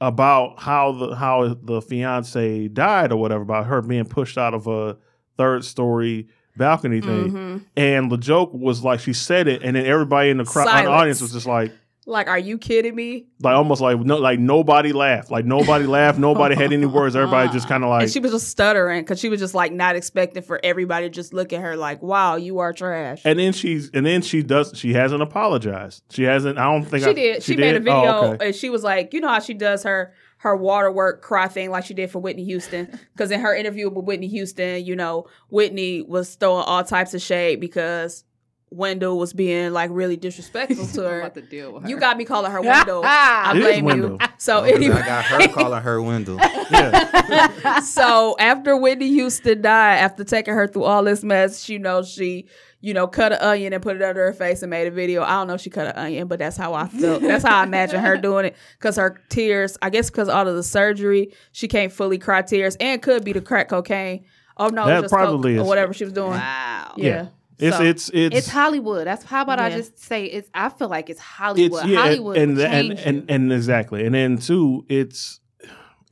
about 0.00 0.60
how 0.60 0.92
the 0.92 1.14
how 1.14 1.56
the 1.62 1.82
fiance 1.82 2.68
died 2.68 3.12
or 3.12 3.16
whatever 3.16 3.42
about 3.42 3.66
her 3.66 3.82
being 3.82 4.04
pushed 4.04 4.38
out 4.38 4.54
of 4.54 4.66
a 4.66 4.96
third 5.36 5.64
story 5.64 6.28
balcony 6.56 7.00
thing, 7.00 7.30
mm-hmm. 7.30 7.58
and 7.76 8.10
the 8.10 8.16
joke 8.16 8.50
was 8.52 8.82
like 8.82 9.00
she 9.00 9.12
said 9.12 9.48
it, 9.48 9.62
and 9.62 9.76
then 9.76 9.86
everybody 9.86 10.30
in 10.30 10.38
the 10.38 10.44
crowd, 10.44 10.66
the 10.66 10.88
audience 10.88 11.20
was 11.20 11.32
just 11.32 11.46
like. 11.46 11.72
Like, 12.08 12.26
are 12.26 12.38
you 12.38 12.56
kidding 12.56 12.94
me? 12.94 13.26
Like 13.40 13.54
almost 13.54 13.82
like 13.82 14.00
no, 14.00 14.16
like 14.16 14.38
nobody 14.38 14.94
laughed. 14.94 15.30
Like 15.30 15.44
nobody 15.44 15.84
laughed. 15.84 16.18
Nobody 16.18 16.54
had 16.54 16.72
any 16.72 16.86
words. 16.86 17.14
Everybody 17.14 17.52
just 17.52 17.66
ah. 17.66 17.68
kind 17.68 17.84
of 17.84 17.90
like 17.90 18.04
and 18.04 18.10
she 18.10 18.18
was 18.18 18.32
just 18.32 18.48
stuttering 18.48 19.02
because 19.02 19.20
she 19.20 19.28
was 19.28 19.38
just 19.38 19.54
like 19.54 19.72
not 19.72 19.94
expecting 19.94 20.42
for 20.42 20.58
everybody 20.64 21.06
to 21.06 21.10
just 21.10 21.34
look 21.34 21.52
at 21.52 21.60
her 21.60 21.76
like, 21.76 22.02
wow, 22.02 22.36
you 22.36 22.60
are 22.60 22.72
trash. 22.72 23.20
And 23.26 23.38
then 23.38 23.52
she's 23.52 23.90
and 23.90 24.06
then 24.06 24.22
she 24.22 24.42
does 24.42 24.72
she 24.74 24.94
hasn't 24.94 25.20
apologized. 25.20 26.02
She 26.08 26.22
hasn't. 26.22 26.56
I 26.58 26.64
don't 26.64 26.82
think 26.82 27.04
she 27.04 27.10
I, 27.10 27.12
did. 27.12 27.42
She, 27.42 27.56
made 27.56 27.74
a 27.74 27.78
oh, 27.78 27.80
video 27.80 27.92
Oh, 27.92 28.32
okay. 28.32 28.46
and 28.46 28.56
she 28.56 28.70
was 28.70 28.82
like, 28.82 29.12
you 29.12 29.20
know 29.20 29.28
how 29.28 29.40
she 29.40 29.52
does 29.52 29.82
her 29.82 30.14
her 30.38 30.56
waterwork 30.56 31.20
cry 31.20 31.46
thing 31.48 31.70
like 31.70 31.84
she 31.84 31.94
did 31.94 32.10
for 32.10 32.20
Whitney 32.20 32.44
Houston. 32.44 32.98
Because 33.12 33.32
in 33.32 33.40
her 33.40 33.54
interview 33.54 33.90
with 33.90 34.04
Whitney 34.04 34.28
Houston, 34.28 34.84
you 34.84 34.94
know, 34.94 35.26
Whitney 35.50 36.02
was 36.02 36.36
throwing 36.36 36.62
all 36.64 36.84
types 36.84 37.14
of 37.14 37.20
shade 37.20 37.60
because 37.60 38.22
Wendell 38.70 39.18
was 39.18 39.32
being 39.32 39.72
like 39.72 39.90
really 39.92 40.16
disrespectful 40.16 40.86
to 40.94 41.00
I'm 41.06 41.10
her. 41.10 41.20
about 41.20 41.34
to 41.34 41.42
deal 41.42 41.72
with 41.72 41.84
her. 41.84 41.88
You 41.88 41.98
got 41.98 42.16
me 42.16 42.24
calling 42.24 42.50
her 42.52 42.60
Wendell. 42.62 43.02
I 43.04 43.52
It 43.54 43.58
is 43.58 43.64
blame 43.64 43.84
Wendell. 43.84 44.10
you. 44.20 44.26
So 44.38 44.58
oh, 44.58 44.62
Because 44.64 44.76
anyway, 44.76 44.96
I 45.00 45.06
got 45.06 45.24
her 45.24 45.48
calling 45.48 45.82
her 45.82 46.02
Wendell. 46.02 46.38
Yeah. 46.70 47.80
so 47.80 48.36
after 48.38 48.76
Whitney 48.76 49.08
Houston 49.08 49.62
died, 49.62 49.96
after 49.98 50.22
taking 50.24 50.54
her 50.54 50.66
through 50.66 50.84
all 50.84 51.02
this 51.02 51.24
mess, 51.24 51.68
you 51.68 51.78
know, 51.78 52.02
she, 52.02 52.46
you 52.80 52.92
know, 52.94 53.06
cut 53.06 53.32
an 53.32 53.38
onion 53.40 53.72
and 53.72 53.82
put 53.82 53.96
it 53.96 54.02
under 54.02 54.24
her 54.26 54.32
face 54.32 54.62
and 54.62 54.70
made 54.70 54.86
a 54.86 54.90
video. 54.90 55.22
I 55.22 55.30
don't 55.32 55.48
know 55.48 55.54
if 55.54 55.60
she 55.62 55.70
cut 55.70 55.86
an 55.86 55.96
onion, 55.96 56.28
but 56.28 56.38
that's 56.38 56.56
how 56.56 56.74
I 56.74 56.88
feel. 56.88 57.20
that's 57.20 57.44
how 57.44 57.60
I 57.60 57.64
imagine 57.64 58.00
her 58.00 58.16
doing 58.18 58.44
it. 58.46 58.56
Cause 58.80 58.96
her 58.96 59.20
tears, 59.30 59.78
I 59.82 59.90
guess 59.90 60.10
because 60.10 60.28
all 60.28 60.46
of 60.46 60.54
the 60.56 60.62
surgery, 60.62 61.32
she 61.52 61.68
can't 61.68 61.90
fully 61.92 62.18
cry 62.18 62.42
tears 62.42 62.76
and 62.80 63.00
could 63.00 63.24
be 63.24 63.32
the 63.32 63.40
crack 63.40 63.68
cocaine. 63.70 64.24
Oh 64.58 64.68
no, 64.68 64.86
That 64.86 65.02
just 65.02 65.14
coke 65.14 65.20
probably 65.20 65.56
or 65.56 65.62
is. 65.62 65.66
whatever 65.66 65.92
she 65.94 66.04
was 66.04 66.12
doing. 66.12 66.30
Wow. 66.32 66.94
Yeah. 66.96 67.28
It's 67.58 67.76
So- 67.76 67.82
it's 67.82 68.10
it's 68.14 68.36
It's 68.36 68.48
Hollywood. 68.48 69.06
That's 69.06 69.24
how 69.24 69.42
about 69.42 69.58
I 69.58 69.70
just 69.70 69.98
say 69.98 70.24
it's. 70.26 70.48
I 70.54 70.68
feel 70.68 70.88
like 70.88 71.10
it's 71.10 71.20
Hollywood. 71.20 71.72
it's 71.72 71.80
Hollywood. 71.80 71.90
yeah, 71.90 72.02
Hollywood 72.02 72.36
and 72.36 72.56
will 72.56 72.64
and, 72.66 72.98
and, 73.00 73.30
and 73.30 73.52
exactly, 73.52 74.06
and 74.06 74.14
then 74.14 74.38
two, 74.38 74.84
it's 74.88 75.40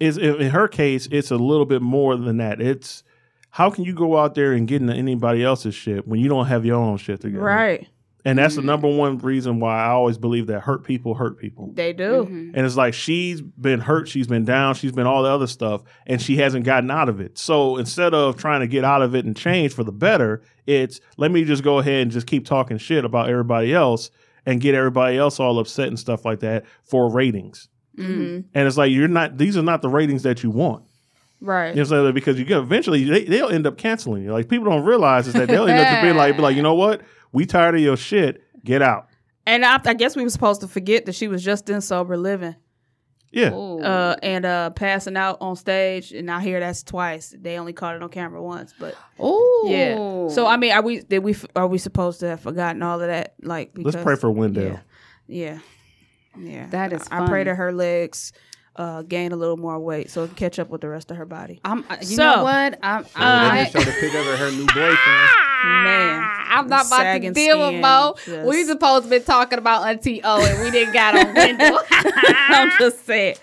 is 0.01 0.19
in 0.19 0.37
in 0.43 0.51
her 0.51 0.69
case, 0.69 1.09
it's 1.11 1.31
a 1.31 1.37
little 1.37 1.65
bit 1.67 1.83
more 1.83 2.17
than 2.17 2.39
that. 2.39 2.61
It's 2.61 3.03
how 3.51 3.71
can 3.71 3.85
you 3.85 3.95
go 3.95 4.19
out 4.19 4.35
there 4.35 4.53
and 4.53 4.69
get 4.69 4.83
into 4.83 4.93
anybody 4.95 5.43
else's 5.43 5.75
shit 5.75 6.07
when 6.07 6.21
you 6.21 6.29
don't 6.29 6.47
have 6.47 6.67
your 6.67 6.77
own 6.77 6.99
shit 6.99 7.21
together? 7.21 7.43
Right. 7.43 7.89
And 8.27 8.37
that's 8.39 8.57
the 8.57 8.61
Mm-hmm. 8.61 8.67
number 8.67 8.89
one 8.89 9.19
reason 9.19 9.61
why 9.61 9.83
I 9.85 9.91
always 9.91 10.19
believe 10.19 10.49
that 10.49 10.61
hurt 10.61 10.83
people 10.85 11.15
hurt 11.15 11.39
people. 11.39 11.71
They 11.73 11.93
do. 11.93 12.25
Mm-hmm. 12.25 12.51
And 12.55 12.67
it's 12.67 12.77
like 12.77 12.93
she's 12.93 13.41
been 13.41 13.81
hurt, 13.81 14.09
she's 14.09 14.27
been 14.27 14.45
down, 14.45 14.75
she's 14.75 14.93
been 14.93 15.07
all 15.07 15.23
the 15.23 15.31
other 15.31 15.47
stuff, 15.47 15.83
and 16.07 16.21
she 16.21 16.37
hasn't 16.37 16.65
gotten 16.65 16.91
out 16.91 17.09
of 17.09 17.21
it. 17.21 17.39
So 17.39 17.77
instead 17.77 18.13
of 18.15 18.37
trying 18.37 18.61
to 18.61 18.67
get 18.67 18.85
out 18.85 19.01
of 19.01 19.15
it 19.15 19.25
and 19.25 19.37
change 19.37 19.73
for 19.73 19.85
the 19.85 19.93
better, 19.93 20.43
it's 20.67 21.01
let 21.17 21.31
me 21.31 21.45
just 21.45 21.63
go 21.63 21.79
ahead 21.79 22.03
and 22.03 22.11
just 22.11 22.27
keep 22.27 22.45
talking 22.45 22.79
shit 22.79 23.05
about 23.05 23.31
everybody 23.31 23.73
else 23.73 24.11
and 24.45 24.61
get 24.61 24.75
everybody 24.75 25.17
else 25.17 25.39
all 25.41 25.59
upset 25.59 25.89
and 25.89 25.99
stuff 25.99 26.25
like 26.25 26.41
that 26.41 26.65
for 26.85 27.11
ratings. 27.11 27.69
hmm 27.95 28.41
And 28.55 28.67
it's 28.67 28.77
like 28.77 28.91
you're 28.91 29.09
not; 29.09 29.39
these 29.39 29.57
are 29.57 29.63
not 29.63 29.83
the 29.83 29.89
ratings 29.89 30.25
that 30.25 30.43
you 30.43 30.51
want. 30.51 30.83
Right. 31.41 31.77
You 31.77 31.85
know, 31.85 32.05
what 32.05 32.15
because 32.15 32.39
you 32.39 32.45
get 32.45 32.59
eventually 32.59 33.05
they, 33.05 33.25
they'll 33.25 33.51
end 33.51 33.67
up 33.67 33.77
canceling 33.77 34.25
you. 34.25 34.33
Like 34.33 34.49
people 34.49 34.65
don't 34.71 34.85
realize 34.85 35.27
is 35.29 35.35
that 35.35 35.49
they'll 35.49 35.69
end 35.69 35.79
up 35.79 36.03
being 36.03 36.17
like, 36.17 36.35
be 36.35 36.43
like, 36.43 36.57
you 36.57 36.63
know 36.63 36.75
what? 36.75 37.03
We 37.37 37.45
tired 37.45 37.75
of 37.75 37.83
your 37.83 37.97
shit. 37.99 38.43
Get 38.65 38.81
out. 38.81 39.09
And 39.47 39.63
I, 39.65 39.79
I 39.85 39.93
guess 39.95 40.17
we 40.17 40.23
were 40.23 40.31
supposed 40.31 40.63
to 40.63 40.69
forget 40.69 41.05
that 41.05 41.15
she 41.15 41.29
was 41.29 41.45
just 41.45 41.69
in 41.69 41.81
sober 41.83 42.17
living. 42.17 42.57
Yeah. 43.31 43.51
Uh, 43.55 44.17
and 44.23 44.47
uh, 44.47 44.71
passing 44.71 45.17
out 45.19 45.37
on 45.43 45.55
stage, 45.57 46.13
and 46.13 46.31
I 46.31 46.41
hear 46.41 46.59
that's 46.61 46.83
twice. 46.83 47.35
They 47.39 47.59
only 47.59 47.75
caught 47.75 47.95
it 47.95 48.03
on 48.03 48.09
camera 48.09 48.43
once, 48.43 48.73
but 48.79 48.95
oh 49.19 49.67
yeah. 49.69 50.35
So 50.35 50.47
I 50.47 50.57
mean, 50.57 50.73
are 50.73 50.81
we 50.81 51.01
did 51.01 51.19
we 51.19 51.37
are 51.55 51.67
we 51.67 51.77
supposed 51.77 52.21
to 52.21 52.29
have 52.29 52.41
forgotten 52.41 52.83
all 52.83 53.01
of 53.03 53.07
that? 53.09 53.35
Like, 53.43 53.75
because, 53.75 53.95
Let's 53.95 54.05
pray 54.05 54.17
for 54.17 54.31
Wendell. 54.31 54.65
Yeah, 54.65 54.79
yeah, 55.27 55.59
yeah. 56.39 56.67
That 56.69 56.95
is 56.95 57.07
I, 57.11 57.17
I 57.25 57.27
pray 57.29 57.41
funny. 57.41 57.45
that 57.51 57.55
her 57.57 57.73
legs 57.73 58.33
uh, 58.77 59.03
gain 59.03 59.33
a 59.33 59.37
little 59.37 59.59
more 59.59 59.79
weight 59.79 60.09
so 60.11 60.25
it 60.25 60.29
can 60.29 60.37
catch 60.37 60.59
up 60.59 60.71
with 60.71 60.81
the 60.81 60.89
rest 60.89 61.11
of 61.11 61.19
her 61.19 61.27
body. 61.27 61.61
I'm. 61.65 61.85
I- 61.91 61.99
You 62.01 62.07
So, 62.17 62.23
know 62.25 62.43
what? 62.45 62.79
I'm. 62.83 63.03
they 63.03 63.11
I, 63.17 63.65
just 63.65 63.73
showed 63.87 63.95
a 63.95 64.01
picture 64.01 64.19
of 64.19 64.39
her 64.39 64.51
new 64.53 64.67
boyfriend. 64.67 65.31
Man, 65.67 66.31
I'm 66.49 66.69
not 66.69 66.87
about 66.87 67.21
to 67.21 67.31
deal 67.33 67.59
with 67.71 67.81
Mo. 67.81 68.15
just- 68.25 68.47
We 68.49 68.65
supposed 68.65 69.05
to 69.05 69.11
be 69.11 69.21
talking 69.21 69.59
about 69.59 69.87
Auntie 69.87 70.21
O, 70.23 70.45
and 70.45 70.63
we 70.63 70.71
didn't 70.71 70.93
got 70.95 71.17
on 71.17 71.35
window. 71.35 71.79
I'm 71.91 72.71
just 72.79 73.05
saying. 73.05 73.37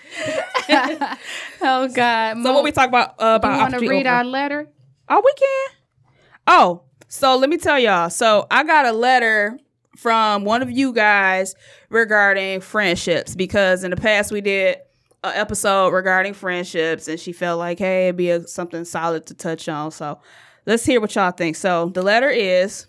oh 0.70 1.88
God. 1.94 2.42
So 2.42 2.52
what 2.52 2.64
we 2.64 2.72
talk 2.72 2.88
about 2.88 3.14
uh, 3.18 3.32
Do 3.38 3.46
about 3.46 3.54
you 3.54 3.60
want 3.60 3.74
to 3.74 3.80
read 3.88 4.06
over? 4.06 4.16
our 4.16 4.24
letter? 4.24 4.68
Oh, 5.08 5.22
we 5.24 5.32
can. 5.34 5.76
Oh, 6.46 6.82
so 7.08 7.36
let 7.36 7.48
me 7.50 7.56
tell 7.56 7.78
y'all. 7.78 8.10
So 8.10 8.46
I 8.50 8.64
got 8.64 8.86
a 8.86 8.92
letter 8.92 9.58
from 9.96 10.44
one 10.44 10.62
of 10.62 10.70
you 10.70 10.92
guys 10.92 11.54
regarding 11.88 12.60
friendships 12.60 13.34
because 13.34 13.84
in 13.84 13.90
the 13.90 13.96
past 13.96 14.32
we 14.32 14.40
did 14.40 14.78
an 15.22 15.32
episode 15.34 15.88
regarding 15.90 16.34
friendships 16.34 17.06
and 17.08 17.18
she 17.20 17.32
felt 17.32 17.58
like, 17.58 17.78
hey, 17.78 18.06
it'd 18.08 18.16
be 18.16 18.30
a, 18.30 18.46
something 18.46 18.84
solid 18.84 19.26
to 19.26 19.34
touch 19.34 19.68
on. 19.68 19.90
So 19.90 20.18
let's 20.66 20.84
hear 20.84 21.00
what 21.00 21.14
y'all 21.14 21.30
think. 21.30 21.56
So 21.56 21.88
the 21.88 22.02
letter 22.02 22.30
is. 22.30 22.86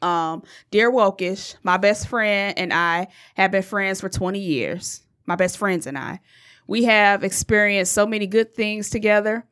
Um, 0.00 0.44
dear 0.70 0.92
Wokeish, 0.92 1.56
my 1.64 1.76
best 1.76 2.06
friend 2.06 2.56
and 2.56 2.72
I 2.72 3.08
have 3.34 3.50
been 3.50 3.64
friends 3.64 4.00
for 4.00 4.08
20 4.08 4.38
years. 4.38 5.02
My 5.26 5.34
best 5.34 5.58
friends 5.58 5.88
and 5.88 5.98
I. 5.98 6.20
We 6.68 6.84
have 6.84 7.24
experienced 7.24 7.94
so 7.94 8.06
many 8.06 8.28
good 8.28 8.54
things 8.54 8.90
together 8.90 9.44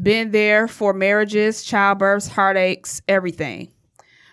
been 0.00 0.30
there 0.30 0.68
for 0.68 0.92
marriages, 0.92 1.64
childbirths, 1.64 2.28
heartaches, 2.28 3.02
everything. 3.08 3.72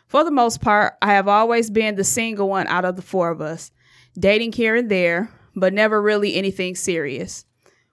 For 0.07 0.23
the 0.23 0.31
most 0.31 0.61
part, 0.61 0.93
I 1.01 1.13
have 1.13 1.27
always 1.27 1.69
been 1.69 1.95
the 1.95 2.03
single 2.03 2.49
one 2.49 2.67
out 2.67 2.85
of 2.85 2.95
the 2.95 3.01
four 3.01 3.29
of 3.29 3.41
us, 3.41 3.71
dating 4.17 4.53
here 4.53 4.75
and 4.75 4.89
there, 4.89 5.31
but 5.55 5.73
never 5.73 6.01
really 6.01 6.35
anything 6.35 6.75
serious. 6.75 7.45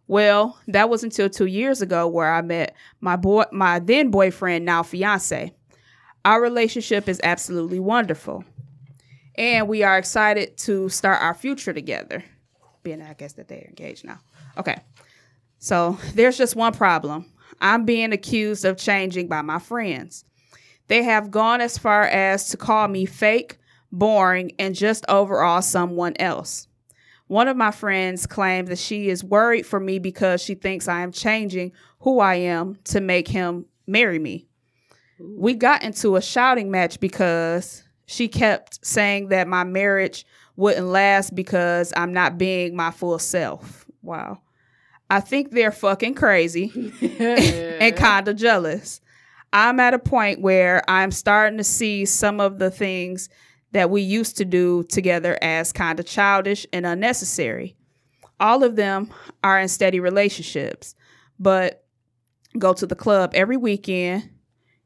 Well, 0.08 0.58
that 0.68 0.88
was 0.88 1.02
until 1.02 1.28
two 1.28 1.46
years 1.46 1.82
ago 1.82 2.06
where 2.06 2.32
I 2.32 2.40
met 2.42 2.74
my 3.00 3.16
boy, 3.16 3.44
my 3.50 3.80
then 3.80 4.10
boyfriend, 4.10 4.64
now 4.64 4.82
fiance. 4.82 5.52
Our 6.24 6.40
relationship 6.40 7.08
is 7.08 7.20
absolutely 7.22 7.80
wonderful, 7.80 8.44
and 9.36 9.68
we 9.68 9.82
are 9.82 9.98
excited 9.98 10.56
to 10.58 10.88
start 10.88 11.22
our 11.22 11.34
future 11.34 11.72
together. 11.72 12.24
Being, 12.82 13.02
I 13.02 13.14
guess 13.14 13.34
that 13.34 13.48
they're 13.48 13.66
engaged 13.68 14.04
now. 14.04 14.20
Okay, 14.56 14.76
so 15.58 15.98
there's 16.14 16.38
just 16.38 16.56
one 16.56 16.72
problem. 16.72 17.32
I'm 17.60 17.84
being 17.84 18.12
accused 18.12 18.64
of 18.64 18.76
changing 18.76 19.28
by 19.28 19.42
my 19.42 19.58
friends. 19.58 20.24
They 20.88 21.02
have 21.02 21.30
gone 21.30 21.60
as 21.60 21.78
far 21.78 22.02
as 22.02 22.48
to 22.50 22.56
call 22.56 22.86
me 22.86 23.06
fake, 23.06 23.58
boring, 23.90 24.52
and 24.58 24.74
just 24.74 25.04
overall 25.08 25.62
someone 25.62 26.14
else. 26.18 26.68
One 27.28 27.48
of 27.48 27.56
my 27.56 27.70
friends 27.72 28.26
claims 28.26 28.68
that 28.68 28.78
she 28.78 29.08
is 29.08 29.24
worried 29.24 29.66
for 29.66 29.80
me 29.80 29.98
because 29.98 30.42
she 30.42 30.54
thinks 30.54 30.86
I 30.86 31.00
am 31.00 31.12
changing 31.12 31.72
who 32.00 32.20
I 32.20 32.36
am 32.36 32.78
to 32.84 33.00
make 33.00 33.26
him 33.26 33.66
marry 33.86 34.18
me. 34.18 34.46
We 35.18 35.54
got 35.54 35.82
into 35.82 36.16
a 36.16 36.22
shouting 36.22 36.70
match 36.70 37.00
because 37.00 37.82
she 38.06 38.28
kept 38.28 38.84
saying 38.84 39.28
that 39.28 39.48
my 39.48 39.64
marriage 39.64 40.24
wouldn't 40.56 40.86
last 40.86 41.34
because 41.34 41.92
I'm 41.96 42.12
not 42.12 42.38
being 42.38 42.76
my 42.76 42.90
full 42.90 43.18
self. 43.18 43.86
Wow. 44.02 44.40
I 45.10 45.20
think 45.20 45.50
they're 45.50 45.72
fucking 45.72 46.14
crazy 46.14 46.72
and 47.20 47.96
kind 47.96 48.28
of 48.28 48.36
jealous. 48.36 49.00
I'm 49.52 49.80
at 49.80 49.94
a 49.94 49.98
point 49.98 50.40
where 50.40 50.82
I'm 50.88 51.10
starting 51.10 51.58
to 51.58 51.64
see 51.64 52.04
some 52.04 52.40
of 52.40 52.58
the 52.58 52.70
things 52.70 53.28
that 53.76 53.90
we 53.90 54.00
used 54.00 54.38
to 54.38 54.44
do 54.46 54.82
together 54.84 55.38
as 55.42 55.70
kind 55.70 56.00
of 56.00 56.06
childish 56.06 56.66
and 56.72 56.86
unnecessary. 56.86 57.76
All 58.40 58.64
of 58.64 58.74
them 58.74 59.10
are 59.44 59.60
in 59.60 59.68
steady 59.68 60.00
relationships, 60.00 60.94
but 61.38 61.84
go 62.58 62.72
to 62.72 62.86
the 62.86 62.94
club 62.94 63.32
every 63.34 63.58
weekend, 63.58 64.30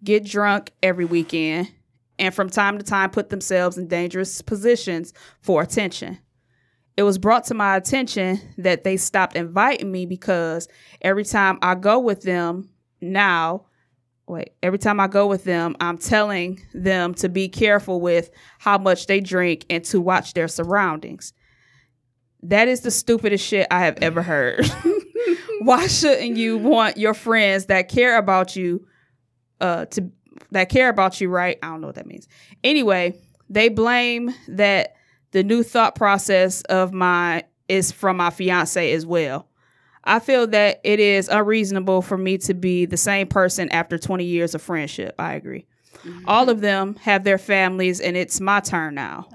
get 0.03 0.25
drunk 0.25 0.73
every 0.83 1.05
weekend, 1.05 1.71
and 2.19 2.35
from 2.35 2.51
time 2.51 2.79
to 2.79 2.85
time 2.85 3.11
put 3.11 3.31
themselves 3.31 3.79
in 3.79 3.87
dangerous 3.87 4.43
positions 4.43 5.13
for 5.41 5.63
attention. 5.63 6.19
It 6.97 7.05
was 7.05 7.17
brought 7.17 7.45
to 7.45 7.55
my 7.55 7.77
attention 7.77 8.41
that 8.59 8.83
they 8.83 8.97
stopped 8.97 9.37
inviting 9.37 9.93
me 9.93 10.05
because 10.05 10.67
every 11.01 11.25
time 11.25 11.61
I 11.63 11.77
go 11.77 12.01
with 12.01 12.23
them 12.23 12.71
now, 13.01 13.67
wait, 14.31 14.53
every 14.63 14.79
time 14.79 15.01
I 15.01 15.09
go 15.09 15.27
with 15.27 15.45
them, 15.45 15.77
I'm 15.81 15.99
telling 15.99 16.63
them 16.73 17.15
to 17.15 17.29
be 17.29 17.49
careful 17.49 18.01
with 18.01 18.31
how 18.59 18.79
much 18.79 19.07
they 19.07 19.21
drink 19.21 19.67
and 19.69 19.85
to 19.87 20.01
watch 20.01 20.35
their 20.35 20.49
surroundings. 20.49 21.33
That 22.43 22.69
is 22.69 22.81
the 22.81 22.91
stupidest 22.91 23.45
shit 23.45 23.67
I 23.71 23.81
have 23.81 23.99
ever 24.01 24.23
heard. 24.23 24.65
Why 25.63 25.87
shouldn't 25.87 26.37
you 26.37 26.57
want 26.57 26.97
your 26.97 27.13
friends 27.13 27.67
that 27.67 27.89
care 27.89 28.17
about 28.17 28.57
you 28.57 28.87
uh 29.61 29.85
to 29.87 30.11
that 30.53 30.71
care 30.71 30.89
about 30.89 31.21
you, 31.21 31.29
right? 31.29 31.59
I 31.63 31.69
don't 31.69 31.83
know 31.83 31.89
what 31.89 31.97
that 31.97 32.07
means. 32.07 32.27
Anyway, 32.65 33.21
they 33.51 33.69
blame 33.69 34.35
that 34.49 34.95
the 35.33 35.43
new 35.43 35.63
thought 35.63 35.95
process 35.95 36.63
of 36.63 36.93
my 36.93 37.45
is 37.69 37.93
from 37.93 38.17
my 38.17 38.31
fiance 38.31 38.93
as 38.93 39.05
well. 39.05 39.50
I 40.05 40.19
feel 40.19 40.47
that 40.49 40.81
it 40.83 40.99
is 40.99 41.29
unreasonable 41.29 42.03
for 42.03 42.17
me 42.17 42.39
to 42.39 42.55
be 42.55 42.87
the 42.87 42.97
same 42.97 43.27
person 43.27 43.71
after 43.71 43.99
20 43.99 44.25
years 44.25 44.55
of 44.55 44.63
friendship. 44.63 45.15
I 45.19 45.35
agree. 45.35 45.67
Mm-hmm. 46.05 46.25
All 46.27 46.49
of 46.49 46.61
them 46.61 46.97
have 46.97 47.25
their 47.25 47.39
families 47.39 48.01
and 48.01 48.17
it's 48.17 48.41
my 48.41 48.61
turn 48.61 48.95
now. 48.95 49.27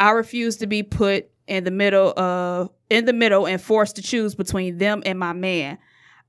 I 0.00 0.12
refuse 0.12 0.56
to 0.58 0.66
be 0.66 0.82
put 0.82 1.28
in 1.46 1.64
the 1.64 1.70
middle 1.70 2.18
of 2.18 2.70
in 2.88 3.04
the 3.04 3.12
middle 3.12 3.46
and 3.46 3.60
forced 3.60 3.96
to 3.96 4.02
choose 4.02 4.34
between 4.34 4.78
them 4.78 5.02
and 5.04 5.18
my 5.18 5.34
man. 5.34 5.78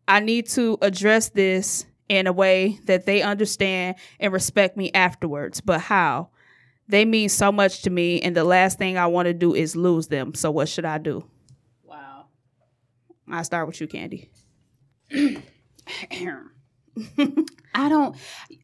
I 0.07 0.19
need 0.19 0.47
to 0.49 0.77
address 0.81 1.29
this 1.29 1.85
in 2.09 2.27
a 2.27 2.33
way 2.33 2.79
that 2.85 3.05
they 3.05 3.21
understand 3.21 3.95
and 4.19 4.33
respect 4.33 4.75
me 4.75 4.91
afterwards. 4.93 5.61
But 5.61 5.79
how? 5.79 6.29
They 6.89 7.05
mean 7.05 7.29
so 7.29 7.53
much 7.53 7.83
to 7.83 7.89
me 7.89 8.21
and 8.21 8.35
the 8.35 8.43
last 8.43 8.77
thing 8.77 8.97
I 8.97 9.07
want 9.07 9.27
to 9.27 9.33
do 9.33 9.55
is 9.55 9.77
lose 9.77 10.07
them. 10.07 10.33
So 10.33 10.51
what 10.51 10.67
should 10.67 10.83
I 10.83 10.97
do? 10.97 11.23
I 13.31 13.43
start 13.43 13.67
with 13.67 13.79
you, 13.79 13.87
Candy. 13.87 14.29
I 17.73 17.87
don't, 17.87 18.15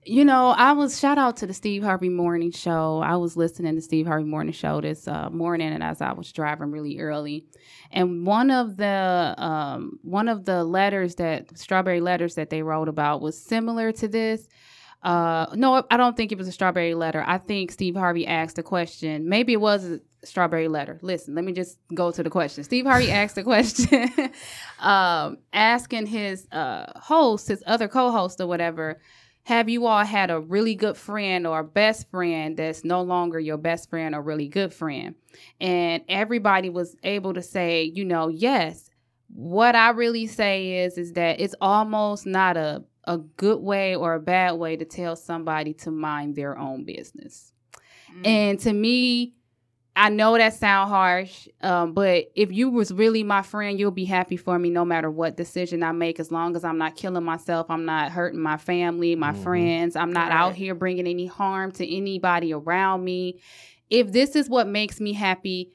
you 0.04 0.26
know, 0.26 0.50
I 0.50 0.74
was 0.74 1.00
shout 1.00 1.18
out 1.18 1.38
to 1.38 1.48
the 1.48 1.54
Steve 1.54 1.82
Harvey 1.82 2.10
Morning 2.10 2.52
Show. 2.52 3.02
I 3.04 3.16
was 3.16 3.38
listening 3.38 3.76
to 3.76 3.82
Steve 3.82 4.06
Harvey 4.06 4.26
Morning 4.26 4.52
Show 4.52 4.82
this 4.82 5.08
uh, 5.08 5.30
morning, 5.30 5.72
and 5.72 5.82
as 5.82 6.02
I 6.02 6.12
was 6.12 6.32
driving 6.34 6.72
really 6.72 7.00
early, 7.00 7.46
and 7.90 8.28
one 8.28 8.52
of 8.52 8.76
the 8.76 9.34
um, 9.38 10.00
one 10.02 10.28
of 10.28 10.44
the 10.44 10.66
letters 10.66 11.16
that 11.16 11.58
strawberry 11.58 12.02
letters 12.02 12.36
that 12.36 12.50
they 12.50 12.64
wrote 12.64 12.90
about 12.90 13.22
was 13.22 13.42
similar 13.42 13.94
to 13.94 14.08
this. 14.10 14.48
Uh, 15.04 15.46
no, 15.54 15.86
I 15.90 15.96
don't 15.96 16.18
think 16.18 16.32
it 16.34 16.38
was 16.38 16.48
a 16.48 16.52
strawberry 16.52 16.94
letter. 16.94 17.24
I 17.26 17.38
think 17.38 17.72
Steve 17.72 17.96
Harvey 17.96 18.28
asked 18.28 18.58
a 18.60 18.64
question. 18.64 19.30
Maybe 19.30 19.54
it 19.54 19.62
was 19.62 20.00
strawberry 20.24 20.68
letter. 20.68 21.00
Listen, 21.02 21.36
let 21.36 21.46
me 21.46 21.52
just 21.52 21.78
go 21.94 22.12
to 22.12 22.24
the 22.24 22.30
question. 22.30 22.64
Steve 22.64 22.86
Harvey 22.86 23.12
asked 23.12 23.38
a 23.38 23.44
question, 23.44 24.10
um, 24.80 25.38
asking 25.54 26.06
his 26.06 26.48
uh, 26.52 26.92
host, 27.00 27.48
his 27.48 27.64
other 27.66 27.88
co-host 27.88 28.42
or 28.42 28.48
whatever, 28.48 29.00
have 29.44 29.70
you 29.70 29.86
all 29.86 30.04
had 30.04 30.30
a 30.30 30.42
really 30.42 30.76
good 30.76 30.98
friend 30.98 31.48
or 31.48 31.60
a 31.60 31.64
best 31.64 32.10
friend 32.12 32.58
that's 32.58 32.84
no 32.84 33.02
longer 33.02 33.40
your 33.40 33.58
best 33.58 33.90
friend 33.90 34.14
or 34.14 34.22
really 34.22 34.50
good 34.50 34.74
friend? 34.74 35.16
And 35.62 36.04
everybody 36.10 36.70
was 36.70 36.96
able 37.04 37.34
to 37.34 37.42
say, 37.42 37.84
you 37.84 38.04
know, 38.04 38.28
yes. 38.28 38.90
What 39.34 39.76
I 39.76 39.92
really 39.92 40.28
say 40.28 40.84
is, 40.84 40.98
is 40.98 41.14
that 41.14 41.40
it's 41.40 41.56
almost 41.62 42.26
not 42.26 42.58
a 42.58 42.84
a 43.08 43.18
good 43.18 43.62
way 43.62 43.96
or 43.96 44.14
a 44.14 44.20
bad 44.20 44.52
way 44.54 44.76
to 44.76 44.86
tell 44.86 45.16
somebody 45.16 45.74
to 45.74 45.90
mind 45.90 46.36
their 46.36 46.58
own 46.58 46.84
business. 46.84 47.54
And 48.26 48.60
to 48.60 48.74
me, 48.74 49.34
I 49.98 50.10
know 50.10 50.38
that 50.38 50.54
sound 50.54 50.90
harsh, 50.90 51.48
um, 51.62 51.94
but 51.94 52.32
if 52.36 52.52
you 52.52 52.70
was 52.70 52.94
really 52.94 53.24
my 53.24 53.42
friend, 53.42 53.80
you'll 53.80 53.90
be 53.90 54.06
happy 54.06 54.38
for 54.38 54.58
me 54.60 54.70
no 54.70 54.86
matter 54.86 55.10
what 55.10 55.36
decision 55.36 55.82
I 55.82 55.92
make. 55.92 56.20
As 56.20 56.32
long 56.32 56.56
as 56.56 56.64
I'm 56.64 56.78
not 56.78 56.96
killing 56.96 57.24
myself, 57.24 57.66
I'm 57.70 57.84
not 57.84 58.12
hurting 58.12 58.40
my 58.40 58.58
family, 58.58 59.16
my 59.16 59.34
friends. 59.34 59.96
I'm 59.96 60.14
not 60.14 60.32
out 60.32 60.54
here 60.54 60.76
bringing 60.76 61.08
any 61.08 61.26
harm 61.26 61.72
to 61.74 61.96
anybody 61.96 62.54
around 62.54 63.04
me. 63.04 63.40
If 63.90 64.12
this 64.12 64.36
is 64.36 64.48
what 64.48 64.68
makes 64.68 65.02
me 65.02 65.14
happy, 65.14 65.72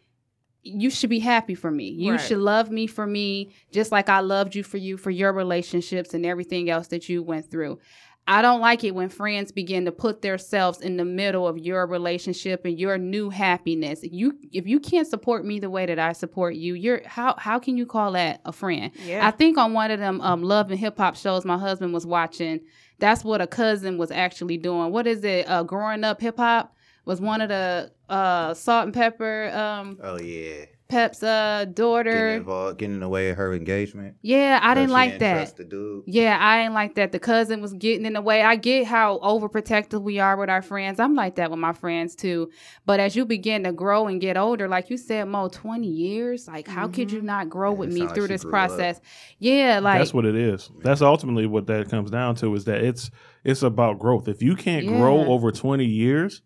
you 0.62 0.90
should 0.90 1.11
be 1.11 1.19
happy 1.19 1.57
for 1.57 1.73
me. 1.73 1.89
You 1.89 2.12
Right. 2.12 2.20
should 2.20 2.39
love 2.39 2.70
me 2.70 2.86
for 2.86 3.07
me, 3.07 3.53
just 3.73 3.90
like 3.90 4.09
I 4.09 4.20
loved 4.20 4.55
you 4.55 4.62
for 4.62 4.77
you 4.77 4.97
for 4.97 5.11
your 5.11 5.32
relationships 5.32 6.15
and 6.15 6.24
everything 6.24 6.70
else 6.70 6.86
that 6.89 7.09
you 7.09 7.24
went 7.24 7.51
through. 7.51 7.81
I 8.28 8.40
don't 8.40 8.61
like 8.61 8.85
it 8.85 8.94
when 8.94 9.09
friends 9.09 9.51
begin 9.51 9.85
to 9.86 9.93
put 9.93 10.23
themselves 10.23 10.81
in 10.81 10.97
the 10.97 11.05
middle 11.05 11.49
of 11.49 11.59
your 11.59 11.86
relationship 11.86 12.65
and 12.65 12.78
your 12.78 12.97
new 12.97 13.31
happiness. 13.31 14.01
You 14.05 14.39
if 14.53 14.66
you 14.66 14.78
can't 14.78 15.09
support 15.09 15.44
me 15.44 15.59
the 15.59 15.69
way 15.69 15.86
that 15.86 15.99
I 15.99 16.12
support 16.12 16.55
you, 16.55 16.74
you're 16.74 17.03
how 17.07 17.35
how 17.36 17.59
can 17.59 17.77
you 17.77 17.85
call 17.85 18.12
that 18.12 18.40
a 18.44 18.53
friend? 18.53 18.93
Yeah. 19.05 19.27
I 19.27 19.32
think 19.32 19.59
on 19.59 19.73
one 19.73 19.90
of 19.90 19.99
them 19.99 20.20
um 20.20 20.43
love 20.44 20.70
and 20.70 20.78
hip 20.78 20.99
hop 20.99 21.16
shows 21.16 21.44
my 21.44 21.59
husband 21.59 21.93
was 21.93 22.07
watching, 22.07 22.61
that's 23.01 23.24
what 23.24 23.40
a 23.40 23.47
cousin 23.49 23.99
was 23.99 24.12
actually 24.12 24.57
doing. 24.57 24.93
What 24.93 25.09
is 25.09 25.24
it? 25.24 25.49
Uh 25.49 25.65
growing 25.65 26.05
up 26.05 26.20
hip 26.20 26.36
hop 26.36 26.77
was 27.05 27.20
one 27.20 27.40
of 27.40 27.49
the 27.49 27.90
uh 28.09 28.55
Salt-N-Pepa 28.55 29.53
um 29.57 29.99
Oh 30.01 30.20
yeah, 30.20 30.66
Pep's 30.93 31.23
uh 31.23 31.60
getting 31.60 31.74
daughter. 31.74 32.28
involved, 32.36 32.78
getting 32.78 32.94
in 32.94 33.01
the 33.01 33.09
way 33.09 33.31
of 33.31 33.36
her 33.36 33.52
engagement. 33.55 34.16
Yeah, 34.23 34.60
I 34.62 34.74
didn't 34.74 34.90
she 34.90 34.94
like 34.94 35.19
that. 35.19 35.35
Trust 35.36 35.56
the 35.56 35.64
dude. 35.64 36.05
Yeah, 36.06 36.36
I 36.40 36.60
ain't 36.60 36.74
like 36.74 36.94
that. 36.97 37.12
The 37.12 37.19
cousin 37.19 37.60
was 37.60 37.73
getting 37.73 38.06
in 38.06 38.12
the 38.12 38.20
way. 38.20 38.43
I 38.43 38.56
get 38.56 38.86
how 38.86 39.19
overprotective 39.20 40.02
we 40.02 40.19
are 40.20 40.36
with 40.36 40.51
our 40.51 40.62
friends. 40.62 41.01
I'm 41.01 41.14
like 41.14 41.36
that 41.36 41.51
with 41.51 41.59
my 41.60 41.73
friends 41.73 42.14
too. 42.14 42.51
But 42.86 43.01
as 43.01 43.16
you 43.16 43.24
begin 43.24 43.64
to 43.64 43.73
grow 43.73 44.06
and 44.06 44.20
get 44.20 44.36
older, 44.36 44.69
like 44.69 44.90
you 44.90 44.97
said, 44.97 45.24
Mo, 45.28 45.48
20 45.48 45.86
years, 45.86 46.47
like 46.47 46.69
how 46.69 46.89
could 46.89 47.10
you 47.10 47.23
not 47.23 47.48
grow 47.48 47.73
Yeah, 47.73 47.78
with 47.78 47.89
me 47.90 47.97
sound 48.01 48.09
like 48.10 48.14
through 48.14 48.28
this 48.28 48.43
grew 48.43 48.51
up. 48.51 48.69
process? 48.69 49.01
Yeah, 49.39 49.81
like 49.82 49.98
That's 49.98 50.14
what 50.14 50.27
it 50.27 50.36
is. 50.36 50.70
That's 50.82 51.01
ultimately 51.02 51.47
what 51.47 51.66
that 51.69 51.89
comes 51.89 52.10
down 52.10 52.35
to 52.36 52.55
is 52.55 52.64
that 52.66 52.82
it's 52.85 53.10
it's 53.44 53.62
about 53.62 53.98
growth. 53.98 54.28
If 54.28 54.43
you 54.43 54.55
can't 54.56 54.86
grow 54.86 55.20
over 55.24 55.51
20 55.51 55.85
years, 55.85 56.43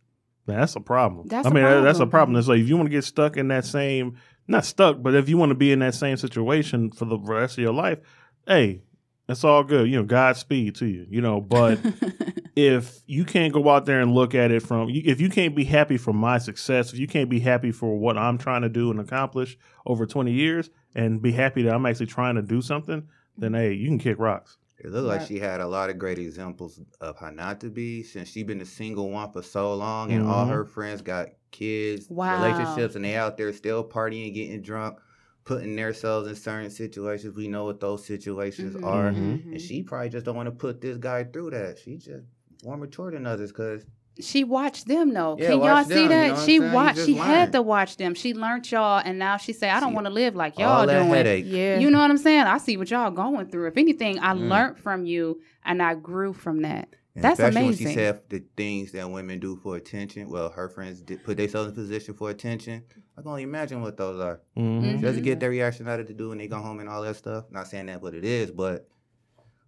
that's 0.47 0.77
a 0.77 0.81
problem. 0.81 1.27
That's 1.27 1.45
I 1.47 1.51
a 1.51 1.53
mean, 1.53 1.65
that- 1.65 1.81
that's 1.83 1.99
a 1.99 2.07
problem. 2.07 2.11
problem. 2.11 2.37
It's 2.39 2.49
like 2.49 2.61
if 2.61 2.69
you 2.69 2.77
want 2.77 2.87
to 2.87 2.91
get 2.93 3.03
stuck 3.05 3.37
in 3.37 3.49
that 3.49 3.65
same 3.65 4.17
not 4.49 4.65
stuck, 4.65 5.03
but 5.03 5.15
if 5.15 5.29
you 5.29 5.37
want 5.37 5.51
to 5.51 5.57
be 5.57 5.73
in 5.73 5.81
that 5.81 5.95
same 5.95 6.17
situation 6.17 6.91
for 6.91 7.05
the 7.05 7.19
rest 7.19 7.59
of 7.59 7.63
your 7.63 7.73
life, 7.73 7.99
hey, 8.47 8.83
it's 9.29 9.45
all 9.45 9.65
good. 9.65 9.89
You 9.89 9.97
know, 9.97 10.05
Godspeed 10.05 10.77
to 10.77 10.87
you. 10.87 11.07
You 11.09 11.21
know, 11.21 11.41
but 11.41 11.81
if 12.57 13.03
you 13.07 13.25
can't 13.25 13.53
go 13.53 13.69
out 13.69 13.85
there 13.85 14.01
and 14.01 14.15
look 14.15 14.35
at 14.35 14.51
it 14.51 14.63
from 14.63 14.89
if 14.91 15.21
you 15.21 15.29
can't 15.29 15.55
be 15.55 15.65
happy 15.65 15.99
for 15.99 16.15
my 16.15 16.39
success 16.39 16.93
if 16.93 16.99
you 16.99 17.07
can't 17.07 17.29
be 17.29 17.39
happy 17.39 17.71
for 17.71 17.99
what 17.99 18.17
i'm 18.17 18.39
trying 18.39 18.63
to 18.63 18.69
do 18.71 18.91
and 18.91 18.99
accomplish 18.99 19.59
over 19.85 20.07
20 20.07 20.33
years 20.33 20.71
and 20.95 21.21
be 21.21 21.33
happy 21.33 21.63
that 21.63 21.75
i'm 21.75 21.85
actually 21.85 22.07
trying 22.07 22.35
to 22.35 22.43
do 22.43 22.63
something 22.63 23.07
then 23.37 23.53
hey 23.53 23.75
you 23.75 23.87
can 23.87 23.99
kick 23.99 24.19
rocks 24.19 24.57
It 24.79 24.91
looked 24.91 25.09
like 25.09 25.23
she 25.23 25.39
had 25.39 25.61
a 25.61 25.67
lot 25.67 25.89
of 25.89 25.99
great 25.99 26.19
examples 26.19 26.81
of 27.01 27.19
how 27.19 27.31
not 27.31 27.61
to 27.63 27.71
be 27.71 28.03
since 28.03 28.29
she 28.29 28.43
been 28.43 28.61
a 28.61 28.67
single 28.67 29.11
one 29.11 29.33
for 29.33 29.43
so 29.43 29.75
long 29.75 30.13
and 30.13 30.23
all 30.23 30.45
Mhm. 30.45 30.51
her 30.51 30.65
friends 30.67 31.01
got 31.01 31.29
kids, 31.51 32.09
Wow. 32.11 32.37
relationships, 32.37 32.95
and 32.95 33.05
they 33.05 33.17
out 33.17 33.37
there 33.39 33.53
still 33.55 33.83
partying, 33.89 34.35
getting 34.35 34.61
drunk, 34.61 34.99
putting 35.45 35.77
themselves 35.77 36.29
in 36.29 36.35
certain 36.35 36.71
situations. 36.71 37.35
We 37.35 37.49
know 37.49 37.65
what 37.65 37.81
those 37.81 38.05
situations 38.05 38.77
Mhm, 38.77 38.85
are. 38.85 39.13
Mhm. 39.13 39.53
And 39.53 39.61
she 39.61 39.83
probably 39.83 40.11
just 40.11 40.27
don't 40.27 40.37
want 40.37 40.49
to 40.49 40.55
put 40.55 40.83
this 40.83 40.99
guy 40.99 41.25
through 41.25 41.51
that. 41.51 41.79
She 41.79 41.97
just 41.97 42.27
more 42.63 42.77
mature 42.77 43.11
than 43.11 43.27
others 43.27 43.53
because 43.53 43.87
she 44.21 44.45
watched 44.45 44.87
them 44.89 45.13
though. 45.13 45.37
Yeah, 45.39 45.49
Can 45.51 45.59
y'all 45.59 45.67
watch 45.75 45.87
see 45.89 45.95
them, 45.95 46.03
you 46.03 46.09
that? 46.09 46.29
know 46.37 46.45
she 46.47 46.59
saying? 46.59 46.73
Watched. 46.73 46.95
just 46.97 47.07
She 47.09 47.15
had 47.15 47.53
to 47.53 47.63
watch 47.63 47.97
them. 47.97 48.15
She 48.15 48.35
learned 48.35 48.71
y'all, 48.71 49.03
and 49.05 49.19
now 49.19 49.37
she 49.37 49.53
say, 49.53 49.69
"I 49.69 49.81
don't 49.81 49.93
want 49.95 50.07
to 50.07 50.13
live 50.13 50.35
like 50.35 50.59
y'all 50.59 50.69
all 50.81 50.87
that 50.87 50.99
doing." 51.01 51.11
headache. 51.13 51.45
Yeah. 51.47 51.79
You 51.79 51.91
know 51.91 51.99
what 51.99 52.11
I'm 52.11 52.19
saying? 52.19 52.43
I 52.47 52.59
see 52.59 52.77
what 52.77 52.91
y'all 52.91 53.11
going 53.11 53.47
through. 53.49 53.69
If 53.69 53.77
anything, 53.77 54.19
I 54.21 54.33
Mm. 54.35 54.49
learned 54.49 54.79
from 54.79 55.05
you, 55.05 55.41
and 55.65 55.83
I 55.83 55.95
grew 55.95 56.33
from 56.33 56.63
that. 56.63 56.89
And 57.15 57.25
That's 57.25 57.39
especially 57.41 57.61
amazing. 57.69 57.87
when 57.87 57.95
she 57.95 57.99
said 57.99 58.21
the 58.29 58.45
things 58.59 58.93
that 58.93 59.11
women 59.11 59.39
do 59.39 59.57
for 59.57 59.77
attention. 59.77 60.29
Well, 60.29 60.51
her 60.51 60.69
friends 60.69 61.01
did 61.01 61.25
put 61.25 61.39
themselves 61.39 61.71
in 61.71 61.75
position 61.75 62.13
for 62.15 62.29
attention. 62.29 62.83
I 63.17 63.23
can 63.23 63.31
only 63.31 63.43
imagine 63.43 63.81
what 63.81 63.97
those 63.97 64.21
are. 64.21 64.41
Mhm. 64.57 65.01
Just 65.01 65.15
to 65.15 65.21
Mhm. 65.21 65.25
get 65.25 65.41
their 65.41 65.49
reaction 65.49 65.89
out 65.89 65.99
of 65.99 66.09
the 66.09 66.13
dude 66.13 66.29
when 66.29 66.39
they 66.39 66.47
go 66.47 66.59
home 66.59 66.79
and 66.81 66.89
all 66.91 67.01
that 67.03 67.17
stuff. 67.17 67.47
Not 67.51 67.69
saying 67.69 67.87
that 67.87 68.03
but 68.03 68.15
it 68.15 68.25
is, 68.27 68.51
but 68.51 68.87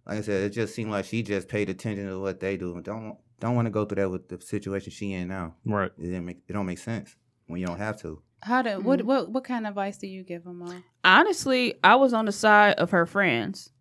like 0.05 0.19
I 0.19 0.21
said, 0.21 0.43
it 0.43 0.49
just 0.51 0.75
seemed 0.75 0.91
like 0.91 1.05
she 1.05 1.23
just 1.23 1.47
paid 1.47 1.69
attention 1.69 2.05
to 2.07 2.19
what 2.19 2.39
they 2.39 2.55
do 2.55 2.75
and 2.75 2.83
don't 2.83 3.17
don't 3.39 3.55
want 3.55 3.65
to 3.65 3.71
go 3.71 3.85
through 3.85 4.01
that 4.01 4.09
with 4.09 4.27
the 4.29 4.39
situation 4.41 4.91
she 4.91 5.13
in 5.13 5.27
now. 5.27 5.55
right 5.65 5.91
It 5.97 6.03
didn't 6.03 6.25
make 6.25 6.37
it 6.47 6.53
don't 6.53 6.65
make 6.65 6.79
sense 6.79 7.15
when 7.47 7.59
you 7.61 7.67
don't 7.67 7.77
have 7.79 7.99
to. 8.01 8.21
How 8.41 8.61
do 8.61 8.69
Mm-hmm. 8.69 8.83
what 8.83 9.01
what 9.03 9.29
what 9.31 9.43
kind 9.43 9.65
of 9.65 9.71
advice 9.71 9.97
do 9.97 10.07
you 10.07 10.23
give 10.23 10.43
them? 10.43 10.59
Mom? 10.59 10.83
honestly, 11.03 11.75
I 11.83 11.95
was 11.95 12.13
on 12.13 12.25
the 12.25 12.31
side 12.31 12.75
of 12.75 12.91
her 12.91 13.05
friends, 13.05 13.71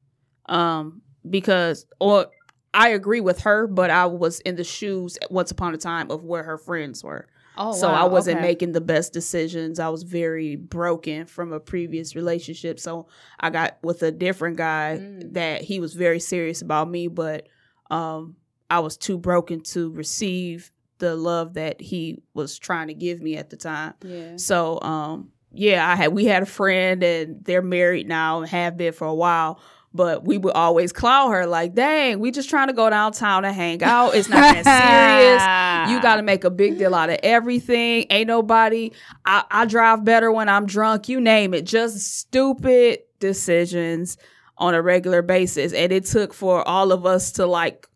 um, 0.47 1.03
because 1.29 1.87
or 2.01 2.27
I 2.75 2.91
agree 2.91 3.21
with 3.21 3.41
her, 3.41 3.67
but 3.67 3.91
I 3.91 4.07
was 4.07 4.41
in 4.41 4.57
the 4.57 4.65
shoes 4.65 5.19
once 5.31 5.51
upon 5.51 5.75
a 5.75 5.79
time 5.79 6.11
of 6.11 6.25
where 6.25 6.43
her 6.43 6.59
friends 6.59 7.03
were. 7.03 7.27
Oh, 7.61 7.73
so 7.73 7.89
I 7.89 8.05
wasn't 8.05 8.39
okay. 8.39 8.47
making 8.47 8.71
the 8.73 8.81
best 8.81 9.13
decisions. 9.13 9.81
I 9.81 9.89
was 9.89 10.05
very 10.05 10.55
broken 10.55 11.27
from 11.27 11.53
a 11.53 11.59
previous 11.59 12.15
relationship. 12.15 12.79
So 12.79 13.09
I 13.41 13.51
got 13.51 13.79
with 13.83 14.03
a 14.05 14.13
different 14.13 14.57
guy 14.59 14.99
Mm. 15.01 15.33
that 15.35 15.63
he 15.63 15.81
was 15.81 15.95
very 15.95 16.21
serious 16.21 16.63
about 16.63 16.89
me, 16.89 17.09
but 17.09 17.49
um, 17.91 18.37
I 18.71 18.81
was 18.81 18.97
too 18.97 19.19
broken 19.19 19.61
to 19.63 19.91
receive 19.93 20.71
the 20.99 21.15
love 21.17 21.55
that 21.55 21.81
he 21.81 22.23
was 22.35 22.59
trying 22.59 22.89
to 22.89 22.95
give 22.95 23.21
me 23.23 23.37
at 23.37 23.51
the 23.51 23.57
time. 23.57 23.95
Yeah. 24.03 24.37
So 24.37 24.81
um 24.83 25.31
yeah, 25.53 25.89
I 25.89 25.97
had 25.97 26.13
we 26.13 26.27
had 26.27 26.43
a 26.43 26.47
friend 26.47 27.03
and 27.03 27.45
they're 27.45 27.63
married 27.63 28.07
now 28.07 28.41
and 28.41 28.49
have 28.49 28.77
been 28.77 28.93
for 28.93 29.07
a 29.07 29.15
while. 29.15 29.61
But 29.95 30.25
we 30.25 30.37
would 30.37 30.53
always 30.53 30.93
clown 30.93 31.33
her 31.33 31.47
like, 31.47 31.75
dang, 31.75 32.21
we 32.21 32.31
just 32.31 32.51
trying 32.51 32.67
to 32.67 32.75
go 32.75 32.91
downtown 32.91 33.47
and 33.47 33.57
hang 33.57 33.83
out. 33.83 34.15
It's 34.15 34.29
not 34.29 34.55
that 34.63 35.87
serious. 35.87 35.91
You 35.97 36.03
got 36.03 36.17
to 36.17 36.23
make 36.23 36.45
a 36.45 36.51
big 36.51 36.77
deal 36.77 36.95
out 36.95 37.09
of 37.09 37.19
everything. 37.23 38.05
Ain't 38.11 38.29
nobody. 38.29 38.93
I, 39.25 39.45
I 39.51 39.65
drive 39.65 40.05
better 40.05 40.31
when 40.31 40.51
I'm 40.51 40.67
drunk. 40.67 41.09
You 41.09 41.23
name 41.23 41.55
it. 41.55 41.65
Just 41.65 42.19
stupid 42.19 43.01
decisions 43.19 44.19
on 44.59 44.75
a 44.75 44.83
regular 44.83 45.23
basis. 45.23 45.73
And 45.73 45.91
it 45.91 46.05
took 46.05 46.35
for 46.35 46.67
all 46.69 46.93
of 46.93 47.07
us 47.07 47.33
to 47.33 47.47
like 47.47 47.88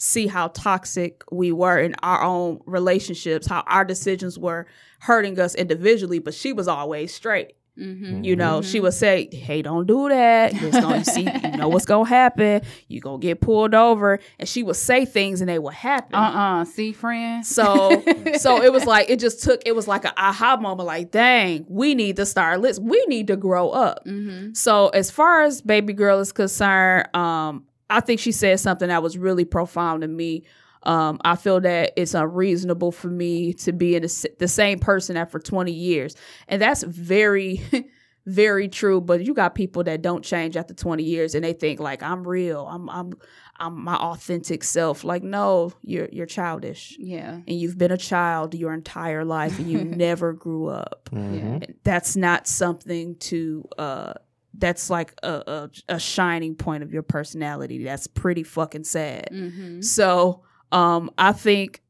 see 0.00 0.26
how 0.26 0.48
toxic 0.48 1.22
we 1.30 1.52
were 1.52 1.78
in 1.78 1.94
our 2.02 2.22
own 2.22 2.58
relationships, 2.64 3.46
how 3.46 3.60
our 3.66 3.84
decisions 3.84 4.38
were 4.38 4.66
hurting 5.00 5.38
us 5.38 5.54
individually. 5.54 6.18
But 6.18 6.34
she 6.34 6.52
was 6.52 6.66
always 6.66 7.14
straight. 7.14 7.52
Mm-hmm. 7.78 8.24
You 8.24 8.36
know, 8.36 8.60
she 8.62 8.80
would 8.80 8.92
say, 8.92 9.28
"Hey, 9.32 9.62
don't 9.62 9.86
do 9.86 10.08
that. 10.08 10.52
Gonna 10.52 10.98
you 10.98 11.04
see, 11.04 11.22
you 11.22 11.56
know 11.56 11.68
what's 11.68 11.86
gonna 11.86 12.08
happen. 12.08 12.62
You 12.88 13.00
gonna 13.00 13.18
get 13.18 13.40
pulled 13.40 13.74
over." 13.74 14.18
And 14.38 14.48
she 14.48 14.62
would 14.62 14.76
say 14.76 15.04
things, 15.04 15.40
and 15.40 15.48
they 15.48 15.58
would 15.58 15.74
happen. 15.74 16.14
Uh 16.14 16.18
uh 16.18 16.64
See, 16.64 16.92
friend. 16.92 17.46
So, 17.46 18.02
so 18.38 18.62
it 18.62 18.72
was 18.72 18.84
like 18.84 19.08
it 19.08 19.18
just 19.18 19.42
took. 19.42 19.62
It 19.64 19.74
was 19.74 19.86
like 19.86 20.04
an 20.04 20.12
aha 20.16 20.58
moment. 20.60 20.88
Like, 20.88 21.10
dang, 21.10 21.64
we 21.68 21.94
need 21.94 22.16
to 22.16 22.26
start. 22.26 22.60
Let's. 22.60 22.78
We 22.78 23.02
need 23.06 23.28
to 23.28 23.36
grow 23.36 23.70
up. 23.70 24.04
Mm-hmm. 24.04 24.54
So, 24.54 24.88
as 24.88 25.10
far 25.10 25.42
as 25.42 25.62
baby 25.62 25.92
girl 25.92 26.18
is 26.18 26.32
concerned, 26.32 27.14
um, 27.14 27.64
I 27.90 28.00
think 28.00 28.20
she 28.20 28.32
said 28.32 28.58
something 28.60 28.88
that 28.88 29.02
was 29.02 29.18
really 29.18 29.44
profound 29.44 30.02
to 30.02 30.08
me. 30.08 30.44
Um, 30.84 31.20
I 31.24 31.36
feel 31.36 31.60
that 31.60 31.92
it's 31.96 32.14
unreasonable 32.14 32.92
for 32.92 33.08
me 33.08 33.52
to 33.54 33.72
be 33.72 33.96
in 33.96 34.02
the, 34.02 34.28
the 34.38 34.48
same 34.48 34.78
person 34.78 35.16
after 35.16 35.38
20 35.38 35.70
years. 35.72 36.16
And 36.48 36.62
that's 36.62 36.82
very, 36.84 37.60
very 38.26 38.66
true. 38.68 39.00
But 39.02 39.22
you 39.26 39.34
got 39.34 39.54
people 39.54 39.84
that 39.84 40.00
don't 40.00 40.24
change 40.24 40.56
after 40.56 40.72
20 40.72 41.02
years 41.02 41.34
and 41.34 41.44
they 41.44 41.52
think 41.52 41.80
like 41.80 42.02
I'm 42.02 42.26
real. 42.26 42.66
I'm 42.66 42.88
I'm 42.88 43.12
I'm 43.58 43.84
my 43.84 43.96
authentic 43.96 44.64
self. 44.64 45.04
Like, 45.04 45.22
no, 45.22 45.74
you're 45.82 46.08
you're 46.10 46.24
childish. 46.24 46.96
Yeah. 46.98 47.32
And 47.46 47.50
you've 47.60 47.76
been 47.76 47.92
a 47.92 47.98
child 47.98 48.54
your 48.54 48.72
entire 48.72 49.22
life 49.24 49.58
and 49.58 49.70
you 49.70 49.84
never 49.84 50.32
grew 50.32 50.68
up 50.68 51.10
Yeah. 51.12 51.58
that's 51.84 52.16
not 52.16 52.46
something 52.46 53.16
to 53.16 53.68
uh 53.76 54.14
that's 54.54 54.90
like 54.90 55.14
a, 55.22 55.42
a 55.88 55.94
a 55.94 55.98
shining 56.00 56.54
point 56.54 56.82
of 56.82 56.92
your 56.92 57.02
personality 57.02 57.84
that's 57.84 58.06
pretty 58.06 58.42
fucking 58.42 58.84
sad. 58.84 59.28
Mm-hmm. 59.32 59.80
so 59.82 60.42
um 60.72 61.10
i 61.18 61.32
think 61.32 61.82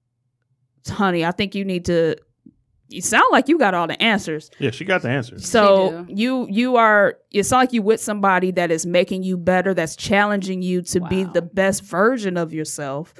honey 0.89 1.25
i 1.25 1.31
think 1.31 1.55
you 1.55 1.65
need 1.65 1.85
to 1.87 2.17
you 2.89 3.01
sound 3.01 3.27
like 3.31 3.49
you 3.49 3.57
got 3.57 3.73
all 3.73 3.87
the 3.87 4.03
answers. 4.03 4.51
Yeah, 4.59 4.73
she 4.73 4.85
got 4.85 5.03
the 5.03 5.11
answers. 5.11 5.49
so 5.49 6.05
you 6.09 6.49
you 6.51 6.75
are 6.77 7.19
it's 7.31 7.53
not 7.53 7.59
like 7.59 7.73
you 7.73 7.83
with 7.83 8.01
somebody 8.01 8.51
that 8.51 8.73
is 8.73 8.85
making 8.85 9.23
you 9.23 9.37
better 9.37 9.75
that's 9.75 9.95
challenging 9.95 10.61
you 10.61 10.83
to 10.83 11.01
be 11.03 11.23
the 11.23 11.41
best 11.43 11.85
version 11.85 12.37
of 12.37 12.53
yourself 12.53 13.15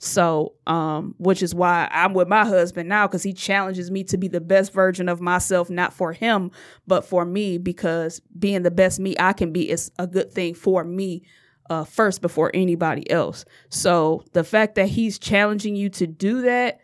so 0.00 0.54
um 0.68 1.14
which 1.18 1.42
is 1.42 1.54
why 1.54 1.88
i'm 1.90 2.14
with 2.14 2.28
my 2.28 2.44
husband 2.44 2.88
now 2.88 3.06
because 3.06 3.22
he 3.24 3.32
challenges 3.32 3.90
me 3.90 4.04
to 4.04 4.16
be 4.16 4.28
the 4.28 4.40
best 4.40 4.72
version 4.72 5.08
of 5.08 5.20
myself 5.20 5.68
not 5.68 5.92
for 5.92 6.12
him 6.12 6.50
but 6.86 7.04
for 7.04 7.24
me 7.24 7.58
because 7.58 8.20
being 8.38 8.62
the 8.62 8.70
best 8.70 9.00
me 9.00 9.16
i 9.18 9.32
can 9.32 9.52
be 9.52 9.68
is 9.68 9.90
a 9.98 10.06
good 10.06 10.30
thing 10.32 10.54
for 10.54 10.84
me 10.84 11.22
uh, 11.70 11.84
first 11.84 12.22
before 12.22 12.50
anybody 12.54 13.10
else. 13.10 13.44
So 13.68 14.24
the 14.32 14.42
fact 14.42 14.76
that 14.76 14.88
he's 14.88 15.18
challenging 15.18 15.76
you 15.76 15.90
to 15.90 16.06
do 16.06 16.40
that 16.40 16.80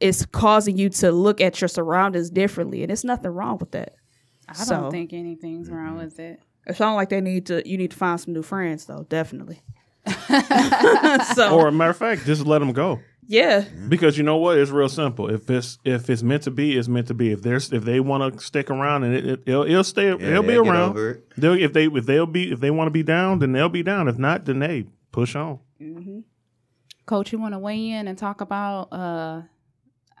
is 0.00 0.24
causing 0.24 0.78
you 0.78 0.88
to 0.88 1.12
look 1.12 1.42
at 1.42 1.60
your 1.60 1.68
surroundings 1.68 2.30
differently 2.30 2.82
and 2.82 2.90
it's 2.90 3.04
nothing 3.04 3.30
wrong 3.32 3.58
with 3.58 3.72
that. 3.72 3.96
I 4.48 4.54
So- 4.54 4.80
don't 4.80 4.90
think 4.92 5.12
anything's 5.12 5.70
wrong 5.70 5.98
with 5.98 6.18
it. 6.18 6.40
it 6.66 6.76
sounds 6.76 6.96
like 6.96 7.10
they 7.10 7.20
need 7.20 7.44
to 7.46 7.68
you 7.68 7.76
need 7.76 7.90
to 7.90 7.96
find 7.98 8.18
some 8.18 8.32
new 8.32 8.42
friends 8.42 8.86
though 8.86 9.04
definitely 9.10 9.60
so 11.34 11.56
Or 11.58 11.68
a 11.68 11.72
matter 11.72 11.90
of 11.90 11.96
fact, 11.96 12.24
just 12.26 12.46
let 12.46 12.58
them 12.60 12.72
go. 12.72 13.00
yeah 13.26 13.64
Because 13.88 14.18
you 14.18 14.24
know 14.24 14.36
what? 14.36 14.58
It's 14.58 14.70
real 14.70 14.88
simple. 14.88 15.30
If 15.30 15.48
it's 15.50 15.78
if 15.84 16.10
it's 16.10 16.22
meant 16.22 16.42
to 16.44 16.50
be, 16.50 16.76
it's 16.76 16.88
meant 16.88 17.06
to 17.08 17.14
be. 17.14 17.30
If 17.32 17.42
there's 17.42 17.72
if 17.72 17.84
they 17.84 18.00
want 18.00 18.34
to 18.34 18.40
stick 18.44 18.70
around 18.70 19.04
and 19.04 19.14
it, 19.14 19.24
it 19.46 19.54
will 19.54 19.62
it'll 19.64 19.84
stay, 19.84 20.08
Yeah, 20.08 20.14
it'll 20.38 20.42
be 20.42 20.56
around. 20.56 20.94
They'll 21.36 21.54
if 21.60 21.72
they 21.72 21.86
if 21.86 22.06
they'll 22.06 22.26
be 22.26 22.52
if 22.52 22.60
they 22.60 22.70
want 22.70 22.86
to 22.88 22.92
be 22.92 23.02
down, 23.02 23.38
then 23.38 23.52
they'll 23.52 23.68
be 23.68 23.82
down. 23.82 24.08
If 24.08 24.18
not, 24.18 24.44
then 24.44 24.58
they 24.58 24.86
push 25.12 25.34
on. 25.36 25.60
Coach, 27.06 27.32
you 27.32 27.38
want 27.38 27.54
to 27.54 27.58
weigh 27.58 27.90
in 27.90 28.06
and 28.08 28.16
talk 28.18 28.40
about? 28.40 28.92
uh 28.92 29.42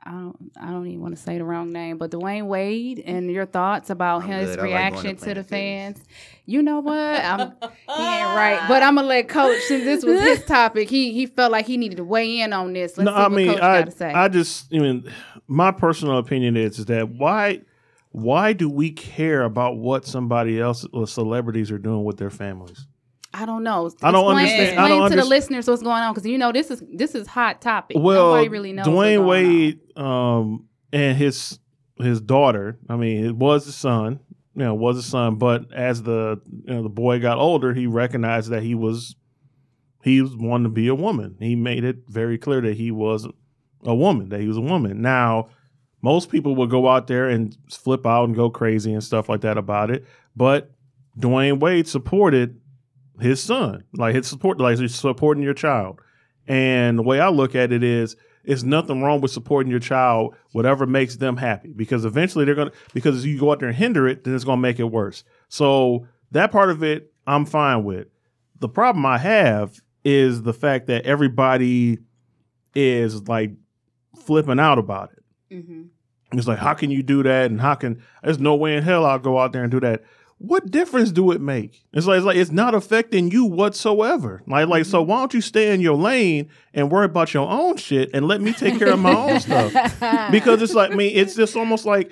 I 0.04 0.10
don't. 0.10 0.52
I 0.60 0.66
don't 0.70 0.86
even 0.86 1.00
want 1.00 1.16
to 1.16 1.22
say 1.22 1.38
the 1.38 1.44
wrong 1.44 1.70
name, 1.70 1.96
but 1.96 2.10
Dwyane 2.10 2.46
Wade 2.46 2.98
and 3.00 3.30
your 3.30 3.46
thoughts 3.46 3.88
about 3.88 4.22
I'm 4.22 4.28
his 4.30 4.50
good. 4.50 4.58
I 4.58 4.62
like 4.62 4.70
reaction 4.70 5.16
to 5.16 5.24
to 5.26 5.34
the 5.34 5.44
Planet 5.44 5.46
Fitness. 5.46 5.98
fans. 5.98 6.08
You 6.44 6.62
know 6.62 6.80
what? 6.80 6.96
I'm, 6.96 7.38
he 7.60 8.02
ain't 8.02 8.36
right, 8.36 8.64
but 8.66 8.82
I'm 8.82 8.96
gonna 8.96 9.06
let 9.06 9.28
Coach 9.28 9.60
since 9.62 9.84
this 9.84 10.04
was 10.04 10.20
his 10.20 10.44
topic. 10.44 10.90
He 10.90 11.12
he 11.12 11.26
felt 11.26 11.52
like 11.52 11.66
he 11.66 11.76
needed 11.76 11.96
to 11.96 12.04
weigh 12.04 12.40
in 12.40 12.52
on 12.52 12.72
this. 12.72 12.98
Let's 12.98 13.06
no, 13.06 13.12
see 13.12 13.16
I 13.16 13.22
what 13.22 13.32
mean, 13.32 13.48
Coach 13.48 13.62
I 13.62 13.78
got 13.78 13.84
to 13.84 13.90
say. 13.92 14.12
I 14.12 14.28
just 14.28 14.74
I 14.74 14.78
mean, 14.78 15.12
my 15.46 15.70
personal 15.70 16.18
opinion 16.18 16.56
is, 16.56 16.80
is 16.80 16.86
that 16.86 17.10
why 17.10 17.60
why 18.10 18.52
do 18.52 18.68
we 18.68 18.90
care 18.90 19.42
about 19.42 19.76
what 19.76 20.04
somebody 20.04 20.60
else 20.60 20.86
or 20.92 21.06
celebrities 21.06 21.70
are 21.70 21.78
doing 21.78 22.04
with 22.04 22.18
their 22.18 22.30
families? 22.30 22.86
I 23.34 23.46
don't 23.46 23.62
know. 23.62 23.90
I 24.02 24.10
don't 24.10 24.24
explain, 24.36 24.38
understand- 24.38 24.60
I 24.60 24.84
Explain 24.84 24.98
don't 25.00 25.10
to 25.10 25.16
the 25.16 25.24
listeners 25.24 25.66
what's 25.66 25.82
going 25.82 26.02
on 26.02 26.12
because 26.14 26.26
you 26.28 26.38
know 26.38 26.52
this 26.52 26.70
is 26.70 26.82
this 26.92 27.14
is 27.14 27.26
hot 27.26 27.60
topic. 27.60 27.96
Well, 27.98 28.30
Nobody 28.34 28.48
really 28.48 28.72
knows. 28.72 28.86
Dwyane 28.86 29.26
Wade 29.26 29.80
um, 29.96 30.66
and 30.92 31.16
his 31.16 31.58
his 31.98 32.20
daughter. 32.20 32.78
I 32.88 32.96
mean, 32.96 33.24
it 33.24 33.36
was 33.36 33.66
a 33.66 33.72
son. 33.72 34.20
You 34.54 34.64
know, 34.64 34.74
was 34.74 34.98
a 34.98 35.02
son, 35.02 35.36
but 35.36 35.72
as 35.72 36.02
the 36.02 36.40
you 36.66 36.74
know 36.74 36.82
the 36.82 36.90
boy 36.90 37.20
got 37.20 37.38
older, 37.38 37.72
he 37.72 37.86
recognized 37.86 38.50
that 38.50 38.62
he 38.62 38.74
was 38.74 39.16
he 40.02 40.20
was 40.20 40.36
wanting 40.36 40.64
to 40.64 40.70
be 40.70 40.88
a 40.88 40.94
woman. 40.94 41.36
He 41.38 41.54
made 41.56 41.84
it 41.84 42.00
very 42.08 42.36
clear 42.36 42.60
that 42.60 42.76
he 42.76 42.90
was 42.90 43.26
a 43.84 43.94
woman, 43.94 44.28
that 44.28 44.40
he 44.40 44.48
was 44.48 44.58
a 44.58 44.62
woman. 44.62 45.00
Now, 45.00 45.48
most 46.02 46.28
people 46.28 46.54
would 46.56 46.68
go 46.70 46.86
out 46.88 47.06
there 47.06 47.28
and 47.28 47.56
flip 47.70 48.04
out 48.06 48.24
and 48.24 48.34
go 48.34 48.50
crazy 48.50 48.92
and 48.92 49.02
stuff 49.02 49.28
like 49.30 49.40
that 49.40 49.56
about 49.56 49.90
it, 49.90 50.04
but 50.36 50.72
Dwyane 51.18 51.58
Wade 51.60 51.88
supported 51.88 52.60
his 53.22 53.42
son, 53.42 53.84
like 53.94 54.14
his 54.14 54.26
support, 54.26 54.60
like 54.60 54.78
he's 54.78 54.94
supporting 54.94 55.42
your 55.42 55.54
child. 55.54 56.00
And 56.46 56.98
the 56.98 57.02
way 57.02 57.20
I 57.20 57.28
look 57.28 57.54
at 57.54 57.72
it 57.72 57.82
is, 57.82 58.16
it's 58.44 58.64
nothing 58.64 59.02
wrong 59.02 59.20
with 59.20 59.30
supporting 59.30 59.70
your 59.70 59.78
child, 59.80 60.34
whatever 60.50 60.84
makes 60.84 61.16
them 61.16 61.36
happy, 61.36 61.72
because 61.74 62.04
eventually 62.04 62.44
they're 62.44 62.56
gonna. 62.56 62.72
Because 62.92 63.24
if 63.24 63.30
you 63.30 63.38
go 63.38 63.52
out 63.52 63.60
there 63.60 63.68
and 63.68 63.76
hinder 63.76 64.08
it, 64.08 64.24
then 64.24 64.34
it's 64.34 64.42
gonna 64.44 64.60
make 64.60 64.80
it 64.80 64.84
worse. 64.84 65.22
So 65.48 66.06
that 66.32 66.50
part 66.50 66.70
of 66.70 66.82
it, 66.82 67.12
I'm 67.26 67.46
fine 67.46 67.84
with. 67.84 68.08
The 68.58 68.68
problem 68.68 69.06
I 69.06 69.18
have 69.18 69.80
is 70.04 70.42
the 70.42 70.52
fact 70.52 70.88
that 70.88 71.04
everybody 71.04 71.98
is 72.74 73.28
like 73.28 73.52
flipping 74.18 74.58
out 74.58 74.78
about 74.78 75.10
it. 75.12 75.22
Mhm. 75.54 75.88
It's 76.32 76.48
like, 76.48 76.58
how 76.58 76.74
can 76.74 76.90
you 76.90 77.02
do 77.02 77.22
that? 77.22 77.50
And 77.50 77.60
how 77.60 77.74
can 77.74 78.02
there's 78.24 78.38
no 78.40 78.56
way 78.56 78.76
in 78.76 78.82
hell 78.82 79.04
I'll 79.04 79.18
go 79.18 79.38
out 79.38 79.52
there 79.52 79.62
and 79.62 79.70
do 79.70 79.80
that. 79.80 80.02
What 80.42 80.72
difference 80.72 81.12
do 81.12 81.30
it 81.30 81.40
make? 81.40 81.84
It's 81.92 82.04
like 82.04 82.16
it's 82.16 82.26
like 82.26 82.36
it's 82.36 82.50
not 82.50 82.74
affecting 82.74 83.30
you 83.30 83.44
whatsoever. 83.44 84.42
Like 84.48 84.66
like 84.66 84.84
so 84.84 85.00
why 85.00 85.18
don't 85.20 85.32
you 85.32 85.40
stay 85.40 85.72
in 85.72 85.80
your 85.80 85.94
lane 85.94 86.48
and 86.74 86.90
worry 86.90 87.04
about 87.04 87.32
your 87.32 87.48
own 87.48 87.76
shit 87.76 88.10
and 88.12 88.26
let 88.26 88.40
me 88.40 88.52
take 88.52 88.76
care 88.76 88.92
of 88.92 88.98
my 88.98 89.14
own 89.14 89.38
stuff? 89.40 89.72
Because 90.32 90.60
it's 90.60 90.74
like 90.74 90.90
I 90.90 90.94
mean, 90.96 91.16
it's 91.16 91.36
just 91.36 91.56
almost 91.56 91.86
like 91.86 92.10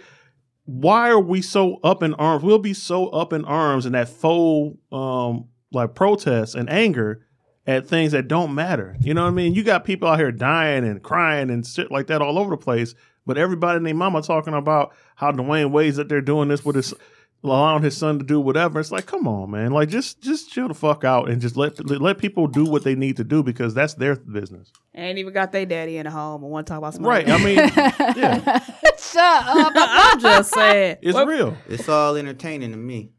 why 0.65 1.11
are 1.11 1.19
we 1.19 1.43
so 1.43 1.81
up 1.83 2.05
in 2.05 2.15
arms? 2.15 2.45
We'll 2.45 2.61
be 2.61 2.73
so 2.73 3.09
up 3.09 3.33
in 3.33 3.45
arms 3.45 3.85
in 3.85 3.93
that 3.93 4.09
faux 4.09 4.79
um 4.93 5.49
like 5.73 5.97
protest 5.97 6.55
and 6.55 6.71
anger 6.71 7.27
at 7.67 7.89
things 7.89 8.13
that 8.13 8.29
don't 8.29 8.55
matter. 8.55 8.97
You 9.01 9.13
know 9.13 9.23
what 9.23 9.29
I 9.31 9.33
mean? 9.33 9.55
You 9.55 9.65
got 9.65 9.85
people 9.85 10.09
out 10.09 10.21
here 10.21 10.31
dying 10.31 10.85
and 10.85 11.03
crying 11.03 11.51
and 11.51 11.67
shit 11.67 11.91
like 11.91 12.07
that 12.07 12.23
all 12.23 12.39
over 12.39 12.51
the 12.51 12.57
place, 12.57 12.95
but 13.27 13.39
everybody 13.39 13.79
and 13.79 13.87
their 13.87 13.95
mama 13.95 14.23
talking 14.23 14.55
about 14.55 14.93
how 15.17 15.33
Dwyane 15.33 15.73
Wade's 15.73 15.97
that 15.97 16.09
they're 16.09 16.21
doing 16.21 16.49
this 16.49 16.65
with 16.65 16.77
his 16.77 16.95
allowing 17.43 17.83
his 17.83 17.97
son 17.97 18.19
to 18.19 18.25
do 18.25 18.41
whatever. 18.41 18.79
It's 18.81 18.93
like, 18.93 19.07
come 19.07 19.27
on, 19.27 19.51
man. 19.51 19.73
Like 19.73 19.89
just 19.89 20.21
just 20.21 20.51
chill 20.51 20.69
the 20.69 20.75
fuck 20.75 21.05
out 21.05 21.29
and 21.31 21.41
just 21.41 21.57
let 21.57 21.79
let 22.01 22.19
people 22.19 22.47
do 22.47 22.65
what 22.65 22.85
they 22.85 22.95
need 22.95 23.17
to 23.19 23.25
do 23.25 23.43
because 23.43 23.75
that's 23.75 23.95
their 23.95 24.17
business. 24.17 24.71
ain't 24.95 25.19
even 25.19 25.33
got 25.33 25.53
their 25.53 25.67
daddy 25.67 25.97
in 25.97 26.05
the 26.05 26.11
home 26.11 26.43
and 26.43 26.51
want 26.53 26.67
to 26.67 26.71
talk 26.73 26.79
about 26.79 26.95
some 26.95 27.05
Right. 27.07 27.29
I 27.29 27.39
mean, 27.45 27.57
yeah. 27.57 28.59
Shut 28.99 29.47
up. 29.47 29.73
i'm 29.77 30.21
just 30.21 30.53
saying 30.55 30.99
It's 31.03 31.15
What- 31.15 31.27
real. 31.27 31.57
It's 31.69 31.89
all 31.89 32.17
entertaining 32.17 32.71
to 32.73 32.77
me. 32.77 33.11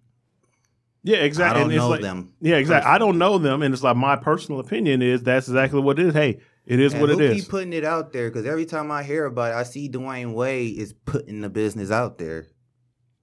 Yeah, 1.04 1.18
exactly. 1.18 1.60
I 1.62 1.64
don't 1.64 1.72
and 1.72 1.80
know 1.80 1.90
like, 1.90 2.02
them 2.02 2.34
Yeah, 2.42 2.58
exactly. 2.58 2.92
I 2.92 2.98
don't 3.00 3.18
know 3.18 3.40
them, 3.40 3.64
and 3.64 3.74
it's 3.74 3.82
like 3.84 3.98
my 3.98 4.16
personal 4.16 4.60
opinion 4.60 5.02
is 5.02 5.24
that's 5.24 5.48
exactly 5.48 5.80
what 5.82 5.98
it 6.00 6.06
is. 6.08 6.14
Hey, 6.14 6.40
It 6.68 6.80
is 6.80 6.94
And 6.94 7.02
what 7.02 7.10
it 7.10 7.14
is. 7.14 7.18
who 7.20 7.36
is. 7.36 7.42
keep 7.42 7.50
putting 7.50 7.74
it 7.74 7.84
out 7.84 8.14
there? 8.14 8.30
Because 8.30 8.46
every 8.46 8.66
time 8.68 8.92
I 8.92 9.02
hear 9.02 9.26
about 9.26 9.52
it, 9.52 9.56
I 9.56 9.64
see 9.64 9.90
Dwyane 9.90 10.34
Wade 10.36 10.78
is 10.78 10.94
putting 10.94 11.42
the 11.42 11.50
business 11.50 11.90
out 11.90 12.20
there. 12.20 12.46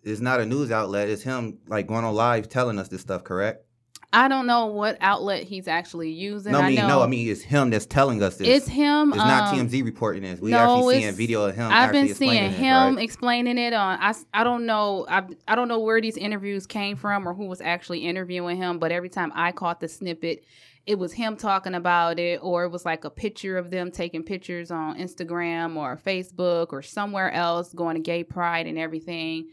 It's 0.03 0.21
not 0.21 0.41
a 0.41 0.47
news 0.47 0.71
outlet. 0.71 1.09
It's 1.09 1.23
him 1.23 1.59
like 1.67 1.87
going 1.87 2.05
on 2.05 2.15
live 2.15 2.49
telling 2.49 2.79
us 2.79 2.89
this 2.89 3.01
stuff. 3.01 3.25
Correct? 3.25 3.65
I 4.11 4.29
don't 4.29 4.47
know 4.47 4.67
what 4.67 4.97
outlet 5.03 5.43
he's 5.43 5.69
actually 5.69 6.11
using. 6.11 6.53
no, 6.53 6.61
I 6.61 6.63
I 6.63 6.69
mean 6.69 6.77
know 6.77 6.89
no. 6.89 7.03
I 7.03 7.07
mean 7.07 7.29
it's 7.29 7.43
him 7.43 7.69
that's 7.69 7.85
telling 7.85 8.23
us 8.23 8.37
this. 8.37 8.49
it's 8.49 8.67
him. 8.67 9.11
It's 9.11 9.19
not 9.19 9.53
um, 9.53 9.69
TMZ 9.69 9.85
reporting 9.85 10.23
this. 10.23 10.41
We 10.41 10.53
no, 10.53 10.77
actually 10.79 11.03
seeing 11.03 11.15
video 11.15 11.45
of 11.45 11.55
him. 11.55 11.71
I've 11.71 11.93
been 11.93 12.15
seeing 12.15 12.45
it, 12.45 12.53
him 12.53 12.97
right? 12.97 13.05
explaining 13.05 13.59
it 13.59 13.75
on. 13.75 13.99
I, 14.01 14.15
I 14.33 14.45
don't 14.45 14.65
know. 14.65 15.05
I 15.11 15.25
I 15.47 15.55
don't 15.55 15.69
know 15.69 15.81
where 15.81 16.01
these 16.01 16.17
interviews 16.17 16.67
came 16.67 16.97
from 16.97 17.29
or 17.29 17.35
who 17.35 17.45
was 17.45 17.61
actually 17.61 18.07
interviewing 18.07 18.57
him. 18.57 18.79
But 18.79 18.93
every 18.93 19.11
time 19.11 19.31
I 19.35 19.53
caught 19.53 19.81
the 19.81 19.89
snippet, 19.89 20.43
it 20.87 20.99
was 20.99 21.13
him 21.13 21.37
talking 21.37 21.75
about 21.75 22.19
it, 22.19 22.41
or 22.43 22.65
it 22.65 22.71
was 22.71 22.87
like 22.87 23.05
a 23.05 23.11
picture 23.11 23.59
of 23.59 23.71
them 23.71 23.91
taking 23.91 24.23
pictures 24.23 24.71
on 24.71 24.97
Instagram 24.97 25.77
or 25.77 25.99
Facebook 25.99 26.69
or 26.73 26.81
somewhere 26.81 27.31
else, 27.31 27.75
going 27.75 27.97
to 27.97 28.01
Gay 28.01 28.25
Pride 28.25 28.67
and 28.67 28.79
everything. 28.79 29.49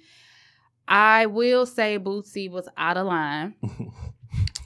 I 0.87 1.25
will 1.25 1.65
say 1.65 1.97
Boosie 1.99 2.49
was 2.49 2.67
out 2.77 2.97
of 2.97 3.07
line. 3.07 3.55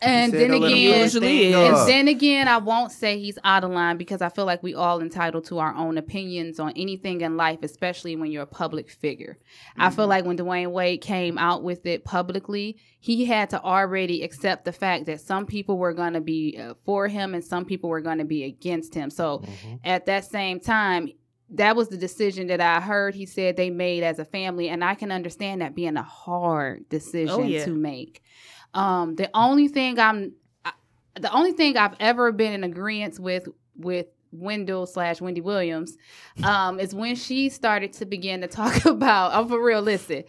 And 0.01 0.31
then 0.33 0.51
don't 0.51 0.61
let 0.61 0.71
him 0.71 0.77
again, 0.77 1.01
Usually 1.01 1.53
and 1.53 1.75
then 1.87 2.07
again, 2.07 2.47
I 2.47 2.57
won't 2.57 2.91
say 2.91 3.19
he's 3.19 3.37
out 3.43 3.63
of 3.63 3.71
line 3.71 3.97
because 3.97 4.21
I 4.21 4.29
feel 4.29 4.45
like 4.45 4.63
we 4.63 4.73
all 4.73 5.01
entitled 5.01 5.45
to 5.45 5.59
our 5.59 5.75
own 5.75 5.97
opinions 5.97 6.59
on 6.59 6.71
anything 6.75 7.21
in 7.21 7.35
life, 7.35 7.59
especially 7.63 8.15
when 8.15 8.31
you're 8.31 8.43
a 8.43 8.47
public 8.47 8.89
figure. 8.89 9.37
I 9.77 9.89
feel 9.89 10.07
like 10.07 10.25
when 10.25 10.37
Dwyane 10.37 10.71
Wade 10.71 11.01
came 11.01 11.37
out 11.37 11.63
with 11.63 11.85
it 11.85 12.05
publicly, 12.05 12.77
he 12.99 13.25
had 13.25 13.49
to 13.51 13.61
already 13.61 14.23
accept 14.23 14.65
the 14.65 14.71
fact 14.71 15.05
that 15.07 15.21
some 15.21 15.45
people 15.45 15.77
were 15.77 15.93
going 15.93 16.13
to 16.13 16.21
be 16.21 16.57
uh, 16.57 16.75
for 16.85 17.07
him 17.07 17.33
and 17.33 17.43
some 17.43 17.65
people 17.65 17.89
were 17.89 18.01
going 18.01 18.19
to 18.19 18.25
be 18.25 18.43
against 18.43 18.93
him. 18.93 19.09
So 19.09 19.43
at 19.83 20.05
that 20.05 20.25
same 20.25 20.59
time, 20.59 21.09
that 21.51 21.75
was 21.75 21.89
the 21.89 21.97
decision 21.97 22.47
that 22.47 22.61
I 22.61 22.79
heard 22.79 23.15
he 23.15 23.25
said 23.25 23.57
they 23.57 23.69
made 23.69 24.03
as 24.03 24.19
a 24.19 24.25
family, 24.25 24.69
and 24.69 24.83
I 24.83 24.95
can 24.95 25.11
understand 25.11 25.61
that 25.61 25.75
being 25.75 25.97
a 25.97 26.03
hard 26.03 26.87
decision 26.89 27.29
Oh, 27.29 27.43
yeah. 27.43 27.65
to 27.65 27.71
make. 27.71 28.21
Um, 28.73 29.15
the 29.15 29.29
only 29.33 29.67
thing 29.67 29.97
I'm, 29.97 30.33
I, 30.63 30.73
the 31.19 31.31
only 31.33 31.53
thing 31.53 31.75
I've 31.77 31.95
ever 31.99 32.31
been 32.31 32.53
in 32.53 32.63
agreement 32.63 33.19
with 33.19 33.47
with 33.75 34.07
Wendell 34.31 34.85
slash 34.85 35.21
Wendy 35.21 35.41
Williams, 35.41 35.97
um, 36.43 36.79
is 36.79 36.93
when 36.93 37.15
she 37.15 37.49
started 37.49 37.93
to 37.93 38.05
begin 38.05 38.41
to 38.41 38.47
talk 38.61 38.85
about. 38.85 39.33
I'm 39.33 39.47
for 39.47 39.59
real. 39.63 39.81
Listen, 39.81 40.23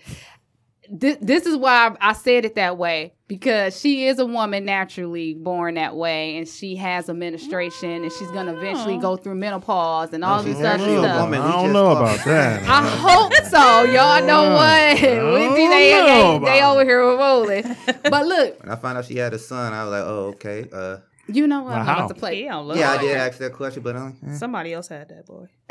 this, 0.90 1.16
this 1.20 1.46
is 1.46 1.56
why 1.56 1.94
I 2.00 2.12
said 2.14 2.44
it 2.44 2.56
that 2.56 2.76
way 2.76 3.14
because 3.28 3.78
she 3.78 4.06
is 4.06 4.18
a 4.18 4.26
woman 4.26 4.64
naturally 4.64 5.34
born 5.34 5.74
that 5.76 5.94
way, 5.94 6.36
and 6.36 6.48
she 6.48 6.74
has 6.76 7.08
a 7.08 7.14
menstruation, 7.14 8.02
and 8.02 8.12
she's 8.12 8.30
gonna 8.32 8.56
eventually 8.56 8.98
go 8.98 9.16
through 9.16 9.36
menopause 9.36 10.12
and 10.12 10.24
all 10.24 10.38
No, 10.42 10.52
this 10.52 10.56
other 10.58 10.78
stuff. 10.82 11.20
woman. 11.22 11.40
I 11.40 11.52
don't 11.52 11.72
know 11.72 11.94
talked- 11.94 12.14
about 12.16 12.26
that. 12.26 12.62
I 12.68 12.88
hope 12.88 13.32
so. 13.46 13.82
Y'all 13.84 14.26
know 14.26 14.50
what? 14.52 15.00
don't 15.00 15.32
We- 15.54 15.68
they, 15.68 15.92
know 15.92 16.38
they, 16.40 16.44
they 16.46 16.62
over 16.62 16.84
here 16.84 17.06
with 17.08 17.18
rolling. 17.20 17.76
But 18.10 18.26
look, 18.26 18.60
When 18.60 18.72
I 18.72 18.76
found 18.76 18.98
out 18.98 19.04
she 19.04 19.16
had 19.16 19.32
a 19.32 19.38
son, 19.38 19.72
I 19.72 19.84
was 19.84 19.92
like, 19.92 20.02
oh 20.04 20.24
okay. 20.34 20.68
Uh, 20.72 20.96
you 21.32 21.46
know 21.46 21.62
what? 21.62 21.74
I'm 21.74 21.86
Wow. 21.86 21.94
about 21.96 22.08
to 22.08 22.14
play. 22.14 22.42
He 22.42 22.48
don't 22.48 22.66
look 22.66 22.78
yeah, 22.78 22.92
I 22.92 22.98
did 22.98 23.16
ask 23.16 23.38
that 23.38 23.52
question, 23.52 23.82
but 23.82 23.96
um, 23.96 24.16
eh. 24.26 24.34
Somebody 24.34 24.72
else 24.72 24.88
had 24.88 25.08
that 25.08 25.26
boy. 25.26 25.46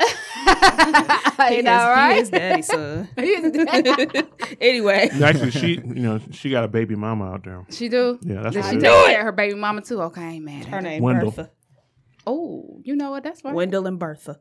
you 1.50 1.56
He 1.56 1.62
know, 1.62 1.72
is- 1.72 1.96
right? 1.96 2.14
He 2.14 2.20
is 2.20 2.30
daddy's 2.30 2.66
son. 2.66 3.08
Anyway, 4.60 5.08
Actually, 5.22 5.50
she 5.52 5.68
you 5.74 5.80
know 6.02 6.20
she 6.32 6.50
got 6.50 6.64
a 6.64 6.68
baby 6.68 6.94
mama 6.96 7.24
out 7.32 7.44
there. 7.44 7.64
She 7.70 7.88
do. 7.88 8.18
Yeah, 8.22 8.42
that's 8.42 8.54
Does 8.56 8.64
what 8.64 8.70
she 8.72 8.76
it 8.78 8.80
take 8.80 9.06
care 9.06 9.20
of 9.20 9.24
her 9.26 9.32
baby 9.32 9.54
mama 9.54 9.80
too? 9.82 10.00
Okay, 10.02 10.20
I 10.22 10.28
ain't 10.32 10.44
mad. 10.44 10.64
her 10.66 10.76
At 10.78 10.82
her. 10.84 10.88
name 10.90 11.02
Wendell. 11.02 11.30
Bertha. 11.30 11.50
Oh, 12.26 12.80
you 12.84 12.94
know 12.96 13.10
what? 13.10 13.22
That's 13.22 13.42
right. 13.44 13.54
Wendell 13.54 13.86
and 13.86 13.98
Bertha. 13.98 14.38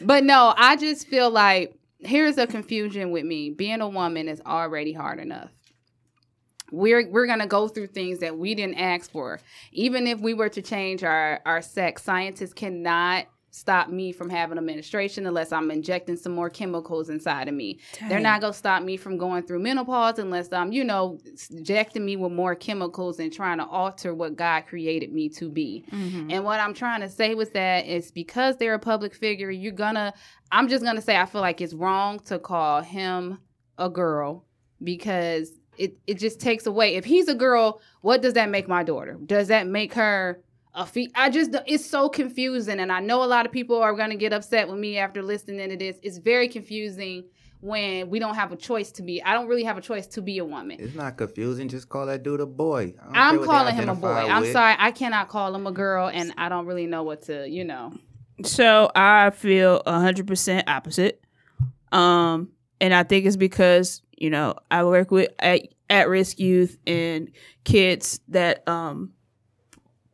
but 0.00 0.24
no, 0.24 0.54
I 0.56 0.76
just 0.76 1.06
feel 1.08 1.30
like 1.30 1.76
here's 2.00 2.38
a 2.38 2.46
confusion 2.46 3.10
with 3.10 3.24
me. 3.24 3.50
Being 3.50 3.80
a 3.80 3.88
woman 3.88 4.28
is 4.28 4.40
already 4.46 4.92
hard 4.92 5.18
enough. 5.20 5.50
We're 6.74 7.08
we're 7.08 7.26
gonna 7.26 7.46
go 7.46 7.68
through 7.68 7.88
things 7.88 8.18
that 8.20 8.36
we 8.36 8.54
didn't 8.54 8.78
ask 8.78 9.10
for. 9.10 9.40
Even 9.72 10.06
if 10.06 10.20
we 10.20 10.34
were 10.34 10.48
to 10.50 10.62
change 10.62 11.04
our 11.04 11.40
our 11.46 11.62
sex, 11.62 12.02
scientists 12.02 12.52
cannot 12.52 13.26
stop 13.54 13.88
me 13.88 14.10
from 14.10 14.28
having 14.28 14.62
menstruation 14.66 15.26
unless 15.26 15.52
I'm 15.52 15.70
injecting 15.70 16.16
some 16.16 16.32
more 16.32 16.50
chemicals 16.50 17.08
inside 17.08 17.46
of 17.46 17.54
me. 17.54 17.78
They're 18.08 18.18
not 18.18 18.40
gonna 18.40 18.52
stop 18.52 18.82
me 18.82 18.96
from 18.96 19.16
going 19.16 19.44
through 19.44 19.60
menopause 19.60 20.18
unless 20.18 20.52
I'm, 20.52 20.72
you 20.72 20.82
know, 20.82 21.20
injecting 21.52 22.04
me 22.04 22.16
with 22.16 22.32
more 22.32 22.56
chemicals 22.56 23.20
and 23.20 23.32
trying 23.32 23.58
to 23.58 23.66
alter 23.66 24.12
what 24.12 24.34
God 24.34 24.62
created 24.66 25.12
me 25.12 25.28
to 25.30 25.48
be. 25.48 25.84
Mm-hmm. 25.92 26.32
And 26.32 26.44
what 26.44 26.58
I'm 26.58 26.74
trying 26.74 27.00
to 27.02 27.08
say 27.08 27.36
with 27.36 27.52
that 27.52 27.86
is 27.86 28.10
because 28.10 28.56
they're 28.56 28.74
a 28.74 28.80
public 28.80 29.14
figure, 29.14 29.52
you're 29.52 29.70
gonna, 29.70 30.12
I'm 30.50 30.66
just 30.66 30.82
gonna 30.84 31.00
say, 31.00 31.16
I 31.16 31.24
feel 31.24 31.40
like 31.40 31.60
it's 31.60 31.74
wrong 31.74 32.18
to 32.26 32.40
call 32.40 32.82
him 32.82 33.38
a 33.78 33.88
girl 33.88 34.46
because 34.82 35.52
it, 35.78 35.96
it 36.06 36.18
just 36.18 36.40
takes 36.40 36.66
away. 36.66 36.96
If 36.96 37.04
he's 37.04 37.28
a 37.28 37.34
girl, 37.34 37.80
what 38.00 38.22
does 38.22 38.34
that 38.34 38.48
make 38.50 38.68
my 38.68 38.82
daughter? 38.82 39.18
Does 39.24 39.48
that 39.48 39.66
make 39.66 39.94
her 39.94 40.40
a 40.74 40.86
fee? 40.86 41.10
I 41.14 41.30
just, 41.30 41.50
it's 41.66 41.84
so 41.84 42.08
confusing. 42.08 42.80
And 42.80 42.90
I 42.92 43.00
know 43.00 43.22
a 43.22 43.26
lot 43.26 43.46
of 43.46 43.52
people 43.52 43.80
are 43.82 43.94
gonna 43.94 44.16
get 44.16 44.32
upset 44.32 44.68
with 44.68 44.78
me 44.78 44.98
after 44.98 45.22
listening 45.22 45.70
to 45.70 45.76
this. 45.76 45.98
It's 46.02 46.18
very 46.18 46.48
confusing 46.48 47.24
when 47.60 48.10
we 48.10 48.18
don't 48.18 48.34
have 48.34 48.52
a 48.52 48.56
choice 48.56 48.92
to 48.92 49.02
be. 49.02 49.22
I 49.22 49.32
don't 49.32 49.48
really 49.48 49.64
have 49.64 49.78
a 49.78 49.80
choice 49.80 50.06
to 50.08 50.20
be 50.20 50.36
a 50.38 50.44
woman. 50.44 50.76
it's 50.78 50.94
not 50.94 51.16
confusing. 51.16 51.68
Just 51.68 51.88
call 51.88 52.04
that 52.06 52.22
dude 52.22 52.40
a 52.40 52.46
boy. 52.46 52.94
I 53.00 53.30
don't 53.32 53.38
care 53.38 53.40
I'm 53.40 53.44
calling 53.44 53.74
him 53.74 53.88
a 53.88 53.94
boy. 53.94 54.08
identify 54.08 54.36
I'm 54.36 54.52
sorry, 54.52 54.76
I 54.78 54.90
cannot 54.90 55.28
call 55.28 55.54
him 55.54 55.66
a 55.66 55.72
girl, 55.72 56.10
and 56.12 56.34
I 56.36 56.50
don't 56.50 56.66
really 56.66 56.86
know 56.86 57.02
what 57.04 57.22
to, 57.22 57.48
you 57.48 57.64
know. 57.64 57.94
So 58.44 58.90
I 58.94 59.30
feel 59.30 59.82
hundred 59.86 60.26
percent 60.26 60.68
opposite. 60.68 61.24
Um, 61.90 62.50
and 62.80 62.94
I 62.94 63.02
think 63.02 63.26
it's 63.26 63.36
because 63.36 64.02
you 64.16 64.30
know 64.30 64.54
I 64.70 64.84
work 64.84 65.10
with 65.10 65.30
at, 65.38 65.62
at 65.90 66.08
risk 66.08 66.38
youth 66.38 66.76
and 66.86 67.30
kids 67.64 68.20
that 68.28 68.66
um 68.68 69.12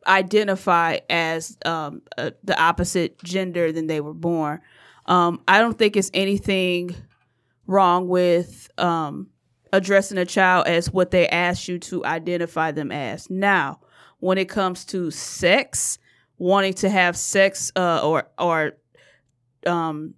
identify 0.07 0.99
as 1.09 1.57
um 1.65 2.01
uh, 2.17 2.31
the 2.43 2.59
opposite 2.59 3.21
gender 3.23 3.71
than 3.71 3.87
they 3.87 4.01
were 4.01 4.13
born. 4.13 4.61
Um, 5.05 5.41
I 5.47 5.59
don't 5.59 5.77
think 5.77 5.95
it's 5.95 6.11
anything 6.13 6.95
wrong 7.67 8.07
with 8.07 8.69
um 8.77 9.27
addressing 9.73 10.17
a 10.17 10.25
child 10.25 10.67
as 10.67 10.91
what 10.91 11.11
they 11.11 11.27
ask 11.29 11.67
you 11.67 11.79
to 11.79 12.03
identify 12.05 12.71
them 12.71 12.91
as. 12.91 13.29
Now, 13.29 13.79
when 14.19 14.37
it 14.37 14.49
comes 14.49 14.85
to 14.85 15.11
sex, 15.11 15.97
wanting 16.37 16.73
to 16.73 16.89
have 16.89 17.15
sex 17.17 17.71
uh, 17.75 18.01
or 18.03 18.29
or 18.37 18.73
um, 19.65 20.13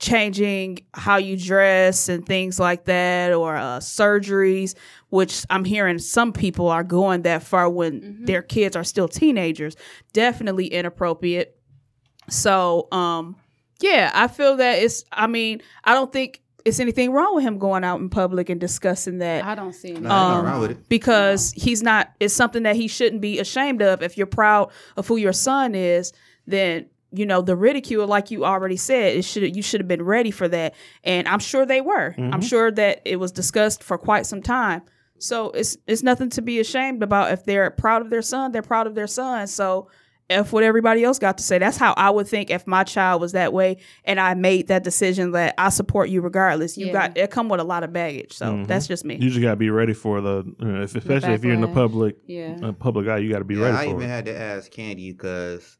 changing 0.00 0.80
how 0.94 1.16
you 1.18 1.36
dress 1.36 2.08
and 2.08 2.26
things 2.26 2.58
like 2.58 2.86
that, 2.86 3.32
or 3.32 3.54
uh, 3.56 3.78
surgeries, 3.78 4.74
which 5.10 5.44
I'm 5.50 5.64
hearing 5.64 5.98
some 5.98 6.32
people 6.32 6.68
are 6.68 6.82
going 6.82 7.22
that 7.22 7.42
far 7.42 7.68
when 7.70 8.24
their 8.24 8.42
kids 8.42 8.74
are 8.74 8.84
still 8.84 9.06
teenagers. 9.08 9.76
Definitely 10.12 10.66
inappropriate. 10.66 11.56
So, 12.28 12.88
um, 12.92 13.36
yeah, 13.80 14.10
I 14.14 14.28
feel 14.28 14.56
that 14.56 14.78
it's. 14.82 15.04
I 15.12 15.26
mean, 15.26 15.60
I 15.84 15.94
don't 15.94 16.12
think 16.12 16.42
it's 16.64 16.80
anything 16.80 17.12
wrong 17.12 17.34
with 17.34 17.44
him 17.44 17.58
going 17.58 17.84
out 17.84 18.00
in 18.00 18.08
public 18.10 18.48
and 18.50 18.60
discussing 18.60 19.18
that 19.18 19.44
I 19.44 19.54
don't 19.54 19.72
see 19.72 19.90
any. 19.92 20.00
Nah, 20.00 20.08
ain't 20.08 20.12
Um, 20.12 20.32
nothing 20.44 20.50
wrong 20.52 20.60
with 20.60 20.70
it. 20.72 20.88
because 20.88 21.52
he's 21.52 21.82
not 21.82 22.12
it's 22.20 22.34
something 22.34 22.64
that 22.64 22.76
he 22.76 22.86
shouldn't 22.88 23.22
be 23.22 23.38
ashamed 23.38 23.80
of 23.80 24.02
if 24.02 24.18
you're 24.18 24.26
proud 24.26 24.70
of 24.98 25.08
who 25.08 25.16
your 25.16 25.32
son 25.32 25.74
is 25.74 26.12
then 26.46 26.86
you 27.12 27.26
know 27.26 27.40
the 27.42 27.56
ridicule 27.56 28.06
like 28.06 28.30
you 28.30 28.44
already 28.44 28.76
said 28.76 29.16
it 29.16 29.24
should 29.24 29.56
you 29.56 29.62
should 29.62 29.80
have 29.80 29.88
been 29.88 30.02
ready 30.02 30.30
for 30.30 30.46
that. 30.48 30.74
And 31.04 31.26
i'm 31.28 31.40
sure 31.40 31.66
they 31.66 31.80
were. 31.80 32.14
I'm 32.18 32.40
sure 32.40 32.70
that 32.70 33.02
it 33.04 33.16
was 33.16 33.32
discussed 33.32 33.82
for 33.82 33.98
quite 33.98 34.26
some 34.26 34.42
time. 34.42 34.82
So 35.18 35.50
it's 35.50 35.76
it's 35.86 36.02
nothing 36.02 36.30
to 36.30 36.42
be 36.42 36.60
ashamed 36.60 37.02
about 37.02 37.32
if 37.32 37.44
they're 37.44 37.70
proud 37.70 38.02
of 38.02 38.10
their 38.10 38.22
son 38.22 38.52
they're 38.52 38.62
proud 38.62 38.86
of 38.86 38.94
their 38.94 39.06
son. 39.08 39.46
So 39.46 39.88
if 40.28 40.52
what 40.52 40.62
everybody 40.62 41.02
else 41.02 41.18
got 41.18 41.38
to 41.38 41.42
say. 41.42 41.58
That's 41.58 41.76
how 41.76 41.92
i 41.96 42.08
would 42.08 42.28
think 42.28 42.50
if 42.50 42.64
my 42.64 42.84
child 42.84 43.20
was 43.20 43.32
that 43.32 43.52
way 43.52 43.78
and 44.04 44.20
i 44.20 44.34
made 44.34 44.68
that 44.68 44.84
decision 44.84 45.32
that 45.32 45.56
i 45.58 45.68
support 45.70 46.08
you 46.08 46.20
regardless. 46.20 46.78
You 46.78 46.86
Yeah. 46.86 46.92
got 46.92 47.18
it 47.18 47.30
come 47.32 47.48
with 47.48 47.58
a 47.58 47.64
lot 47.64 47.82
of 47.82 47.92
baggage. 47.92 48.34
So 48.34 48.46
Mhm. 48.46 48.66
that's 48.68 48.86
just 48.86 49.04
me. 49.04 49.16
You 49.16 49.28
just 49.30 49.42
gotta 49.42 49.56
be 49.56 49.70
ready 49.70 49.92
for 49.94 50.20
the, 50.20 50.44
you 50.60 50.64
know, 50.68 50.82
if, 50.82 50.94
especially 50.94 51.34
if 51.34 51.42
you're 51.42 51.54
in 51.54 51.60
the 51.60 51.66
public, 51.66 52.14
Yeah. 52.26 52.54
uh, 52.62 52.70
public 52.70 53.08
eye, 53.08 53.18
you 53.18 53.28
got 53.32 53.40
to 53.40 53.44
be 53.44 53.56
Yeah, 53.56 53.64
ready 53.64 53.76
I 53.78 53.84
for 53.86 53.90
even 53.90 54.02
it. 54.04 54.08
had 54.08 54.24
to 54.26 54.38
ask 54.38 54.70
Candy 54.70 55.10
because 55.10 55.78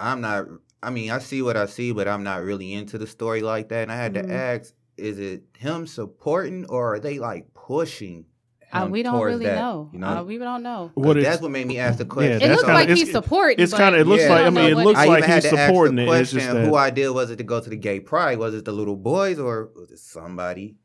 I'm 0.00 0.20
not. 0.20 0.46
I 0.82 0.90
mean, 0.90 1.10
I 1.10 1.18
see 1.18 1.42
what 1.42 1.56
I 1.56 1.66
see, 1.66 1.92
but 1.92 2.08
I'm 2.08 2.22
not 2.22 2.42
really 2.42 2.72
into 2.72 2.96
the 2.98 3.06
story 3.06 3.42
like 3.42 3.68
that. 3.68 3.82
And 3.82 3.92
I 3.92 3.96
had 3.96 4.14
Mhm. 4.14 4.26
to 4.28 4.32
ask: 4.32 4.74
Is 4.96 5.18
it 5.18 5.42
him 5.58 5.86
supporting, 5.86 6.66
or 6.68 6.94
are 6.94 6.98
they 7.00 7.18
like 7.18 7.54
pushing? 7.54 8.24
Uh, 8.72 8.86
we 8.88 9.02
don't 9.02 9.20
really 9.20 9.46
that, 9.46 9.56
know. 9.56 9.88
You 9.92 9.98
know, 9.98 10.06
Uh, 10.18 10.22
we 10.22 10.38
don't 10.38 10.62
know. 10.62 10.90
What 10.94 11.16
is, 11.16 11.24
that's 11.24 11.42
what 11.42 11.50
made 11.50 11.66
me 11.66 11.78
ask 11.78 11.98
the 11.98 12.04
question. 12.04 12.38
Yeah, 12.40 12.46
It 12.46 12.50
looks 12.50 12.62
kinda- 12.62 12.74
like 12.74 12.84
it's- 12.88 12.98
he's 13.00 13.10
supporting. 13.10 13.58
it's 13.58 13.74
kinda- 13.74 13.98
it 13.98 14.06
looks 14.06 14.22
Yeah. 14.22 14.28
like- 14.30 14.46
I 14.46 14.50
mean, 14.50 14.64
it 14.70 14.76
looks 14.76 14.98
I 14.98 15.06
like 15.06 15.24
had 15.24 15.42
he's 15.42 15.50
to 15.52 15.58
ask 15.58 15.66
supporting 15.68 15.96
the 15.96 16.02
it. 16.02 16.04
It's 16.04 16.10
question: 16.30 16.38
just 16.38 16.52
that- 16.52 16.68
Who 16.68 16.76
idea 16.76 17.12
was 17.12 17.30
it 17.30 17.36
to 17.38 17.42
go 17.44 17.58
to 17.60 17.68
the 17.70 17.76
gay 17.76 17.98
pride? 17.98 18.38
Was 18.38 18.54
it 18.54 18.64
the 18.64 18.72
little 18.72 18.94
boys, 18.96 19.38
or 19.40 19.70
was 19.74 19.90
it 19.90 19.98
somebody? 19.98 20.76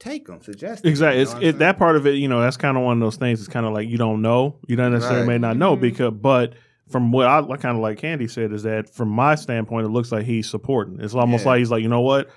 Take 0.00 0.26
them, 0.26 0.40
suggest. 0.42 0.84
'em, 0.84 0.88
Exactly. 0.90 1.20
you 1.20 1.26
know 1.26 1.32
what 1.34 1.44
it, 1.44 1.58
that 1.60 1.78
part 1.78 1.94
of 1.96 2.06
it. 2.08 2.14
You 2.16 2.26
know, 2.26 2.40
that's 2.40 2.56
kind 2.56 2.76
of 2.76 2.82
one 2.82 2.96
of 2.96 3.00
those 3.00 3.16
things. 3.16 3.38
It's 3.38 3.48
kind 3.48 3.66
of 3.66 3.72
like 3.72 3.88
you 3.88 3.98
don't 3.98 4.20
know. 4.20 4.56
You 4.66 4.74
don't 4.74 4.90
necessarily 4.92 5.20
Right. 5.28 5.34
may 5.34 5.38
not 5.38 5.56
know 5.56 5.76
Mhm. 5.76 5.80
because, 5.80 6.12
but 6.20 6.54
from 6.88 7.10
what 7.12 7.26
I 7.26 7.40
kind 7.56 7.76
of 7.76 7.82
like 7.82 7.98
Candy 7.98 8.28
said 8.28 8.52
is 8.52 8.64
that 8.64 8.88
from 8.94 9.08
my 9.08 9.34
standpoint, 9.34 9.86
it 9.86 9.90
looks 9.90 10.12
like 10.12 10.24
he's 10.24 10.48
supporting. 10.48 11.00
It's 11.00 11.14
almost 11.14 11.44
Yeah. 11.44 11.50
like 11.50 11.58
he's 11.60 11.70
like, 11.70 11.82
you 11.82 11.88
know 11.88 12.00
what? 12.02 12.28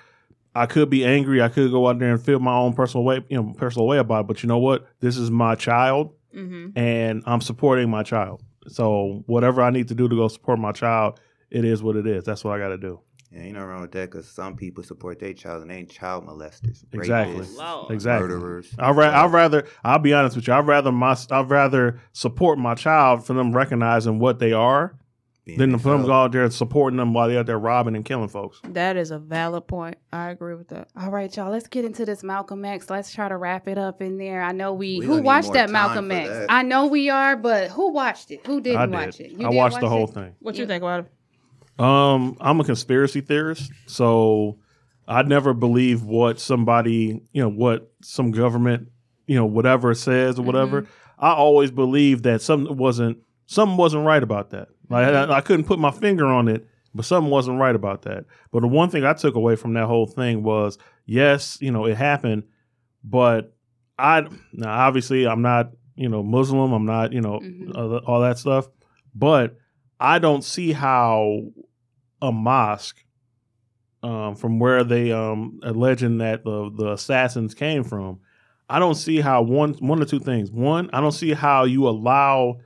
I 0.53 0.65
could 0.67 0.89
be 0.89 1.03
angry. 1.03 1.41
I 1.41 1.49
could 1.49 1.69
go 1.71 1.87
out 1.89 1.99
there 1.99 2.11
and 2.13 2.23
feel 2.23 2.39
my 2.39 2.55
own 2.55 2.73
personal 2.73 3.03
way, 3.03 3.21
you 3.29 3.35
know, 3.41 3.53
personal 3.57 3.87
way 3.87 3.97
about 3.97 4.21
it. 4.21 4.27
But 4.27 4.41
you 4.43 4.47
know 4.47 4.59
what? 4.59 4.87
This 5.01 5.17
is 5.17 5.29
my 5.31 5.55
child, 5.55 6.13
Mm-hmm. 6.33 6.77
and 6.77 7.23
I'm 7.25 7.39
supporting 7.41 7.89
my 7.89 8.03
child. 8.03 8.41
So 8.67 9.23
whatever 9.25 9.61
I 9.61 9.69
need 9.69 9.87
to 9.89 9.95
do 9.95 10.07
to 10.09 10.15
go 10.15 10.27
support 10.27 10.59
my 10.59 10.71
child, 10.73 11.19
it 11.49 11.63
is 11.63 11.81
what 11.83 11.95
it 11.95 12.05
is. 12.07 12.23
That's 12.25 12.43
what 12.43 12.53
I 12.53 12.59
got 12.59 12.69
to 12.69 12.77
do. 12.77 12.99
Yeah, 13.35 13.41
ain't 13.41 13.53
no 13.55 13.65
wrong 13.65 13.81
with 13.81 13.91
that 13.91 14.09
because 14.11 14.29
some 14.29 14.55
people 14.55 14.81
support 14.83 15.19
their 15.19 15.33
child 15.33 15.61
and 15.63 15.69
they 15.69 15.75
ain't 15.75 15.89
child 15.89 16.25
molesters, 16.25 16.85
Exactly. 16.93 17.35
rapists, 17.45 17.91
Exactly. 17.91 18.29
murderers. 18.29 18.73
I 18.79 18.91
ra- 18.91 19.23
I'd 19.25 19.33
rather. 19.33 19.65
I'll 19.83 19.99
be 19.99 20.13
honest 20.13 20.37
with 20.37 20.47
you. 20.47 20.53
I'd 20.53 20.65
rather 20.67 20.91
my. 20.91 21.17
I'd 21.31 21.49
rather 21.49 21.99
support 22.13 22.57
my 22.57 22.75
child 22.75 23.25
for 23.25 23.33
them 23.33 23.51
recognizing 23.53 24.19
what 24.19 24.39
they 24.39 24.53
are 24.53 24.95
being 25.43 25.59
than 25.59 25.71
to 25.73 25.77
put 25.77 25.91
them 25.91 26.05
go 26.05 26.13
out 26.13 26.31
there 26.31 26.49
supporting 26.49 26.97
them 26.97 27.13
while 27.13 27.27
they're 27.27 27.39
out 27.39 27.45
there 27.45 27.59
robbing 27.59 27.95
and 27.95 28.05
killing 28.05 28.29
folks. 28.29 28.59
That 28.69 28.95
is 28.97 29.11
a 29.11 29.19
valid 29.19 29.67
point. 29.67 29.97
I 30.13 30.29
agree 30.29 30.55
with 30.55 30.69
that. 30.69 30.87
All 30.99 31.11
right, 31.11 31.35
y'all. 31.35 31.51
Let's 31.51 31.67
get 31.67 31.83
into 31.85 32.05
this 32.05 32.23
Malcolm 32.23 32.63
X. 32.63 32.89
Let's 32.89 33.13
try 33.13 33.27
to 33.27 33.35
wrap 33.37 33.67
it 33.67 33.77
up 33.77 34.01
in 34.01 34.17
there. 34.17 34.41
I 34.41 34.53
know 34.53 34.73
we, 34.73 34.99
We 34.99 35.05
who 35.05 35.11
gonna 35.11 35.21
need 35.21 35.25
watched 35.25 35.45
more 35.47 35.53
that 35.55 35.65
time 35.65 35.71
Malcolm 35.73 36.07
for 36.09 36.15
X. 36.15 36.29
that. 36.29 36.45
I 36.51 36.61
know 36.63 36.87
we 36.87 37.09
are, 37.09 37.35
but 37.35 37.69
who 37.69 37.91
watched 37.91 38.31
it? 38.31 38.47
Who 38.47 38.61
didn't 38.61 38.79
I 38.81 38.85
watch 39.05 39.19
it? 39.19 39.31
You 39.31 39.45
I 39.45 39.51
did 39.51 39.55
watched 39.57 39.73
watch 39.73 39.81
the 39.81 39.89
whole 39.89 40.05
it? 40.05 40.13
thing. 40.13 40.35
What 40.39 40.55
Yeah. 40.55 40.61
you 40.61 40.67
think 40.67 40.81
about 40.83 41.01
it? 41.01 41.11
Um, 41.77 42.37
I'm 42.39 42.59
a 42.59 42.63
conspiracy 42.63 43.21
theorist, 43.21 43.71
so 43.85 44.57
I 45.07 45.23
never 45.23 45.53
believe 45.53 46.03
what 46.03 46.39
somebody, 46.39 47.21
you 47.33 47.41
know, 47.41 47.49
what 47.49 47.91
some 48.01 48.31
government, 48.31 48.89
you 49.27 49.35
know, 49.35 49.45
whatever 49.45 49.93
says 49.93 50.39
or 50.39 50.43
whatever. 50.43 50.87
I 51.19 51.31
always 51.33 51.71
believe 51.71 52.23
that 52.23 52.41
something 52.41 52.75
wasn't 52.77 53.17
something 53.45 53.77
wasn't 53.77 54.05
right 54.05 54.23
about 54.23 54.51
that. 54.51 54.69
Like 54.89 55.07
I, 55.07 55.35
I 55.37 55.41
couldn't 55.41 55.65
put 55.65 55.79
my 55.79 55.91
finger 55.91 56.25
on 56.25 56.47
it, 56.47 56.65
but 56.93 57.05
something 57.05 57.29
wasn't 57.31 57.59
right 57.59 57.75
about 57.75 58.03
that. 58.03 58.25
But 58.51 58.61
the 58.61 58.67
one 58.67 58.89
thing 58.89 59.03
I 59.05 59.13
took 59.13 59.35
away 59.35 59.55
from 59.55 59.73
that 59.73 59.85
whole 59.87 60.07
thing 60.07 60.43
was, 60.43 60.77
yes, 61.05 61.57
you 61.61 61.71
know, 61.71 61.85
it 61.85 61.97
happened, 61.97 62.43
but 63.03 63.53
I 63.99 64.27
now 64.53 64.71
obviously 64.87 65.27
I'm 65.27 65.41
not, 65.41 65.71
you 65.95 66.09
know, 66.09 66.23
Muslim. 66.23 66.71
I'm 66.73 66.85
not, 66.85 67.11
you 67.13 67.21
know, 67.21 67.39
Mhm. 67.39 67.75
all, 67.75 67.97
all 67.97 68.21
that 68.21 68.37
stuff, 68.37 68.67
but 69.13 69.57
I 69.99 70.19
don't 70.19 70.43
see 70.43 70.71
how 70.73 71.41
a 72.21 72.31
mosque 72.31 73.03
um, 74.03 74.35
from 74.35 74.59
where 74.59 74.83
they 74.83 75.11
um 75.11 75.59
alleging 75.63 76.19
that 76.19 76.43
the 76.43 76.71
the 76.71 76.91
assassins 76.93 77.53
came 77.53 77.83
from. 77.83 78.19
I 78.69 78.79
don't 78.79 78.95
see 78.95 79.19
how 79.19 79.41
one 79.41 79.73
one 79.75 80.01
or 80.01 80.05
two 80.05 80.19
things. 80.19 80.51
One, 80.51 80.89
I 80.93 81.01
don't 81.01 81.11
see 81.11 81.33
how 81.33 81.65
you 81.65 81.87
allow 81.87 82.57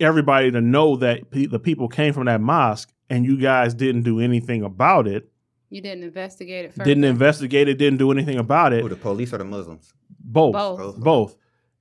everybody 0.00 0.50
to 0.50 0.60
know 0.60 0.96
that 0.96 1.30
pe- 1.30 1.46
the 1.46 1.58
people 1.58 1.88
came 1.88 2.12
from 2.12 2.26
that 2.26 2.40
mosque 2.40 2.92
and 3.10 3.24
you 3.24 3.38
guys 3.38 3.74
didn't 3.74 4.02
do 4.02 4.20
anything 4.20 4.62
about 4.62 5.06
it. 5.06 5.30
You 5.70 5.82
didn't 5.82 6.04
investigate 6.04 6.66
it 6.66 6.74
first. 6.74 6.86
Didn't 6.86 7.04
investigate 7.04 7.68
it, 7.68 7.74
didn't 7.78 7.98
do 7.98 8.10
anything 8.10 8.38
about 8.38 8.72
it. 8.72 8.82
Who, 8.82 8.88
the 8.88 8.96
police 8.96 9.32
or 9.34 9.38
the 9.38 9.44
Muslims? 9.44 9.92
Both. 10.20 10.54
Both. 10.54 10.78
Both. 10.78 11.00
Both. 11.00 11.36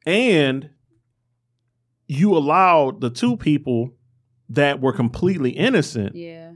And 0.05 0.69
you 2.07 2.35
allowed 2.35 3.01
the 3.01 3.09
two 3.09 3.37
people 3.37 3.93
that 4.49 4.79
were 4.81 4.93
completely 4.93 5.51
innocent 5.51 6.15
Yeah. 6.15 6.53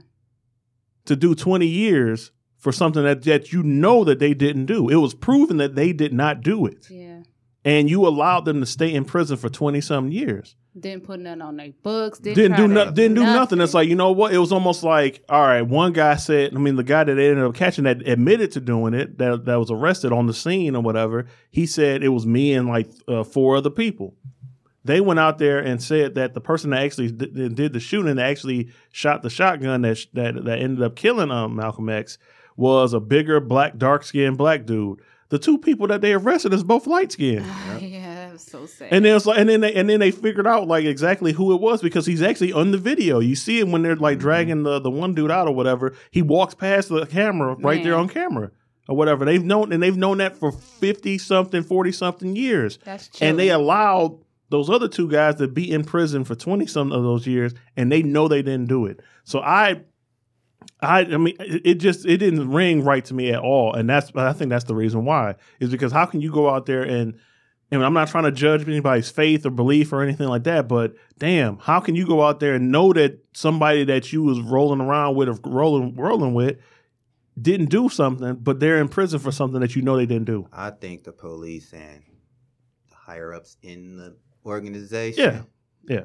to 1.06 1.16
do 1.16 1.34
20 1.34 1.66
years 1.66 2.30
for 2.58 2.72
something 2.72 3.02
that, 3.02 3.22
that 3.24 3.52
you 3.52 3.62
know 3.62 4.04
that 4.04 4.18
they 4.18 4.34
didn't 4.34 4.66
do. 4.66 4.88
It 4.88 4.96
was 4.96 5.14
proven 5.14 5.56
that 5.58 5.74
they 5.74 5.92
did 5.92 6.12
not 6.12 6.42
do 6.42 6.64
it. 6.66 6.86
Yeah. 6.90 7.22
And 7.64 7.88
you 7.90 8.06
allowed 8.06 8.44
them 8.44 8.60
to 8.60 8.66
stay 8.66 8.92
in 8.92 9.04
prison 9.04 9.36
for 9.36 9.48
20 9.48 9.80
some 9.80 10.10
years. 10.10 10.56
Didn't 10.78 11.04
put 11.04 11.20
nothing 11.20 11.42
on 11.42 11.56
their 11.58 11.72
books. 11.82 12.18
Didn't, 12.18 12.36
Didn't 12.36 12.56
do 12.56 12.66
no, 12.66 12.90
didn't 12.90 13.14
do 13.14 13.22
nothing. 13.24 13.60
It's 13.60 13.74
like, 13.74 13.88
you 13.88 13.94
know 13.94 14.10
what? 14.10 14.32
It 14.32 14.38
was 14.38 14.52
almost 14.52 14.82
like, 14.82 15.22
all 15.28 15.42
right, 15.42 15.60
one 15.62 15.92
guy 15.92 16.16
said, 16.16 16.54
I 16.56 16.58
mean, 16.58 16.76
the 16.76 16.82
guy 16.82 17.04
that 17.04 17.14
they 17.14 17.28
ended 17.28 17.44
up 17.44 17.54
catching 17.54 17.84
that 17.84 18.08
admitted 18.08 18.52
to 18.52 18.60
doing 18.60 18.94
it, 18.94 19.18
that 19.18 19.44
that 19.44 19.56
was 19.58 19.70
arrested 19.70 20.12
on 20.12 20.26
the 20.26 20.32
scene 20.32 20.74
or 20.74 20.82
whatever, 20.82 21.26
he 21.50 21.66
said 21.66 22.02
it 22.02 22.08
was 22.08 22.26
me 22.26 22.54
and 22.54 22.68
like 22.68 22.88
uh, 23.06 23.22
four 23.22 23.54
other 23.56 23.68
people. 23.70 24.16
They 24.84 25.00
went 25.00 25.20
out 25.20 25.38
there 25.38 25.58
and 25.60 25.80
said 25.82 26.16
that 26.16 26.34
the 26.34 26.40
person 26.40 26.70
that 26.70 26.82
actually 26.82 27.12
d- 27.12 27.48
did 27.50 27.72
the 27.72 27.80
shooting, 27.80 28.16
that 28.16 28.26
actually 28.26 28.70
shot 28.90 29.22
the 29.22 29.30
shotgun 29.30 29.82
that 29.82 29.98
sh- 29.98 30.06
that 30.14 30.44
that 30.44 30.58
ended 30.58 30.82
up 30.82 30.96
killing 30.96 31.30
um, 31.30 31.56
Malcolm 31.56 31.88
X, 31.88 32.18
was 32.56 32.92
a 32.92 33.00
bigger 33.00 33.40
black, 33.40 33.76
dark 33.78 34.02
skinned 34.04 34.38
black 34.38 34.66
dude. 34.66 35.00
The 35.28 35.38
two 35.38 35.56
people 35.56 35.86
that 35.86 36.02
they 36.02 36.12
arrested 36.12 36.52
is 36.52 36.62
both 36.62 36.86
light 36.86 37.12
skinned. 37.12 37.46
yeah, 37.80 38.26
that 38.26 38.32
was 38.32 38.42
so 38.42 38.66
sad. 38.66 38.88
And 38.92 39.04
then 39.04 39.16
it's 39.16 39.24
like, 39.24 39.38
and 39.38 39.48
then 39.48 39.60
they 39.62 39.72
and 39.72 39.88
then 39.88 40.00
they 40.00 40.10
figured 40.10 40.46
out 40.46 40.66
like 40.68 40.84
exactly 40.84 41.32
who 41.32 41.54
it 41.54 41.60
was 41.60 41.80
because 41.80 42.04
he's 42.04 42.20
actually 42.20 42.52
on 42.52 42.70
the 42.72 42.76
video. 42.78 43.20
You 43.20 43.36
see 43.36 43.60
him 43.60 43.72
when 43.72 43.82
they're 43.82 43.96
like 43.96 44.18
dragging 44.18 44.62
the 44.64 44.78
the 44.80 44.90
one 44.90 45.14
dude 45.14 45.30
out 45.30 45.48
or 45.48 45.54
whatever. 45.54 45.94
He 46.10 46.22
walks 46.22 46.54
past 46.54 46.88
the 46.88 47.06
camera 47.06 47.54
right 47.54 47.82
there 47.82 47.94
on 47.94 48.08
camera 48.08 48.50
or 48.88 48.96
whatever. 48.96 49.24
They've 49.24 49.42
known 49.44 49.72
and 49.72 49.82
they've 49.82 49.96
known 49.96 50.18
that 50.18 50.36
for 50.36 50.52
fifty 50.52 51.16
something, 51.16 51.62
forty 51.62 51.92
something 51.92 52.36
years, 52.36 52.78
That's 52.84 53.08
true. 53.08 53.28
and 53.28 53.38
they 53.38 53.48
allowed 53.50 54.18
those 54.52 54.70
other 54.70 54.86
two 54.86 55.08
guys 55.08 55.36
that 55.36 55.54
be 55.54 55.70
in 55.70 55.82
prison 55.82 56.22
for 56.24 56.36
twenty 56.36 56.66
some 56.66 56.92
of 56.92 57.02
those 57.02 57.26
years, 57.26 57.52
and 57.76 57.90
they 57.90 58.02
know 58.02 58.28
they 58.28 58.42
didn't 58.42 58.68
do 58.68 58.86
it. 58.86 59.00
So 59.24 59.40
I. 59.40 59.82
I, 60.80 61.00
I 61.00 61.16
mean, 61.16 61.36
it 61.40 61.62
it 61.64 61.74
just 61.74 62.06
it 62.06 62.18
didn't 62.18 62.50
ring 62.50 62.84
right 62.84 63.04
to 63.04 63.14
me 63.14 63.30
at 63.30 63.40
all, 63.40 63.72
and 63.72 63.88
that's 63.88 64.12
I 64.14 64.32
think 64.32 64.50
that's 64.50 64.64
the 64.64 64.74
reason 64.74 65.04
why 65.04 65.36
is 65.60 65.70
because 65.70 65.92
how 65.92 66.06
can 66.06 66.20
you 66.20 66.30
go 66.30 66.48
out 66.50 66.66
there 66.66 66.82
and 66.82 67.18
and 67.72 67.84
I'm 67.84 67.94
not 67.94 68.08
trying 68.08 68.24
to 68.24 68.32
judge 68.32 68.68
anybody's 68.68 69.08
faith 69.10 69.46
or 69.46 69.50
belief 69.50 69.92
or 69.92 70.02
anything 70.02 70.28
like 70.28 70.44
that, 70.44 70.68
but 70.68 70.94
damn, 71.18 71.56
how 71.58 71.80
can 71.80 71.94
you 71.94 72.06
go 72.06 72.22
out 72.22 72.38
there 72.38 72.54
and 72.54 72.70
know 72.70 72.92
that 72.92 73.18
somebody 73.32 73.84
that 73.84 74.12
you 74.12 74.22
was 74.22 74.40
rolling 74.40 74.80
around 74.80 75.16
with 75.16 75.28
or 75.28 75.38
rolling 75.44 75.94
rolling 75.96 76.34
with 76.34 76.58
didn't 77.40 77.70
do 77.70 77.88
something, 77.88 78.34
but 78.34 78.60
they're 78.60 78.78
in 78.78 78.88
prison 78.88 79.18
for 79.18 79.32
something 79.32 79.60
that 79.60 79.74
you 79.74 79.82
know 79.82 79.96
they 79.96 80.06
didn't 80.06 80.26
do? 80.26 80.46
I 80.52 80.70
think 80.70 81.04
the 81.04 81.12
police 81.12 81.72
and 81.72 82.02
the 82.90 82.96
higher 82.96 83.32
ups 83.32 83.56
in 83.62 83.96
the 83.96 84.16
organization, 84.44 85.24
Yeah, 85.88 85.96
yeah. 85.96 86.04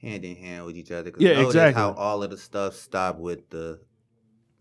hand 0.00 0.24
in 0.24 0.36
hand 0.36 0.64
with 0.66 0.76
each 0.76 0.90
other. 0.90 1.12
Yeah, 1.18 1.40
exactly. 1.44 1.80
How 1.80 1.92
all 1.92 2.22
of 2.22 2.30
the 2.30 2.36
stuff 2.38 2.74
stopped 2.74 3.18
with 3.18 3.48
the, 3.50 3.80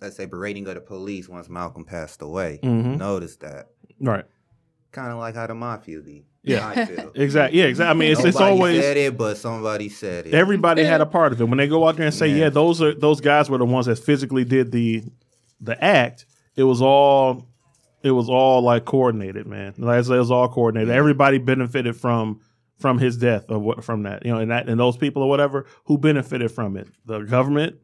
let's 0.02 0.16
say, 0.16 0.26
berating 0.26 0.68
of 0.68 0.76
the 0.76 0.82
police 0.82 1.28
once 1.30 1.50
Malcolm 1.50 1.86
passed 1.86 2.22
away. 2.22 2.60
Mhm. 2.64 2.98
Notice 2.98 3.38
that. 3.38 3.70
Right. 4.00 4.26
Kind 4.92 5.12
of 5.12 5.18
like 5.20 5.36
how 5.36 5.48
the 5.48 5.56
mafia 5.56 6.00
be. 6.02 6.26
Yeah. 6.44 6.88
Exactly. 7.16 7.60
Yeah, 7.60 7.66
exactly. 7.66 7.90
I 7.90 7.94
mean, 7.94 8.12
it's, 8.12 8.24
it's 8.24 8.38
always 8.38 8.82
said 8.82 8.98
it, 8.98 9.18
but 9.18 9.38
somebody 9.38 9.90
said 9.90 10.28
it. 10.28 10.34
everybody 10.34 10.84
had 10.84 11.02
a 11.02 11.06
part 11.06 11.32
of 11.34 11.42
it. 11.42 11.46
When 11.46 11.58
they 11.58 11.68
go 11.68 11.88
out 11.88 11.96
there 11.98 12.06
and 12.06 12.14
say, 12.14 12.28
Yeah. 12.28 12.36
"Yeah, 12.36 12.50
those 12.50 12.82
are 12.82 12.94
those 12.94 13.20
guys 13.22 13.50
were 13.50 13.58
the 13.58 13.66
ones 13.66 13.88
that 13.88 13.98
physically 13.98 14.44
did 14.46 14.72
the 14.72 15.04
the 15.60 15.82
act," 15.84 16.26
it 16.56 16.64
was 16.64 16.82
all 16.82 17.48
it 18.04 18.12
was 18.12 18.30
all 18.30 18.62
like 18.62 18.86
coordinated, 18.86 19.48
man. 19.48 19.74
Like 19.80 20.06
it 20.06 20.10
was 20.10 20.30
all 20.30 20.48
coordinated. 20.48 20.94
Everybody 20.94 21.40
benefited 21.40 21.96
from 21.96 22.42
from 22.78 22.98
his 23.00 23.18
death 23.18 23.46
or 23.50 23.60
what 23.60 23.84
from 23.84 24.04
that, 24.04 24.26
you 24.26 24.34
know, 24.34 24.40
and 24.40 24.52
that 24.52 24.68
and 24.68 24.80
those 24.80 24.98
people 24.98 25.24
or 25.24 25.30
whatever 25.30 25.66
who 25.86 25.98
benefited 25.98 26.52
from 26.52 26.76
it, 26.78 26.88
the 27.06 27.20
government, 27.20 27.78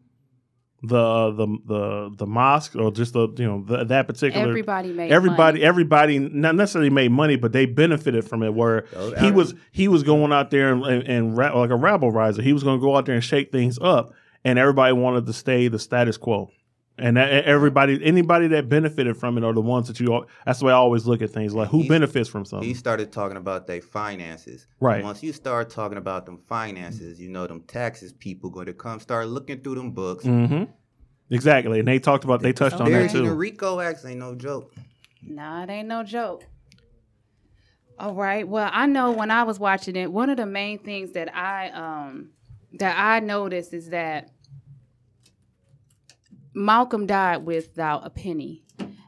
the 0.83 1.31
the 1.31 1.47
the 1.65 2.15
the 2.17 2.25
mosque, 2.25 2.75
or 2.75 2.91
just 2.91 3.13
the 3.13 3.27
you 3.37 3.45
know 3.45 3.63
the, 3.65 3.85
that 3.85 4.07
particular 4.07 4.47
Everybody 4.47 4.91
made 4.91 5.11
everybody 5.11 5.59
money. 5.59 5.67
everybody 5.67 6.19
not 6.19 6.55
necessarily 6.55 6.89
made 6.89 7.11
money 7.11 7.35
but 7.35 7.51
they 7.51 7.65
benefited 7.65 8.25
from 8.25 8.43
it 8.43 8.53
where 8.53 8.85
oh, 8.95 9.11
Those 9.11 9.19
he 9.19 9.31
was 9.31 9.53
he 9.71 9.87
was 9.87 10.03
going 10.03 10.33
out 10.33 10.49
there 10.49 10.73
and, 10.73 10.83
and, 10.83 11.03
and 11.07 11.37
ra- 11.37 11.57
like 11.57 11.69
a 11.69 11.75
rabble 11.75 12.11
riser. 12.11 12.41
He 12.41 12.53
was 12.53 12.63
going 12.63 12.79
to 12.79 12.81
go 12.81 12.95
out 12.95 13.05
there 13.05 13.15
and 13.15 13.23
shake 13.23 13.51
things 13.51 13.77
up 13.81 14.13
and 14.43 14.57
everybody 14.57 14.93
wanted 14.93 15.25
to 15.27 15.33
stay 15.33 15.67
the 15.67 15.79
status 15.79 16.17
quo 16.17 16.49
and 16.97 17.17
that, 17.17 17.45
everybody 17.45 17.99
anybody 18.03 18.47
that 18.47 18.67
benefited 18.69 19.15
from 19.17 19.37
it 19.37 19.43
are 19.43 19.53
the 19.53 19.61
ones 19.61 19.87
that 19.87 19.99
you 19.99 20.13
al- 20.13 20.27
that's 20.45 20.59
the 20.59 20.65
way 20.65 20.73
i 20.73 20.75
always 20.75 21.05
look 21.07 21.21
at 21.21 21.29
things 21.29 21.53
like 21.53 21.69
who 21.69 21.77
He's- 21.79 21.89
benefits 21.89 22.29
from 22.29 22.43
something 22.45 22.67
He 22.67 22.73
started 22.75 23.11
talking 23.11 23.37
about 23.37 23.65
their 23.65 23.81
finances. 23.81 24.67
Right. 24.79 25.03
Once 25.03 25.23
you 25.23 25.31
start 25.33 25.69
talking 25.69 25.97
about 25.97 26.25
them 26.25 26.37
finances, 26.37 27.19
you 27.19 27.29
know 27.29 27.47
them 27.47 27.61
taxes 27.61 28.11
people 28.13 28.49
going 28.49 28.65
to 28.67 28.73
come 28.73 28.99
start 28.99 29.27
looking 29.27 29.61
through 29.61 29.75
them 29.75 29.91
books. 29.91 30.25
hmm 30.25 30.63
exactly 31.29 31.79
and 31.79 31.87
they 31.87 31.97
talked 31.97 32.25
about 32.25 32.41
they 32.41 32.51
touched 32.53 32.75
on 32.75 32.91
that 32.91 32.99
Conspiracy 32.99 33.23
to 33.25 33.29
too 33.31 33.35
RICO 33.35 33.79
acts 33.79 34.03
ain't 34.05 34.19
no 34.19 34.35
joke. 34.35 34.73
Nah, 35.25 35.63
it 35.63 35.69
ain't 35.69 35.87
no 35.87 36.03
joke. 36.03 36.43
All 37.99 38.15
right. 38.15 38.47
Well, 38.47 38.69
I 38.73 38.85
know 38.87 39.11
when 39.11 39.29
I 39.31 39.43
was 39.43 39.59
watching 39.59 39.95
it, 39.95 40.11
one 40.11 40.29
of 40.29 40.37
the 40.37 40.45
main 40.45 40.79
things 40.79 41.11
that 41.11 41.33
I 41.35 41.69
um 41.69 42.31
that 42.79 42.95
I 42.97 43.19
noticed 43.19 43.73
is 43.73 43.89
that 43.89 44.31
Malcolm 46.53 47.05
died 47.05 47.45
without 47.45 48.05
a 48.05 48.09
penny. 48.09 48.63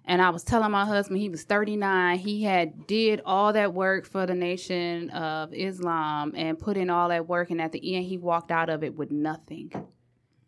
And 0.05 0.21
I 0.21 0.29
was 0.31 0.43
telling 0.43 0.71
my 0.71 0.85
husband 0.85 1.21
he 1.21 1.29
was 1.29 1.43
39. 1.43 2.19
He 2.19 2.43
had 2.43 2.87
did 2.87 3.21
all 3.25 3.53
that 3.53 3.73
work 3.73 4.05
for 4.05 4.25
the 4.25 4.35
nation 4.35 5.09
of 5.11 5.53
Islam 5.53 6.33
and 6.35 6.59
put 6.59 6.77
in 6.77 6.89
all 6.89 7.09
that 7.09 7.27
work 7.27 7.51
and 7.51 7.61
at 7.61 7.71
the 7.71 7.95
end 7.95 8.05
he 8.05 8.17
walked 8.17 8.51
out 8.51 8.69
of 8.69 8.83
it 8.83 8.95
with 8.95 9.11
nothing. 9.11 9.71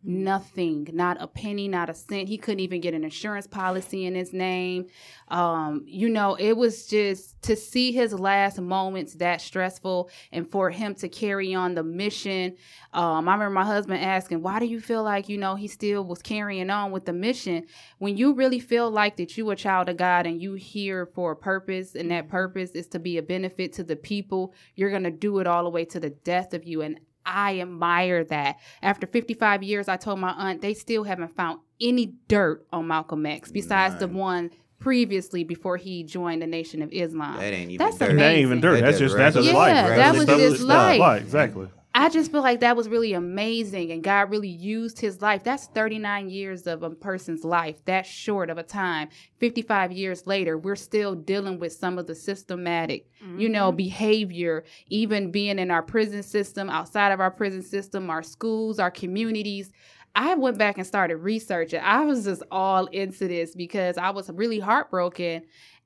Nothing, 0.05 0.87
not 0.93 1.17
a 1.19 1.27
penny, 1.27 1.67
not 1.67 1.89
a 1.89 1.93
cent. 1.93 2.29
He 2.29 2.37
couldn't 2.37 2.59
even 2.59 2.81
get 2.81 2.93
an 2.93 3.03
insurance 3.03 3.47
policy 3.47 4.05
in 4.05 4.15
his 4.15 4.33
name. 4.33 4.87
Um, 5.27 5.83
you 5.87 6.09
know, 6.09 6.35
it 6.35 6.53
was 6.53 6.87
just 6.87 7.41
to 7.43 7.55
see 7.55 7.91
his 7.91 8.13
last 8.13 8.59
moments 8.59 9.15
that 9.15 9.41
stressful 9.41 10.09
and 10.31 10.49
for 10.49 10.69
him 10.69 10.95
to 10.95 11.09
carry 11.09 11.53
on 11.53 11.75
the 11.75 11.83
mission. 11.83 12.55
Um, 12.93 13.27
I 13.27 13.33
remember 13.33 13.49
my 13.49 13.65
husband 13.65 14.03
asking, 14.03 14.41
Why 14.41 14.59
do 14.59 14.65
you 14.65 14.79
feel 14.79 15.03
like, 15.03 15.29
you 15.29 15.37
know, 15.37 15.55
he 15.55 15.67
still 15.67 16.03
was 16.03 16.21
carrying 16.21 16.69
on 16.69 16.91
with 16.91 17.05
the 17.05 17.13
mission? 17.13 17.65
When 17.97 18.17
you 18.17 18.33
really 18.33 18.59
feel 18.59 18.89
like 18.91 19.17
that 19.17 19.37
you 19.37 19.49
a 19.51 19.55
child 19.55 19.89
of 19.89 19.97
God 19.97 20.25
and 20.25 20.41
you 20.41 20.53
here 20.53 21.05
for 21.05 21.31
a 21.31 21.35
purpose, 21.35 21.95
and 21.95 22.11
that 22.11 22.29
purpose 22.29 22.71
is 22.71 22.87
to 22.87 22.99
be 22.99 23.17
a 23.17 23.23
benefit 23.23 23.73
to 23.73 23.83
the 23.83 23.95
people, 23.95 24.53
you're 24.75 24.91
gonna 24.91 25.11
do 25.11 25.39
it 25.39 25.47
all 25.47 25.63
the 25.63 25.69
way 25.69 25.85
to 25.85 25.99
the 25.99 26.09
death 26.09 26.53
of 26.53 26.65
you. 26.65 26.81
And 26.81 26.99
I 27.25 27.59
admire 27.59 28.23
that. 28.25 28.57
After 28.81 29.07
55 29.07 29.63
years, 29.63 29.87
I 29.87 29.97
told 29.97 30.19
my 30.19 30.31
aunt 30.31 30.61
they 30.61 30.73
still 30.73 31.03
haven't 31.03 31.35
found 31.35 31.59
any 31.81 32.13
dirt 32.27 32.65
on 32.71 32.87
Malcolm 32.87 33.25
X 33.25 33.51
besides 33.51 33.97
the 33.99 34.07
one 34.07 34.51
previously 34.79 35.43
before 35.43 35.77
he 35.77 36.03
joined 36.03 36.41
the 36.41 36.47
Nation 36.47 36.81
of 36.81 36.91
Islam. 36.91 37.37
That 37.37 37.53
ain't 37.53 37.71
even 37.71 37.85
That's 37.85 37.97
dirt. 37.97 38.11
amazing. 38.11 38.17
That 38.17 38.29
ain't 38.31 38.39
even 38.41 38.61
dirt. 38.61 38.73
That 38.75 38.81
That's 38.85 38.99
just 38.99 39.15
just 39.15 39.17
that's 39.17 39.35
his 39.35 39.45
regular- 39.47 39.59
life. 39.63 39.75
Yeah, 39.75 39.87
That's 39.87 39.97
that 39.97 40.15
was 40.17 40.25
that's 40.27 40.39
his 40.41 40.51
his 40.53 40.61
life. 40.63 41.21
Exactly. 41.21 41.67
I 41.97 42.09
just 42.09 42.29
feel 42.29 42.41
like 42.41 42.59
that 42.59 42.75
was 42.75 42.89
really 42.89 43.13
amazing 43.13 43.93
and 43.93 44.03
God 44.03 44.29
really 44.29 44.49
used 44.49 44.99
his 44.99 45.21
life. 45.21 45.45
That's 45.45 45.67
39 45.67 46.29
years 46.29 46.67
of 46.67 46.83
a 46.83 46.89
person's 46.89 47.45
life. 47.45 47.77
That 47.85 48.05
short 48.05 48.49
of 48.49 48.57
a 48.57 48.63
time. 48.63 49.07
55 49.39 49.93
years 49.93 50.27
later, 50.27 50.57
we're 50.57 50.75
still 50.75 51.15
dealing 51.15 51.57
with 51.57 51.71
some 51.71 51.97
of 51.97 52.05
the 52.05 52.13
systematic, 52.13 53.09
you 53.37 53.47
know, 53.47 53.69
mm-hmm. 53.69 53.77
behavior, 53.77 54.65
even 54.89 55.31
being 55.31 55.57
in 55.57 55.71
our 55.71 55.81
prison 55.81 56.21
system, 56.21 56.69
outside 56.69 57.13
of 57.13 57.21
our 57.21 57.31
prison 57.31 57.61
system, 57.63 58.09
our 58.09 58.23
schools, 58.23 58.77
our 58.77 58.91
communities. 58.91 59.71
I 60.17 60.35
went 60.35 60.57
back 60.57 60.77
and 60.77 60.85
started 60.85 61.17
researching. 61.17 61.79
I 61.79 62.03
was 62.03 62.25
just 62.25 62.43
all 62.51 62.87
into 62.87 63.29
this 63.29 63.55
because 63.55 63.97
I 63.97 64.09
was 64.09 64.29
really 64.29 64.59
heartbroken 64.59 65.43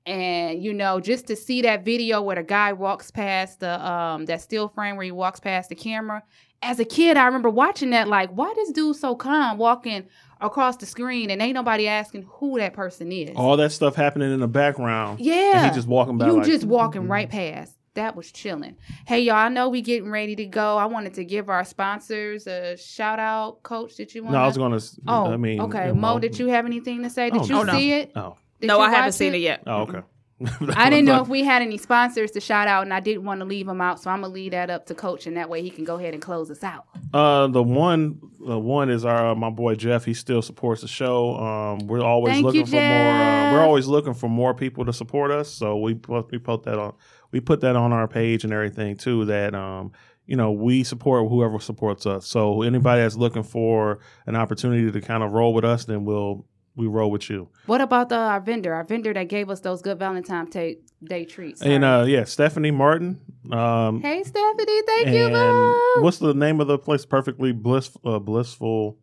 and 0.09 0.63
you 0.63 0.73
know 0.73 0.99
just 0.99 1.27
to 1.27 1.35
see 1.35 1.61
that 1.61 1.85
video 1.85 2.21
where 2.21 2.35
the 2.35 2.43
guy 2.43 2.73
walks 2.73 3.11
past 3.11 3.59
the 3.59 3.85
um 3.87 4.25
that 4.25 4.41
still 4.41 4.67
frame 4.67 4.95
where 4.95 5.05
he 5.05 5.11
walks 5.11 5.39
past 5.39 5.69
the 5.69 5.75
camera 5.75 6.23
as 6.61 6.79
a 6.79 6.85
kid 6.85 7.15
i 7.15 7.25
remember 7.25 7.49
watching 7.49 7.91
that 7.91 8.07
like 8.07 8.29
why 8.31 8.51
this 8.55 8.71
dude 8.71 8.95
so 8.95 9.15
calm 9.15 9.57
walking 9.57 10.03
across 10.41 10.75
the 10.77 10.85
screen 10.85 11.29
and 11.29 11.41
ain't 11.41 11.53
nobody 11.53 11.87
asking 11.87 12.25
who 12.27 12.57
that 12.57 12.73
person 12.73 13.11
is 13.11 13.31
All 13.35 13.55
that 13.57 13.71
stuff 13.71 13.95
happening 13.95 14.33
in 14.33 14.39
the 14.39 14.47
background. 14.47 15.19
yeah 15.19 15.57
And 15.65 15.65
he 15.69 15.75
just 15.75 15.87
walking 15.87 16.17
by 16.17 16.27
you 16.27 16.33
like, 16.37 16.45
just 16.45 16.65
walking 16.65 17.07
right 17.07 17.29
past 17.29 17.75
that 17.95 18.15
was 18.15 18.31
chilling 18.31 18.77
hey 19.05 19.19
y'all 19.21 19.35
i 19.35 19.49
know 19.49 19.67
we 19.67 19.81
getting 19.81 20.09
ready 20.09 20.35
to 20.35 20.45
go 20.45 20.77
i 20.77 20.85
wanted 20.85 21.13
to 21.15 21.25
give 21.25 21.49
our 21.49 21.65
sponsors 21.65 22.47
a 22.47 22.77
shout 22.77 23.19
out 23.19 23.61
coach 23.63 23.95
did 23.95 24.13
you 24.15 24.23
want 24.23 24.33
to? 24.33 24.37
No, 24.37 24.43
I 24.43 24.47
was 24.47 24.57
gonna. 24.57 24.79
oh 25.07 25.33
I 25.33 25.37
mean, 25.37 25.59
okay 25.61 25.91
mo 25.91 26.19
did 26.19 26.39
you 26.39 26.47
have 26.47 26.65
anything 26.65 27.03
to 27.03 27.09
say 27.09 27.29
did 27.29 27.41
Oh, 27.41 27.45
you 27.45 27.65
no. 27.65 27.73
see 27.73 27.93
it 27.93 28.11
Oh, 28.15 28.35
Did 28.59 28.67
no, 28.67 28.79
I 28.79 28.89
haven't 28.89 29.13
seen 29.13 29.33
it 29.35 29.39
yet. 29.39 29.63
oh, 29.67 29.81
okay. 29.83 30.01
I 30.75 30.89
didn't 30.89 31.05
know 31.05 31.21
if 31.21 31.27
we 31.27 31.43
had 31.43 31.61
any 31.61 31.77
sponsors 31.77 32.31
to 32.31 32.39
shout 32.39 32.69
out, 32.69 32.83
and 32.83 32.93
I 32.93 33.01
didn't 33.01 33.25
want 33.25 33.41
to 33.41 33.45
leave 33.45 33.65
them 33.65 33.81
out, 33.81 34.01
so 34.01 34.09
I'm 34.09 34.21
gonna 34.21 34.31
leave 34.31 34.51
that 34.51 34.69
up 34.69 34.85
to 34.85 34.95
Coach, 34.95 35.27
and 35.27 35.35
that 35.35 35.49
way 35.49 35.61
he 35.61 35.69
can 35.69 35.83
go 35.83 35.95
ahead 35.95 36.13
and 36.13 36.23
close 36.23 36.49
us 36.49 36.63
out. 36.63 36.85
Uh, 37.13 37.47
the 37.47 37.61
one, 37.61 38.21
the 38.39 38.57
one 38.57 38.89
is 38.89 39.03
our 39.03 39.35
my 39.35 39.49
boy 39.49 39.75
Jeff. 39.75 40.05
He 40.05 40.13
still 40.13 40.41
supports 40.41 40.81
the 40.81 40.87
show. 40.87 41.35
Um, 41.35 41.87
we're 41.87 42.01
always 42.01 42.35
Thank 42.35 42.45
looking 42.45 42.61
you, 42.61 42.67
for 42.67 42.75
more. 42.75 42.81
Uh, 42.81 43.51
we're 43.51 43.63
always 43.63 43.87
looking 43.87 44.13
for 44.13 44.29
more 44.29 44.53
people 44.53 44.85
to 44.85 44.93
support 44.93 45.29
us. 45.31 45.49
So 45.49 45.77
we 45.77 45.95
put 45.95 46.31
we 46.31 46.37
put 46.37 46.63
that 46.63 46.79
on. 46.79 46.93
We 47.31 47.41
put 47.41 47.59
that 47.61 47.75
on 47.75 47.91
our 47.91 48.07
page 48.07 48.45
and 48.45 48.53
everything 48.53 48.95
too. 48.95 49.25
That 49.25 49.53
um, 49.53 49.91
you 50.25 50.37
know, 50.37 50.51
we 50.51 50.83
support 50.83 51.27
whoever 51.27 51.59
supports 51.59 52.05
us. 52.05 52.27
So 52.27 52.61
anybody 52.61 53.01
that's 53.01 53.17
looking 53.17 53.43
for 53.43 53.99
an 54.25 54.37
opportunity 54.37 54.89
to 54.89 55.01
kind 55.01 55.21
of 55.21 55.31
roll 55.31 55.53
with 55.53 55.65
us, 55.65 55.83
then 55.83 56.05
we'll 56.05 56.45
we 56.79 56.87
roll 56.87 57.11
with 57.11 57.29
you. 57.29 57.49
What 57.65 57.81
about 57.81 58.09
the, 58.09 58.15
our 58.15 58.39
vendor, 58.39 58.73
our 58.73 58.85
vendor 58.85 59.13
that 59.13 59.25
gave 59.27 59.49
us 59.49 59.59
those 59.59 59.81
good 59.81 59.99
Valentine 59.99 60.47
ta- 60.47 60.79
Day 61.03 61.25
treats? 61.25 61.61
And 61.61 61.83
uh, 61.83 62.05
yeah, 62.07 62.23
Stephanie 62.23 62.71
Martin. 62.71 63.19
Um, 63.51 64.01
hey 64.01 64.23
Stephanie, 64.23 64.81
thank 64.85 65.07
you, 65.09 66.01
what's 66.01 66.19
the 66.19 66.33
name 66.33 66.59
of 66.61 66.67
the 66.67 66.77
place? 66.77 67.05
Perfectly 67.05 67.51
bliss, 67.51 67.91
uh, 68.05 68.19
blissful. 68.19 68.97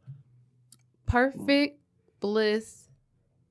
Perfect 1.07 1.81
Bliss 2.21 2.86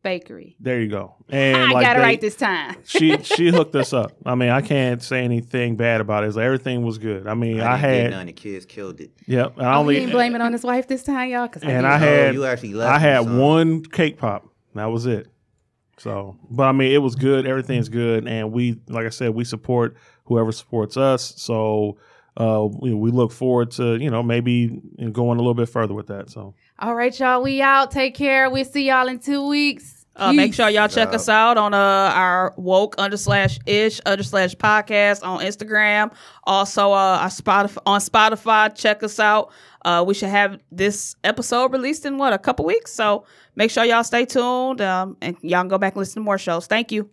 Bakery. 0.05 0.55
There 0.59 0.79
you 0.79 0.87
go. 0.87 1.15
And 1.29 1.57
I 1.57 1.71
like 1.71 1.83
got 1.85 1.97
it 1.97 1.99
right 1.99 2.21
this 2.21 2.35
time. 2.35 2.77
she 2.85 3.17
she 3.23 3.49
hooked 3.49 3.75
us 3.75 3.91
up. 3.91 4.13
I 4.25 4.35
mean, 4.35 4.49
I 4.49 4.61
can't 4.61 5.01
say 5.01 5.23
anything 5.23 5.75
bad 5.75 5.99
about 5.99 6.23
it. 6.23 6.27
It's 6.27 6.35
like 6.37 6.45
everything 6.45 6.85
was 6.85 6.99
good. 6.99 7.27
I 7.27 7.33
mean, 7.33 7.59
I, 7.59 7.73
I, 7.73 7.77
had 7.77 8.11
none. 8.11 8.27
The 8.27 8.33
kids 8.33 8.65
killed 8.67 9.01
it. 9.01 9.11
yep. 9.27 9.55
I 9.57 9.73
Oh, 9.75 9.79
only 9.79 9.95
he 9.95 10.01
ain't 10.03 10.11
blame 10.11 10.35
it 10.35 10.41
on 10.41 10.53
his 10.53 10.63
wife 10.63 10.87
this 10.87 11.01
time, 11.03 11.29
y'all. 11.31 11.47
Cause 11.47 11.63
and 11.63 11.87
I, 11.87 11.95
I 11.95 11.97
had 11.97 12.29
Oh, 12.29 12.31
you 12.33 12.45
actually 12.45 12.75
left 12.75 12.93
I 12.93 12.97
me 12.97 13.03
had 13.03 13.23
some. 13.23 13.37
one 13.39 13.83
cake 13.83 14.17
pop. 14.19 14.47
That 14.75 14.85
was 14.85 15.07
it. 15.07 15.27
So, 15.97 16.37
but 16.51 16.63
I 16.63 16.71
mean, 16.71 16.91
it 16.91 16.99
was 16.99 17.15
good. 17.15 17.47
Everything's 17.47 17.89
good, 17.89 18.27
and 18.27 18.51
we, 18.51 18.79
like 18.87 19.05
I 19.05 19.09
said, 19.09 19.31
we 19.33 19.43
support 19.43 19.95
whoever 20.25 20.51
supports 20.51 20.97
us. 20.97 21.33
So, 21.37 21.97
uh, 22.37 22.67
we, 22.81 22.93
we 22.93 23.11
look 23.11 23.31
forward 23.31 23.71
to 23.71 23.95
you 23.95 24.11
know 24.11 24.21
maybe 24.21 24.81
going 25.11 25.39
a 25.39 25.41
little 25.41 25.53
bit 25.53 25.69
further 25.69 25.93
with 25.93 26.07
that. 26.07 26.29
So, 26.29 26.53
All 26.77 26.93
right, 26.93 27.17
y'all. 27.17 27.41
We 27.41 27.61
out. 27.61 27.91
Take 27.91 28.15
care. 28.15 28.49
We'll 28.49 28.65
see 28.65 28.87
y'all 28.87 29.07
in 29.07 29.19
two 29.19 29.47
weeks. 29.47 30.05
Uh, 30.17 30.31
make 30.31 30.53
sure 30.53 30.69
y'all 30.69 30.87
check 30.87 31.13
us 31.13 31.27
out 31.27 31.57
on 31.57 31.73
uh, 31.73 31.77
our 31.77 32.53
woke 32.55 32.95
under 32.97 33.17
slash 33.17 33.59
ish 33.65 33.99
under 34.05 34.23
slash 34.23 34.55
podcast 34.55 35.25
on 35.25 35.39
Instagram. 35.41 36.13
Also, 36.45 36.91
uh, 36.93 37.19
our 37.21 37.27
Spotify 37.27 37.77
on 37.85 37.99
Spotify. 37.99 38.73
Check 38.73 39.03
us 39.03 39.19
out. 39.19 39.51
Uh, 39.83 40.03
we 40.07 40.13
should 40.13 40.29
have 40.29 40.59
this 40.71 41.15
episode 41.23 41.73
released 41.73 42.05
in 42.05 42.17
what 42.17 42.31
a 42.33 42.37
couple 42.37 42.65
weeks. 42.65 42.93
So 42.93 43.25
make 43.55 43.71
sure 43.71 43.83
y'all 43.83 44.03
stay 44.05 44.25
tuned. 44.25 44.79
Um, 44.79 45.17
and 45.21 45.37
y'all 45.41 45.61
can 45.61 45.67
go 45.67 45.77
back 45.77 45.93
and 45.93 45.99
listen 45.99 46.21
to 46.21 46.25
more 46.25 46.37
shows. 46.37 46.65
Thank 46.65 46.91
you. 46.91 47.09